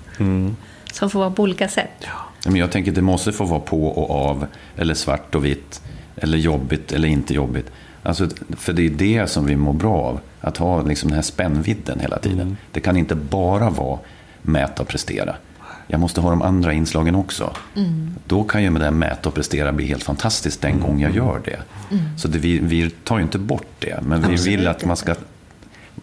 Som 0.93 1.09
får 1.09 1.19
vara 1.19 1.31
på 1.31 1.43
olika 1.43 1.67
sätt. 1.67 2.05
Men 2.45 2.55
jag 2.55 2.71
tänker 2.71 2.91
att 2.91 2.95
det 2.95 3.01
måste 3.01 3.31
få 3.31 3.45
vara 3.45 3.59
på 3.59 3.87
och 3.87 4.29
av, 4.29 4.45
eller 4.75 4.93
svart 4.93 5.35
och 5.35 5.45
vitt, 5.45 5.81
eller 6.15 6.37
jobbigt 6.37 6.91
eller 6.91 7.07
inte 7.07 7.33
jobbigt. 7.33 7.71
Alltså, 8.03 8.27
för 8.57 8.73
det 8.73 8.85
är 8.85 8.89
det 8.89 9.27
som 9.27 9.45
vi 9.45 9.55
mår 9.55 9.73
bra 9.73 9.95
av, 9.97 10.19
att 10.41 10.57
ha 10.57 10.81
liksom 10.81 11.09
den 11.09 11.15
här 11.15 11.23
spännvidden 11.23 11.99
hela 11.99 12.19
tiden. 12.19 12.57
Det 12.71 12.79
kan 12.79 12.97
inte 12.97 13.15
bara 13.15 13.69
vara 13.69 13.99
mäta 14.41 14.81
och 14.81 14.87
prestera. 14.87 15.35
Jag 15.87 15.99
måste 15.99 16.21
ha 16.21 16.29
de 16.29 16.41
andra 16.41 16.73
inslagen 16.73 17.15
också. 17.15 17.53
Då 18.25 18.43
kan 18.43 18.63
ju 18.63 18.69
med 18.69 18.81
det 18.81 18.85
här 18.85 18.91
mäta 18.91 19.29
och 19.29 19.35
prestera 19.35 19.71
bli 19.71 19.85
helt 19.85 20.03
fantastiskt 20.03 20.61
den 20.61 20.79
gång 20.79 21.01
jag 21.01 21.15
gör 21.15 21.41
det. 21.45 21.59
Så 22.17 22.27
det, 22.27 22.39
vi, 22.39 22.59
vi 22.59 22.89
tar 22.89 23.17
ju 23.17 23.23
inte 23.23 23.39
bort 23.39 23.67
det, 23.79 23.99
men 24.01 24.21
vi 24.21 24.33
Absolut 24.33 24.59
vill 24.59 24.67
att 24.67 24.85
man 24.85 24.97
ska 24.97 25.15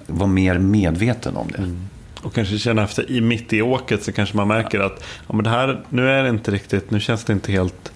vara 0.06 0.28
mer 0.28 0.58
medveten 0.58 1.36
om 1.36 1.48
det. 1.50 1.76
Och 2.26 2.34
kanske 2.34 2.58
känna 2.58 2.82
efter 2.82 3.10
i 3.10 3.20
mitt 3.20 3.52
i 3.52 3.62
åket 3.62 4.02
så 4.02 4.12
kanske 4.12 4.36
man 4.36 4.48
märker 4.48 4.80
att 4.80 5.04
ja, 5.28 5.34
men 5.34 5.44
det 5.44 5.50
här, 5.50 5.84
nu 5.88 6.10
är 6.10 6.22
det 6.22 6.28
inte 6.28 6.50
riktigt, 6.50 6.90
nu 6.90 7.00
känns 7.00 7.24
det 7.24 7.32
inte 7.32 7.52
helt 7.52 7.92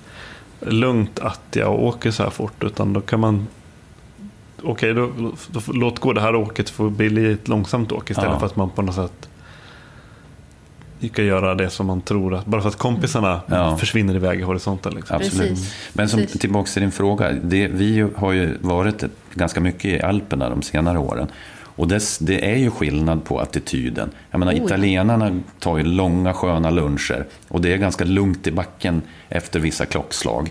lugnt 0.60 1.18
att 1.18 1.42
jag 1.52 1.74
åker 1.74 2.10
så 2.10 2.22
här 2.22 2.30
fort. 2.30 2.64
Utan 2.64 2.92
då 2.92 3.00
kan 3.00 3.20
man, 3.20 3.46
okej 4.62 4.94
då, 4.94 5.10
då, 5.50 5.60
låt 5.72 5.98
gå 5.98 6.12
det 6.12 6.20
här 6.20 6.34
åket 6.34 6.70
få 6.70 6.90
bli 6.90 7.32
ett 7.32 7.48
långsamt 7.48 7.92
åk 7.92 8.10
istället 8.10 8.30
Ja. 8.32 8.38
för 8.38 8.46
att 8.46 8.56
man 8.56 8.70
på 8.70 8.82
något 8.82 8.94
sätt 8.94 9.28
ska 11.08 11.22
göra 11.22 11.54
det 11.54 11.70
som 11.70 11.86
man 11.86 12.00
tror 12.00 12.34
att, 12.34 12.46
bara 12.46 12.60
för 12.62 12.68
att 12.68 12.76
kompisarna 12.78 13.40
Ja. 13.46 13.76
försvinner 13.76 14.14
iväg 14.14 14.40
i 14.40 14.42
horisonten. 14.42 14.94
Liksom. 14.94 15.16
Absolut. 15.16 15.48
Precis. 15.50 15.74
Men 15.92 16.08
som, 16.08 16.20
Precis. 16.20 16.40
tillbaka 16.40 16.70
till 16.70 16.82
din 16.82 16.90
fråga. 16.92 17.32
Det, 17.42 17.68
vi 17.68 18.06
har 18.16 18.32
ju 18.32 18.56
varit 18.60 19.02
ett- 19.02 19.10
ganska 19.34 19.60
mycket 19.60 19.84
i 19.84 20.00
Alperna 20.02 20.50
de 20.50 20.62
senare 20.62 20.98
åren. 20.98 21.26
Och 21.60 21.88
det, 21.88 22.18
det 22.20 22.50
är 22.52 22.56
ju 22.56 22.70
skillnad 22.70 23.24
på 23.24 23.40
attityden. 23.40 24.10
Jag 24.30 24.38
menar, 24.38 24.52
Oh, 24.52 24.58
ja. 24.58 24.64
italienarna 24.64 25.40
tar 25.58 25.78
ju 25.78 25.84
långa 25.84 26.34
sköna 26.34 26.70
luncher. 26.70 27.24
Och 27.48 27.60
det 27.60 27.72
är 27.72 27.76
ganska 27.76 28.04
lugnt 28.04 28.46
i 28.46 28.50
backen 28.50 29.02
efter 29.28 29.60
vissa 29.60 29.86
klockslag. 29.86 30.50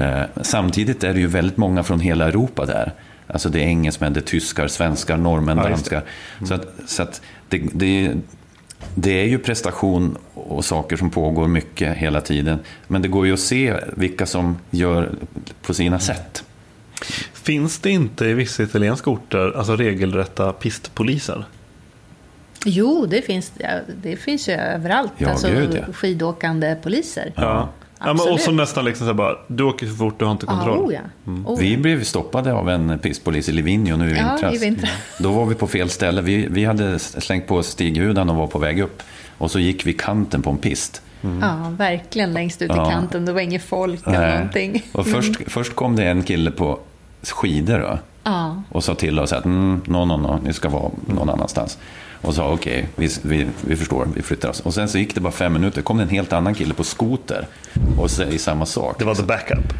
Eh, 0.00 0.22
samtidigt 0.42 1.04
är 1.04 1.14
det 1.14 1.20
ju 1.20 1.26
väldigt 1.26 1.56
många 1.56 1.82
från 1.82 2.00
hela 2.00 2.28
Europa 2.28 2.66
där. 2.66 2.92
Alltså 3.26 3.48
det 3.48 3.58
är 3.60 3.64
engelsmän, 3.64 4.12
det 4.12 4.20
är 4.20 4.22
tyskar, 4.22 4.68
svenskar, 4.68 5.16
norrmän, 5.16 5.56
Ja, 5.58 5.68
danskar. 5.68 6.02
Så, 6.48 6.54
att, 6.54 6.66
så 6.86 7.02
att 7.02 7.22
det, 7.48 7.62
det, 7.72 8.14
det 8.94 9.20
är 9.20 9.24
ju 9.24 9.38
prestation 9.38 10.16
och 10.34 10.64
saker 10.64 10.96
som 10.96 11.10
pågår 11.10 11.48
mycket 11.48 11.96
hela 11.96 12.20
tiden. 12.20 12.58
Men 12.86 13.02
det 13.02 13.08
går 13.08 13.26
ju 13.26 13.32
att 13.32 13.40
se 13.40 13.74
vilka 13.96 14.26
som 14.26 14.58
gör 14.70 15.10
på 15.62 15.74
sina 15.74 15.98
sätt. 15.98 16.44
Finns 17.32 17.78
det 17.78 17.90
inte 17.90 18.26
i 18.26 18.34
vissa 18.34 18.62
italienska 18.62 19.10
orter 19.10 19.58
alltså 19.58 19.76
regelrätta 19.76 20.52
pistpoliser? 20.52 21.44
Jo, 22.64 23.06
det 23.06 23.22
finns, 23.22 23.52
det 24.02 24.16
finns 24.16 24.48
ju 24.48 24.52
överallt. 24.52 25.12
Ja, 25.18 25.30
alltså, 25.30 25.48
gud, 25.48 25.82
ja. 25.86 25.92
skidåkande 25.92 26.76
poliser. 26.82 27.32
Ja. 27.36 27.68
Ja, 28.00 28.06
men, 28.06 28.12
och 28.14 28.18
så 28.20 28.34
Absolut. 28.34 28.56
nästan 28.60 28.84
liksom 28.84 29.06
så 29.06 29.14
bara, 29.14 29.36
du 29.46 29.64
åker 29.64 29.86
för 29.86 29.94
fort, 29.94 30.18
du 30.18 30.24
har 30.24 30.32
inte 30.32 30.46
Ja, 30.48 30.52
kontroll. 30.52 30.78
oh 30.78 30.94
ja. 30.94 31.00
Oh 31.44 31.58
Vi 31.58 31.72
ja. 31.74 31.78
blev 31.80 32.04
stoppade 32.04 32.52
av 32.52 32.70
en 32.70 32.98
pistpolis 32.98 33.48
i 33.48 33.52
Livigno 33.52 33.96
nu 33.96 34.10
i 34.10 34.18
Ja, 34.18 34.28
vintras. 34.30 34.54
i 34.54 34.58
vintras. 34.58 34.90
Då 35.18 35.32
var 35.32 35.46
vi 35.46 35.54
på 35.54 35.66
fel 35.66 35.90
ställe. 35.90 36.22
Vi, 36.22 36.46
vi 36.50 36.64
hade 36.64 36.98
slängt 36.98 37.46
på 37.46 37.62
stighudan 37.62 38.30
och 38.30 38.36
var 38.36 38.46
på 38.46 38.58
väg 38.58 38.80
upp. 38.80 39.02
Och 39.38 39.50
så 39.50 39.58
gick 39.58 39.86
vi 39.86 39.92
kanten 39.92 40.42
på 40.42 40.50
en 40.50 40.58
pist. 40.58 41.02
Ja, 41.40 41.72
verkligen 41.78 42.32
längst 42.32 42.62
ut 42.62 42.70
i 42.70 42.74
Ja. 42.76 42.90
kanten. 42.90 43.24
Det 43.24 43.32
var 43.32 43.40
inget 43.40 43.62
folk 43.62 44.06
eller 44.06 44.18
Nej. 44.20 44.34
någonting. 44.38 44.82
Och 44.92 45.06
först, 45.06 45.32
först 45.46 45.74
kom 45.74 45.96
det 45.96 46.04
en 46.04 46.22
kille 46.22 46.50
på 46.50 46.78
skidor 47.22 47.78
då, 47.78 47.98
Ja, 48.24 48.62
och 48.68 48.84
sa 48.84 48.94
till 48.94 49.18
oss 49.20 49.32
att 49.32 49.44
mm, 49.44 49.80
no, 49.86 50.04
no, 50.04 50.16
no, 50.16 50.40
ni 50.44 50.52
ska 50.52 50.68
vara 50.68 50.90
någon 51.06 51.30
annanstans. 51.30 51.78
Och 52.20 52.34
sa 52.34 52.52
okej, 52.52 52.88
vi, 52.96 53.10
vi, 53.22 53.46
vi 53.60 53.76
förstår, 53.76 54.08
vi 54.14 54.22
flyttar 54.22 54.48
oss. 54.48 54.60
Och 54.60 54.74
sen 54.74 54.88
så 54.88 54.98
gick 54.98 55.14
det 55.14 55.20
bara 55.20 55.32
fem 55.32 55.52
minuter, 55.52 55.82
kom 55.82 55.96
det 55.96 56.02
en 56.02 56.08
helt 56.08 56.32
annan 56.32 56.54
kille 56.54 56.74
på 56.74 56.84
skoter 56.84 57.46
och 57.98 58.10
säger 58.10 58.38
samma 58.38 58.66
sak. 58.66 58.98
Det 58.98 59.04
var 59.04 59.14
the 59.14 59.22
backup. 59.22 59.72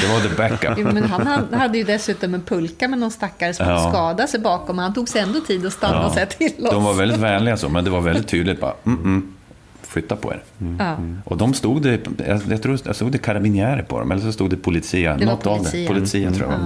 Det 0.00 0.06
var 0.06 0.20
the 0.20 0.36
backup. 0.36 0.74
Jo, 0.78 0.88
men 0.92 1.02
han 1.04 1.26
hade 1.52 1.78
ju 1.78 1.84
dessutom 1.84 2.34
en 2.34 2.42
pulka 2.42 2.88
med 2.88 2.98
någon 2.98 3.10
stackare 3.10 3.54
som 3.54 3.68
Ja. 3.68 3.88
skadade 3.90 4.28
sig 4.28 4.40
bakom. 4.40 4.78
Han 4.78 4.94
tog 4.94 5.08
sig 5.08 5.20
ändå 5.20 5.40
tid 5.40 5.66
att 5.66 5.72
stanna 5.72 5.96
Ja. 5.96 6.06
och 6.06 6.12
säga 6.12 6.26
till 6.26 6.64
oss. 6.66 6.70
De 6.70 6.84
var 6.84 6.94
väldigt 6.94 7.18
vänliga 7.20 7.56
så, 7.56 7.68
men 7.68 7.84
det 7.84 7.90
var 7.90 8.00
väldigt 8.00 8.28
tydligt 8.28 8.60
bara, 8.60 8.74
mm, 8.86 8.98
mm, 9.00 9.34
flytta 9.82 10.16
på 10.16 10.32
er. 10.32 10.42
Ja. 10.78 10.96
Och 11.24 11.36
de 11.36 11.54
stod 11.54 11.82
det, 11.82 12.00
jag, 12.26 12.40
jag 12.48 12.62
tror 12.62 12.78
det 12.84 12.94
stod 12.94 13.12
det 13.12 13.18
karabinjärer 13.18 13.82
på 13.82 13.98
dem, 13.98 14.10
eller 14.10 14.22
så 14.22 14.32
stod 14.32 14.50
det 14.50 14.56
policia. 14.56 15.16
Det 15.16 15.26
var 15.26 15.48
av 15.48 15.64
det. 15.72 15.86
Policia 15.88 16.30
tror 16.32 16.50
jag. 16.52 16.60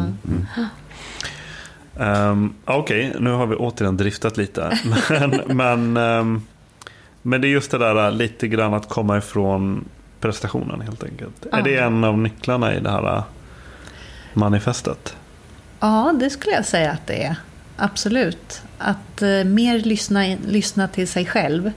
Ja. 1.98 2.30
Um, 2.30 2.54
Okej, 2.64 3.12
nu 3.18 3.30
har 3.30 3.46
vi 3.46 3.56
återigen 3.56 3.96
driftat 3.96 4.36
lite. 4.36 4.78
Men, 5.10 5.40
men, 5.46 5.96
ehm, 5.96 6.42
men 7.22 7.40
det 7.40 7.48
är 7.48 7.50
just 7.50 7.70
det 7.70 7.78
där 7.78 8.06
äh, 8.06 8.12
lite 8.12 8.48
grann 8.48 8.74
att 8.74 8.88
komma 8.88 9.18
ifrån 9.18 9.84
prestationen 10.20 10.80
helt 10.80 11.04
enkelt. 11.04 11.46
Är 11.52 11.62
det 11.62 11.76
en 11.76 12.04
av 12.04 12.18
nycklarna 12.18 12.74
i 12.74 12.80
det 12.80 12.90
här 12.90 13.16
äh, 13.16 13.22
manifestet? 14.34 15.16
Ja, 15.80 16.14
det 16.20 16.30
skulle 16.30 16.54
jag 16.54 16.66
säga 16.66 16.92
att 16.92 17.06
det 17.06 17.24
är. 17.24 17.36
Absolut. 17.76 18.62
Att 18.78 19.22
eh, 19.22 19.44
mer 19.44 19.78
lyssna, 19.78 20.36
lyssna 20.46 20.88
till 20.88 21.08
sig 21.08 21.26
själv. 21.26 21.72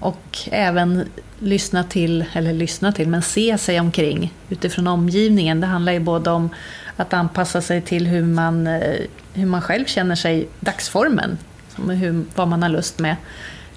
Och 0.00 0.38
även 0.50 1.04
lyssna 1.38 1.84
till, 1.84 2.24
eller 2.32 2.52
lyssna 2.52 2.92
till, 2.92 3.08
men 3.08 3.22
se 3.22 3.58
sig 3.58 3.80
omkring 3.80 4.34
utifrån 4.48 4.86
omgivningen. 4.86 5.60
Det 5.60 5.66
handlar 5.66 5.92
ju 5.92 6.00
både 6.00 6.30
om 6.30 6.50
att 6.98 7.12
anpassa 7.12 7.60
sig 7.60 7.80
till 7.80 8.06
hur 8.06 8.24
man, 8.24 8.66
eh, 8.66 9.00
hur 9.34 9.46
man 9.46 9.62
själv 9.62 9.84
känner 9.84 10.14
sig, 10.14 10.48
dagsformen, 10.60 11.38
som 11.68 11.90
hur, 11.90 12.24
vad 12.34 12.48
man 12.48 12.62
har 12.62 12.68
lust 12.68 12.98
med, 12.98 13.16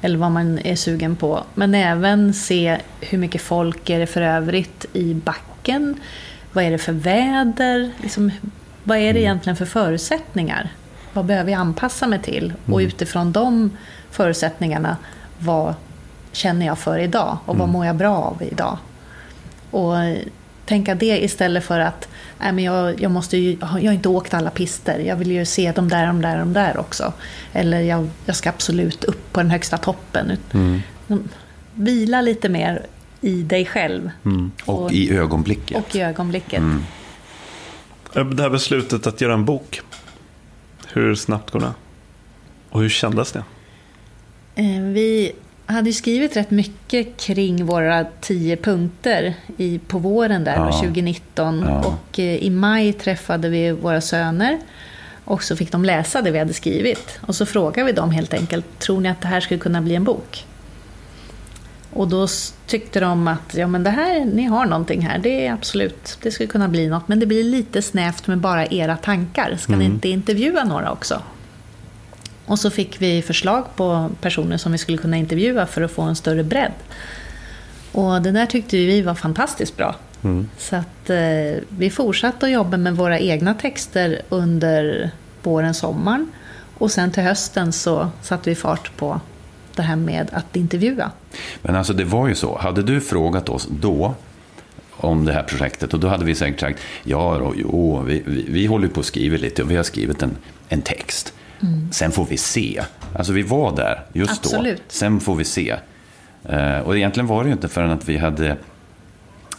eller 0.01 0.17
vad 0.17 0.31
man 0.31 0.59
är 0.59 0.75
sugen 0.75 1.15
på. 1.15 1.43
Men 1.53 1.75
även 1.75 2.33
se 2.33 2.77
hur 2.99 3.17
mycket 3.17 3.41
folk 3.41 3.89
är 3.89 3.99
det 3.99 4.07
för 4.07 4.21
övrigt 4.21 4.85
i 4.93 5.13
backen. 5.13 5.99
Vad 6.53 6.63
är 6.63 6.71
det 6.71 6.77
för 6.77 6.93
väder? 6.93 7.91
Liksom, 8.01 8.31
vad 8.83 8.97
är 8.97 9.13
det 9.13 9.19
egentligen 9.19 9.57
för 9.57 9.65
förutsättningar? 9.65 10.69
Vad 11.13 11.25
behöver 11.25 11.51
jag 11.51 11.59
anpassa 11.59 12.07
mig 12.07 12.19
till? 12.19 12.53
Och 12.65 12.77
utifrån 12.77 13.31
de 13.31 13.77
förutsättningarna, 14.11 14.97
vad 15.39 15.73
känner 16.31 16.65
jag 16.65 16.79
för 16.79 16.99
idag? 16.99 17.37
Och 17.45 17.57
vad 17.57 17.69
mår 17.69 17.85
jag 17.85 17.95
bra 17.95 18.17
av 18.17 18.43
idag? 18.51 18.77
Och 19.71 19.99
eh, 19.99 20.17
tänka 20.65 20.95
det 20.95 21.23
istället 21.23 21.63
för 21.63 21.79
att 21.79 22.07
nej, 22.41 22.51
men 22.51 22.63
jag, 22.63 23.01
jag, 23.01 23.11
måste 23.11 23.37
ju, 23.37 23.57
jag 23.61 23.67
har 23.67 23.79
inte 23.91 24.09
åkt 24.09 24.33
alla 24.33 24.49
pister. 24.49 24.99
Jag 24.99 25.15
vill 25.15 25.31
ju 25.31 25.45
se 25.45 25.71
de 25.71 25.89
där, 25.89 26.07
de 26.07 26.21
där, 26.21 26.37
de 26.39 26.53
där 26.53 26.77
också. 26.77 27.13
Eller 27.53 27.81
jag, 27.81 28.09
jag 28.25 28.35
ska 28.35 28.49
absolut 28.49 29.03
upp 29.03 29.33
på 29.33 29.39
den 29.39 29.51
högsta 29.51 29.77
toppen. 29.77 30.37
Mm. 30.53 30.81
Vila 31.75 32.21
lite 32.21 32.49
mer 32.49 32.85
i 33.21 33.43
dig 33.43 33.65
själv. 33.65 34.09
Och 34.65 34.91
i 34.91 35.11
ögonblicket. 35.17 35.77
och 35.77 35.95
i 35.95 36.01
ögonblicket. 36.01 36.63
Äh, 38.15 38.25
Det 38.25 38.43
här 38.43 38.49
beslutet 38.49 39.07
att 39.07 39.21
göra 39.21 39.33
en 39.33 39.45
bok. 39.45 39.81
Hur 40.93 41.15
snabbt 41.15 41.51
går 41.51 41.59
det? 41.59 41.73
Och 42.69 42.81
hur 42.81 42.89
kändes 42.89 43.31
det? 43.31 43.43
Eh, 44.55 44.81
Vi 44.81 45.31
hade 45.71 45.89
ju 45.89 45.93
skrivit 45.93 46.37
rätt 46.37 46.51
mycket 46.51 47.17
kring 47.17 47.65
våra 47.65 48.05
tio 48.21 48.57
punkter 48.57 49.33
i, 49.57 49.79
på 49.79 49.97
våren 49.97 50.43
där, 50.43 50.55
Ja. 50.55 50.71
2019. 50.71 51.65
Ja. 51.67 51.79
Och 51.85 52.19
eh, 52.19 52.35
i 52.35 52.49
maj 52.49 52.93
träffade 52.93 53.49
vi 53.49 53.71
våra 53.71 54.01
söner. 54.01 54.59
Och 55.25 55.43
så 55.43 55.55
fick 55.55 55.71
de 55.71 55.85
läsa 55.85 56.21
det 56.21 56.31
vi 56.31 56.39
hade 56.39 56.53
skrivit. 56.53 57.19
Och 57.21 57.35
så 57.35 57.45
frågade 57.45 57.85
vi 57.85 57.91
dem 57.91 58.11
helt 58.11 58.33
enkelt, 58.33 58.79
tror 58.79 59.01
ni 59.01 59.09
att 59.09 59.21
det 59.21 59.27
här 59.27 59.39
skulle 59.39 59.59
kunna 59.59 59.81
bli 59.81 59.95
en 59.95 60.03
bok? 60.03 60.45
Och 61.93 62.07
då 62.07 62.27
tyckte 62.67 62.99
de 62.99 63.27
att, 63.27 63.55
ja 63.55 63.67
men 63.67 63.83
det 63.83 63.89
här, 63.89 64.25
ni 64.25 64.43
har 64.43 64.65
någonting 64.65 65.01
här, 65.01 65.19
det 65.19 65.47
är 65.47 65.53
absolut, 65.53 66.17
det 66.21 66.31
skulle 66.31 66.47
kunna 66.47 66.67
bli 66.67 66.87
något. 66.87 67.07
Men 67.07 67.19
det 67.19 67.25
blir 67.25 67.43
lite 67.43 67.81
snävt 67.81 68.27
med 68.27 68.37
bara 68.37 68.65
era 68.65 68.97
tankar. 68.97 69.57
Ska 69.59 69.75
ni 69.75 69.85
inte 69.85 70.09
intervjua 70.09 70.63
några 70.63 70.91
också? 70.91 71.21
Och 72.45 72.59
så 72.59 72.69
fick 72.69 73.01
vi 73.01 73.21
förslag 73.21 73.65
på 73.75 74.09
personer 74.21 74.57
som 74.57 74.71
vi 74.71 74.77
skulle 74.77 74.97
kunna 74.97 75.17
intervjua 75.17 75.65
för 75.65 75.81
att 75.81 75.91
få 75.91 76.01
en 76.01 76.15
större 76.15 76.43
bredd. 76.43 76.71
Och 77.91 78.21
det 78.21 78.31
där 78.31 78.45
tyckte 78.45 78.77
vi 78.77 79.01
var 79.01 79.15
fantastiskt 79.15 79.77
bra. 79.77 79.95
Så 80.57 80.75
att 80.75 81.09
eh, 81.09 81.63
vi 81.69 81.89
fortsatte 81.89 82.45
att 82.45 82.51
jobba 82.51 82.77
med 82.77 82.95
våra 82.95 83.19
egna 83.19 83.53
texter 83.53 84.21
under 84.29 85.11
våren, 85.43 85.73
sommaren. 85.73 86.31
Och 86.77 86.91
sen 86.91 87.11
till 87.11 87.23
hösten 87.23 87.73
så 87.73 88.09
satte 88.21 88.49
vi 88.49 88.55
fart 88.55 88.97
på 88.97 89.21
det 89.75 89.81
här 89.81 89.95
med 89.95 90.29
att 90.33 90.55
intervjua. 90.55 91.11
Men 91.61 91.75
alltså 91.75 91.93
det 91.93 92.03
var 92.03 92.27
ju 92.27 92.35
så. 92.35 92.57
Hade 92.57 92.83
du 92.83 93.01
frågat 93.01 93.49
oss 93.49 93.67
då 93.69 94.15
om 94.91 95.25
det 95.25 95.33
här 95.33 95.43
projektet 95.43 95.93
och 95.93 95.99
då 95.99 96.07
hade 96.07 96.25
vi 96.25 96.35
säkert 96.35 96.59
sagt 96.59 96.79
ja, 97.03 97.37
då, 97.39 97.53
jo, 97.57 98.01
vi, 98.01 98.23
vi, 98.25 98.45
vi 98.49 98.65
håller 98.65 98.87
på 98.87 98.99
att 98.99 99.05
skriva 99.05 99.37
lite 99.37 99.63
och 99.63 99.71
vi 99.71 99.75
har 99.75 99.83
skrivit 99.83 100.23
en, 100.23 100.37
en 100.69 100.81
text. 100.81 101.33
Sen 101.91 102.11
får 102.11 102.25
vi 102.25 102.37
se. 102.37 102.81
Alltså 103.15 103.33
vi 103.33 103.41
var 103.41 103.75
där 103.75 104.03
just 104.13 104.31
Absolut. 104.45 104.77
då. 104.77 104.83
Sen 104.87 105.19
får 105.19 105.35
vi 105.35 105.43
se. 105.45 105.75
Eh, 106.49 106.77
och 106.79 106.97
egentligen 106.97 107.27
var 107.27 107.43
det 107.43 107.47
ju 107.47 107.53
inte 107.53 107.67
förrän 107.67 107.91
att 107.91 108.09
vi 108.09 108.17
hade, 108.17 108.57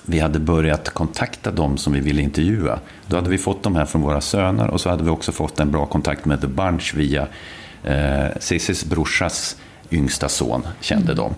vi 0.04 0.18
hade 0.18 0.38
börjat 0.38 0.88
kontakta 0.90 1.50
dem 1.50 1.76
som 1.78 1.92
vi 1.92 2.00
ville 2.00 2.22
intervjua. 2.22 2.78
Då 3.06 3.16
hade 3.16 3.30
vi 3.30 3.38
fått 3.38 3.62
de 3.62 3.76
här 3.76 3.84
från 3.84 4.02
våra 4.02 4.20
söner 4.20 4.68
och 4.68 4.80
så 4.80 4.90
hade 4.90 5.04
vi 5.04 5.10
också 5.10 5.32
fått 5.32 5.60
en 5.60 5.70
bra 5.70 5.86
kontakt 5.86 6.24
med 6.24 6.40
The 6.40 6.46
Bunch 6.46 6.94
via 6.94 7.26
eh, 7.84 8.26
Cissis 8.40 8.84
brorsas 8.84 9.56
yngsta 9.90 10.28
son, 10.28 10.62
kände 10.80 11.14
de. 11.14 11.34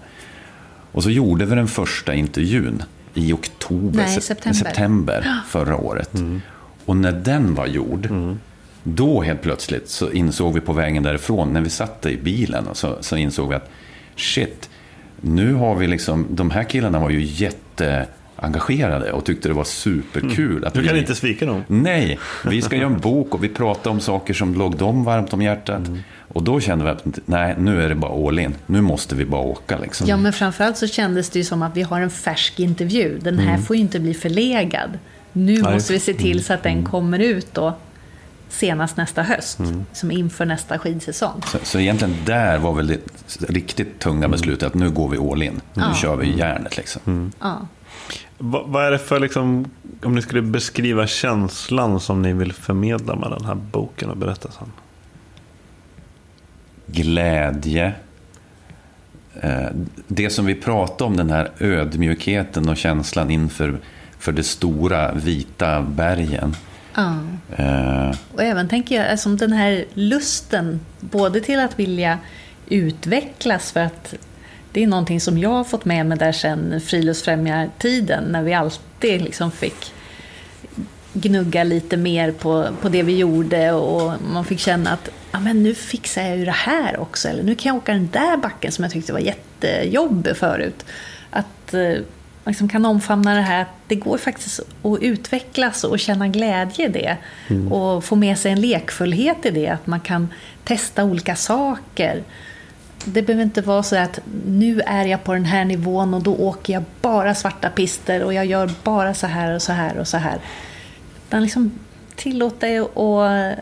Och 0.93 1.03
så 1.03 1.11
gjorde 1.11 1.45
vi 1.45 1.55
den 1.55 1.69
första 1.69 2.15
intervjun 2.15 2.83
i 3.15 3.33
oktober, 3.33 3.97
Nej, 3.99 4.15
se- 4.15 4.21
september. 4.21 4.59
september 4.59 5.41
förra 5.49 5.77
året. 5.77 6.11
Och 6.85 6.97
när 6.97 7.13
den 7.13 7.55
var 7.55 7.67
gjord, 7.67 8.09
då 8.85 9.23
helt 9.23 9.43
plötsligt 9.43 9.89
så 9.89 10.11
insåg 10.11 10.55
vi 10.55 10.61
på 10.61 10.73
vägen 10.73 11.03
därifrån, 11.03 11.53
när 11.53 11.61
vi 11.61 11.71
satt 11.71 12.07
i 12.07 12.17
bilen, 12.17 12.67
och 12.67 12.77
så, 12.77 12.97
så 13.01 13.17
insåg 13.17 13.49
vi 13.49 13.55
att 13.55 13.71
shit, 14.17 14.71
nu 15.21 15.55
har 15.55 15.75
vi 15.75 15.87
liksom, 15.87 16.27
de 16.31 16.51
här 16.51 16.65
killarna 16.65 16.99
var 16.99 17.11
ju 17.11 17.23
jätteengagerade 17.23 19.13
och 19.13 19.25
tyckte 19.25 19.49
det 19.49 19.55
var 19.55 19.65
superkul. 19.65 20.65
Att 20.65 20.75
Du 20.75 20.85
kan 20.85 20.95
vi, 20.95 21.01
inte 21.01 21.15
svika 21.15 21.47
dem. 21.47 21.65
Nej, 21.67 22.19
vi 22.45 22.63
ska 22.63 22.77
göra 22.77 22.87
en 22.87 22.99
bok 22.99 23.35
och 23.35 23.45
vi 23.45 23.49
pratar 23.49 23.91
om 23.91 24.01
saker 24.01 24.35
som 24.35 24.55
låg 24.55 24.77
dem 24.77 25.05
varmt 25.05 25.33
om 25.33 25.43
hjärtat. 25.43 25.83
Och 26.29 26.43
då 26.43 26.61
kände 26.61 26.85
vi 26.85 26.91
att 26.91 27.19
nej, 27.25 27.55
nu 27.59 27.83
är 27.83 27.89
det 27.89 27.95
bara 27.95 28.29
all 28.29 28.39
in. 28.39 28.55
Nu 28.67 28.81
måste 28.81 29.15
vi 29.15 29.25
bara 29.25 29.41
åka 29.41 29.79
liksom. 29.79 30.07
Ja, 30.07 30.17
men 30.17 30.33
framförallt 30.33 30.77
så 30.77 30.87
kändes 30.87 31.31
det 31.31 31.39
ju 31.39 31.45
som 31.45 31.63
att 31.63 31.77
vi 31.77 31.83
har 31.83 32.01
en 32.01 32.11
färsk 32.11 32.61
intervju. 32.61 33.19
Den 33.19 33.39
här 33.39 33.59
får 33.59 33.77
ju 33.77 33.83
inte 33.83 34.01
bli 34.01 34.15
förlegad. 34.15 34.99
Nu 35.33 35.63
Nej. 35.63 35.75
måste 35.75 35.93
vi 35.93 35.99
se 35.99 36.15
till 36.15 36.45
så 36.45 36.53
att 36.53 36.63
den 36.63 36.85
kommer 36.85 37.19
ut 37.19 37.55
då 37.55 37.77
senast 38.49 38.97
nästa 38.97 39.23
höst. 39.23 39.59
Som 39.93 40.11
inför 40.11 40.45
nästa 40.45 40.79
skidsäsong. 40.79 41.43
Så, 41.47 41.59
så 41.63 41.79
egentligen 41.81 42.17
där 42.25 42.59
var 42.59 42.73
väl 42.73 42.87
det 42.87 43.01
riktigt 43.49 43.99
tunga 43.99 44.29
beslutet 44.29 44.67
att 44.67 44.75
nu 44.75 44.91
går 44.91 45.09
vi 45.09 45.19
all 45.19 45.43
in. 45.43 45.61
Nu 45.75 45.83
kör 45.95 46.17
vi 46.17 46.39
järnet 46.39 46.77
liksom. 46.77 47.33
Ja. 47.41 47.67
Va, 48.39 48.63
vad 48.67 48.85
är 48.85 48.91
det 48.91 48.99
för, 48.99 49.21
liksom, 49.21 49.71
om 50.03 50.15
ni 50.15 50.23
skulle 50.23 50.43
beskriva 50.43 51.07
känslan 51.07 52.01
som 52.01 52.23
ni 52.23 52.33
vill 52.33 52.53
förmedla 52.53 53.17
med 53.17 53.31
den 53.31 53.45
här 53.45 53.55
boken 53.55 54.11
och 54.11 54.17
berättelsen? 54.17 54.73
Glädje. 56.87 57.93
Eh, 59.41 59.67
Det 60.07 60.31
som 60.31 60.47
vi 60.47 60.55
pratade 60.55 61.05
om, 61.05 61.17
den 61.17 61.31
här 61.31 61.51
ödmjukheten 61.59 62.69
och 62.69 62.77
känslan 62.77 63.31
inför 63.31 63.81
för 64.19 64.33
de 64.33 64.43
stora 64.43 65.13
vita 65.13 65.83
bergen. 65.83 66.57
Ja. 66.95 67.19
Eh, 67.57 68.17
Och 68.35 68.43
även 68.43 68.69
tänker 68.69 68.95
jag, 68.97 69.11
alltså 69.11 69.29
den 69.29 69.53
här 69.53 69.85
lusten, 69.95 70.81
både 71.01 71.41
till 71.41 71.61
att 71.61 71.79
vilja 71.79 72.19
utvecklas, 72.69 73.73
för 73.73 73.81
att 73.81 74.15
det 74.73 74.83
är 74.83 74.87
någonting 74.87 75.21
som 75.21 75.39
jag 75.39 75.51
har 75.51 75.65
fått 75.65 75.85
med 75.85 76.07
mig 76.07 76.19
där 76.19 76.33
sedan 76.33 76.81
Friluftsfrämjartiden, 76.81 78.25
när 78.25 78.43
vi 78.43 78.55
alltid 78.55 79.23
liksom 79.23 79.51
fick 79.51 79.93
gnugga 81.13 81.65
lite 81.65 81.97
mer 81.97 82.33
på, 82.33 82.69
på 82.83 82.89
det 82.89 83.03
vi 83.03 83.17
gjorde 83.17 83.73
och 83.73 84.13
man 84.33 84.45
fick 84.45 84.59
känna 84.59 84.91
att 84.91 85.09
ja, 85.33 85.41
men 85.41 85.63
nu 85.63 85.75
fixar 85.75 86.23
jag 86.23 86.37
ju 86.39 86.45
det 86.45 86.51
här 86.51 87.01
också, 87.01 87.29
eller 87.29 87.43
nu 87.43 87.55
kan 87.55 87.71
jag 87.71 87.77
åka 87.77 87.93
den 87.93 88.09
där 88.13 88.37
backen 88.37 88.73
som 88.73 88.85
jag 88.85 88.93
tyckte 88.93 89.13
var 89.13 89.21
jättejobbig 89.21 90.37
förut. 90.37 90.85
Att 91.31 91.75
eh, 91.75 91.95
liksom 92.51 92.69
kan 92.69 92.87
omfamna 92.87 93.35
det 93.35 93.41
här 93.41 93.63
att 93.63 93.69
det 93.87 93.95
går 93.95 94.19
faktiskt 94.19 94.61
att 94.61 94.99
utvecklas 95.01 95.85
och 95.85 95.99
känna 95.99 96.29
glädje 96.29 96.87
i 96.87 96.89
det. 96.89 97.17
Och 97.71 98.05
få 98.05 98.17
med 98.17 98.39
sig 98.39 98.53
en 98.53 98.61
lekfullhet 98.61 99.47
i 99.47 99.51
det, 99.51 99.69
att 99.69 99.87
man 99.87 100.01
kan 100.01 100.29
testa 100.65 101.05
olika 101.05 101.37
saker. 101.37 102.23
Det 103.05 103.23
behöver 103.23 103.45
inte 103.45 103.63
vara 103.63 103.83
så 103.83 103.97
att 103.97 104.21
nu 104.47 104.81
är 104.81 105.05
jag 105.05 105.25
på 105.25 105.33
den 105.33 105.45
här 105.45 105.65
nivån 105.65 106.15
och 106.15 106.23
då 106.23 106.35
åker 106.35 106.73
jag 106.73 106.83
bara 107.01 107.35
svarta 107.35 107.71
pister 107.71 108.23
och 108.25 108.35
jag 108.35 108.47
gör 108.47 108.71
bara 108.83 109.15
så 109.15 109.27
här 109.27 109.55
och 109.55 109.63
så 109.63 109.73
här 109.73 109.99
och 109.99 110.09
så 110.09 110.17
här. 110.17 110.39
Utan 111.29 111.43
liksom 111.43 111.79
tillåt 112.17 112.61
dig 112.61 112.79
att 112.79 113.59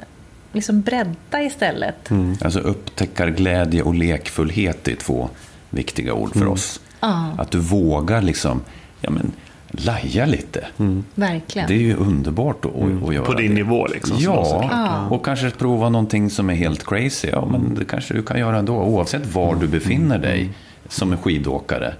liksom 0.52 0.80
bredda 0.80 1.42
istället. 1.42 2.10
Alltså 2.40 2.58
upptäckarglädje 2.58 3.82
och 3.82 3.94
lekfullhet 3.94 4.88
är 4.88 4.94
två 4.94 5.28
viktiga 5.70 6.14
ord 6.14 6.32
för 6.32 6.46
oss. 6.46 6.80
Ja. 7.02 7.30
Att 7.38 7.50
du 7.50 7.58
vågar 7.58 8.22
liksom, 8.22 8.60
ja 9.00 9.10
men, 9.10 9.32
laja 9.70 10.26
lite. 10.26 10.66
Verkligen. 11.14 11.68
Det 11.68 11.74
är 11.74 11.78
ju 11.78 11.96
underbart 11.96 12.64
att, 12.64 12.70
att, 12.76 13.08
att 13.08 13.14
göra 13.14 13.24
På 13.24 13.34
din 13.34 13.48
det. 13.48 13.54
nivå 13.54 13.86
liksom. 13.86 14.16
Ja, 14.20 14.44
såklart. 14.44 15.12
och 15.12 15.24
kanske 15.24 15.50
prova 15.50 15.88
någonting 15.88 16.30
som 16.30 16.50
är 16.50 16.54
helt 16.54 16.86
crazy. 16.86 17.28
Ja, 17.32 17.48
men 17.50 17.74
det 17.74 17.84
kanske 17.84 18.14
du 18.14 18.22
kan 18.22 18.38
göra 18.38 18.58
ändå, 18.58 18.74
oavsett 18.74 19.34
var 19.34 19.54
du 19.54 19.68
befinner 19.68 20.18
dig 20.18 20.50
som 20.88 21.12
en 21.12 21.18
skidåkare. 21.18 21.94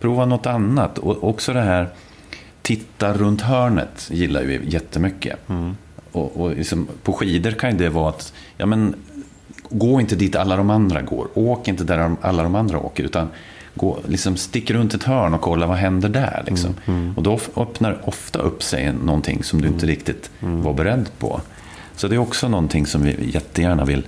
Prova 0.00 0.24
något 0.26 0.46
annat. 0.46 0.98
Och 0.98 1.28
också 1.28 1.52
det 1.52 1.60
här, 1.62 1.88
titta 2.62 3.12
runt 3.12 3.40
hörnet 3.40 4.08
gillar 4.12 4.42
vi 4.42 4.60
jättemycket. 4.64 5.38
Och, 6.12 6.40
och 6.40 6.50
liksom, 6.50 6.88
på 7.02 7.12
skidor 7.12 7.50
kan 7.50 7.70
ju 7.70 7.76
det 7.78 7.88
vara 7.88 8.08
att, 8.08 8.32
ja 8.56 8.66
men, 8.66 8.94
gå 9.70 10.00
inte 10.00 10.16
dit 10.16 10.36
alla 10.36 10.56
de 10.56 10.70
andra 10.70 11.02
går. 11.02 11.28
Åk 11.34 11.68
inte 11.68 11.84
där 11.84 12.16
alla 12.20 12.42
de 12.42 12.54
andra 12.54 12.78
åker. 12.78 13.04
Utan 13.04 13.28
gå, 13.78 13.98
liksom, 14.08 14.36
stick 14.36 14.70
runt 14.70 14.94
ett 14.94 15.02
hörn 15.04 15.34
och 15.34 15.40
kolla 15.40 15.66
vad 15.66 15.76
händer 15.76 16.08
där. 16.08 16.42
Liksom. 16.46 16.74
Och 17.16 17.22
då 17.22 17.40
öppnar 17.56 18.08
ofta 18.08 18.38
upp 18.38 18.62
sig 18.62 18.92
någonting 18.92 19.42
som 19.42 19.60
du 19.62 19.68
inte 19.68 19.86
riktigt 19.86 20.30
var 20.40 20.72
beredd 20.72 21.08
på. 21.18 21.40
Så 21.96 22.08
det 22.08 22.14
är 22.14 22.18
också 22.18 22.48
någonting 22.48 22.86
som 22.86 23.02
vi 23.02 23.30
jättegärna 23.32 23.84
vill, 23.84 24.06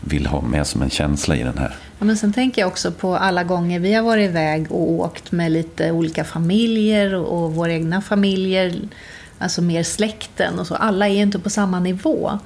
vill 0.00 0.26
ha 0.26 0.40
med 0.40 0.66
som 0.66 0.82
en 0.82 0.90
känsla 0.90 1.36
i 1.36 1.42
den 1.42 1.58
här. 1.58 1.76
Ja, 1.98 2.04
men 2.04 2.16
sen 2.16 2.32
tänker 2.32 2.62
jag 2.62 2.68
också 2.68 2.92
på 2.92 3.16
alla 3.16 3.44
gånger 3.44 3.80
vi 3.80 3.94
har 3.94 4.02
varit 4.02 4.30
iväg 4.30 4.72
och 4.72 4.92
åkt 4.92 5.32
med 5.32 5.52
lite 5.52 5.92
olika 5.92 6.24
familjer 6.24 7.14
och, 7.14 7.44
och 7.44 7.54
våra 7.54 7.72
egna 7.72 8.02
familjer, 8.02 8.74
alltså 9.38 9.62
mer 9.62 9.82
släkten 9.82 10.58
och 10.58 10.66
så. 10.66 10.74
Alla 10.74 11.08
är 11.08 11.12
ju 11.12 11.22
inte 11.22 11.38
på 11.38 11.50
samma 11.50 11.80
nivå. 11.80 12.38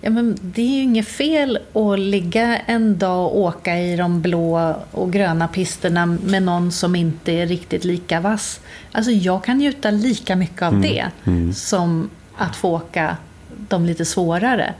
Ja, 0.00 0.10
men 0.10 0.38
det 0.42 0.62
är 0.62 0.76
ju 0.76 0.82
inget 0.82 1.08
fel 1.08 1.58
att 1.72 1.98
ligga 1.98 2.58
en 2.58 2.98
dag 2.98 3.26
och 3.26 3.38
åka 3.38 3.78
i 3.78 3.96
de 3.96 4.22
blå 4.22 4.74
och 4.90 5.12
gröna 5.12 5.48
pisterna 5.48 6.06
med 6.06 6.42
någon 6.42 6.72
som 6.72 6.96
inte 6.96 7.32
är 7.32 7.46
riktigt 7.46 7.84
lika 7.84 8.20
vass. 8.20 8.60
Alltså 8.92 9.10
jag 9.10 9.44
kan 9.44 9.58
njuta 9.58 9.90
lika 9.90 10.36
mycket 10.36 10.62
av 10.62 10.80
det 10.80 11.06
som 11.54 12.10
att 12.36 12.56
få 12.56 12.76
åka 12.76 13.16
de 13.68 13.86
lite 13.86 14.04
svårare. 14.04 14.74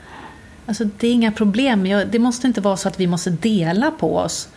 Alltså 0.67 0.85
det 0.85 1.09
är 1.09 1.13
inga 1.13 1.33
problem. 1.33 1.87
Jag, 1.87 2.09
det 2.09 2.19
måste 2.19 2.47
inte 2.47 2.61
vara 2.61 2.77
så 2.77 2.89
att 2.89 3.01
vi 3.01 3.07
måste 3.07 3.31
dela 3.31 3.91
på 3.91 4.17
oss 4.17 4.49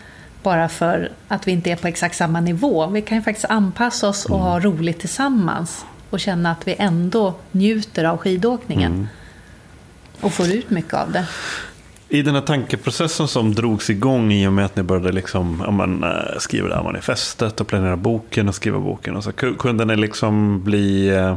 bara 0.43 0.69
för 0.69 1.11
att 1.27 1.47
vi 1.47 1.51
inte 1.51 1.71
är 1.71 1.75
på 1.75 1.87
exakt 1.87 2.15
samma 2.15 2.41
nivå. 2.41 2.87
Vi 2.87 3.01
kan 3.01 3.17
ju 3.17 3.23
faktiskt 3.23 3.45
anpassa 3.49 4.09
oss 4.09 4.25
och 4.25 4.39
ha 4.39 4.59
roligt 4.59 4.99
tillsammans 4.99 5.85
och 6.09 6.19
känna 6.19 6.51
att 6.51 6.67
vi 6.67 6.75
ändå 6.79 7.33
njuter 7.51 8.03
av 8.03 8.17
skidåkningen. 8.17 9.07
Och 10.23 10.33
får 10.33 10.51
ut 10.51 10.69
mycket 10.69 10.93
av 10.93 11.11
det. 11.11 11.25
I 12.09 12.21
den 12.21 12.35
här 12.35 12.41
tankeprocessen 12.41 13.27
som 13.27 13.53
drogs 13.53 13.89
igång 13.89 14.31
i 14.31 14.47
och 14.47 14.53
med 14.53 14.65
att 14.65 14.75
ni 14.75 14.83
började 14.83 15.11
liksom, 15.11 15.63
ja, 15.65 15.71
men, 15.71 16.03
eh, 16.03 16.09
skriva 16.39 16.67
det 16.67 16.75
här 16.75 16.83
manifestet 16.83 17.61
och 17.61 17.67
planera 17.67 17.95
boken 17.97 18.47
och 18.47 18.55
skriva 18.55 18.79
boken. 18.79 19.15
Och 19.15 19.23
så, 19.23 19.31
ku- 19.31 19.57
kunde 19.57 19.85
ni 19.85 19.95
liksom 19.95 20.63
bli... 20.63 21.07
eh, 21.07 21.35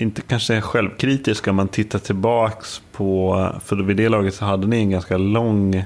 inte 0.00 0.22
kanske 0.22 0.60
självkritiska, 0.60 1.52
men 1.52 1.68
tittar 1.68 1.98
tillbaks 1.98 2.82
på, 2.92 3.52
för 3.64 3.76
vid 3.76 3.96
det 3.96 4.08
laget 4.08 4.34
så 4.34 4.44
hade 4.44 4.66
ni 4.66 4.76
en 4.76 4.90
ganska 4.90 5.16
lång, 5.16 5.84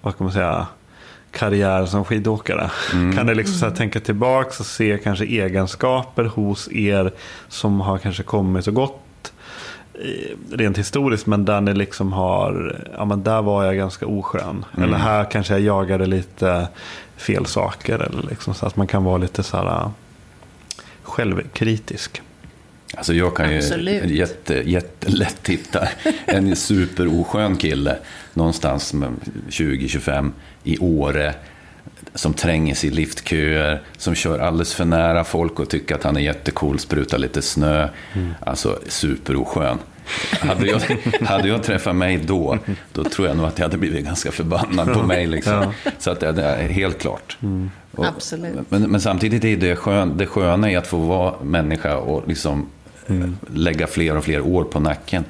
vad 0.00 0.16
kan 0.16 0.24
man 0.24 0.32
säga, 0.32 0.66
karriär 1.30 1.86
som 1.86 2.04
skidåkare. 2.04 2.70
Mm. 2.92 3.16
Kan 3.16 3.26
ni 3.26 3.34
liksom 3.34 3.54
så 3.54 3.66
här 3.66 3.74
tänka 3.74 4.00
tillbaks 4.00 4.60
och 4.60 4.66
se 4.66 4.98
kanske 5.04 5.24
egenskaper 5.24 6.24
hos 6.24 6.68
er 6.72 7.12
som 7.48 7.80
har 7.80 7.98
kanske 7.98 8.22
kommit 8.22 8.66
och 8.66 8.74
gått 8.74 9.00
rent 10.50 10.78
historiskt, 10.78 11.26
men 11.26 11.44
där 11.44 11.60
ni 11.60 11.74
liksom 11.74 12.12
har, 12.12 12.80
ja 12.96 13.04
men 13.04 13.22
där 13.22 13.42
var 13.42 13.64
jag 13.64 13.76
ganska 13.76 14.06
oskön. 14.06 14.64
Mm. 14.76 14.88
Eller 14.88 14.98
här 14.98 15.30
kanske 15.30 15.52
jag 15.52 15.60
jagade 15.60 16.06
lite 16.06 16.68
fel 17.16 17.46
saker. 17.46 17.98
Eller 17.98 18.22
liksom 18.30 18.54
så 18.54 18.66
att 18.66 18.76
man 18.76 18.86
kan 18.86 19.04
vara 19.04 19.16
lite 19.16 19.42
så 19.42 19.56
här 19.56 19.66
äh, 19.66 19.88
självkritisk. 21.02 22.22
Alltså 22.96 23.14
jag 23.14 23.36
kan 23.36 23.50
ju 23.50 23.58
Absolut. 23.58 24.04
jätte, 24.04 24.70
jättelätt 24.70 25.48
hitta 25.48 25.88
en 26.26 26.56
superoskön 26.56 27.56
kille 27.56 27.96
någonstans 28.34 28.92
med 28.92 29.10
20-25 29.48 30.30
i 30.64 30.78
Åre 30.78 31.34
som 32.14 32.34
tränger 32.34 32.74
sig 32.74 32.88
i 32.88 32.92
liftköer, 32.92 33.82
som 33.96 34.14
kör 34.14 34.38
alldeles 34.38 34.74
för 34.74 34.84
nära 34.84 35.24
folk 35.24 35.60
och 35.60 35.68
tycker 35.68 35.94
att 35.94 36.02
han 36.02 36.16
är 36.16 36.20
jättecool, 36.20 36.78
sprutar 36.78 37.18
lite 37.18 37.42
snö. 37.42 37.88
Alltså 38.40 38.78
superoskön. 38.88 39.78
Hade 40.40 40.66
jag, 40.66 40.80
hade 41.26 41.48
jag 41.48 41.62
träffat 41.62 41.96
mig 41.96 42.16
då, 42.16 42.58
då 42.92 43.04
tror 43.04 43.28
jag 43.28 43.36
nog 43.36 43.46
att 43.46 43.58
jag 43.58 43.64
hade 43.66 43.76
blivit 43.78 44.04
ganska 44.04 44.32
förbannad 44.32 44.92
på 44.92 45.02
mig. 45.02 45.26
Liksom. 45.26 45.72
Så 45.98 46.10
att 46.10 46.20
det 46.20 46.42
är 46.42 46.68
helt 46.68 46.98
klart. 46.98 47.38
Och- 47.92 48.06
Absolut. 48.06 48.70
Men, 48.70 48.82
men 48.82 49.00
samtidigt 49.00 49.44
är 49.44 49.56
det, 49.56 49.76
skön, 49.76 50.16
det 50.16 50.26
sköna 50.26 50.70
i 50.70 50.76
att 50.76 50.86
få 50.86 50.96
vara 50.96 51.34
människa 51.42 51.96
och 51.96 52.28
liksom 52.28 52.66
eh, 53.06 53.16
lägga 53.54 53.86
fler 53.86 54.16
och 54.16 54.24
fler 54.24 54.40
år 54.40 54.64
på 54.64 54.80
nacken. 54.80 55.24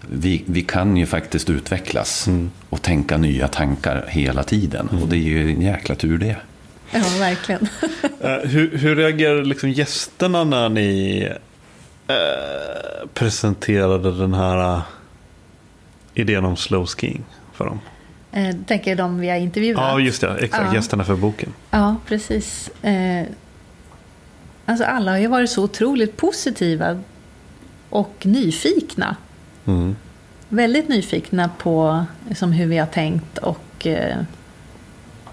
Vi, 0.00 0.44
vi 0.46 0.62
kan 0.62 0.96
ju 0.96 1.06
faktiskt 1.06 1.50
utvecklas 1.50 2.28
och 2.68 2.82
tänka 2.82 3.16
nya 3.16 3.48
tankar 3.48 4.04
hela 4.08 4.42
tiden. 4.42 4.88
Och 4.88 5.08
det 5.08 5.16
är 5.16 5.18
ju 5.18 5.50
en 5.50 5.62
jäkla 5.62 5.94
tur 5.94 6.18
det. 6.18 6.36
Ja, 6.90 7.04
verkligen. 7.18 7.68
Eh, 8.20 8.48
hur, 8.48 8.78
hur 8.78 8.96
reagerar 8.96 9.44
liksom 9.44 9.70
gästerna 9.70 10.44
när 10.44 10.68
ni 10.68 11.22
eh, 12.08 13.08
presenterade 13.14 14.18
den 14.18 14.34
här 14.34 14.76
eh, 14.76 14.82
idén 16.14 16.44
om 16.44 16.56
slow 16.56 16.86
skiing 16.86 17.24
för 17.52 17.64
dem? 17.64 17.80
Eh, 18.32 18.56
tänker 18.66 18.96
de 18.96 19.18
vi 19.18 19.28
har 19.28 19.36
intervjuat? 19.36 19.80
Ja, 19.80 20.00
just 20.00 20.20
det. 20.20 20.36
Exakt. 20.40 20.64
Ja. 20.66 20.74
Gästerna 20.74 21.04
för 21.04 21.16
boken. 21.16 21.52
Ja, 21.70 21.96
precis. 22.06 22.70
Eh, 22.82 23.26
alltså 24.64 24.84
alla 24.84 25.10
har 25.10 25.18
ju 25.18 25.26
varit 25.26 25.50
så 25.50 25.62
otroligt 25.62 26.16
positiva 26.16 27.00
och 27.88 28.26
nyfikna. 28.26 29.16
Mm. 29.68 29.96
Väldigt 30.48 30.88
nyfikna 30.88 31.50
på 31.58 32.04
liksom, 32.28 32.52
hur 32.52 32.66
vi 32.66 32.78
har 32.78 32.86
tänkt 32.86 33.38
och 33.38 33.86
eh, 33.86 34.16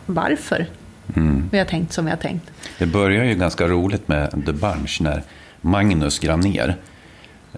varför 0.06 0.68
Mm. 1.16 1.49
vi 1.52 1.57
har 1.57 1.66
tänkt 1.66 1.94
som 1.94 2.06
vi 2.06 2.12
har 2.12 2.18
tänkt. 2.18 2.52
Det 2.80 2.86
börjar 2.86 3.24
ju 3.24 3.36
ganska 3.36 3.68
roligt 3.68 4.07
med 4.07 4.32
The 4.45 4.52
Bunch 4.53 5.02
när 5.02 5.24
Magnus 5.62 6.20
Graner 6.20 6.76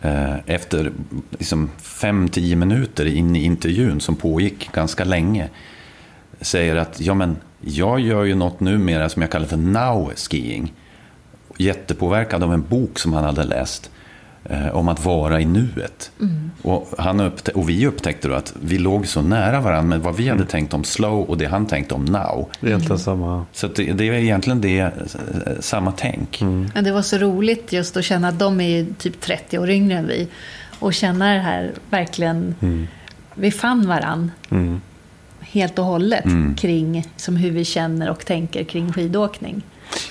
eh, 0.02 0.36
efter 0.46 0.92
liksom 1.30 1.70
5-10 1.82 2.56
minuter 2.56 3.06
in 3.06 3.36
i 3.36 3.44
intervjun 3.44 4.00
som 4.00 4.16
pågick 4.16 4.72
ganska 4.72 5.04
länge 5.04 5.50
säger 6.42 6.76
att 6.76 7.02
ja, 7.02 7.14
men 7.14 7.38
jag 7.62 8.00
gör 8.00 8.24
ju 8.24 8.36
något 8.36 8.60
numera 8.60 9.10
som 9.10 9.22
jag 9.22 9.32
kallar 9.32 9.48
för 9.48 9.58
now 9.58 10.12
skiing. 10.16 10.74
Jättepåverkad 11.58 12.44
av 12.44 12.54
en 12.54 12.62
bok 12.70 13.00
som 13.00 13.14
han 13.14 13.24
hade 13.24 13.44
läst 13.44 13.92
eh, 14.50 14.76
om 14.76 14.88
att 14.88 15.06
vara 15.06 15.42
i 15.42 15.46
nuet. 15.46 16.12
Och, 16.62 16.88
han 16.98 17.20
upptä- 17.22 17.52
och 17.52 17.70
vi 17.70 17.88
upptäckte 17.88 18.28
då 18.28 18.34
att 18.34 18.54
vi 18.62 18.78
låg 18.78 19.08
så 19.08 19.22
nära 19.22 19.62
varandra 19.62 19.90
med 19.98 20.00
vad 20.00 20.16
vi 20.16 20.30
hade 20.30 20.46
tänkt 20.46 20.74
om 20.74 20.84
slow 20.84 21.30
och 21.30 21.38
det 21.38 21.46
han 21.46 21.66
tänkte 21.68 21.94
om 21.96 22.06
now. 22.06 22.50
Det 22.60 22.66
är 22.68 22.70
egentligen 22.70 23.00
samma. 23.00 23.46
Så 23.54 23.68
det, 23.68 23.92
det 23.94 24.08
är 24.08 24.14
egentligen 24.14 24.62
det, 24.62 24.80
eh, 24.80 24.90
samma 25.60 25.92
tänk. 25.92 26.42
Men 26.74 26.84
det 26.84 26.92
var 26.92 27.02
så 27.02 27.18
roligt 27.18 27.74
just 27.74 27.98
att 27.98 28.04
känna 28.06 28.28
att 28.28 28.40
de 28.40 28.62
är 28.62 28.86
typ 28.98 29.22
30 29.22 29.60
år 29.60 29.70
yngre 29.70 29.98
än 29.98 30.08
vi. 30.08 30.28
Och 30.80 30.94
känna 30.94 31.34
det 31.34 31.40
här 31.40 31.72
verkligen, 31.90 32.56
vi 33.36 33.52
fann 33.52 33.88
varann 33.88 34.32
Mm. 34.52 34.82
helt 35.40 35.80
och 35.80 35.86
hållet 35.86 36.26
kring 36.58 37.06
som 37.18 37.36
hur 37.36 37.52
vi 37.52 37.66
känner 37.66 38.10
och 38.10 38.26
tänker 38.26 38.64
kring 38.64 38.94
skidåkning. 38.94 39.62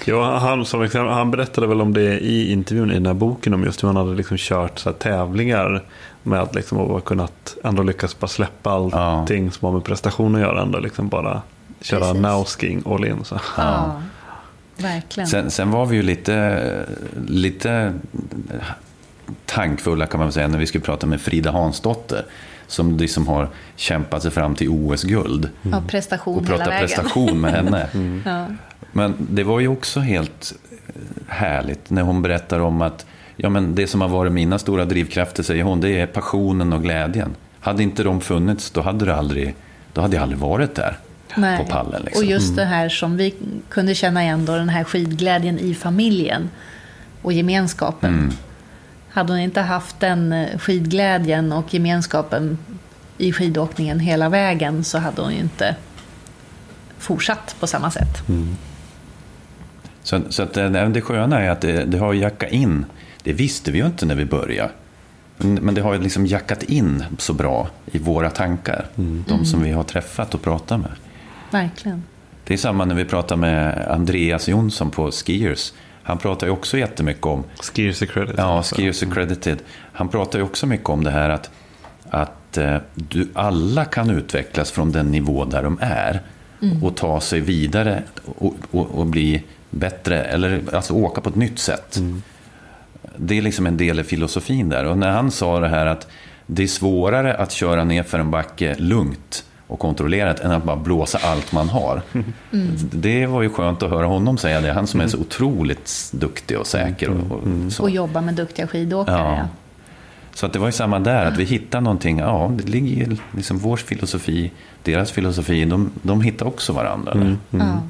Ja, 0.04 0.38
han, 0.38 0.64
som 0.64 0.82
exempel, 0.82 1.12
han 1.14 1.30
berättade 1.30 1.66
väl 1.66 1.80
om 1.80 1.92
det 1.94 2.18
i 2.20 2.52
intervjun 2.52 2.90
i 2.90 2.94
den 2.94 3.06
här 3.06 3.14
boken 3.14 3.54
om 3.54 3.64
just 3.64 3.82
hur 3.82 3.88
han 3.88 3.96
hade 3.96 4.14
liksom 4.14 4.36
kört 4.36 4.78
så 4.78 4.88
här 4.90 4.96
tävlingar 4.96 5.84
med 6.22 6.48
liksom 6.54 6.96
att 6.96 7.04
kunnat 7.04 7.56
ändå 7.64 7.82
lyckas 7.82 8.18
bara 8.18 8.26
släppa 8.28 8.70
allting 8.70 9.50
som 9.50 9.66
har 9.66 9.72
med 9.72 9.84
prestation 9.84 10.34
att 10.34 10.40
göra. 10.40 10.62
Ändå 10.62 10.78
liksom 10.78 11.08
bara 11.08 11.42
köra 11.80 12.00
Precis. 12.00 12.22
now-skiing 12.22 12.94
all 12.94 13.04
in. 13.04 13.24
Så. 13.24 13.40
Ja, 13.56 14.02
verkligen. 14.76 15.26
Sen, 15.26 15.50
sen 15.50 15.70
var 15.70 15.86
vi 15.86 15.96
ju 15.96 16.02
lite, 16.02 16.86
lite 17.28 17.92
tankfulla 19.46 20.06
kan 20.06 20.20
man 20.20 20.32
säga 20.32 20.48
när 20.48 20.58
vi 20.58 20.66
skulle 20.66 20.84
prata 20.84 21.06
med 21.06 21.20
Frida 21.20 21.50
Hansdotter. 21.50 22.24
Som 22.68 22.96
liksom 22.96 23.28
har 23.28 23.48
kämpat 23.76 24.22
sig 24.22 24.30
fram 24.30 24.54
till 24.54 24.68
OS-guld. 24.68 25.48
Ja, 25.62 25.82
prestation 25.88 26.36
Och 26.38 26.44
hela 26.44 26.56
prata 26.56 26.70
vägen. 26.70 26.88
prestation 26.88 27.40
med 27.40 27.52
henne. 27.52 27.86
Ja. 28.24 28.46
Men 28.96 29.14
det 29.18 29.44
var 29.44 29.60
ju 29.60 29.68
också 29.68 30.00
helt 30.00 30.54
härligt 31.28 31.90
när 31.90 32.02
hon 32.02 32.22
berättar 32.22 32.60
om 32.60 32.82
att 32.82 33.06
ja, 33.36 33.48
men 33.48 33.74
det 33.74 33.86
som 33.86 34.00
har 34.00 34.08
varit 34.08 34.32
mina 34.32 34.58
stora 34.58 34.84
drivkrafter, 34.84 35.42
säger 35.42 35.64
hon, 35.64 35.80
det 35.80 36.00
är 36.00 36.06
passionen 36.06 36.72
och 36.72 36.82
glädjen. 36.82 37.34
Hade 37.60 37.82
inte 37.82 38.02
de 38.02 38.20
funnits, 38.20 38.70
då 38.70 38.80
hade, 38.80 39.04
det 39.04 39.14
aldrig, 39.14 39.54
då 39.92 40.00
hade 40.00 40.16
jag 40.16 40.22
aldrig 40.22 40.38
varit 40.38 40.74
där 40.74 40.98
Nej. 41.34 41.58
på 41.58 41.64
pallen. 41.64 42.02
Liksom. 42.02 42.24
Och 42.24 42.30
just 42.30 42.56
det 42.56 42.64
här 42.64 42.88
som 42.88 43.16
vi 43.16 43.34
kunde 43.68 43.94
känna 43.94 44.22
igen 44.22 44.44
då, 44.44 44.56
den 44.56 44.68
här 44.68 44.84
skidglädjen 44.84 45.58
i 45.58 45.74
familjen 45.74 46.50
och 47.22 47.32
gemenskapen. 47.32 48.14
Mm. 48.14 48.32
Hade 49.08 49.32
hon 49.32 49.40
inte 49.40 49.60
haft 49.60 50.00
den 50.00 50.32
eh, 50.32 50.58
skidglädjen 50.58 51.52
och 51.52 51.74
gemenskapen 51.74 52.58
i 53.18 53.32
skidåkningen 53.32 54.00
hela 54.00 54.28
vägen 54.28 54.84
så 54.84 54.98
hade 54.98 55.22
hon 55.22 55.32
ju 55.32 55.38
inte 55.38 55.76
fortsatt 56.98 57.56
på 57.60 57.66
samma 57.66 57.90
sätt. 57.90 58.22
Så, 60.06 60.20
så 60.28 60.42
att 60.42 60.54
det, 60.54 60.68
det 60.68 61.00
sköna 61.00 61.40
är 61.40 61.50
att 61.50 61.60
det, 61.60 61.84
det 61.84 61.98
har 61.98 62.14
jackat 62.14 62.52
in. 62.52 62.84
Det 63.22 63.32
visste 63.32 63.72
vi 63.72 63.78
ju 63.78 63.86
inte 63.86 64.06
när 64.06 64.14
vi 64.14 64.24
började. 64.24 64.70
Men, 65.36 65.54
men 65.54 65.74
det 65.74 65.80
har 65.80 65.94
ju 65.94 66.00
liksom 66.00 66.26
jackat 66.26 66.62
in 66.62 67.04
så 67.18 67.32
bra 67.32 67.68
i 67.86 67.98
våra 67.98 68.30
tankar. 68.30 68.86
De 69.28 69.44
som 69.44 69.62
vi 69.62 69.70
har 69.70 69.82
träffat 69.82 70.34
och 70.34 70.42
pratat 70.42 70.80
med. 70.80 70.90
Verkligen. 71.50 72.02
Det 72.44 72.54
är 72.54 72.58
samma 72.58 72.84
när 72.84 72.94
vi 72.94 73.04
pratar 73.04 73.36
med 73.36 73.86
Andreas 73.90 74.48
Jonsson 74.48 74.90
på 74.90 75.10
Skiers. 75.10 75.72
Han 76.02 76.18
pratar 76.18 76.46
ju 76.46 76.52
också 76.52 76.78
jättemycket 76.78 77.26
om 77.26 77.44
Skiers 77.60 78.02
accredited. 78.02 78.38
Ja, 78.38 78.62
Skiers 78.62 79.02
Accredited. 79.02 79.58
Han 79.92 80.08
pratar 80.08 80.38
ju 80.38 80.44
också 80.44 80.66
mycket 80.66 80.88
om 80.88 81.04
det 81.04 81.10
här 81.10 81.30
att, 81.30 81.50
att 82.10 82.56
eh, 82.56 82.76
du, 82.94 83.28
alla 83.34 83.84
kan 83.84 84.10
utvecklas 84.10 84.70
från 84.70 84.92
den 84.92 85.06
nivå 85.06 85.44
där 85.44 85.62
de 85.62 85.78
är 85.80 86.22
och 86.82 86.96
ta 86.96 87.20
sig 87.20 87.40
vidare 87.40 88.02
och, 88.24 88.54
och, 88.70 88.98
och 88.98 89.06
bli 89.06 89.42
bättre, 89.76 90.24
eller 90.24 90.62
alltså 90.72 90.94
åka 90.94 91.20
på 91.20 91.28
ett 91.28 91.36
nytt 91.36 91.58
sätt. 91.58 92.00
Det 93.16 93.38
är 93.38 93.42
liksom 93.42 93.66
en 93.66 93.76
del 93.76 94.00
i 94.00 94.04
filosofin 94.04 94.68
där. 94.68 94.84
Och 94.84 94.98
när 94.98 95.10
han 95.10 95.30
sa 95.30 95.60
det 95.60 95.68
här 95.68 95.86
att 95.86 96.08
det 96.46 96.62
är 96.62 96.66
svårare 96.66 97.34
att 97.34 97.52
köra 97.52 97.84
ner 97.84 98.02
för 98.02 98.18
en 98.18 98.30
backe 98.30 98.74
lugnt 98.78 99.44
och 99.66 99.78
kontrollerat 99.78 100.40
än 100.40 100.52
att 100.52 100.64
bara 100.64 100.76
blåsa 100.76 101.18
allt 101.22 101.52
man 101.52 101.68
har. 101.68 102.02
Det 102.92 103.26
var 103.26 103.42
ju 103.42 103.48
skönt 103.48 103.82
att 103.82 103.90
höra 103.90 104.06
honom 104.06 104.38
säga 104.38 104.60
det. 104.60 104.72
Han 104.72 104.86
som 104.86 105.00
är 105.00 105.08
så 105.08 105.18
otroligt 105.18 106.10
duktig 106.12 106.58
och 106.58 106.66
säker. 106.66 107.10
Och, 107.10 107.32
och, 107.32 107.72
så. 107.72 107.82
Och 107.82 107.90
jobba 107.90 108.20
med 108.20 108.34
duktiga 108.34 108.66
skidåkare. 108.66 109.36
Ja. 109.36 109.48
Så 110.34 110.46
att 110.46 110.52
det 110.52 110.58
var 110.58 110.66
ju 110.66 110.72
samma 110.72 110.98
där, 110.98 111.24
att 111.26 111.36
vi 111.36 111.44
hittade 111.44 111.84
någonting. 111.84 112.18
Ja, 112.18 112.52
det 112.56 112.68
ligger 112.68 113.06
ju 113.06 113.16
liksom 113.36 113.58
vår 113.58 113.76
filosofi, 113.76 114.52
deras 114.82 115.12
filosofi, 115.12 115.64
de, 115.64 115.90
de 116.02 116.20
hittar 116.20 116.46
också 116.46 116.72
varandra. 116.72 117.14
där. 117.14 117.36
Ja. 117.50 117.82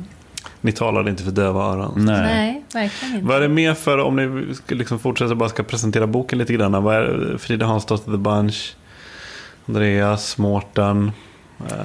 Ni 0.60 0.72
talade 0.72 1.10
inte 1.10 1.22
för 1.22 1.30
döva 1.30 1.64
öron. 1.64 1.92
Nej. 1.96 2.16
Nej, 2.34 2.62
verkligen 2.74 3.14
inte. 3.14 3.26
Vad 3.26 3.36
är 3.36 3.40
det 3.40 3.48
mer 3.48 3.74
för, 3.74 3.98
om 3.98 4.16
ni 4.16 4.54
liksom 4.74 4.98
fortsätta 4.98 5.34
bara 5.34 5.48
ska 5.48 5.62
presentera 5.62 6.06
boken 6.06 6.38
lite 6.38 6.52
grann. 6.52 6.82
Vad 6.82 6.94
är 6.96 7.36
Frida 7.38 7.66
Hansdotter 7.66 8.10
The 8.12 8.16
Bunch, 8.18 8.74
Andreas, 9.68 10.38
Mårten, 10.38 11.12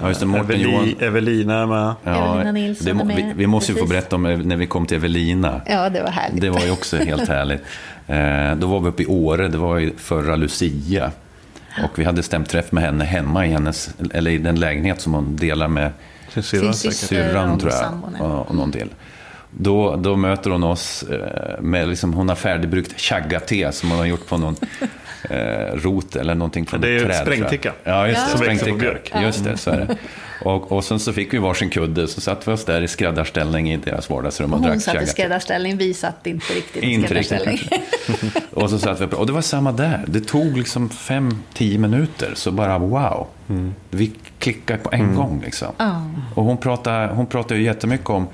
Ja, 0.02 0.08
just 0.08 0.20
det, 0.20 0.26
Eveli- 0.26 0.64
Johan. 0.72 0.94
Evelina 1.00 1.62
är 1.62 1.66
med. 1.66 1.94
Evelina 2.04 2.52
Nilsson 2.52 2.86
det 2.98 3.04
är 3.04 3.06
med, 3.06 3.16
vi, 3.16 3.34
vi 3.36 3.48
måste 3.48 3.72
ju 3.72 3.78
få 3.78 3.86
berätta 3.86 4.16
om 4.16 4.24
när 4.24 4.56
vi 4.56 4.68
kom 4.68 4.86
till 4.86 4.98
Evelina. 4.98 5.62
Ja, 5.66 5.90
det 5.90 6.02
var 6.04 6.10
härligt. 6.10 6.42
Det 6.42 6.50
var 6.50 6.62
ju 6.62 6.72
också 6.72 6.98
helt 6.98 7.28
härligt. 7.30 7.62
Eh, 8.08 8.56
då 8.60 8.68
var 8.68 8.80
vi 8.80 8.90
uppe 8.90 9.04
i 9.04 9.06
Åre, 9.06 9.48
det 9.48 9.58
var 9.58 9.78
ju 9.78 9.92
förra 9.98 10.36
Lucia. 10.36 11.12
Och 11.84 12.00
vi 12.00 12.04
hade 12.04 12.24
stämt 12.24 12.50
träff 12.50 12.72
med 12.72 12.84
henne 12.84 13.04
hemma 13.04 13.46
i, 13.46 13.50
hennes, 13.50 13.96
eller 14.14 14.32
i 14.32 14.38
den 14.38 14.60
lägenhet 14.60 15.02
som 15.02 15.14
hon 15.14 15.36
delar 15.36 15.68
med 15.68 15.92
Sin 16.34 16.44
syrra 16.44 16.62
Sin 16.62 16.74
säkert. 16.74 16.98
syster. 16.98 17.16
syrran, 17.30 17.50
och 17.52 17.60
tror 17.60 17.72
jag. 17.72 17.82
sambon, 17.82 18.16
ja. 18.20 18.26
Och, 18.26 18.50
och 18.50 18.56
någon 18.56 18.72
del. 18.72 18.90
Då, 19.58 19.96
då 19.96 20.16
möter 20.16 20.50
hon 20.50 20.64
oss 20.64 21.04
eh, 21.04 21.62
med, 21.62 21.88
liksom, 21.90 22.14
hon 22.14 22.30
har 22.30 22.36
färdigbryggt 22.36 23.02
chagga-te 23.02 23.72
som 23.72 23.90
hon 23.90 24.00
har 24.00 24.06
gjort 24.06 24.28
på 24.28 24.38
någon 24.38 24.56
eh, 25.30 25.38
rot 25.76 26.16
eller 26.16 26.36
någonting 26.36 26.66
från 26.66 26.82
Det 26.82 26.88
är 26.90 26.96
ett 26.96 27.02
träd. 27.02 27.10
tror 27.26 27.28
jag. 27.28 27.36
sprängticka. 27.38 27.74
Ja, 27.84 28.08
just 28.08 28.26
det. 28.26 28.32
På 28.32 28.38
Sprängticka. 28.38 29.22
Just 29.22 29.44
det, 29.44 29.58
så 29.58 29.70
är 29.72 29.78
det. 29.78 29.96
Och, 30.46 30.72
och 30.72 30.84
sen 30.84 31.00
så 31.00 31.14
fick 31.14 31.34
vi 31.34 31.38
varsin 31.38 31.70
kudde, 31.70 32.08
så 32.08 32.22
satt 32.22 32.48
vi 32.48 32.52
oss 32.52 32.66
där 32.66 32.82
i 32.82 32.88
skräddarställning 32.88 33.72
i 33.74 33.78
deras 33.78 34.10
vardagsrum 34.10 34.54
och, 34.54 34.60
Hon 34.60 34.68
drack 34.68 34.82
satt 34.82 35.02
i 35.04 35.06
skräddarställning, 35.06 35.78
vi 35.78 35.94
satt 35.94 36.28
inte 36.28 36.54
riktigt 36.54 36.84
i 36.84 36.92
Inte 36.94 37.14
riktigt 37.14 37.26
skräddarställning. 37.42 37.84
Och 38.52 38.70
så 38.70 38.80
satt 38.80 39.02
vi 39.02 39.06
och 39.06 39.26
det 39.28 39.34
var 39.34 39.42
samma 39.42 39.72
där. 39.72 40.04
Det 40.08 40.20
tog 40.22 40.58
liksom 40.58 40.90
fem, 40.90 41.44
tio 41.54 41.78
minuter. 41.78 42.32
Så 42.36 42.52
bara 42.52 42.78
wow. 42.78 43.28
Vi 43.90 44.12
klickade 44.42 44.80
på 44.80 44.90
en 44.92 45.16
gång 45.16 45.42
liksom. 45.46 45.68
Ja. 45.78 46.02
Och 46.36 46.44
hon 46.44 46.58
pratar, 46.58 47.08
hon 47.08 47.26
pratar 47.26 47.56
ju 47.56 47.64
jättemycket 47.64 48.10
om 48.10 48.28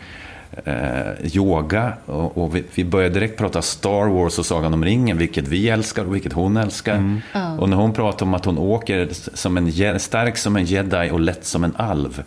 eh, 0.65 1.35
yoga. 1.37 1.93
Och, 2.05 2.37
och 2.37 2.55
vi, 2.55 2.63
vi 2.75 2.85
började 2.85 3.13
direkt 3.13 3.37
prata 3.37 3.61
Star 3.61 4.07
Wars 4.09 4.39
och 4.39 4.45
Sagan 4.45 4.73
om 4.73 4.85
ringen. 4.85 5.17
Vilket 5.17 5.47
vi 5.47 5.69
älskar 5.69 6.05
och 6.05 6.15
vilket 6.15 6.33
hon 6.33 6.57
älskar. 6.57 7.21
Och 7.59 7.69
när 7.69 7.77
hon 7.77 7.93
pratar 7.93 8.25
om 8.25 8.33
att 8.33 8.45
hon 8.45 8.57
åker 8.57 9.09
som 9.33 9.57
en, 9.57 9.99
stark 9.99 10.37
som 10.37 10.55
en 10.55 10.65
jedi 10.65 11.09
och 11.11 11.19
lätt 11.19 11.45
som 11.45 11.63
en 11.63 11.75
alv. 11.75 12.23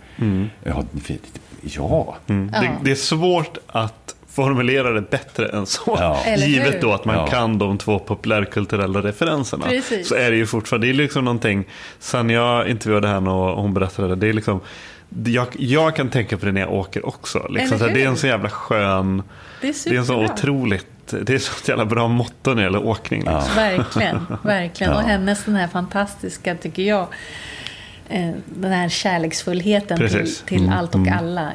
Ja, 0.64 0.82
vi- 0.92 1.20
ja. 1.62 2.16
Det, 2.26 2.70
det 2.82 2.90
är 2.90 2.94
svårt 2.94 3.58
att 3.66 4.14
formulera 4.32 4.90
det 4.92 5.00
bättre 5.10 5.48
än 5.48 5.66
så. 5.66 5.96
Ja. 6.00 6.18
Givet 6.36 6.80
då 6.80 6.92
att 6.92 7.04
man 7.04 7.14
Ja. 7.16 7.26
kan 7.26 7.58
de 7.58 7.78
två 7.78 7.98
populärkulturella 7.98 9.00
referenserna. 9.00 9.66
Precis. 9.66 10.08
Så 10.08 10.14
är 10.14 10.30
det 10.30 10.36
ju 10.36 10.46
fortfarande, 10.46 10.86
det 10.86 10.90
är 10.90 10.94
liksom 10.94 11.24
någonting, 11.24 11.64
sen 11.98 12.30
jag 12.30 12.68
intervjuade 12.68 13.08
henne 13.08 13.30
och 13.30 13.62
hon 13.62 13.74
berättade 13.74 14.08
det, 14.08 14.14
det 14.16 14.28
är 14.28 14.32
liksom, 14.32 14.60
jag, 15.24 15.46
jag 15.58 15.96
kan 15.96 16.08
tänka 16.10 16.38
på 16.38 16.46
det 16.46 16.52
när 16.52 16.60
jag 16.60 16.72
åker 16.72 17.06
också. 17.08 17.46
Liksom, 17.50 17.78
så 17.78 17.86
här, 17.86 17.94
det 17.94 18.02
är 18.02 18.08
en 18.08 18.16
så 18.16 18.26
jävla 18.26 18.50
skön, 18.50 19.22
Det 19.60 19.68
är 19.68 19.74
det 19.90 19.94
är 19.96 19.98
en 19.98 20.06
så 20.06 20.24
otroligt, 20.24 20.86
det 21.06 21.30
är 21.34 21.38
så 21.38 21.52
jävla 21.70 21.84
bra 21.84 22.08
motto 22.08 22.50
när 22.50 22.54
det 22.56 22.62
gäller 22.62 22.86
åkning. 22.86 23.20
Liksom. 23.20 23.40
Verkligen, 23.56 24.26
verkligen. 24.42 24.92
Och 24.92 25.02
Ja. 25.02 25.06
hennes 25.06 25.44
den 25.44 25.54
här 25.54 25.68
fantastiska, 25.68 26.54
tycker 26.54 26.82
jag, 26.82 27.06
den 28.46 28.72
här 28.72 28.88
kärleksfullheten 28.88 29.98
till, 29.98 30.08
Precis. 30.08 30.42
till 30.46 30.62
Mm, 30.62 30.72
allt 30.78 30.94
och 30.94 31.00
mm, 31.00 31.18
alla. 31.18 31.52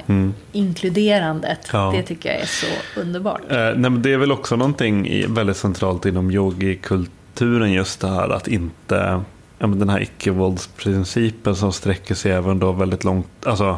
Inkluderandet, 0.51 1.59
Ja. 1.73 1.91
det 1.95 2.03
tycker 2.03 2.29
jag 2.29 2.41
är 2.41 2.45
så 2.45 2.99
underbart. 2.99 3.41
Eh, 3.49 3.57
nej, 3.57 3.75
men 3.75 4.01
det 4.01 4.13
är 4.13 4.17
väl 4.17 4.31
också 4.31 4.55
någonting 4.55 5.25
väldigt 5.33 5.57
centralt 5.57 6.05
inom 6.05 6.31
yogikulturen 6.31 7.71
just 7.71 7.99
det 8.01 8.07
här 8.09 8.29
att 8.29 8.47
inte, 8.47 9.21
ja, 9.59 9.67
den 9.67 9.89
här 9.89 10.01
icke-våldsprincipen 10.01 11.55
som 11.55 11.73
sträcker 11.73 12.15
sig 12.15 12.31
även 12.31 12.59
då 12.59 12.71
väldigt 12.71 13.03
långt, 13.03 13.27
alltså 13.45 13.77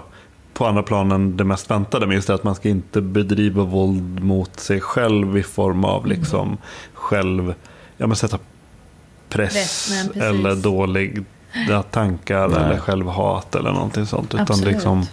på 0.53 0.65
andra 0.65 0.83
plan 0.83 1.11
än 1.11 1.37
det 1.37 1.43
mest 1.43 1.71
väntade, 1.71 2.05
men 2.05 2.15
just 2.15 2.27
det 2.27 2.33
att 2.33 2.43
man 2.43 2.55
ska 2.55 2.69
inte 2.69 3.01
bedriva 3.01 3.63
våld 3.63 4.23
mot 4.23 4.59
sig 4.59 4.81
själv 4.81 5.37
i 5.37 5.43
form 5.43 5.85
av 5.85 6.05
liksom 6.07 6.57
själv, 6.93 7.53
ja 7.97 8.07
men 8.07 8.15
sätta 8.15 8.39
press, 9.29 9.53
Press, 9.53 10.09
nej, 10.15 10.27
eller 10.27 10.55
dåliga 11.65 11.83
tankar 11.83 12.47
Nej. 12.47 12.57
eller 12.57 12.77
självhat 12.77 13.55
eller 13.55 13.71
någonting 13.71 14.05
sånt. 14.05 14.33
Utan 14.33 14.41
Absolut. 14.41 14.73
liksom, 14.73 15.05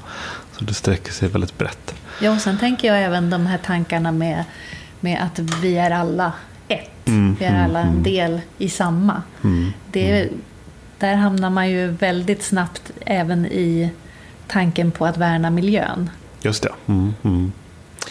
så 0.53 0.65
det 0.65 0.75
sträcker 0.75 1.13
sig 1.13 1.29
väldigt 1.29 1.59
brett. 1.59 1.95
Ja, 2.21 2.31
och 2.31 2.41
sen 2.41 2.59
tänker 2.59 2.89
jag 2.89 3.03
även 3.05 3.31
de 3.31 3.47
här 3.47 3.59
tankarna 3.59 4.13
med, 4.13 4.45
med 5.01 5.23
att 5.23 5.39
vi 5.39 5.77
är 5.79 5.91
alla 5.91 6.33
ett. 6.69 7.09
Mm, 7.09 7.37
vi 7.41 7.45
är 7.45 7.65
alla 7.65 7.81
en 7.81 8.03
del 8.03 8.41
i 8.59 8.69
samma. 8.69 9.23
Det, 9.93 10.29
Där 10.99 11.15
hamnar 11.15 11.51
man 11.51 11.71
ju 11.71 11.87
väldigt 11.87 12.43
snabbt 12.43 12.91
även 13.07 13.47
i 13.47 13.91
tanken 14.47 14.91
på 14.91 15.07
att 15.07 15.17
värna 15.17 15.51
miljön. 15.51 16.11
Just 16.43 16.63
det. 16.63 16.73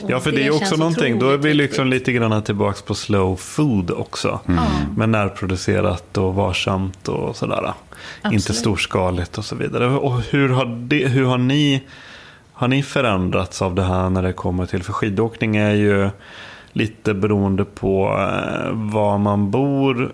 Mm, 0.03 0.11
mm. 0.11 0.11
Ja, 0.11 0.19
för 0.19 0.31
det, 0.31 0.47
är 0.47 0.51
känns 0.51 0.61
också 0.61 0.75
någonting. 0.75 1.19
Då 1.19 1.29
är 1.29 1.37
vi 1.37 1.53
liksom 1.53 1.87
lite 1.87 2.11
grann 2.11 2.43
tillbaka 2.43 2.79
på 2.85 2.95
slow 2.95 3.35
food 3.35 3.91
också. 3.91 4.39
Ja. 4.45 4.67
Men 4.97 5.11
närproducerat 5.11 6.17
och 6.17 6.35
varsamt 6.35 7.07
och 7.07 7.35
sådär. 7.35 7.73
Absolut. 8.21 8.33
Inte 8.33 8.53
storskaligt 8.53 9.37
och 9.37 9.45
så 9.45 9.55
vidare. 9.55 9.87
Och 9.87 10.21
hur 10.21 10.49
har, 10.49 10.65
det, 10.65 11.07
hur 11.07 11.25
har 11.25 11.37
ni 11.37 11.83
har 12.53 12.67
ni 12.67 12.83
förändrats 12.83 13.61
av 13.61 13.75
det 13.75 13.83
här 13.83 14.09
när 14.09 14.23
det 14.23 14.33
kommer 14.33 14.65
till, 14.65 14.83
för 14.83 14.93
skidåkning 14.93 15.55
är 15.55 15.73
ju 15.73 16.09
lite 16.73 17.13
beroende 17.13 17.65
på 17.65 18.07
eh, 18.07 18.71
var 18.71 19.17
man 19.17 19.51
bor 19.51 20.13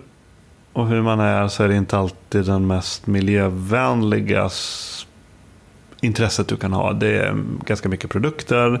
och 0.72 0.88
hur 0.88 1.02
man 1.02 1.20
är 1.20 1.48
så 1.48 1.62
är 1.62 1.68
det 1.68 1.76
inte 1.76 1.98
alltid 1.98 2.44
den 2.44 2.66
mest 2.66 3.06
miljövänliga 3.06 4.50
intresset 6.00 6.48
du 6.48 6.56
kan 6.56 6.72
ha. 6.72 6.92
Det 6.92 7.18
är 7.18 7.36
ganska 7.66 7.88
mycket 7.88 8.10
produkter. 8.10 8.80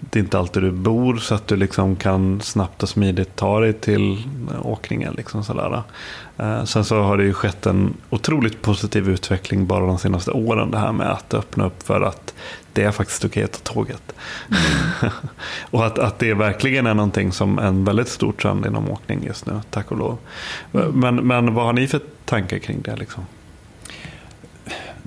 Det 0.00 0.18
är 0.18 0.22
inte 0.22 0.38
alltid 0.38 0.62
du 0.62 0.70
bor 0.70 1.16
så 1.16 1.34
att 1.34 1.46
du 1.48 1.56
liksom 1.56 1.96
kan 1.96 2.40
snabbt 2.40 2.82
och 2.82 2.88
smidigt 2.88 3.36
ta 3.36 3.60
dig 3.60 3.72
till 3.72 4.22
åkningen. 4.62 5.14
Liksom 5.14 5.44
sådär. 5.44 5.82
Eh, 6.36 6.64
Sen 6.64 6.84
så 6.84 7.02
har 7.02 7.16
det 7.16 7.24
ju 7.24 7.32
skett 7.32 7.66
en 7.66 7.94
otroligt 8.10 8.62
positiv 8.62 9.08
utveckling 9.08 9.66
bara 9.66 9.86
de 9.86 9.98
senaste 9.98 10.30
åren. 10.30 10.70
Det 10.70 10.78
här 10.78 10.92
med 10.92 11.10
att 11.10 11.34
öppna 11.34 11.66
upp 11.66 11.82
för 11.82 12.00
att 12.00 12.34
det 12.72 12.82
är 12.82 12.90
faktiskt 12.90 13.24
okej 13.24 13.44
att 13.44 13.64
ta 13.64 13.72
tåget. 13.72 14.14
och 15.70 15.86
att, 15.86 15.98
att 15.98 16.18
det 16.18 16.34
verkligen 16.34 16.86
är 16.86 16.94
någonting 16.94 17.32
som 17.32 17.58
en 17.58 17.84
väldigt 17.84 18.08
stor 18.08 18.32
trend 18.32 18.66
inom 18.66 18.90
åkning 18.90 19.24
just 19.26 19.46
nu, 19.46 19.60
tack 19.70 19.90
och 19.90 19.98
lov. 19.98 20.18
Men, 20.92 21.16
men 21.16 21.54
vad 21.54 21.64
har 21.64 21.72
ni 21.72 21.86
för 21.86 22.00
tankar 22.24 22.58
kring 22.58 22.82
det? 22.82 22.96
Liksom? 22.96 23.24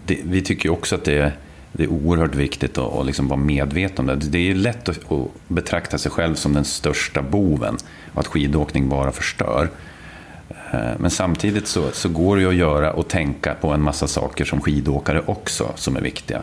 det, 0.09 0.19
vi 0.23 0.41
tycker 0.41 0.69
också 0.69 0.95
att 0.95 1.03
det 1.03 1.17
är, 1.17 1.37
det 1.79 1.85
är 1.85 1.91
oerhört 1.91 2.35
viktigt 2.35 2.77
att, 2.77 2.93
att 2.93 3.05
liksom 3.05 3.27
vara 3.27 3.39
medveten 3.39 4.09
om 4.09 4.19
det. 4.19 4.25
Det 4.25 4.51
är 4.51 4.55
lätt 4.55 4.89
att, 4.89 5.11
att 5.11 5.27
betrakta 5.47 5.97
sig 5.97 6.11
själv 6.11 6.35
som 6.35 6.53
den 6.53 6.65
största 6.65 7.21
boven 7.21 7.77
och 8.13 8.19
att 8.19 8.27
skidåkning 8.27 8.89
bara 8.89 9.11
förstör. 9.11 9.69
Eh, 10.71 10.79
men 10.97 11.11
samtidigt 11.11 11.67
så, 11.67 11.91
så 11.91 12.09
går 12.09 12.35
det 12.35 12.41
ju 12.41 12.49
att 12.49 12.55
göra 12.55 12.93
och 12.93 13.07
tänka 13.07 13.55
på 13.61 13.69
en 13.69 13.81
massa 13.81 14.07
saker 14.07 14.45
som 14.45 14.61
skidåkare 14.61 15.23
också 15.25 15.71
som 15.75 15.95
är 15.95 16.01
viktiga. 16.01 16.41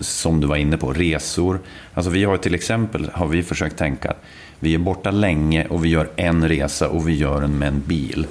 Som 0.00 0.40
du 0.40 0.46
var 0.46 0.56
inne 0.56 0.76
på, 0.76 0.92
resor. 0.92 1.60
Alltså 1.94 2.10
vi 2.10 2.24
har 2.24 2.36
till 2.36 2.54
exempel 2.54 3.10
har 3.14 3.26
vi 3.26 3.42
försökt 3.42 3.76
tänka 3.76 4.10
att 4.10 4.22
vi 4.60 4.74
är 4.74 4.78
borta 4.78 5.10
länge 5.10 5.66
och 5.66 5.84
vi 5.84 5.88
gör 5.88 6.08
en 6.16 6.48
resa 6.48 6.88
och 6.88 7.08
vi 7.08 7.14
gör 7.14 7.40
den 7.40 7.58
med 7.58 7.68
en 7.68 7.80
bil. 7.80 8.26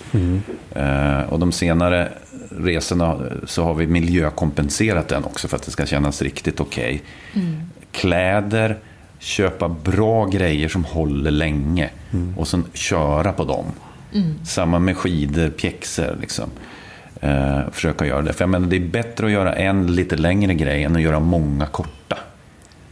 Eh, 0.76 1.20
och 1.20 1.40
de 1.40 1.52
senare 1.52 2.10
resorna 2.50 3.20
så 3.46 3.64
har 3.64 3.74
vi 3.74 3.88
miljökompenserat 3.88 5.08
den 5.08 5.24
också 5.24 5.48
för 5.48 5.56
att 5.56 5.64
det 5.64 5.72
ska 5.72 5.86
kännas 5.86 6.22
riktigt 6.22 6.60
okej. 6.60 7.02
Kläder, 7.92 8.78
köpa 9.20 9.70
bra 9.70 10.26
grejer 10.26 10.70
som 10.70 10.86
håller 10.86 11.32
länge 11.32 11.90
och 12.38 12.48
sen 12.48 12.66
köra 12.74 13.32
på 13.34 13.44
dem. 13.44 13.66
Samma 14.46 14.80
med 14.80 14.98
skidor, 14.98 15.50
pjäxor. 15.50 16.18
Liksom. 16.22 16.50
Eh, 17.24 17.60
försöka 17.72 18.06
göra 18.06 18.22
det. 18.22 18.34
För 18.34 18.42
jag 18.44 18.50
menar, 18.50 18.68
det 18.68 18.76
är 18.76 18.88
bättre 18.88 19.26
att 19.26 19.32
göra 19.32 19.54
en 19.54 19.96
lite 19.96 20.16
längre 20.16 20.54
grej 20.54 20.84
än 20.84 20.96
att 20.96 21.02
göra 21.02 21.20
många 21.20 21.66
korta. 21.66 22.18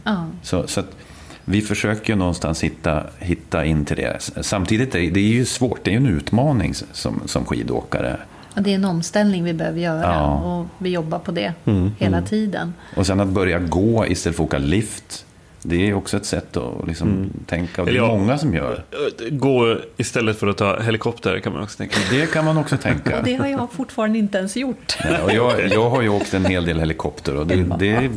Ja. 0.04 0.26
Så, 0.42 0.66
så 0.66 0.80
att 0.80 0.96
vi 1.44 1.60
försöker 1.60 2.12
ju 2.12 2.18
någonstans 2.18 2.64
hitta, 2.64 3.02
hitta 3.18 3.64
in 3.64 3.84
till 3.84 3.96
det. 3.96 4.16
Samtidigt 4.40 4.94
är 4.94 5.10
det, 5.10 5.20
är 5.20 5.24
ju 5.24 5.44
svårt, 5.44 5.84
det 5.84 5.90
är 5.90 5.92
ju 5.92 5.96
en 5.96 6.06
utmaning 6.16 6.74
som, 6.74 7.22
som 7.26 7.44
skidåkare. 7.44 8.16
Och 8.56 8.62
det 8.62 8.70
är 8.70 8.74
en 8.74 8.84
omställning 8.84 9.44
vi 9.44 9.52
behöver 9.54 9.80
göra 9.80 10.00
Ja. 10.02 10.40
och 10.40 10.66
vi 10.78 10.90
jobbar 10.90 11.18
på 11.18 11.32
det 11.32 11.52
hela 11.98 12.22
tiden. 12.22 12.74
Och 12.96 13.06
sen 13.06 13.20
att 13.20 13.28
börja 13.28 13.58
gå 13.58 14.06
istället 14.06 14.36
för 14.36 14.44
att 14.44 14.48
åka 14.48 14.58
lift. 14.58 15.24
Det 15.62 15.88
är 15.88 15.94
också 15.94 16.16
ett 16.16 16.26
sätt 16.26 16.56
att 16.56 16.86
liksom 16.86 17.30
tänka. 17.46 17.82
Och 17.82 17.88
det 17.88 17.96
är 17.96 18.06
många 18.06 18.38
som 18.38 18.54
gör. 18.54 18.84
Gå 19.30 19.76
istället 19.96 20.38
för 20.38 20.46
att 20.46 20.56
ta 20.56 20.80
helikopter 20.80 21.40
kan 21.40 21.52
man 21.52 21.62
också 21.62 21.76
tänka. 21.78 21.96
Det 22.10 22.32
kan 22.32 22.44
man 22.44 22.58
också 22.58 22.76
tänka. 22.76 23.18
Och 23.18 23.24
det 23.24 23.34
har 23.34 23.46
jag 23.46 23.72
fortfarande 23.72 24.18
inte 24.18 24.38
ens 24.38 24.56
gjort. 24.56 24.98
Nej, 25.04 25.22
och 25.22 25.32
jag, 25.32 25.68
jag 25.68 25.90
har 25.90 26.02
ju 26.02 26.08
åkt 26.08 26.34
en 26.34 26.44
hel 26.44 26.64
del 26.64 26.80
helikopter 26.80 27.36
och 27.36 27.46
det, 27.46 27.64
det 27.78 28.10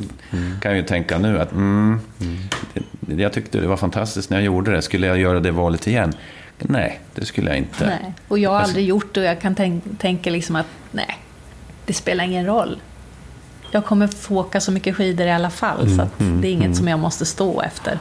kan 0.61 0.71
jag 0.71 0.75
ju 0.75 0.83
tänka 0.83 1.17
nu 1.17 1.39
att 1.39 1.51
mm, 1.51 1.99
det, 2.99 3.21
jag 3.21 3.33
tyckte 3.33 3.59
det 3.59 3.67
var 3.67 3.77
fantastiskt 3.77 4.29
när 4.29 4.37
jag 4.37 4.45
gjorde 4.45 4.71
det. 4.71 4.81
Skulle 4.81 5.07
jag 5.07 5.17
göra 5.17 5.39
det 5.39 5.51
valet 5.51 5.87
igen? 5.87 6.13
Nej, 6.57 6.99
det 7.15 7.25
skulle 7.25 7.49
jag 7.49 7.57
inte. 7.57 7.85
Nej. 7.85 8.13
Och 8.27 8.39
jag 8.39 8.49
har 8.49 8.59
aldrig 8.59 8.85
gjort 8.85 9.13
det 9.13 9.19
och 9.19 9.25
jag 9.25 9.41
kan 9.41 9.55
tänk, 9.55 9.83
tänka 9.99 10.29
liksom 10.29 10.55
att 10.55 10.67
nej, 10.91 11.17
det 11.85 11.93
spelar 11.93 12.23
ingen 12.23 12.45
roll. 12.45 12.79
Jag 13.71 13.85
kommer 13.85 14.07
få 14.07 14.39
åka 14.39 14.61
så 14.61 14.71
mycket 14.71 14.95
skidor 14.95 15.27
i 15.27 15.31
alla 15.31 15.49
fall 15.49 15.95
så 15.95 16.01
att 16.01 16.19
det 16.19 16.47
är 16.47 16.51
inget 16.51 16.75
som 16.77 16.87
jag 16.87 16.99
måste 16.99 17.25
stå 17.25 17.61
efter. 17.61 17.99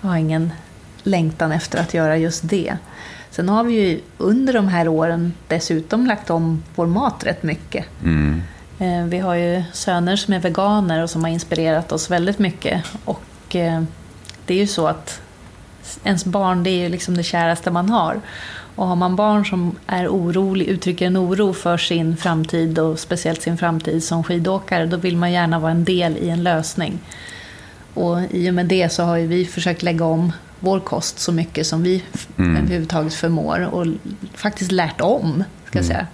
Jag 0.00 0.08
har 0.08 0.16
ingen 0.16 0.52
längtan 1.02 1.52
efter 1.52 1.80
att 1.80 1.94
göra 1.94 2.16
just 2.16 2.48
det. 2.48 2.76
Sen 3.30 3.48
har 3.48 3.64
vi 3.64 3.72
ju 3.74 4.00
under 4.18 4.52
de 4.52 4.68
här 4.68 4.88
åren 4.88 5.32
dessutom 5.48 6.06
lagt 6.06 6.30
om 6.30 6.62
vår 6.74 6.86
mat 6.86 7.24
rätt 7.24 7.42
mycket. 7.42 7.84
Mm. 8.02 8.42
Eh, 8.78 9.04
Vi 9.04 9.18
har 9.18 9.34
ju 9.34 9.62
söner 9.72 10.16
som 10.16 10.34
är 10.34 10.40
veganer 10.40 11.02
och 11.02 11.10
som 11.10 11.24
har 11.24 11.30
inspirerat 11.30 11.92
oss 11.92 12.10
väldigt 12.10 12.38
mycket. 12.38 12.84
Och 13.04 13.56
eh, 13.56 13.82
det 14.46 14.54
är 14.54 14.58
ju 14.58 14.66
så 14.66 14.86
att 14.86 15.20
ens 16.04 16.24
barn 16.24 16.62
det 16.62 16.70
är 16.70 16.78
ju 16.82 16.88
liksom 16.88 17.16
det 17.16 17.22
käraste 17.22 17.70
man 17.70 17.90
har. 17.90 18.20
Och 18.78 18.86
har 18.86 18.96
man 18.96 19.16
barn 19.16 19.46
som 19.46 19.76
är 19.86 20.08
orolig, 20.08 20.66
uttrycker 20.66 21.06
en 21.06 21.16
oro 21.16 21.52
för 21.52 21.76
sin 21.76 22.16
framtid 22.16 22.78
och 22.78 22.98
speciellt 22.98 23.42
sin 23.42 23.58
framtid 23.58 24.04
som 24.04 24.24
skidåkare, 24.24 24.86
då 24.86 24.96
vill 24.96 25.16
man 25.16 25.32
gärna 25.32 25.58
vara 25.58 25.72
en 25.72 25.84
del 25.84 26.16
i 26.16 26.28
en 26.28 26.42
lösning. 26.42 26.98
Och 27.94 28.18
i 28.30 28.50
och 28.50 28.54
med 28.54 28.66
det 28.66 28.88
så 28.88 29.02
har 29.02 29.16
ju 29.16 29.26
vi 29.26 29.44
försökt 29.44 29.82
lägga 29.82 30.04
om 30.04 30.32
vår 30.60 30.80
kost 30.80 31.18
så 31.18 31.32
mycket 31.32 31.66
som 31.66 31.82
vi 31.82 32.04
mm. 32.36 32.56
överhuvudtaget 32.56 33.14
förmår. 33.14 33.68
Och 33.74 33.86
faktiskt 34.34 34.72
lärt 34.72 35.00
om, 35.00 35.44
ska 35.66 35.78
jag 35.78 35.84
mm. 35.84 35.94
säga. 35.96 36.06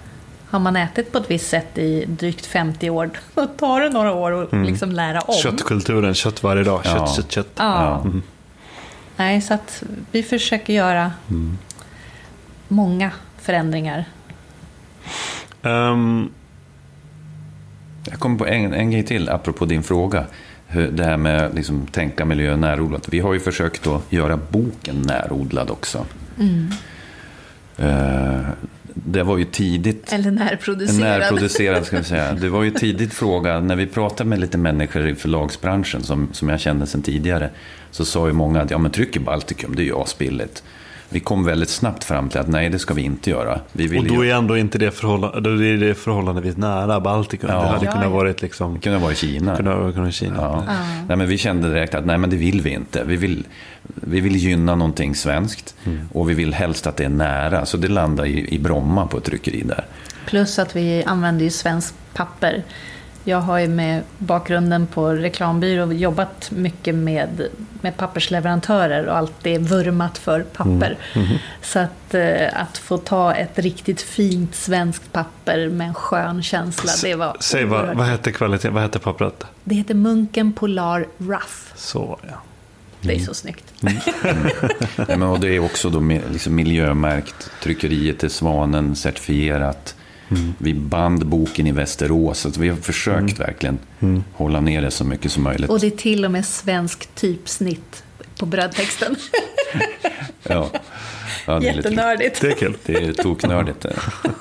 Har 0.49 0.59
man 0.59 0.75
ätit 0.75 1.11
på 1.11 1.17
ett 1.17 1.31
visst 1.31 1.49
sätt 1.49 1.77
i 1.77 2.05
drygt 2.07 2.45
50 2.45 2.89
år, 2.89 3.09
då 3.35 3.45
tar 3.45 3.81
det 3.81 3.89
några 3.89 4.13
år 4.13 4.43
att 4.43 4.51
mm. 4.51 4.65
liksom 4.65 4.91
lära 4.91 5.21
om. 5.21 5.35
Köttkulturen, 5.35 6.13
kött 6.13 6.43
varje 6.43 6.63
dag, 6.63 6.83
kött, 6.83 6.93
ja. 6.95 7.13
kött, 7.15 7.31
kött. 7.31 7.51
Ja. 7.55 8.01
Mm. 8.01 8.21
Nej, 9.17 9.41
så 9.41 9.53
att 9.53 9.83
vi 10.11 10.23
försöker 10.23 10.73
göra 10.73 11.11
mm. 11.29 11.57
Många 12.67 13.11
förändringar. 13.37 14.05
Um, 15.61 16.31
jag 18.09 18.19
kommer 18.19 18.37
på 18.37 18.47
en, 18.47 18.73
en 18.73 18.91
grej 18.91 19.03
till, 19.03 19.29
apropå 19.29 19.65
din 19.65 19.83
fråga. 19.83 20.25
Det 20.91 21.03
här 21.03 21.17
med 21.17 21.55
liksom, 21.55 21.87
tänka 21.87 22.25
miljö 22.25 22.55
närodlat. 22.55 23.09
Vi 23.09 23.19
har 23.19 23.33
ju 23.33 23.39
försökt 23.39 23.87
att 23.87 24.13
göra 24.13 24.39
boken 24.49 25.01
närodlad 25.01 25.69
också. 25.69 26.05
Mm. 26.39 26.71
Uh, 27.79 28.47
det 28.93 29.23
var 29.23 29.37
ju 29.37 29.45
tidigt. 29.45 30.13
Eller 30.13 30.31
närproducerad. 30.31 30.99
Närproducerad 30.99 31.85
ska 31.85 31.97
vi 31.97 32.03
säga. 32.03 32.33
Det 32.33 32.49
var 32.49 32.63
ju 32.63 32.71
tidigt 32.71 33.13
fråga, 33.13 33.59
när 33.59 33.75
vi 33.75 33.87
pratade 33.87 34.29
med 34.29 34.39
lite 34.39 34.57
människor 34.57 35.07
i 35.07 35.15
förlagsbranschen 35.15 36.03
som, 36.03 36.29
som 36.31 36.49
jag 36.49 36.59
kände 36.59 36.87
sedan 36.87 37.01
tidigare. 37.01 37.49
Så 37.91 38.05
sa 38.05 38.27
ju 38.27 38.33
många 38.33 38.61
att 38.61 38.71
ja, 38.71 38.77
men 38.77 38.91
tryck 38.91 39.15
i 39.15 39.19
Baltikum, 39.19 39.75
det 39.75 39.81
är 39.81 39.85
ju 39.85 39.95
asbilligt. 39.95 40.63
Vi 41.09 41.19
kom 41.19 41.43
väldigt 41.43 41.69
snabbt 41.69 42.03
fram 42.03 42.29
till 42.29 42.39
att 42.39 42.47
nej, 42.47 42.69
det 42.69 42.79
ska 42.79 42.93
vi 42.93 43.01
inte 43.01 43.29
göra. 43.29 43.59
Vi 43.71 43.87
vill 43.87 43.99
och 43.99 44.05
då 44.05 44.25
är 44.25 44.33
ändå 44.33 44.57
inte 44.57 44.77
det, 44.77 44.91
förhållande, 44.91 45.41
då 45.41 45.63
är 45.63 45.77
det 45.77 45.95
förhållandevis 45.95 46.57
nära 46.57 46.99
Baltikum. 46.99 47.49
Ja. 47.49 47.61
Det 47.61 47.67
hade 47.67 47.87
kunnat 47.87 48.11
vara 48.11 48.33
liksom... 48.41 48.73
Det 48.73 48.79
kunde 48.79 48.97
ha 48.99 49.05
varit 49.05 49.17
Kina. 49.17 49.55
Kunde 49.55 49.71
ha 49.71 49.91
varit 49.91 50.13
Kina. 50.13 50.35
Ja. 50.37 50.63
Ja. 50.67 50.73
Nej, 51.07 51.17
men 51.17 51.27
vi 51.27 51.37
kände 51.37 51.69
direkt 51.69 51.95
att 51.95 52.05
nej, 52.05 52.17
men 52.17 52.29
det 52.29 52.35
vill 52.35 52.61
vi 52.61 52.69
inte. 52.69 53.03
Vi 53.03 53.15
vill, 53.15 53.43
vi 53.83 54.19
vill 54.19 54.35
gynna 54.35 54.75
någonting 54.75 55.15
svenskt 55.15 55.75
mm. 55.85 56.09
och 56.13 56.29
vi 56.29 56.33
vill 56.33 56.53
helst 56.53 56.87
att 56.87 56.97
det 56.97 57.05
är 57.05 57.09
nära. 57.09 57.65
Så 57.65 57.77
det 57.77 57.87
landar 57.87 58.25
i, 58.25 58.55
i 58.55 58.59
Bromma 58.59 59.07
på 59.07 59.17
ett 59.17 59.23
tryckeri 59.23 59.61
där. 59.61 59.85
Plus 60.25 60.59
att 60.59 60.75
vi 60.75 61.03
använder 61.03 61.43
ju 61.43 61.51
svenskt 61.51 61.95
papper. 62.13 62.63
Jag 63.27 63.41
har 63.41 63.59
ju 63.59 63.67
med 63.67 64.03
bakgrunden 64.17 64.87
på 64.87 65.09
reklambyrå 65.09 65.93
jobbat 65.93 66.51
mycket 66.51 66.95
med, 66.95 67.47
med 67.81 67.97
pappersleverantörer 67.97 69.05
och 69.05 69.17
alltid 69.17 69.61
vurmat 69.61 70.17
för 70.17 70.41
papper. 70.41 70.97
Mm. 71.13 71.27
Mm. 71.27 71.37
Så 71.61 71.79
att, 71.79 72.13
eh, 72.13 72.61
att 72.61 72.77
få 72.77 72.97
ta 72.97 73.33
ett 73.33 73.59
riktigt 73.59 74.01
fint 74.01 74.55
svenskt 74.55 75.11
papper 75.11 75.69
med 75.69 75.87
en 75.87 75.93
skön 75.93 76.43
känsla, 76.43 76.91
det 77.03 77.15
var 77.15 77.37
Säg 77.39 77.65
vad, 77.65 77.97
vad 77.97 78.05
hette 78.05 78.31
kvaliteten, 78.31 78.73
vad 78.73 78.83
hette 78.83 78.99
pappret? 78.99 79.43
Det 79.63 79.75
heter 79.75 79.93
Munken 79.93 80.53
Polar 80.53 81.07
Rough. 81.17 81.55
Så 81.75 82.19
ja. 82.29 82.41
Det 83.01 83.15
är 83.15 83.19
så 83.19 83.33
snyggt. 83.33 83.73
Mm. 83.81 83.95
ja, 84.95 85.05
men, 85.07 85.23
och 85.23 85.39
det 85.39 85.55
är 85.55 85.59
också 85.59 85.89
då 85.89 85.99
liksom 86.31 86.55
miljömärkt. 86.55 87.51
Tryckeriet 87.63 88.23
är 88.23 88.29
Svanen 88.29 88.95
certifierat. 88.95 89.94
Mm. 90.29 90.53
Vi 90.57 90.73
band 90.73 91.27
boken 91.27 91.67
i 91.67 91.71
Västerås. 91.71 92.39
Så 92.39 92.61
vi 92.61 92.69
har 92.69 92.77
försökt 92.77 93.19
mm. 93.19 93.35
verkligen 93.35 93.79
mm. 93.99 94.23
hålla 94.33 94.61
ner 94.61 94.81
det 94.81 94.91
så 94.91 95.03
mycket 95.03 95.31
som 95.31 95.43
möjligt. 95.43 95.69
Och 95.69 95.79
det 95.79 95.87
är 95.87 95.91
till 95.91 96.25
och 96.25 96.31
med 96.31 96.45
svensk 96.45 97.15
typsnitt 97.15 98.03
på 98.39 98.45
brödtexten. 98.45 99.15
ja. 100.43 100.69
ja 101.45 101.59
det 101.59 101.69
är 101.69 101.73
Jättenördigt. 101.73 102.41
Det 102.41 102.47
är 102.47 102.55
kul. 102.55 102.77
Det 102.85 102.93
är 102.93 103.13
toknördigt, 103.13 103.85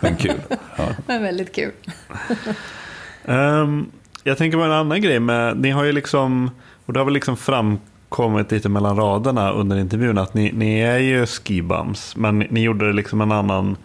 men 0.00 0.16
kul. 0.16 0.40
Ja. 0.76 0.88
Men 1.06 1.22
väldigt 1.22 1.54
kul. 1.54 1.72
um, 3.24 3.90
jag 4.24 4.38
tänker 4.38 4.58
på 4.58 4.64
en 4.64 4.72
annan 4.72 5.02
grej. 5.02 5.20
Med, 5.20 5.56
ni 5.56 5.70
har 5.70 5.84
ju 5.84 5.92
liksom, 5.92 6.50
och 6.86 6.92
det 6.92 7.00
har 7.00 7.04
väl 7.04 7.14
liksom 7.14 7.36
framkommit 7.36 8.52
lite 8.52 8.68
mellan 8.68 8.96
raderna 8.96 9.52
under 9.52 9.76
intervjun 9.76 10.18
att 10.18 10.34
ni, 10.34 10.52
ni 10.52 10.80
är 10.80 10.98
ju 10.98 11.26
skibums, 11.26 12.16
men 12.16 12.38
ni 12.38 12.62
gjorde 12.62 12.92
liksom 12.92 13.20
en 13.20 13.32
annan 13.32 13.76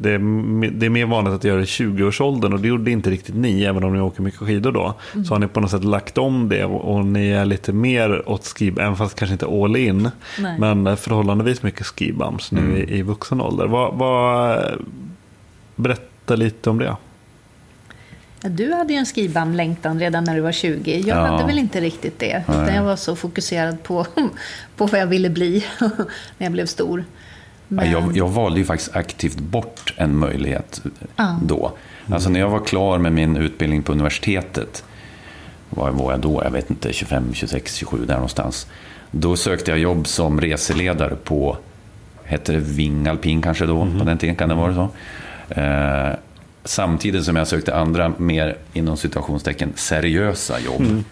det 0.00 0.10
är, 0.10 0.70
det 0.70 0.86
är 0.86 0.90
mer 0.90 1.06
vanligt 1.06 1.34
att 1.34 1.44
göra 1.44 1.56
det 1.56 1.62
i 1.62 1.66
20-årsåldern 1.66 2.52
och 2.52 2.60
det 2.60 2.68
gjorde 2.68 2.90
inte 2.90 3.10
riktigt 3.10 3.34
ni, 3.34 3.64
även 3.64 3.84
om 3.84 3.94
ni 3.94 4.00
åker 4.00 4.22
mycket 4.22 4.40
skidor 4.40 4.72
då. 4.72 4.94
Mm. 5.14 5.24
Så 5.24 5.34
har 5.34 5.38
ni 5.38 5.46
på 5.48 5.60
något 5.60 5.70
sätt 5.70 5.84
lagt 5.84 6.18
om 6.18 6.48
det 6.48 6.64
och, 6.64 6.94
och 6.94 7.04
ni 7.04 7.28
är 7.28 7.44
lite 7.44 7.72
mer 7.72 8.28
åt 8.28 8.46
ski, 8.46 8.68
även 8.68 8.96
fast 8.96 9.14
kanske 9.14 9.32
inte 9.32 9.46
all 9.46 9.76
in, 9.76 10.10
Nej. 10.38 10.58
men 10.58 10.96
förhållandevis 10.96 11.62
mycket 11.62 11.86
skibums 11.86 12.52
nu 12.52 12.60
mm. 12.60 12.76
i, 12.76 12.98
i 12.98 13.02
vuxen 13.02 13.40
ålder. 13.40 13.66
Vad, 13.66 13.94
vad, 13.94 14.64
berätta 15.76 16.36
lite 16.36 16.70
om 16.70 16.78
det. 16.78 16.96
Du 18.40 18.72
hade 18.72 18.92
ju 18.92 18.98
en 18.98 19.06
skibam-längtan 19.06 20.00
redan 20.00 20.24
när 20.24 20.34
du 20.34 20.40
var 20.40 20.52
20. 20.52 20.98
Jag 20.98 21.18
ja. 21.18 21.26
hade 21.26 21.44
väl 21.46 21.58
inte 21.58 21.80
riktigt 21.80 22.18
det. 22.18 22.44
Utan 22.48 22.74
jag 22.74 22.82
var 22.82 22.96
så 22.96 23.16
fokuserad 23.16 23.82
på, 23.82 24.06
på 24.76 24.86
vad 24.86 25.00
jag 25.00 25.06
ville 25.06 25.30
bli 25.30 25.64
när 26.38 26.46
jag 26.46 26.52
blev 26.52 26.66
stor. 26.66 27.04
Men... 27.68 27.90
Jag, 27.90 28.16
jag, 28.16 28.28
valde 28.28 28.58
ju 28.58 28.64
faktiskt 28.64 28.96
aktivt 28.96 29.38
bort 29.38 29.94
en 29.96 30.18
möjlighet 30.18 30.82
ja. 31.16 31.38
då. 31.42 31.72
Alltså 32.10 32.30
när 32.30 32.40
jag 32.40 32.50
var 32.50 32.60
klar 32.60 32.98
med 32.98 33.12
min 33.12 33.36
utbildning 33.36 33.82
på 33.82 33.92
universitetet, 33.92 34.84
var 35.70 35.90
var 35.90 36.12
jag 36.12 36.20
då? 36.20 36.40
Jag 36.44 36.50
vet 36.50 36.70
inte, 36.70 36.92
25, 36.92 37.34
26, 37.34 37.74
27 37.74 38.04
där 38.06 38.14
någonstans. 38.14 38.66
Då 39.10 39.36
sökte 39.36 39.70
jag 39.70 39.80
jobb 39.80 40.06
som 40.06 40.40
reseledare 40.40 41.16
på, 41.24 41.56
hette 42.24 42.52
det 42.52 42.58
Vingalpin 42.58 43.42
kanske 43.42 43.66
då, 43.66 43.82
mm. 43.82 43.98
på 43.98 44.04
den 44.04 44.18
tiden 44.18 44.36
kan 44.36 44.48
det 44.48 44.54
vara 44.54 44.74
så. 44.74 44.88
Eh, 45.60 46.14
samtidigt 46.64 47.24
som 47.24 47.36
jag 47.36 47.48
sökte 47.48 47.76
andra 47.76 48.12
mer, 48.18 48.56
inom 48.72 48.96
situationstecken, 48.96 49.72
seriösa 49.74 50.60
jobb. 50.60 50.80
Mm. 50.80 51.04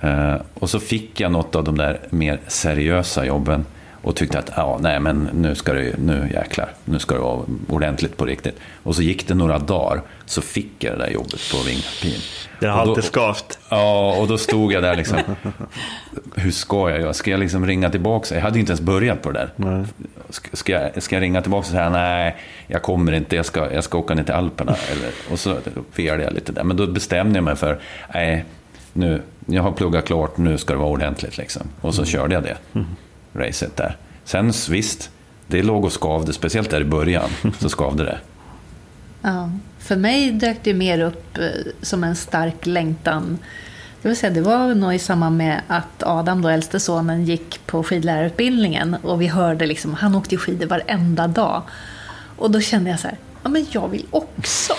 Eh, 0.00 0.40
och 0.54 0.70
så 0.70 0.80
fick 0.80 1.20
jag 1.20 1.32
något 1.32 1.54
av 1.54 1.64
de 1.64 1.78
där 1.78 2.00
mer 2.10 2.40
seriösa 2.46 3.24
jobben 3.24 3.64
och 4.02 4.16
tyckte 4.16 4.38
att 4.38 4.50
ja, 4.56 4.78
nej, 4.80 5.00
men 5.00 5.28
nu 5.32 5.54
ska 5.54 5.72
det 5.72 5.98
nu 5.98 6.28
jäklar, 6.34 6.72
nu 6.84 6.98
ska 6.98 7.14
det 7.14 7.20
vara 7.20 7.40
ordentligt 7.68 8.16
på 8.16 8.24
riktigt. 8.24 8.58
Och 8.82 8.96
så 8.96 9.02
gick 9.02 9.28
det 9.28 9.34
några 9.34 9.58
dagar 9.58 10.02
så 10.26 10.42
fick 10.42 10.72
jag 10.78 10.98
det 10.98 11.04
där 11.04 11.10
jobbet 11.10 11.40
på 11.52 11.58
Vingpin. 11.66 12.20
Det 12.60 12.66
har 12.66 12.80
alltid 12.80 13.04
skavt. 13.04 13.58
Ja, 13.68 14.16
och 14.16 14.28
då 14.28 14.38
stod 14.38 14.72
jag 14.72 14.82
där 14.82 14.96
liksom. 14.96 15.18
Hur 16.34 16.50
ska 16.50 16.90
jag 16.90 17.00
göra? 17.00 17.14
Ska 17.14 17.30
jag 17.30 17.40
liksom 17.40 17.66
ringa 17.66 17.90
tillbaka? 17.90 18.34
Jag 18.34 18.42
hade 18.42 18.58
inte 18.58 18.70
ens 18.70 18.80
börjat 18.80 19.22
på 19.22 19.30
det 19.30 19.38
där. 19.38 19.50
Nej. 19.56 19.84
Ska, 20.52 20.72
jag, 20.72 21.02
ska 21.02 21.16
jag 21.16 21.22
ringa 21.22 21.42
tillbaka 21.42 21.60
och 21.60 21.72
säga 21.72 21.90
nej, 21.90 22.36
jag 22.66 22.82
kommer 22.82 23.12
inte, 23.12 23.36
jag 23.36 23.46
ska, 23.46 23.72
jag 23.72 23.84
ska 23.84 23.98
åka 23.98 24.14
ner 24.14 24.22
till 24.22 24.34
Alperna. 24.34 24.76
Eller, 24.92 25.10
och 25.30 25.38
så 25.38 25.56
felade 25.92 26.22
jag 26.22 26.32
lite 26.32 26.52
där. 26.52 26.64
Men 26.64 26.76
då 26.76 26.86
bestämde 26.86 27.36
jag 27.36 27.44
mig 27.44 27.56
för, 27.56 27.80
nej, 28.14 28.44
nu, 28.92 29.22
jag 29.46 29.62
har 29.62 29.72
pluggat 29.72 30.04
klart, 30.04 30.36
nu 30.36 30.58
ska 30.58 30.72
det 30.72 30.78
vara 30.78 30.90
ordentligt. 30.90 31.38
Liksom. 31.38 31.62
Och 31.80 31.94
så 31.94 32.00
mm. 32.00 32.10
körde 32.10 32.34
jag 32.34 32.42
det. 32.42 32.56
Mm 32.72 32.86
racet 33.34 33.76
där. 33.76 33.96
Sen 34.24 34.52
visst, 34.70 35.10
det 35.46 35.62
låg 35.62 35.84
och 35.84 35.92
skavde, 35.92 36.32
speciellt 36.32 36.70
där 36.70 36.80
i 36.80 36.84
början, 36.84 37.30
så 37.58 37.68
skavde 37.68 38.04
det. 38.04 38.18
Ja, 39.22 39.50
för 39.78 39.96
mig 39.96 40.32
dök 40.32 40.58
det 40.62 40.74
mer 40.74 41.00
upp 41.00 41.38
eh, 41.38 41.44
som 41.82 42.04
en 42.04 42.16
stark 42.16 42.66
längtan. 42.66 43.38
Det, 44.02 44.08
vill 44.08 44.16
säga, 44.16 44.32
det 44.32 44.40
var 44.40 44.74
nog 44.74 44.94
i 44.94 44.98
samband 44.98 45.36
med 45.36 45.60
att 45.66 46.02
Adam, 46.02 46.42
då 46.42 46.48
äldste 46.48 46.80
sonen, 46.80 47.24
gick 47.24 47.66
på 47.66 47.82
skidlärarutbildningen. 47.82 48.94
Och 48.94 49.22
vi 49.22 49.26
hörde 49.26 49.66
liksom, 49.66 49.94
han 49.94 50.14
åkte 50.14 50.36
skidor 50.36 50.66
varenda 50.66 51.26
dag. 51.26 51.62
Och 52.36 52.50
då 52.50 52.60
kände 52.60 52.90
jag 52.90 53.00
så 53.00 53.08
här, 53.08 53.16
ja 53.42 53.48
men 53.48 53.66
jag 53.70 53.88
vill 53.88 54.06
också. 54.10 54.72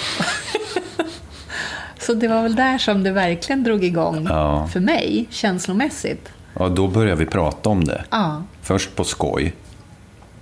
så 2.00 2.14
det 2.14 2.28
var 2.28 2.44
väl 2.44 2.56
där 2.56 2.78
som 2.78 3.04
det 3.04 3.12
verkligen 3.12 3.64
drog 3.64 3.84
igång 3.84 4.26
ja. 4.30 4.68
för 4.68 4.80
mig, 4.80 5.28
känslomässigt. 5.30 6.30
Ja, 6.60 6.70
då 6.70 6.88
började 6.88 7.20
vi 7.20 7.26
prata 7.26 7.70
om 7.70 7.84
det. 7.84 8.04
Ja. 8.10 8.44
Först 8.62 8.96
på 8.96 9.04
skoj. 9.04 9.54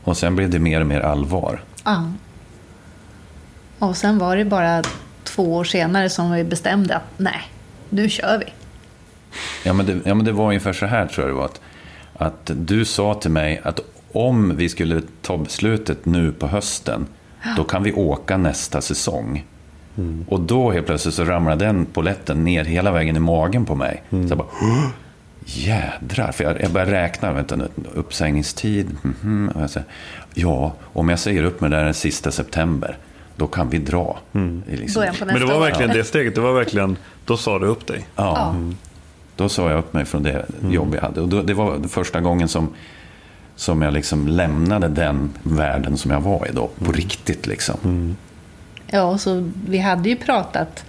Och 0.04 0.18
sen 0.18 0.36
blev 0.36 0.50
det 0.50 0.60
mer 0.60 0.82
och 0.82 0.88
mer 0.88 1.02
allvar. 1.02 1.64
Ja. 1.84 2.12
Och 3.80 3.98
sen 3.98 4.18
var 4.18 4.36
det 4.36 4.46
bara 4.46 4.84
två 5.24 5.56
år 5.56 5.64
senare 5.64 6.10
som 6.10 6.32
vi 6.32 6.44
bestämde 6.44 6.96
att 6.96 7.04
nej, 7.18 7.42
nu 7.90 8.10
kör 8.10 8.38
vi. 8.38 8.46
Ja, 9.64 9.74
men 9.74 9.86
det, 9.86 10.00
ja, 10.06 10.16
men 10.16 10.26
det 10.26 10.32
var 10.32 10.48
ungefär 10.48 10.74
så 10.74 10.86
här 10.86 11.08
tror 11.08 11.28
jag 11.28 11.36
det 11.36 11.40
var. 11.40 11.46
Att, 11.46 11.62
att 12.18 12.52
du 12.54 12.86
sa 12.86 13.14
till 13.14 13.32
mig 13.32 13.62
att 13.64 13.80
om 14.12 14.56
vi 14.56 14.70
skulle 14.70 15.02
ta 15.22 15.38
beslutet 15.38 16.06
nu 16.06 16.32
på 16.32 16.48
hösten, 16.48 17.08
då 17.58 17.64
kan 17.64 17.84
vi 17.84 17.94
åka 17.94 18.38
nästa 18.38 18.82
säsong. 18.82 19.46
Mm. 19.98 20.26
Och 20.30 20.40
då 20.42 20.72
helt 20.72 20.86
plötsligt 20.86 21.16
så 21.16 21.24
ramlade 21.24 21.66
den 21.66 21.86
poletten 21.86 22.44
ner 22.44 22.66
hela 22.66 22.92
vägen 22.92 23.16
i 23.16 23.20
magen 23.20 23.66
på 23.66 23.76
mig. 23.76 24.04
Mm. 24.10 24.28
Så 24.28 24.32
jag 24.32 24.38
bara, 24.38 24.48
jädrar, 25.58 26.32
för 26.32 26.44
jag, 26.44 26.62
jag 26.62 26.72
började 26.72 26.92
räkna, 26.92 27.34
vänta 27.34 27.56
nu, 27.56 27.68
uppsägningstid. 27.94 28.98
Mm 29.04 29.16
-hmm. 29.22 29.56
och 29.56 29.62
jag 29.62 29.84
ja, 30.34 30.74
om 30.82 31.10
jag 31.10 31.20
säger 31.20 31.44
upp 31.44 31.62
mig 31.62 31.70
där 31.70 31.84
den 31.84 31.94
sista 31.94 32.32
september, 32.32 32.98
då 33.36 33.48
kan 33.48 33.70
vi 33.70 33.78
dra. 33.78 34.20
Mm. 34.34 34.64
Liksom. 34.68 35.06
Men 35.20 35.40
det 35.40 35.46
var 35.46 35.60
verkligen 35.60 35.92
det 35.92 36.04
steget, 36.04 36.36
det 36.36 36.42
var 36.42 36.54
verkligen, 36.54 36.98
då 37.26 37.38
sa 37.38 37.60
du 37.60 37.66
upp 37.66 37.88
dig? 37.88 38.08
Ja, 38.16 38.50
mm. 38.50 38.78
då 39.36 39.50
sa 39.50 39.70
jag 39.70 39.80
upp 39.80 39.94
mig 39.94 40.06
från 40.06 40.24
det 40.24 40.46
mm. 40.62 40.74
jobb 40.74 40.96
jag 40.96 41.02
hade. 41.02 41.22
Och 41.22 41.30
då, 41.30 41.42
det 41.42 41.54
var 41.54 41.88
första 41.88 42.22
gången 42.22 42.48
som, 42.48 42.74
som 43.56 43.82
jag 43.82 43.94
liksom 43.94 44.28
lämnade 44.28 44.88
den 44.88 45.30
världen 45.44 45.98
som 45.98 46.12
jag 46.12 46.22
var 46.22 46.48
i 46.50 46.52
då, 46.54 46.68
på 46.68 46.86
mm. 46.86 46.94
riktigt 46.94 47.48
liksom. 47.48 48.16
Ja, 48.88 49.18
så 49.18 49.50
vi 49.68 49.78
hade 49.78 50.10
ju 50.10 50.16
pratat 50.16 50.86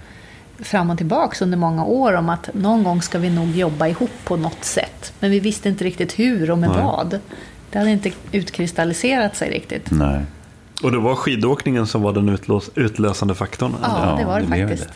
fram 0.61 0.89
och 0.89 0.97
tillbaks 0.97 1.41
under 1.41 1.57
många 1.57 1.85
år 1.85 2.13
om 2.13 2.29
att 2.29 2.49
någon 2.53 2.83
gång 2.83 3.01
ska 3.01 3.19
vi 3.19 3.29
nog 3.29 3.55
jobba 3.55 3.87
ihop 3.87 4.11
på 4.23 4.37
något 4.37 4.63
sätt. 4.63 5.13
Men 5.19 5.31
vi 5.31 5.39
visste 5.39 5.69
inte 5.69 5.83
riktigt 5.83 6.19
hur 6.19 6.51
och 6.51 6.57
med 6.57 6.69
Nej. 6.69 6.83
vad. 6.83 7.19
Det 7.71 7.77
hade 7.77 7.91
inte 7.91 8.11
utkristalliserat 8.31 9.35
sig 9.35 9.49
riktigt. 9.51 9.91
Nej. 9.91 10.21
Och 10.83 10.91
det 10.91 10.97
var 10.97 11.15
skidåkningen 11.15 11.87
som 11.87 12.01
var 12.01 12.13
den 12.13 12.37
utlösande 12.75 13.35
faktorn? 13.35 13.75
Ja, 13.83 14.15
det 14.19 14.25
var 14.25 14.39
det 14.39 14.45
blev 14.45 14.67
faktiskt. 14.67 14.89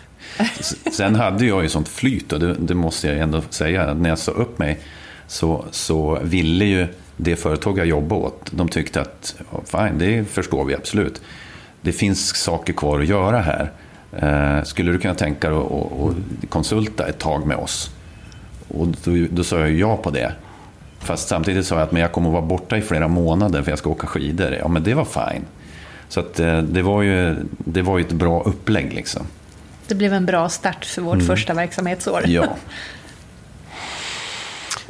det. 0.84 0.92
Sen 0.92 1.16
hade 1.16 1.46
jag 1.46 1.64
ju 1.64 1.70
sånt 1.70 1.88
flyt, 1.88 2.34
och 2.34 2.40
det, 2.40 2.54
det 2.54 2.76
måste 2.76 3.08
jag 3.08 3.18
ändå 3.18 3.42
säga. 3.50 3.94
När 3.94 4.10
jag 4.10 4.20
sa 4.20 4.32
upp 4.32 4.60
mig 4.60 4.80
så, 5.28 5.66
så 5.72 6.20
ville 6.24 6.66
ju 6.66 6.88
det 7.18 7.36
företag 7.36 7.78
jag 7.78 7.86
jobbade 7.86 8.22
åt, 8.22 8.52
de 8.52 8.70
tyckte 8.70 9.02
att 9.02 9.36
fine, 9.66 9.98
det 9.98 10.26
förstår 10.26 10.66
vi 10.66 10.76
absolut. 10.76 11.22
Det 11.82 11.92
finns 11.92 12.36
saker 12.36 12.74
kvar 12.74 13.00
att 13.00 13.08
göra 13.08 13.40
här. 13.40 13.72
Eh, 14.16 14.64
skulle 14.64 14.92
du 14.92 15.00
kunna 15.00 15.16
tänka 15.16 15.50
dig 15.50 15.60
att 15.60 16.50
konsulta 16.50 17.08
ett 17.08 17.20
tag 17.20 17.48
med 17.48 17.58
oss? 17.58 17.90
Och 18.68 18.88
då, 18.88 19.12
då 19.30 19.44
sa 19.44 19.60
jag 19.60 19.72
ja 19.72 19.98
på 19.98 20.10
det. 20.10 20.32
Fast 21.00 21.28
samtidigt 21.28 21.68
sa 21.68 21.76
jag 21.76 21.84
att 21.84 21.92
men 21.92 22.02
jag 22.02 22.12
kommer 22.12 22.30
att 22.30 22.34
vara 22.34 22.46
borta 22.46 22.78
i 22.78 22.82
flera 22.82 23.08
månader 23.08 23.64
för 23.64 23.72
jag 23.72 23.80
ska 23.80 23.90
åka 23.90 24.08
skidor. 24.08 24.54
Ja, 24.54 24.68
men 24.68 24.84
det 24.84 24.94
var 24.94 25.06
fine. 25.06 25.46
Så 26.10 26.20
att, 26.20 26.40
eh, 26.40 26.62
det, 26.62 26.82
var 26.82 27.02
ju, 27.02 27.36
det 27.58 27.82
var 27.82 27.98
ju 27.98 28.06
ett 28.06 28.12
bra 28.12 28.44
upplägg. 28.44 28.94
Liksom. 28.94 29.28
Det 29.88 29.96
blev 29.96 30.14
en 30.14 30.26
bra 30.26 30.50
start 30.50 30.86
för 30.86 31.02
vårt 31.02 31.24
första 31.24 31.54
verksamhetsår. 31.54 32.22
Ja. 32.28 32.56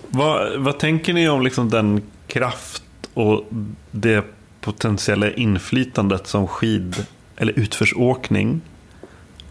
Vad, 0.09 0.59
vad 0.59 0.79
tänker 0.79 1.13
ni 1.13 1.29
om 1.29 1.41
liksom 1.41 1.69
den 1.69 2.01
kraft 2.27 2.83
och 3.13 3.45
det 3.91 4.25
potentiella 4.61 5.31
inflytandet 5.31 6.27
som 6.27 6.47
skid 6.47 7.05
eller 7.37 7.59
utförsåkning 7.59 8.61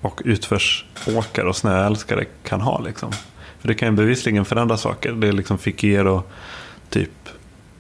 och 0.05 0.23
utförsåkare 0.25 1.49
och 1.49 1.57
snöälskare 1.57 2.25
kan 2.43 2.61
ha? 2.61 2.81
Liksom? 2.81 3.13
För 3.59 3.69
det 3.69 3.75
kan 3.75 3.89
ju 3.89 3.95
bevisligen 3.95 4.45
förändra 4.45 4.77
saker. 4.77 5.13
Det 5.13 5.33
liksom 5.33 5.59
fick 5.59 5.85
er 5.85 6.19
att 6.19 6.27
typ 6.91 7.29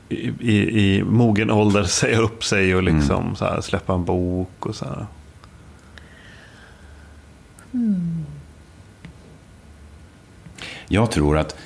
i, 0.08 0.32
i, 0.40 0.96
i 0.96 1.02
mogen 1.02 1.50
ålder 1.50 1.84
säga 1.84 2.18
upp 2.18 2.44
sig 2.44 2.74
och 2.74 2.82
liksom 2.82 3.36
så 3.36 3.44
här, 3.44 3.60
släppa 3.60 3.94
en 3.94 4.04
bok 4.04 4.66
och 4.66 4.74
så 4.74 4.84
här. 4.84 5.06
Jag 10.88 11.10
tror 11.10 11.38
att 11.38 11.56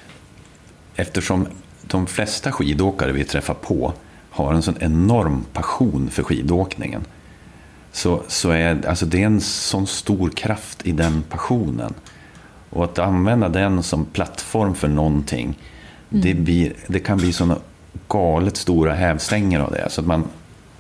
eftersom 0.95 1.49
de 1.83 2.07
flesta 2.07 2.53
skidåkare 2.53 3.13
vi 3.13 3.25
träffar 3.25 3.55
på 3.55 3.93
har 4.31 4.55
en 4.55 4.63
sån 4.63 4.77
enorm 4.81 5.45
passion 5.53 6.11
för 6.11 6.23
skidåkningen. 6.23 7.05
Så, 7.99 8.23
så 8.29 8.51
är 8.51 8.87
alltså 8.87 9.07
det 9.07 9.23
är 9.23 9.27
en 9.27 9.41
sån 9.41 9.87
stor 9.87 10.31
kraft 10.31 10.87
i 10.87 10.93
den 10.93 11.23
passionen. 11.23 11.95
Och 12.71 12.85
att 12.85 12.99
använda 12.99 13.49
den 13.49 13.83
som 13.83 14.05
plattform 14.05 14.75
för 14.75 14.89
någonting, 14.89 15.59
det, 16.09 16.35
blir, 16.35 16.73
det 16.87 17.01
kan 17.01 17.19
bli 17.19 17.33
såna 17.33 17.59
galet 18.09 18.57
stora 18.57 18.95
hävstänger 18.95 19.61
av 19.61 19.73
det. 19.73 19.91
Så 19.91 20.01
att 20.01 20.07
man 20.07 20.25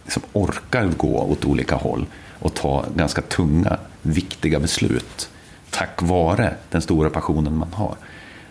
liksom 0.05 0.23
orkar 0.33 0.87
gå 0.97 1.19
åt 1.19 1.45
olika 1.45 1.75
håll 1.75 2.07
och 2.39 2.55
ta 2.55 2.85
ganska 2.97 3.23
tunga, 3.23 3.79
viktiga 4.03 4.61
beslut. 4.61 5.31
Tack 5.71 6.03
vare 6.03 6.55
den 6.71 6.83
stora 6.83 7.11
passionen 7.11 7.57
man 7.57 7.73
har. 7.73 7.95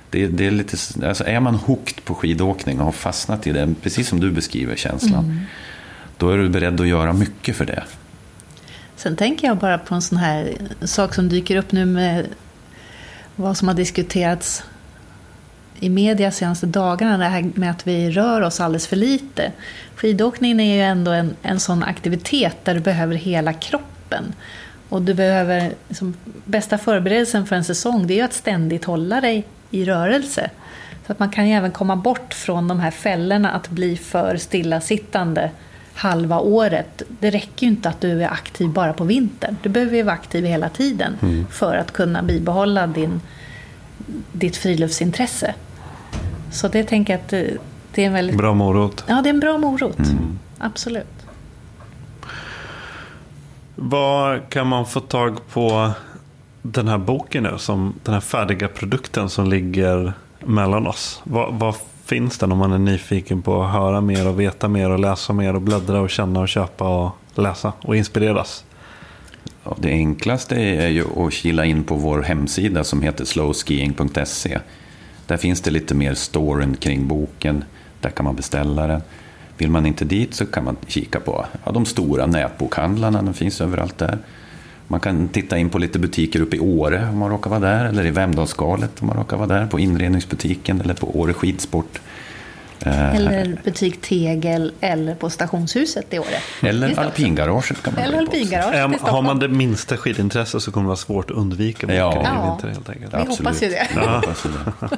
Det, 0.10 0.27
det 0.27 0.48
är, 0.48 0.52
lite, 0.52 0.77
alltså 1.07 1.23
är 1.23 1.39
man 1.39 1.56
hooked 1.56 2.06
på 2.06 2.15
skidåkning 2.15 2.80
och 2.80 2.85
har 2.85 2.91
fastnat 2.91 3.48
i 3.48 3.52
det, 3.52 3.76
precis 3.81 4.07
som 4.07 4.19
du 4.19 4.31
beskriver 4.31 4.76
känslan, 4.76 5.45
då 6.18 6.30
är 6.30 6.38
du 6.38 6.49
beredd 6.49 6.81
att 6.81 6.88
göra 6.88 7.14
mycket 7.14 7.56
för 7.56 7.65
det. 7.65 7.84
Sen 8.98 9.15
tänker 9.15 9.48
jag 9.48 9.57
bara 9.57 9.78
på 9.78 9.95
en 9.95 10.02
sån 10.02 10.18
här 10.18 10.57
sak 10.82 11.15
som 11.15 11.30
dyker 11.30 11.56
upp 11.56 11.72
nu 11.72 11.86
med 11.86 12.28
vad 13.36 13.57
som 13.57 13.68
har 13.68 13.76
diskuterats 13.76 14.64
i 15.80 15.90
media 15.90 16.32
senaste 16.32 16.65
dagarna. 16.65 17.18
Det 17.18 17.24
här 17.24 17.52
med 17.56 17.72
att 17.72 17.88
vi 17.88 18.11
rör 18.11 18.41
oss 18.41 18.60
alldeles 18.60 18.88
för 18.88 18.95
lite. 18.95 19.52
Skidåkningen 19.95 20.60
är 20.60 20.76
ju 20.76 20.82
ändå 20.82 21.11
en, 21.11 21.36
en 21.41 21.60
sån 21.60 21.84
aktivitet 21.84 22.57
där 22.64 22.74
du 22.74 22.80
behöver 22.80 23.15
hela 23.15 23.53
kroppen. 23.53 24.34
Och 24.90 25.02
du 25.02 25.14
behöver, 25.14 25.72
liksom, 25.88 26.14
bästa 26.45 26.78
förberedelsen 26.78 27.45
för 27.45 27.56
en 27.56 27.64
säsong 27.64 28.07
det 28.07 28.14
är 28.14 28.15
ju 28.15 28.22
att 28.22 28.34
ständigt 28.34 28.86
hålla 28.86 29.22
dig 29.22 29.45
i 29.72 29.86
rörelse. 29.86 30.49
Så 31.06 31.11
att 31.11 31.19
man 31.19 31.30
kan 31.30 31.48
ju 31.48 31.53
även 31.53 31.72
komma 31.72 31.95
bort 31.95 32.34
från 32.34 32.68
de 32.68 32.80
här 32.80 32.91
fällorna 32.91 33.52
att 33.52 33.69
bli 33.69 33.98
för 33.98 34.38
stillasittande 34.38 35.52
halva 35.98 36.40
året. 36.40 37.02
Det 37.19 37.30
räcker 37.30 37.65
ju 37.65 37.68
inte 37.68 37.90
att 37.90 38.02
du 38.02 38.24
är 38.24 38.30
aktiv 38.30 38.69
bara 38.69 38.94
på 38.94 39.03
vintern. 39.03 39.57
Du 39.64 39.69
behöver 39.69 39.98
ju 39.98 40.03
vara 40.03 40.14
aktiv 40.15 40.45
hela 40.45 40.69
tiden 40.69 41.45
för 41.52 41.76
att 41.76 41.94
kunna 41.94 42.24
bibehålla 42.24 42.88
din, 42.88 43.22
ditt 44.32 44.57
friluftsintresse. 44.57 45.56
Så 46.52 46.68
det 46.68 46.84
tänker 46.84 47.14
jag 47.14 47.22
att 47.22 47.30
det, 47.30 47.57
det 47.91 48.02
är 48.02 48.07
en 48.07 48.14
väldigt... 48.14 48.38
Bra 48.38 48.53
morot. 48.53 49.03
Ja, 49.07 49.22
det 49.22 49.30
är 49.30 49.34
en 49.34 49.40
bra 49.40 49.57
morot. 49.57 49.98
Absolut. 50.57 51.07
Vad 53.76 54.49
kan 54.49 54.68
man 54.68 54.86
få 54.86 54.99
tag 54.99 55.48
på 55.49 55.91
den 56.61 56.88
här 56.88 56.98
boken 56.98 57.44
nu? 57.44 57.53
Som, 57.57 57.94
den 58.03 58.14
här 58.14 58.22
färdiga 58.22 58.68
produkten 58.68 59.30
som 59.30 59.49
ligger 59.49 60.14
mellan 60.40 60.88
oss. 60.88 61.22
Vad, 61.24 61.53
vad 61.53 61.76
finns 62.08 62.38
den 62.38 62.52
om 62.52 62.58
man 62.58 62.72
är 62.72 62.78
nyfiken 62.78 63.42
på 63.42 63.64
att 63.64 63.72
höra 63.72 64.02
mer 64.02 64.28
och 64.28 64.40
veta 64.40 64.68
mer 64.68 64.90
och 64.90 65.00
läsa 65.00 65.34
mer 65.34 65.56
och 65.56 65.62
bläddra 65.62 66.02
och 66.02 66.10
känna 66.10 66.40
och 66.40 66.50
köpa 66.50 67.06
och 67.06 67.12
läsa 67.36 67.74
och 67.82 67.96
inspireras? 67.96 68.64
Ja, 69.64 69.76
det 69.80 69.90
enklaste 69.90 70.56
är 70.56 70.88
ju 70.88 71.04
att 71.18 71.34
kila 71.34 71.66
in 71.66 71.84
på 71.84 71.96
vår 71.96 72.22
hemsida 72.22 72.84
som 72.84 73.02
heter 73.02 73.26
slowskiing.se. 73.26 74.60
Där 75.28 75.38
finns 75.38 75.62
det 75.62 75.72
lite 75.72 75.96
mer 75.96 76.14
storyn 76.14 76.76
kring 76.76 77.08
boken. 77.08 77.64
Där 78.02 78.10
kan 78.10 78.26
man 78.26 78.36
beställa 78.36 78.88
den. 78.88 79.02
Vill 79.58 79.72
man 79.72 79.86
inte 79.86 80.06
dit 80.06 80.34
så 80.34 80.46
kan 80.46 80.64
man 80.64 80.76
kika 80.88 81.20
på 81.20 81.46
ja, 81.66 81.72
de 81.72 81.86
stora 81.86 82.26
nätbokhandlarna. 82.26 83.22
De 83.22 83.34
finns 83.34 83.62
överallt 83.62 83.98
där. 83.98 84.18
Man 84.88 85.00
kan 85.00 85.28
titta 85.28 85.58
in 85.58 85.70
på 85.70 85.78
lite 85.78 86.00
butiker 86.00 86.42
uppe 86.42 86.56
i 86.56 86.60
Åre 86.60 87.08
om 87.12 87.18
man 87.18 87.30
råkar 87.30 87.50
vara 87.50 87.60
där. 87.60 87.86
Eller 87.86 88.06
i 88.06 88.10
Vemdalsskalet 88.12 89.02
om 89.02 89.08
man 89.08 89.18
råkar 89.18 89.38
vara 89.38 89.48
där. 89.48 89.66
På 89.66 89.80
inredningsbutiken 89.80 90.82
eller 90.82 90.94
på 90.94 91.20
Åre 91.20 91.34
skidsport. 91.34 92.00
Eh, 92.86 93.16
Eller 93.16 93.58
butik 93.64 94.02
Tegel 94.02 94.74
eller 94.82 95.16
på 95.16 95.30
stationshuset 95.30 96.14
i 96.14 96.20
Åre. 96.20 96.68
eller 96.70 97.00
alpingaraget 97.00 97.84
kan 97.84 97.94
man 97.94 98.04
Eller 98.04 98.18
alpingaraget 98.18 99.02
har 99.02 99.22
man 99.22 99.40
det 99.40 99.48
minsta 99.48 99.98
skidintresse 99.98 100.60
så 100.60 100.72
kommer 100.72 100.84
det 100.84 100.88
vara 100.88 100.98
svårt 100.98 101.32
att 101.32 101.38
undvika 101.38 101.94
Ja. 101.94 102.14
i 102.14 102.24
Ja. 102.24 102.50
vinter 102.62 102.68
helt 102.76 102.90
enkelt. 102.90 103.14
Vi 103.14 103.18
hoppas 103.36 103.64
ju 103.64 103.68
det. 103.70 103.88
Jag 103.96 104.08
hoppas 104.16 104.46
ju 104.46 104.50
det. 104.50 104.98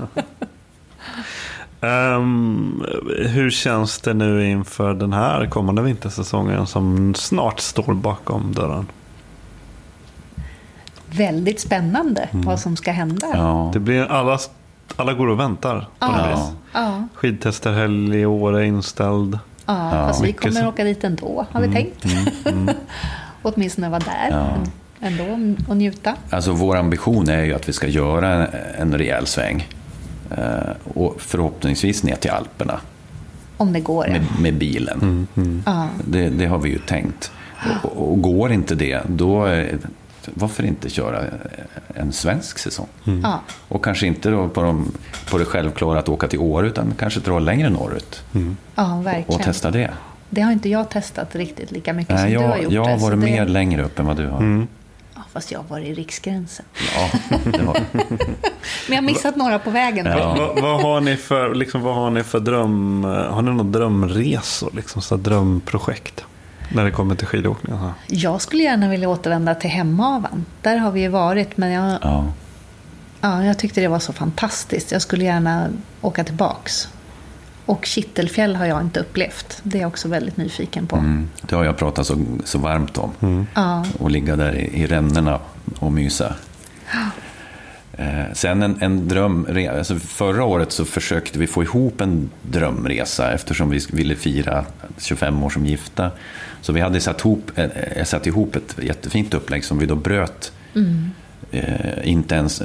Ehm, 1.88 2.84
hur 3.28 3.50
känns 3.50 4.00
det 4.00 4.14
nu 4.14 4.50
inför 4.50 4.94
den 4.94 5.14
här 5.14 5.46
kommande 5.46 5.82
vintersäsongen 5.82 6.68
som 6.68 7.16
snart 7.16 7.60
står 7.60 7.94
bakom 7.94 8.54
dörren? 8.54 8.88
Väldigt 11.12 11.60
spännande 11.60 12.30
vad 12.32 12.60
som 12.60 12.78
ska 12.78 12.92
hända. 12.92 13.28
Ja. 13.34 13.70
Det 13.74 13.80
blir 13.80 14.06
alla, 14.12 14.40
alla 14.96 15.14
går 15.14 15.28
och 15.28 15.40
väntar 15.40 15.80
på 15.80 15.86
Ja. 16.00 16.52
Ja, 16.74 17.08
Skidtesterhelg 17.14 18.20
i 18.20 18.26
Åre 18.26 18.60
är 18.62 18.66
inställd. 18.66 19.40
ja, 19.66 19.90
fast 19.92 20.24
vi 20.24 20.34
kommer 20.34 20.68
åka 20.68 20.84
dit 20.84 21.04
ändå, 21.04 21.46
har 21.52 21.62
vi 21.62 21.74
tänkt. 21.74 22.06
Åtminstone 23.42 23.90
vara 23.90 24.00
där 24.00 24.30
Ja. 24.32 24.48
ändå 25.08 25.24
och 25.70 25.78
njuta. 25.78 26.16
Alltså 26.30 26.52
vår 26.52 26.76
ambition 26.78 27.30
är 27.30 27.44
ju 27.44 27.54
att 27.54 27.70
vi 27.70 27.74
ska 27.74 27.88
göra 27.88 28.30
en, 28.34 28.48
en 28.78 28.98
rejäl 28.98 29.26
sväng. 29.28 29.68
Eh, 30.38 30.94
och 30.94 31.16
förhoppningsvis 31.22 32.04
ner 32.04 32.16
till 32.16 32.32
Alperna 32.32 32.80
Om 33.58 33.74
det 33.74 33.80
går. 33.80 34.08
med, 34.08 34.26
med 34.42 34.54
bilen. 34.54 35.28
Ja. 35.66 35.88
Det, 36.08 36.30
det 36.30 36.46
har 36.46 36.58
vi 36.60 36.70
ju 36.70 36.80
tänkt. 36.80 37.32
Och, 37.84 38.12
och 38.12 38.22
går 38.22 38.52
inte 38.52 38.76
det, 38.76 39.02
då 39.08 39.46
är, 39.46 39.78
varför 40.34 40.64
inte 40.66 40.90
köra 40.90 41.24
en 41.96 42.12
svensk 42.12 42.58
säsong? 42.60 42.88
Ja. 43.24 43.40
Och 43.68 43.84
kanske 43.86 44.08
inte 44.08 44.30
då 44.30 44.50
på, 44.50 44.62
de, 44.62 44.92
på 45.32 45.38
det 45.38 45.46
självklara 45.46 46.00
att 46.00 46.10
åka 46.10 46.28
till 46.28 46.40
Åre, 46.40 46.68
utan 46.68 46.94
kanske 47.00 47.20
dra 47.20 47.40
längre 47.40 47.70
norrut 47.70 48.24
ja, 48.76 48.94
och 48.98 49.06
verkligen. 49.06 49.42
testa 49.42 49.72
det. 49.72 49.92
Det 50.30 50.42
har 50.42 50.52
inte 50.52 50.70
jag 50.70 50.90
testat 50.90 51.36
riktigt 51.36 51.72
lika 51.72 51.94
mycket 51.94 52.16
Nej, 52.16 52.24
som 52.24 52.44
du 52.44 52.50
har 52.50 52.56
jag, 52.56 52.64
gjort. 52.64 52.74
jag 52.74 52.86
har 52.86 52.98
varit 52.98 53.20
det- 53.20 53.26
mer 53.26 53.46
längre 53.46 53.84
upp 53.84 54.00
än 54.00 54.06
vad 54.06 54.18
du 54.18 54.28
har. 54.28 54.68
Ja, 55.16 55.22
fast 55.34 55.52
jag 55.52 55.60
har 55.60 55.66
varit 55.68 55.88
i 55.88 55.94
Riksgränsen. 55.94 56.66
Ja, 56.96 57.10
det 57.52 57.64
var, 57.64 57.78
Men 57.94 58.08
jag 58.88 58.96
har 58.96 59.02
missat 59.02 59.36
några 59.36 59.60
på 59.60 59.70
vägen. 59.70 60.06
Ja. 60.06 60.36
Vad, 60.38 60.62
vad, 60.62 60.82
har 60.82 61.02
ni 61.02 61.16
för, 61.18 61.56
liksom, 61.56 61.82
vad 61.82 61.96
har 61.96 62.10
ni 62.10 62.24
för 62.24 62.40
dröm? 62.40 63.04
Har 63.04 63.42
ni 63.42 63.52
några 63.52 63.64
drömresor? 63.70 64.72
Liksom, 64.76 65.02
så 65.02 65.18
drömprojekt? 65.18 66.24
När 66.70 66.86
det 66.86 66.92
kommer 66.92 67.16
till 67.16 67.28
skidåkning? 67.28 67.78
Här. 67.78 67.94
Jag 68.08 68.42
skulle 68.42 68.64
gärna 68.64 68.90
vilja 68.90 69.10
återvända 69.10 69.56
till 69.56 69.70
Hemavan. 69.70 70.46
Där 70.62 70.78
har 70.78 70.92
vi 70.92 71.02
ju 71.02 71.08
varit, 71.08 71.58
men 71.58 71.72
jag, 71.72 72.00
ja. 72.02 72.26
ja, 73.22 73.46
jag 73.46 73.60
tyckte 73.60 73.82
det 73.82 73.88
var 73.88 74.00
så 74.00 74.14
fantastiskt. 74.14 74.92
Jag 74.92 75.02
skulle 75.02 75.24
gärna 75.24 75.68
åka 76.02 76.24
tillbaks. 76.24 76.90
Och 77.66 77.86
Kittelfjäll 77.86 78.56
har 78.56 78.66
jag 78.66 78.82
inte 78.82 79.00
upplevt. 79.00 79.60
Det 79.64 79.78
är 79.78 79.82
jag 79.82 79.88
också 79.88 80.08
väldigt 80.08 80.38
nyfiken 80.38 80.88
på. 80.88 80.96
Mm, 80.96 81.30
det 81.42 81.56
har 81.56 81.66
jag 81.66 81.78
pratat 81.78 82.08
så, 82.08 82.18
så 82.44 82.58
varmt 82.58 82.98
om. 82.98 83.48
Ja, 83.54 83.86
Och 84.00 84.12
ligga 84.12 84.36
där 84.36 84.56
i, 84.56 84.82
i 84.82 84.88
rännorna 84.88 85.40
och 85.80 85.92
mysa. 85.92 86.36
Eh, 88.00 88.34
sen 88.34 88.64
en, 88.64 88.82
en 88.82 89.08
dröm, 89.08 89.48
alltså 89.72 89.96
förra 89.96 90.44
året 90.44 90.72
så 90.72 90.86
försökte 90.86 91.40
vi 91.40 91.48
få 91.48 91.64
ihop 91.64 92.02
en 92.02 92.30
drömresa 92.42 93.32
eftersom 93.32 93.70
vi 93.70 93.80
ville 93.92 94.16
fira 94.16 94.66
25 94.98 95.44
år 95.44 95.50
som 95.50 95.66
gifta. 95.66 96.12
Så 96.70 96.74
vi 96.74 96.82
hade 96.82 97.02
satt 97.02 97.20
ihop, 97.20 97.52
eh, 97.56 98.04
satt 98.04 98.28
ihop 98.28 98.56
ett 98.56 98.76
jättefint 98.82 99.34
upplägg 99.34 99.66
som 99.66 99.80
vi 99.80 99.86
då 99.86 99.96
bröt 99.96 100.52
mm. 100.76 101.12
eh, 101.52 102.10
inte 102.10 102.36
ens 102.36 102.62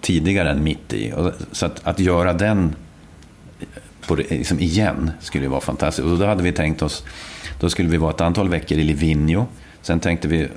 tidigare 0.00 0.50
än 0.50 0.64
mitt 0.64 0.92
i. 0.92 1.12
Så 1.52 1.66
att, 1.66 1.80
att 1.84 2.00
göra 2.00 2.32
den 2.32 2.74
på, 4.06 4.14
liksom 4.14 4.60
igen 4.60 5.10
skulle 5.20 5.48
vara 5.48 5.60
fantastiskt. 5.60 6.06
Och 6.06 6.18
då 6.18 6.26
hade 6.26 6.42
vi 6.42 6.52
tänkt 6.52 6.82
oss, 6.82 7.04
då 7.60 7.70
skulle 7.70 7.88
vi 7.88 7.96
vara 7.96 8.10
ett 8.10 8.20
antal 8.20 8.48
veckor 8.48 8.78
i 8.78 8.84
Livigno. 8.84 9.46
Sen 9.82 10.00
tänkte 10.00 10.28
vi 10.28 10.48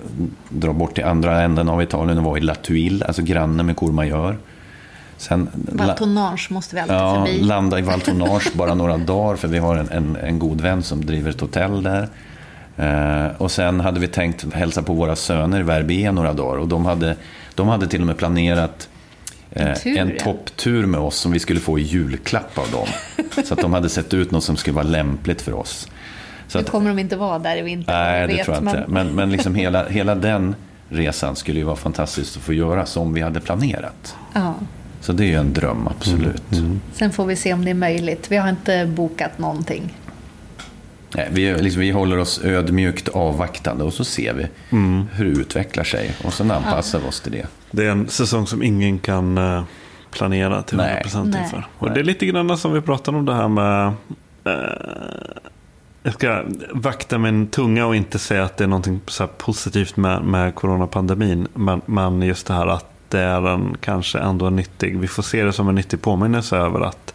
dra 0.49 0.73
bort 0.73 0.95
till 0.95 1.05
andra 1.05 1.41
änden 1.41 1.69
av 1.69 1.83
Italien 1.83 2.17
och 2.17 2.23
vara 2.23 2.37
i 2.37 2.41
Latuille, 2.41 3.05
alltså 3.05 3.21
granne 3.21 3.63
med 3.63 3.77
Courmayeur. 3.77 4.37
Sen, 5.17 5.49
Valtonage 5.53 6.47
måste 6.51 6.75
vi 6.75 6.81
alltid 6.81 6.95
ja, 6.95 7.25
förbi. 7.25 7.41
landa 7.41 7.79
i 7.79 7.81
Valtonage 7.81 8.51
bara 8.53 8.73
några 8.73 8.97
dagar 8.97 9.35
för 9.35 9.47
vi 9.47 9.57
har 9.57 9.75
en, 9.75 9.89
en, 9.89 10.15
en, 10.15 10.39
god 10.39 10.61
vän 10.61 10.83
som 10.83 11.05
driver 11.05 11.29
ett 11.29 11.41
hotell 11.41 11.83
där. 11.83 12.09
Eh, 12.77 13.27
och 13.37 13.51
sen 13.51 13.79
hade 13.79 13.99
vi 13.99 14.07
tänkt 14.07 14.53
hälsa 14.53 14.83
på 14.83 14.93
våra 14.93 15.15
söner 15.15 15.59
i 15.59 15.63
Verbier 15.63 16.11
några 16.11 16.33
dagar 16.33 16.57
och 16.57 16.67
de 16.67 16.85
hade, 16.85 17.15
de 17.55 17.67
hade 17.67 17.87
till 17.87 18.01
och 18.01 18.07
med 18.07 18.17
planerat 18.17 18.89
en, 19.49 19.67
eh, 19.67 19.73
tur, 19.73 19.97
en 19.97 20.17
topptur 20.17 20.85
med 20.85 20.99
oss 20.99 21.17
som 21.17 21.31
vi 21.31 21.39
skulle 21.39 21.59
få 21.59 21.79
i 21.79 21.81
julklapp 21.81 22.57
av 22.57 22.71
dem. 22.71 22.87
så 23.45 23.53
att 23.53 23.61
de 23.61 23.73
hade 23.73 23.89
sett 23.89 24.13
ut 24.13 24.31
något 24.31 24.43
som 24.43 24.57
skulle 24.57 24.75
vara 24.75 24.87
lämpligt 24.87 25.41
för 25.41 25.53
oss. 25.53 25.87
Så 26.47 26.57
nu 26.57 26.63
kommer 26.63 26.89
de 26.89 26.99
inte 26.99 27.15
vara 27.15 27.39
där 27.39 27.57
i 27.57 27.61
vinter. 27.61 27.93
Nej, 27.93 28.27
det 28.27 28.33
vet, 28.33 28.45
tror 28.45 28.55
jag 28.55 28.63
men... 28.63 28.75
inte. 28.75 28.91
Men, 28.91 29.15
men 29.15 29.31
liksom 29.31 29.55
hela, 29.65 29.87
hela 29.87 30.15
den 30.15 30.55
resan 30.89 31.35
skulle 31.35 31.59
ju 31.59 31.65
vara 31.65 31.75
fantastiskt 31.75 32.37
att 32.37 32.43
få 32.43 32.53
göra 32.53 32.85
som 32.85 33.13
vi 33.13 33.21
hade 33.21 33.39
planerat. 33.39 34.15
Ja. 34.33 34.53
Så 35.01 35.13
det 35.13 35.23
är 35.23 35.27
ju 35.27 35.35
en 35.35 35.53
dröm, 35.53 35.87
absolut. 35.87 36.51
Mm. 36.51 36.65
Mm. 36.65 36.81
Sen 36.93 37.11
får 37.11 37.25
vi 37.25 37.35
se 37.35 37.53
om 37.53 37.65
det 37.65 37.71
är 37.71 37.75
möjligt. 37.75 38.31
Vi 38.31 38.37
har 38.37 38.49
inte 38.49 38.85
bokat 38.85 39.37
någonting. 39.37 39.93
Nej, 41.15 41.27
vi, 41.31 41.53
liksom, 41.53 41.81
vi 41.81 41.91
håller 41.91 42.17
oss 42.17 42.41
ödmjukt 42.43 43.09
avvaktande 43.09 43.83
och 43.83 43.93
så 43.93 44.03
ser 44.03 44.33
vi 44.33 44.47
mm. 44.69 45.05
hur 45.13 45.25
det 45.25 45.31
utvecklar 45.31 45.83
sig. 45.83 46.11
Och 46.23 46.33
sen 46.33 46.51
anpassar 46.51 46.99
vi 46.99 47.07
oss 47.07 47.21
till 47.21 47.31
det. 47.31 47.47
Det 47.71 47.85
är 47.85 47.89
en 47.89 48.09
säsong 48.09 48.47
som 48.47 48.63
ingen 48.63 48.99
kan 48.99 49.37
eh, 49.37 49.63
planera 50.11 50.61
till 50.61 50.79
100% 50.79 51.25
Nej. 51.25 51.43
inför. 51.43 51.67
Och 51.77 51.91
det 51.91 51.99
är 51.99 52.03
lite 52.03 52.25
grann 52.25 52.57
som 52.57 52.73
vi 52.73 52.81
pratade 52.81 53.17
om 53.17 53.25
det 53.25 53.33
här 53.33 53.47
med 53.47 53.93
eh, 54.43 54.53
jag 56.03 56.13
ska 56.13 56.43
vakta 56.71 57.17
min 57.17 57.47
tunga 57.47 57.85
och 57.85 57.95
inte 57.95 58.19
säga 58.19 58.43
att 58.43 58.57
det 58.57 58.63
är 58.63 58.67
något 58.67 58.87
positivt 59.37 59.97
med, 59.97 60.21
med 60.21 60.55
coronapandemin. 60.55 61.47
Men, 61.53 61.81
men 61.85 62.21
just 62.21 62.47
det 62.47 62.53
här 62.53 62.67
att 62.67 62.89
det 63.09 63.19
är 63.19 63.47
en 63.47 63.77
kanske 63.81 64.19
ändå 64.19 64.49
nyttig, 64.49 64.99
vi 64.99 65.07
får 65.07 65.23
se 65.23 65.43
det 65.43 65.53
som 65.53 65.69
en 65.69 65.75
nyttig 65.75 66.01
påminnelse 66.01 66.57
över 66.57 66.81
att 66.81 67.13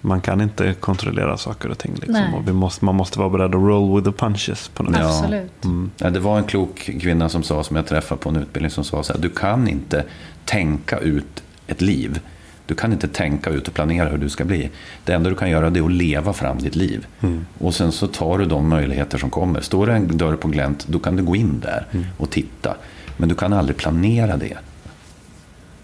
man 0.00 0.20
kan 0.20 0.40
inte 0.40 0.74
kontrollera 0.80 1.36
saker 1.36 1.68
och 1.68 1.78
ting. 1.78 1.94
Liksom. 1.94 2.34
Och 2.34 2.48
vi 2.48 2.52
måste, 2.52 2.84
man 2.84 2.94
måste 2.94 3.18
vara 3.18 3.30
beredd 3.30 3.54
att 3.54 3.62
roll 3.62 3.96
with 3.96 4.10
the 4.10 4.16
punches. 4.16 4.68
På 4.68 4.82
något 4.82 4.96
ja. 4.98 5.06
Absolut. 5.06 5.64
Mm. 5.64 5.90
Ja, 5.96 6.10
det 6.10 6.20
var 6.20 6.38
en 6.38 6.44
klok 6.44 6.90
kvinna 7.00 7.28
som 7.28 7.42
sa, 7.42 7.64
som 7.64 7.76
jag 7.76 7.86
träffade 7.86 8.20
på 8.20 8.28
en 8.28 8.36
utbildning, 8.36 8.70
som 8.70 8.84
sa 8.84 9.02
så 9.02 9.12
här, 9.12 9.20
du 9.20 9.28
kan 9.28 9.68
inte 9.68 10.04
tänka 10.44 10.98
ut 10.98 11.42
ett 11.66 11.80
liv. 11.80 12.20
Du 12.66 12.74
kan 12.74 12.92
inte 12.92 13.08
tänka 13.08 13.50
ut 13.50 13.68
och 13.68 13.74
planera 13.74 14.08
hur 14.08 14.18
du 14.18 14.28
ska 14.28 14.44
bli. 14.44 14.70
Det 15.04 15.12
enda 15.12 15.30
du 15.30 15.36
kan 15.36 15.50
göra 15.50 15.66
är 15.66 15.84
att 15.84 15.92
leva 15.92 16.32
fram 16.32 16.58
ditt 16.58 16.76
liv. 16.76 17.06
Mm. 17.20 17.46
Och 17.58 17.74
sen 17.74 17.92
så 17.92 18.06
tar 18.06 18.38
du 18.38 18.44
de 18.44 18.68
möjligheter 18.68 19.18
som 19.18 19.30
kommer. 19.30 19.60
Står 19.60 19.86
det 19.86 19.92
en 19.92 20.16
dörr 20.16 20.36
på 20.36 20.48
glänt, 20.48 20.86
då 20.88 20.98
kan 20.98 21.16
du 21.16 21.22
gå 21.22 21.36
in 21.36 21.60
där 21.60 21.86
mm. 21.90 22.06
och 22.16 22.30
titta. 22.30 22.74
Men 23.16 23.28
du 23.28 23.34
kan 23.34 23.52
aldrig 23.52 23.76
planera 23.76 24.36
det. 24.36 24.58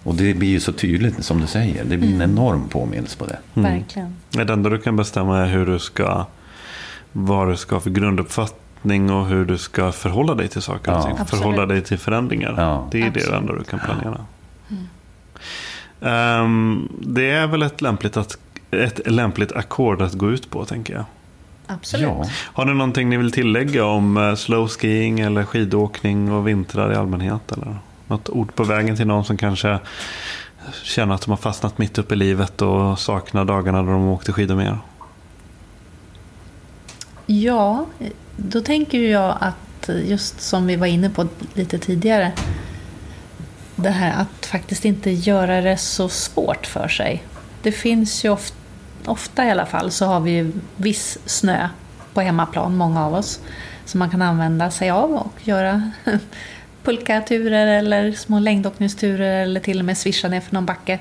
Och 0.05 0.15
det 0.15 0.35
blir 0.35 0.49
ju 0.49 0.61
så 0.61 0.73
tydligt 0.73 1.25
som 1.25 1.41
du 1.41 1.47
säger. 1.47 1.85
Det 1.85 1.97
blir 1.97 2.09
en 2.09 2.15
mm. 2.15 2.31
enorm 2.31 2.69
påminnelse 2.69 3.19
på 3.19 3.27
det. 3.27 3.39
Mm. 3.55 3.73
Verkligen. 3.73 4.17
Det 4.31 4.53
enda 4.53 4.71
du 4.71 4.79
kan 4.79 4.97
bestämma 4.97 5.39
är 5.39 5.47
hur 5.47 5.67
du 5.67 5.79
ska, 5.79 6.27
vad 7.13 7.49
du 7.49 7.57
ska 7.57 7.81
för 7.81 7.91
grunduppfattning 7.91 9.11
och 9.11 9.27
hur 9.27 9.45
du 9.45 9.59
ska 9.59 9.93
förhålla 9.93 10.35
dig 10.35 10.49
till 10.49 10.63
saker 10.63 10.97
och 10.97 11.05
ting. 11.05 11.27
Förhålla 11.27 11.67
dig 11.67 11.83
till 11.83 11.99
förändringar. 11.99 12.55
Ja. 12.57 12.89
Det 12.91 13.03
är 13.03 13.07
Absolut. 13.07 13.31
det 13.31 13.37
enda 13.37 13.53
du 13.53 13.65
kan 13.65 13.81
planera. 13.81 14.27
Mm. 16.01 16.45
Um, 16.45 16.89
det 17.01 17.31
är 17.31 17.47
väl 17.47 17.63
ett 17.63 17.83
lämpligt, 17.83 18.17
att, 18.17 18.39
ett 18.71 19.11
lämpligt 19.11 19.53
ackord 19.53 20.03
att 20.03 20.13
gå 20.13 20.31
ut 20.31 20.51
på, 20.51 20.65
tänker 20.65 20.95
jag. 20.95 21.05
Absolut. 21.67 22.09
Ja. 22.09 22.25
Har 22.33 22.65
ni 22.65 22.75
någonting 22.75 23.09
ni 23.09 23.17
vill 23.17 23.33
tillägga 23.33 23.85
om 23.85 24.17
uh, 24.17 24.35
slow 24.35 24.69
skiing 24.69 25.21
eller 25.21 25.45
skidåkning 25.45 26.33
och 26.33 26.49
vintrar 26.49 26.93
i 26.93 26.97
allmänhet? 26.97 27.53
Eller 27.53 27.79
något 28.07 28.29
ord 28.29 28.55
på 28.55 28.65
vägen 28.65 28.97
till 28.97 29.07
någon 29.07 29.25
som 29.25 29.37
kanske 29.37 29.79
känner 30.83 31.15
att 31.15 31.23
de 31.23 31.31
har 31.31 31.37
fastnat 31.37 31.79
mitt 31.79 31.99
uppe 31.99 32.15
i 32.15 32.17
livet 32.17 32.63
och 32.63 32.99
saknar 32.99 33.45
dagarna 33.45 33.83
då 33.83 33.93
de 33.93 34.09
åkte 34.09 34.33
skidor 34.33 34.55
mer? 34.55 34.79
Ja, 37.27 37.87
då 38.37 38.61
tänker 38.61 38.99
jag 38.99 39.37
att 39.41 39.91
just 40.05 40.41
som 40.41 40.67
vi 40.67 40.77
var 40.77 40.87
inne 40.87 41.11
på 41.11 41.29
lite 41.55 41.79
tidigare 41.79 42.33
det 43.77 43.91
här 43.91 44.21
att 44.21 44.47
faktiskt 44.47 44.85
inte 44.85 45.11
göra 45.11 45.61
det 45.61 45.77
så 45.77 46.09
svårt 46.09 46.67
för 46.67 46.89
sig. 46.89 47.23
Det 47.63 47.73
finns 47.73 48.25
ju 48.25 48.29
ofta, 48.29 48.57
ofta 49.07 49.45
i 49.45 49.51
alla 49.51 49.67
fall, 49.67 49.91
så 49.91 50.07
har 50.07 50.21
vi 50.21 50.31
ju 50.31 50.53
viss 50.77 51.19
snö 51.27 51.69
på 52.15 52.21
hemmaplan, 52.21 52.77
många 52.77 53.07
av 53.07 53.15
oss, 53.15 53.41
som 53.85 53.99
man 53.99 54.11
kan 54.11 54.23
använda 54.23 54.71
sig 54.71 54.91
av 54.91 55.11
och 55.11 55.33
göra 55.43 55.91
pulkaturer 56.85 57.67
eller 57.67 58.13
små 58.13 58.39
längdåkningsturer 58.39 59.43
eller 59.43 59.61
till 59.61 59.79
och 59.79 59.85
med 59.85 59.99
svischa 59.99 60.29
ner 60.29 60.41
för 60.41 60.55
någon 60.55 60.67
backe. 60.67 60.99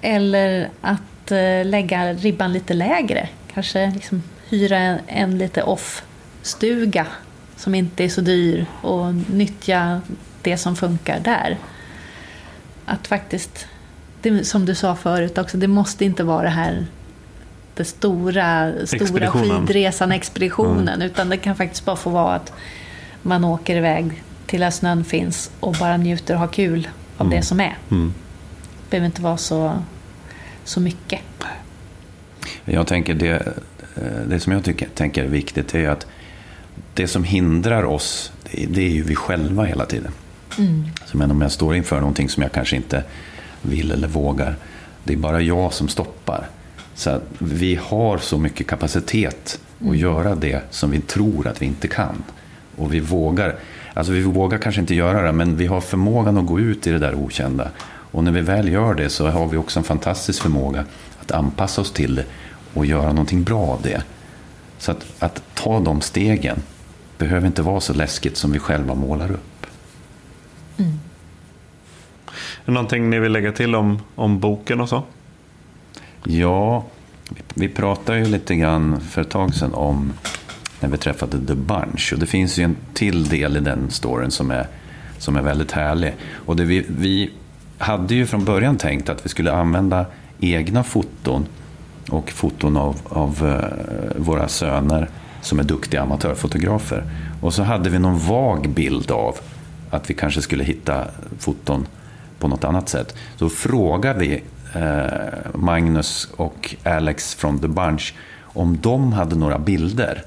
Eller 0.00 0.68
att 0.80 1.32
eh, 1.32 1.64
lägga 1.64 2.12
ribban 2.12 2.52
lite 2.52 2.74
lägre, 2.74 3.28
kanske 3.54 3.90
liksom 3.90 4.22
hyra 4.48 4.78
en, 4.78 4.98
en 5.06 5.38
lite 5.38 5.62
off-stuga 5.62 7.06
som 7.56 7.74
inte 7.74 8.04
är 8.04 8.08
så 8.08 8.20
dyr 8.20 8.66
och 8.82 9.14
nyttja 9.14 10.00
det 10.42 10.56
som 10.56 10.76
funkar 10.76 11.20
där 11.20 11.58
att 12.86 13.06
faktiskt, 13.06 13.66
det, 14.22 14.44
som 14.44 14.66
du 14.66 14.74
sa 14.74 14.96
förut 14.96 15.38
också, 15.38 15.56
det 15.56 15.68
måste 15.68 16.04
inte 16.04 16.24
vara 16.24 16.42
det 16.42 16.48
här 16.48 16.86
det 17.74 17.84
stora, 17.84 18.72
stora 18.86 19.30
skidresan, 19.30 20.12
expeditionen, 20.12 20.88
mm. 20.88 21.06
utan 21.06 21.28
det 21.28 21.36
kan 21.36 21.56
faktiskt 21.56 21.84
bara 21.84 21.96
få 21.96 22.10
vara 22.10 22.34
att 22.34 22.52
man 23.22 23.44
åker 23.44 23.76
iväg 23.76 24.22
till 24.46 24.60
där 24.60 24.70
snön 24.70 25.04
finns 25.04 25.50
och 25.60 25.74
bara 25.80 25.96
njuter 25.96 26.34
och 26.34 26.40
har 26.40 26.48
kul 26.48 26.88
av 27.16 27.26
mm. 27.26 27.38
det 27.38 27.42
som 27.42 27.60
är. 27.60 27.76
Mm. 27.90 28.14
Det 28.84 28.90
behöver 28.90 29.06
inte 29.06 29.22
vara 29.22 29.36
så, 29.36 29.82
så 30.64 30.80
mycket. 30.80 31.20
Jag 32.64 32.86
tänker 32.86 33.14
det, 33.14 33.54
det 34.28 34.40
som 34.40 34.52
jag 34.52 34.64
tycker, 34.64 34.88
tänker 34.94 35.24
är 35.24 35.28
viktigt 35.28 35.74
är 35.74 35.88
att 35.88 36.06
det 36.94 37.08
som 37.08 37.24
hindrar 37.24 37.84
oss, 37.84 38.32
det, 38.50 38.66
det 38.66 38.82
är 38.82 38.90
ju 38.90 39.02
vi 39.02 39.14
själva 39.14 39.64
hela 39.64 39.86
tiden. 39.86 40.12
Mm. 40.58 40.84
Så 41.06 41.16
men 41.16 41.30
om 41.30 41.42
jag 41.42 41.52
står 41.52 41.76
inför 41.76 42.00
någonting 42.00 42.28
som 42.28 42.42
jag 42.42 42.52
kanske 42.52 42.76
inte 42.76 43.04
vill 43.62 43.90
eller 43.90 44.08
vågar, 44.08 44.56
det 45.04 45.12
är 45.12 45.16
bara 45.16 45.40
jag 45.40 45.72
som 45.72 45.88
stoppar. 45.88 46.48
Så 46.94 47.20
vi 47.38 47.78
har 47.82 48.18
så 48.18 48.38
mycket 48.38 48.66
kapacitet 48.66 49.60
mm. 49.80 49.92
att 49.92 49.98
göra 49.98 50.34
det 50.34 50.62
som 50.70 50.90
vi 50.90 51.00
tror 51.00 51.46
att 51.46 51.62
vi 51.62 51.66
inte 51.66 51.88
kan. 51.88 52.22
Och 52.76 52.94
vi 52.94 53.00
vågar, 53.00 53.56
alltså 53.96 54.12
vi 54.12 54.22
vågar 54.22 54.58
kanske 54.58 54.80
inte 54.80 54.94
göra 54.94 55.22
det, 55.22 55.32
men 55.32 55.56
vi 55.56 55.66
har 55.66 55.80
förmågan 55.80 56.38
att 56.38 56.46
gå 56.46 56.60
ut 56.60 56.86
i 56.86 56.92
det 56.92 56.98
där 56.98 57.14
okända. 57.14 57.70
Och 58.10 58.24
när 58.24 58.32
vi 58.32 58.40
väl 58.40 58.68
gör 58.68 58.94
det 58.94 59.08
så 59.08 59.28
har 59.28 59.48
vi 59.48 59.56
också 59.56 59.78
en 59.78 59.84
fantastisk 59.84 60.42
förmåga 60.42 60.84
att 61.20 61.30
anpassa 61.30 61.80
oss 61.80 61.92
till 61.92 62.14
det 62.14 62.24
och 62.74 62.86
göra 62.86 63.08
någonting 63.08 63.42
bra 63.42 63.60
av 63.60 63.82
det. 63.82 64.02
Så 64.78 64.90
att, 64.90 65.06
att 65.18 65.42
ta 65.54 65.80
de 65.80 66.00
stegen 66.00 66.62
behöver 67.18 67.46
inte 67.46 67.62
vara 67.62 67.80
så 67.80 67.94
läskigt 67.94 68.36
som 68.36 68.52
vi 68.52 68.58
själva 68.58 68.94
målar 68.94 69.30
upp. 69.30 69.66
Mm. 70.76 70.90
Är 72.26 72.66
det 72.66 72.72
någonting 72.72 73.10
ni 73.10 73.18
vill 73.18 73.32
lägga 73.32 73.52
till 73.52 73.74
om, 73.74 74.02
om 74.14 74.40
boken 74.40 74.80
och 74.80 74.88
så? 74.88 75.02
Ja, 76.24 76.84
vi 77.54 77.68
pratade 77.68 78.18
ju 78.18 78.24
lite 78.24 78.56
grann 78.56 79.00
för 79.00 79.22
ett 79.22 79.30
tag 79.30 79.54
sedan 79.54 79.74
om 79.74 80.12
när 80.80 80.88
vi 80.88 80.96
träffade 80.96 81.46
The 81.46 81.54
Bunch. 81.54 82.12
Och 82.12 82.18
det 82.18 82.26
finns 82.26 82.58
ju 82.58 82.64
en 82.64 82.76
till 82.94 83.28
del 83.28 83.56
i 83.56 83.60
den 83.60 83.90
storyn 83.90 84.30
som 84.30 84.50
är, 84.50 84.66
som 85.18 85.36
är 85.36 85.42
väldigt 85.42 85.72
härlig. 85.72 86.14
Och 86.34 86.56
det 86.56 86.64
vi, 86.64 86.86
vi 86.88 87.30
hade 87.78 88.14
ju 88.14 88.26
från 88.26 88.44
början 88.44 88.76
tänkt 88.76 89.08
att 89.08 89.24
vi 89.24 89.28
skulle 89.28 89.52
använda 89.52 90.06
egna 90.40 90.84
foton 90.84 91.46
och 92.10 92.30
foton 92.30 92.76
av, 92.76 92.96
av 93.04 93.46
eh, 93.46 94.22
våra 94.22 94.48
söner 94.48 95.08
som 95.40 95.58
är 95.58 95.64
duktiga 95.64 96.02
amatörfotografer. 96.02 97.04
Och 97.40 97.54
så 97.54 97.62
hade 97.62 97.90
vi 97.90 97.98
någon 97.98 98.18
vag 98.18 98.68
bild 98.68 99.10
av 99.10 99.36
att 99.90 100.10
vi 100.10 100.14
kanske 100.14 100.42
skulle 100.42 100.64
hitta 100.64 101.04
foton 101.38 101.86
på 102.38 102.48
något 102.48 102.64
annat 102.64 102.88
sätt. 102.88 103.16
Så 103.36 103.48
frågade 103.48 104.18
vi 104.18 104.42
eh, 104.74 105.54
Magnus 105.54 106.28
och 106.36 106.74
Alex 106.84 107.34
från 107.34 107.58
The 107.58 107.68
Bunch 107.68 108.14
om 108.42 108.78
de 108.82 109.12
hade 109.12 109.36
några 109.36 109.58
bilder. 109.58 110.24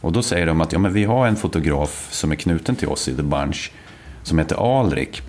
Och 0.00 0.12
då 0.12 0.22
säger 0.22 0.46
de 0.46 0.60
att 0.60 0.72
ja, 0.72 0.78
men 0.78 0.92
vi 0.92 1.04
har 1.04 1.26
en 1.26 1.36
fotograf 1.36 2.08
som 2.10 2.32
är 2.32 2.36
knuten 2.36 2.76
till 2.76 2.88
oss 2.88 3.08
i 3.08 3.16
The 3.16 3.22
Bunch 3.22 3.72
som 4.22 4.38
heter 4.38 4.80
Alrik. 4.80 5.22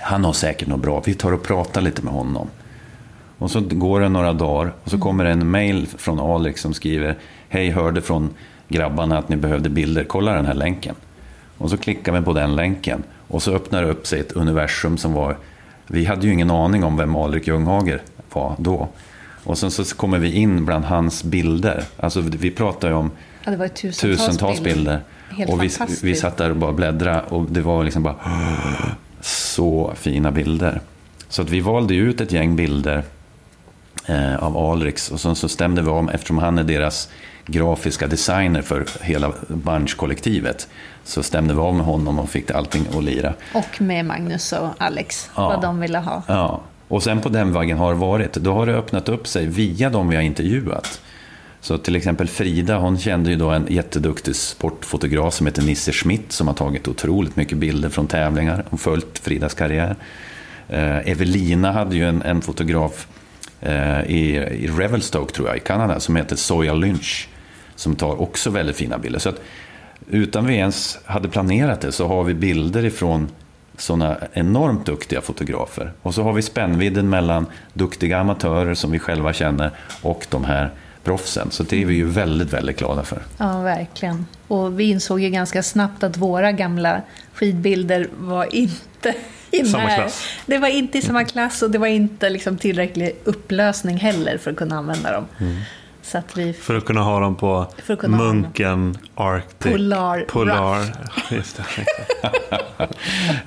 Han 0.00 0.24
har 0.24 0.32
säkert 0.32 0.68
något 0.68 0.80
bra. 0.80 1.02
Vi 1.06 1.14
tar 1.14 1.32
och 1.32 1.42
pratar 1.42 1.80
lite 1.80 2.02
med 2.02 2.12
honom. 2.12 2.48
Och 3.38 3.50
så 3.50 3.60
går 3.60 4.00
det 4.00 4.08
några 4.08 4.32
dagar 4.32 4.72
och 4.84 4.90
så 4.90 4.98
kommer 4.98 5.24
det 5.24 5.30
en 5.30 5.50
mail 5.50 5.86
från 5.98 6.20
Alrik 6.20 6.58
som 6.58 6.74
skriver 6.74 7.18
Hej, 7.48 7.70
hörde 7.70 8.02
från 8.02 8.30
grabbarna 8.68 9.18
att 9.18 9.28
ni 9.28 9.36
behövde 9.36 9.68
bilder. 9.68 10.04
Kolla 10.04 10.32
den 10.32 10.46
här 10.46 10.54
länken. 10.54 10.94
Och 11.58 11.70
så 11.70 11.76
klickar 11.76 12.12
vi 12.12 12.22
på 12.22 12.32
den 12.32 12.56
länken 12.56 13.02
och 13.28 13.42
så 13.42 13.52
öppnar 13.52 13.82
det 13.82 13.88
upp 13.88 14.06
sig 14.06 14.20
ett 14.20 14.32
universum 14.32 14.98
som 14.98 15.12
var... 15.12 15.36
Vi 15.86 16.04
hade 16.04 16.26
ju 16.26 16.32
ingen 16.32 16.50
aning 16.50 16.84
om 16.84 16.96
vem 16.96 17.16
Alrik 17.16 17.46
Ljunghager 17.46 18.02
var 18.32 18.54
då. 18.58 18.88
Och 19.44 19.58
sen 19.58 19.70
så 19.70 19.96
kommer 19.96 20.18
vi 20.18 20.32
in 20.32 20.64
bland 20.64 20.84
hans 20.84 21.24
bilder. 21.24 21.84
Alltså 21.96 22.20
vi 22.20 22.50
pratar 22.50 22.88
ju 22.88 22.94
om 22.94 23.10
Ja, 23.50 23.56
det 23.56 23.60
var 23.60 23.68
tusentals, 23.68 24.18
tusentals 24.18 24.60
bilder. 24.60 25.00
bilder. 25.36 25.52
Och 25.54 25.62
vi, 25.62 25.70
vi 26.02 26.14
satt 26.14 26.36
där 26.36 26.50
och 26.50 26.56
bara 26.56 26.72
bläddrade 26.72 27.22
och 27.28 27.46
det 27.50 27.60
var 27.60 27.84
liksom 27.84 28.02
bara 28.02 28.16
så 29.20 29.92
fina 29.96 30.30
bilder. 30.30 30.80
Så 31.28 31.42
att 31.42 31.50
vi 31.50 31.60
valde 31.60 31.94
ut 31.94 32.20
ett 32.20 32.32
gäng 32.32 32.56
bilder 32.56 33.02
eh, 34.06 34.36
av 34.36 34.56
Alrix 34.56 35.10
och 35.10 35.20
sen 35.20 35.36
så 35.36 35.48
stämde 35.48 35.82
vi 35.82 35.88
om, 35.88 36.08
eftersom 36.08 36.38
han 36.38 36.58
är 36.58 36.64
deras 36.64 37.08
grafiska 37.46 38.06
designer 38.06 38.62
för 38.62 38.86
hela 39.00 39.32
Bunch-kollektivet, 39.48 40.68
så 41.04 41.22
stämde 41.22 41.54
vi 41.54 41.60
om 41.60 41.76
med 41.76 41.86
honom 41.86 42.18
och 42.18 42.30
fick 42.30 42.50
allting 42.50 42.86
att 42.96 43.04
lira. 43.04 43.34
Och 43.54 43.80
med 43.80 44.04
Magnus 44.04 44.52
och 44.52 44.68
Alex, 44.78 45.30
Ja. 45.36 45.48
vad 45.48 45.62
de 45.62 45.80
ville 45.80 45.98
ha. 45.98 46.22
Ja, 46.26 46.60
och 46.88 47.02
sen 47.02 47.20
på 47.20 47.28
den 47.28 47.52
vägen 47.52 47.78
har 47.78 47.92
det 47.92 47.98
varit. 48.00 48.32
Då 48.32 48.52
har 48.52 48.66
det 48.66 48.74
öppnat 48.74 49.08
upp 49.08 49.26
sig 49.26 49.46
via 49.46 49.90
de 49.90 50.08
vi 50.08 50.16
har 50.16 50.22
intervjuat. 50.22 51.00
Så 51.60 51.78
till 51.78 51.96
exempel 51.96 52.28
Frida, 52.28 52.78
hon 52.78 52.98
kände 52.98 53.30
ju 53.30 53.36
då 53.36 53.50
en 53.50 53.66
jätteduktig 53.70 54.36
sportfotograf 54.36 55.34
som 55.34 55.46
heter 55.46 55.62
Nisse 55.62 55.92
Schmidt 55.92 56.32
som 56.32 56.46
har 56.46 56.54
tagit 56.54 56.88
otroligt 56.88 57.36
mycket 57.36 57.58
bilder 57.58 57.88
från 57.88 58.06
tävlingar 58.06 58.64
och 58.70 58.80
följt 58.80 59.18
Fridas 59.18 59.54
karriär. 59.54 59.96
Eh, 60.68 61.08
Evelina 61.08 61.72
hade 61.72 61.96
ju 61.96 62.08
en, 62.08 62.22
en 62.22 62.42
fotograf 62.42 63.06
eh, 63.60 64.00
i, 64.00 64.36
i 64.36 64.66
Revelstoke, 64.66 65.34
tror 65.34 65.48
jag, 65.48 65.56
i 65.56 65.60
Kanada, 65.60 66.00
som 66.00 66.16
heter 66.16 66.36
Soya 66.36 66.74
Lynch, 66.74 67.28
som 67.74 67.96
tar 67.96 68.20
också 68.20 68.50
väldigt 68.50 68.76
fina 68.76 68.98
bilder. 68.98 69.18
Så 69.18 69.28
att, 69.28 69.40
utan 70.10 70.46
vi 70.46 70.54
ens 70.54 70.98
hade 71.04 71.28
planerat 71.28 71.80
det 71.80 71.92
så 71.92 72.06
har 72.06 72.24
vi 72.24 72.34
bilder 72.34 72.84
ifrån 72.84 73.28
sådana 73.76 74.16
enormt 74.32 74.86
duktiga 74.86 75.20
fotografer. 75.20 75.92
Och 76.02 76.14
så 76.14 76.22
har 76.22 76.32
vi 76.32 76.42
spännvidden 76.42 77.08
mellan 77.08 77.46
duktiga 77.72 78.18
amatörer 78.18 78.74
som 78.74 78.90
vi 78.90 78.98
själva 78.98 79.32
känner 79.32 79.70
och 80.02 80.26
de 80.30 80.44
här 80.44 80.70
proffsen. 81.04 81.50
Så 81.50 81.62
det 81.62 81.82
är 81.82 81.86
vi 81.86 81.94
ju 81.94 82.04
väldigt, 82.08 82.52
väldigt 82.52 82.78
glada 82.78 83.02
för. 83.02 83.22
Ja, 83.38 83.60
verkligen. 83.60 84.26
Och 84.48 84.80
vi 84.80 84.84
insåg 84.84 85.20
ju 85.20 85.30
ganska 85.30 85.62
snabbt 85.62 86.02
att 86.02 86.16
våra 86.16 86.52
gamla 86.52 87.02
skidbilder 87.34 88.08
var 88.18 88.54
inte 88.54 89.14
i 89.50 89.64
Samma 89.64 89.84
när- 89.86 89.96
klass. 89.96 90.24
Det 90.46 90.58
var 90.58 90.68
inte 90.68 90.98
i 90.98 91.02
samma 91.02 91.24
klass 91.24 91.62
och 91.62 91.70
det 91.70 91.78
var 91.78 91.86
inte 91.86 92.30
liksom 92.30 92.58
tillräcklig 92.58 93.16
upplösning 93.24 93.96
heller 93.96 94.38
för 94.38 94.50
att 94.50 94.56
kunna 94.56 94.76
använda 94.78 95.12
dem. 95.12 95.26
Så 96.02 96.18
att 96.18 96.36
vi... 96.36 96.52
För 96.52 96.74
att 96.76 96.84
kunna 96.84 97.00
ha 97.02 97.20
dem 97.20 97.36
på. 97.36 97.66
Munken, 98.08 98.98
Arctic, 99.14 99.72
Polar 99.72 100.20
Polar. 100.20 100.78
Rough. 100.78 100.90
Just 101.34 101.56
det. 101.56 101.64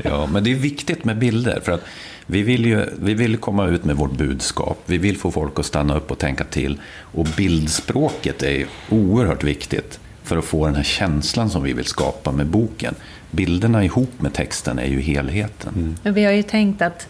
Ja, 0.03 0.25
men 0.31 0.43
det 0.43 0.51
är 0.51 0.55
viktigt 0.55 1.05
med 1.05 1.17
bilder. 1.17 1.59
För 1.63 1.71
att 1.71 1.81
vi 2.25 2.43
vill 2.43 2.65
ju 2.65 2.85
vi 2.99 3.13
vill 3.13 3.37
komma 3.37 3.67
ut 3.67 3.85
med 3.85 3.95
vårt 3.95 4.11
budskap. 4.11 4.79
Vi 4.85 4.97
vill 4.97 5.17
få 5.17 5.31
folk 5.31 5.59
att 5.59 5.65
stanna 5.65 5.97
upp 5.97 6.11
och 6.11 6.17
tänka 6.17 6.43
till. 6.43 6.79
Och 6.99 7.27
bildspråket 7.37 8.43
är 8.43 8.65
oerhört 8.89 9.43
viktigt 9.43 9.99
för 10.23 10.37
att 10.37 10.45
få 10.45 10.65
den 10.65 10.75
här 10.75 10.83
känslan 10.83 11.49
som 11.49 11.63
vi 11.63 11.73
vill 11.73 11.85
skapa 11.85 12.31
med 12.31 12.45
boken. 12.45 12.95
Bilderna 13.31 13.85
ihop 13.85 14.21
med 14.21 14.33
texten 14.33 14.79
är 14.79 14.87
ju 14.87 15.01
helheten. 15.01 15.97
Men 16.03 16.13
vi 16.13 16.25
har 16.25 16.31
ju 16.31 16.43
tänkt 16.43 16.81
att 16.81 17.07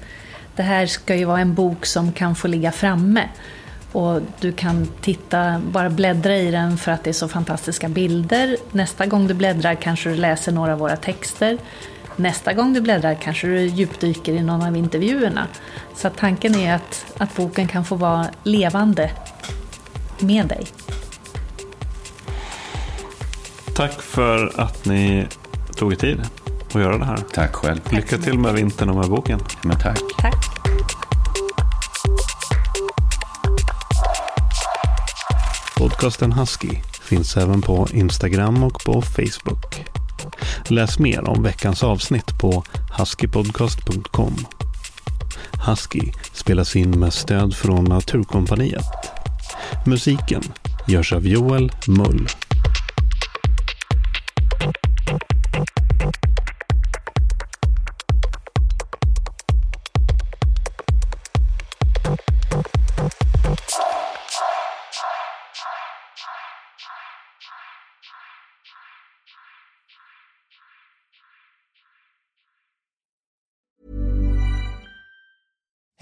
det 0.56 0.64
här 0.64 0.86
ska 0.86 1.16
ju 1.16 1.26
vara 1.26 1.40
en 1.40 1.54
bok 1.54 1.86
som 1.86 2.12
kan 2.12 2.36
få 2.36 2.48
ligga 2.48 2.72
framme. 2.72 3.30
Och 3.92 4.22
du 4.40 4.52
kan 4.52 4.88
titta, 5.02 5.62
bara 5.72 5.90
bläddra 5.90 6.38
i 6.38 6.52
den 6.52 6.78
för 6.78 6.92
att 6.92 7.04
det 7.04 7.10
är 7.10 7.14
så 7.14 7.28
fantastiska 7.28 7.90
bilder. 7.90 8.58
Nästa 8.72 9.06
gång 9.06 9.28
du 9.28 9.34
bläddrar 9.34 9.76
kanske 9.76 10.10
du 10.10 10.16
läser 10.16 10.52
några 10.52 10.74
av 10.74 10.80
våra 10.80 10.96
texter. 10.96 11.58
Nästa 12.16 12.54
gång 12.54 12.74
du 12.74 12.82
bläddrar 12.82 13.16
kanske 13.16 13.48
du 13.48 13.66
djupdyker 13.66 14.34
i 14.34 14.42
någon 14.42 14.62
av 14.62 14.78
intervjuerna. 14.78 15.48
Så 15.96 16.10
tanken 16.10 16.56
är 16.56 16.76
att, 16.76 17.06
att 17.18 17.36
boken 17.36 17.68
kan 17.68 17.86
få 17.86 17.96
vara 17.96 18.28
levande 18.44 19.12
med 20.20 20.48
dig. 20.48 20.68
Tack 23.76 24.02
för 24.02 24.62
att 24.62 24.86
ni 24.86 25.28
tog 25.76 25.92
er 25.92 25.96
tid 25.96 26.22
att 26.68 26.82
göra 26.82 26.98
det 26.98 27.06
här. 27.06 27.20
Tack 27.34 27.56
själv. 27.56 27.80
Lycka 27.92 28.18
till 28.18 28.40
med 28.40 28.54
vintern 28.54 28.90
och 28.90 28.96
med 28.96 29.10
boken. 29.10 29.40
Men 29.62 29.80
tack. 29.80 30.00
Tack! 30.18 30.36
Podcasten 35.78 36.32
Husky 36.32 36.70
finns 37.02 37.38
även 37.38 37.62
på 37.62 37.88
Instagram 37.92 38.64
och 38.64 38.84
på 38.86 39.02
Facebook. 39.02 39.93
Läs 40.68 41.00
mer 41.00 41.30
om 41.30 41.44
veckans 41.44 41.84
avsnitt 41.84 42.38
på 42.40 42.64
huskypodcast.com. 42.98 44.36
Husky 45.68 46.12
spelas 46.34 46.76
in 46.76 47.00
med 47.00 47.14
stöd 47.14 47.56
från 47.56 47.84
Naturkompaniet. 47.84 49.12
Musiken 49.86 50.44
görs 50.88 51.14
av 51.14 51.28
Joel 51.28 51.72
Mull. 51.88 52.28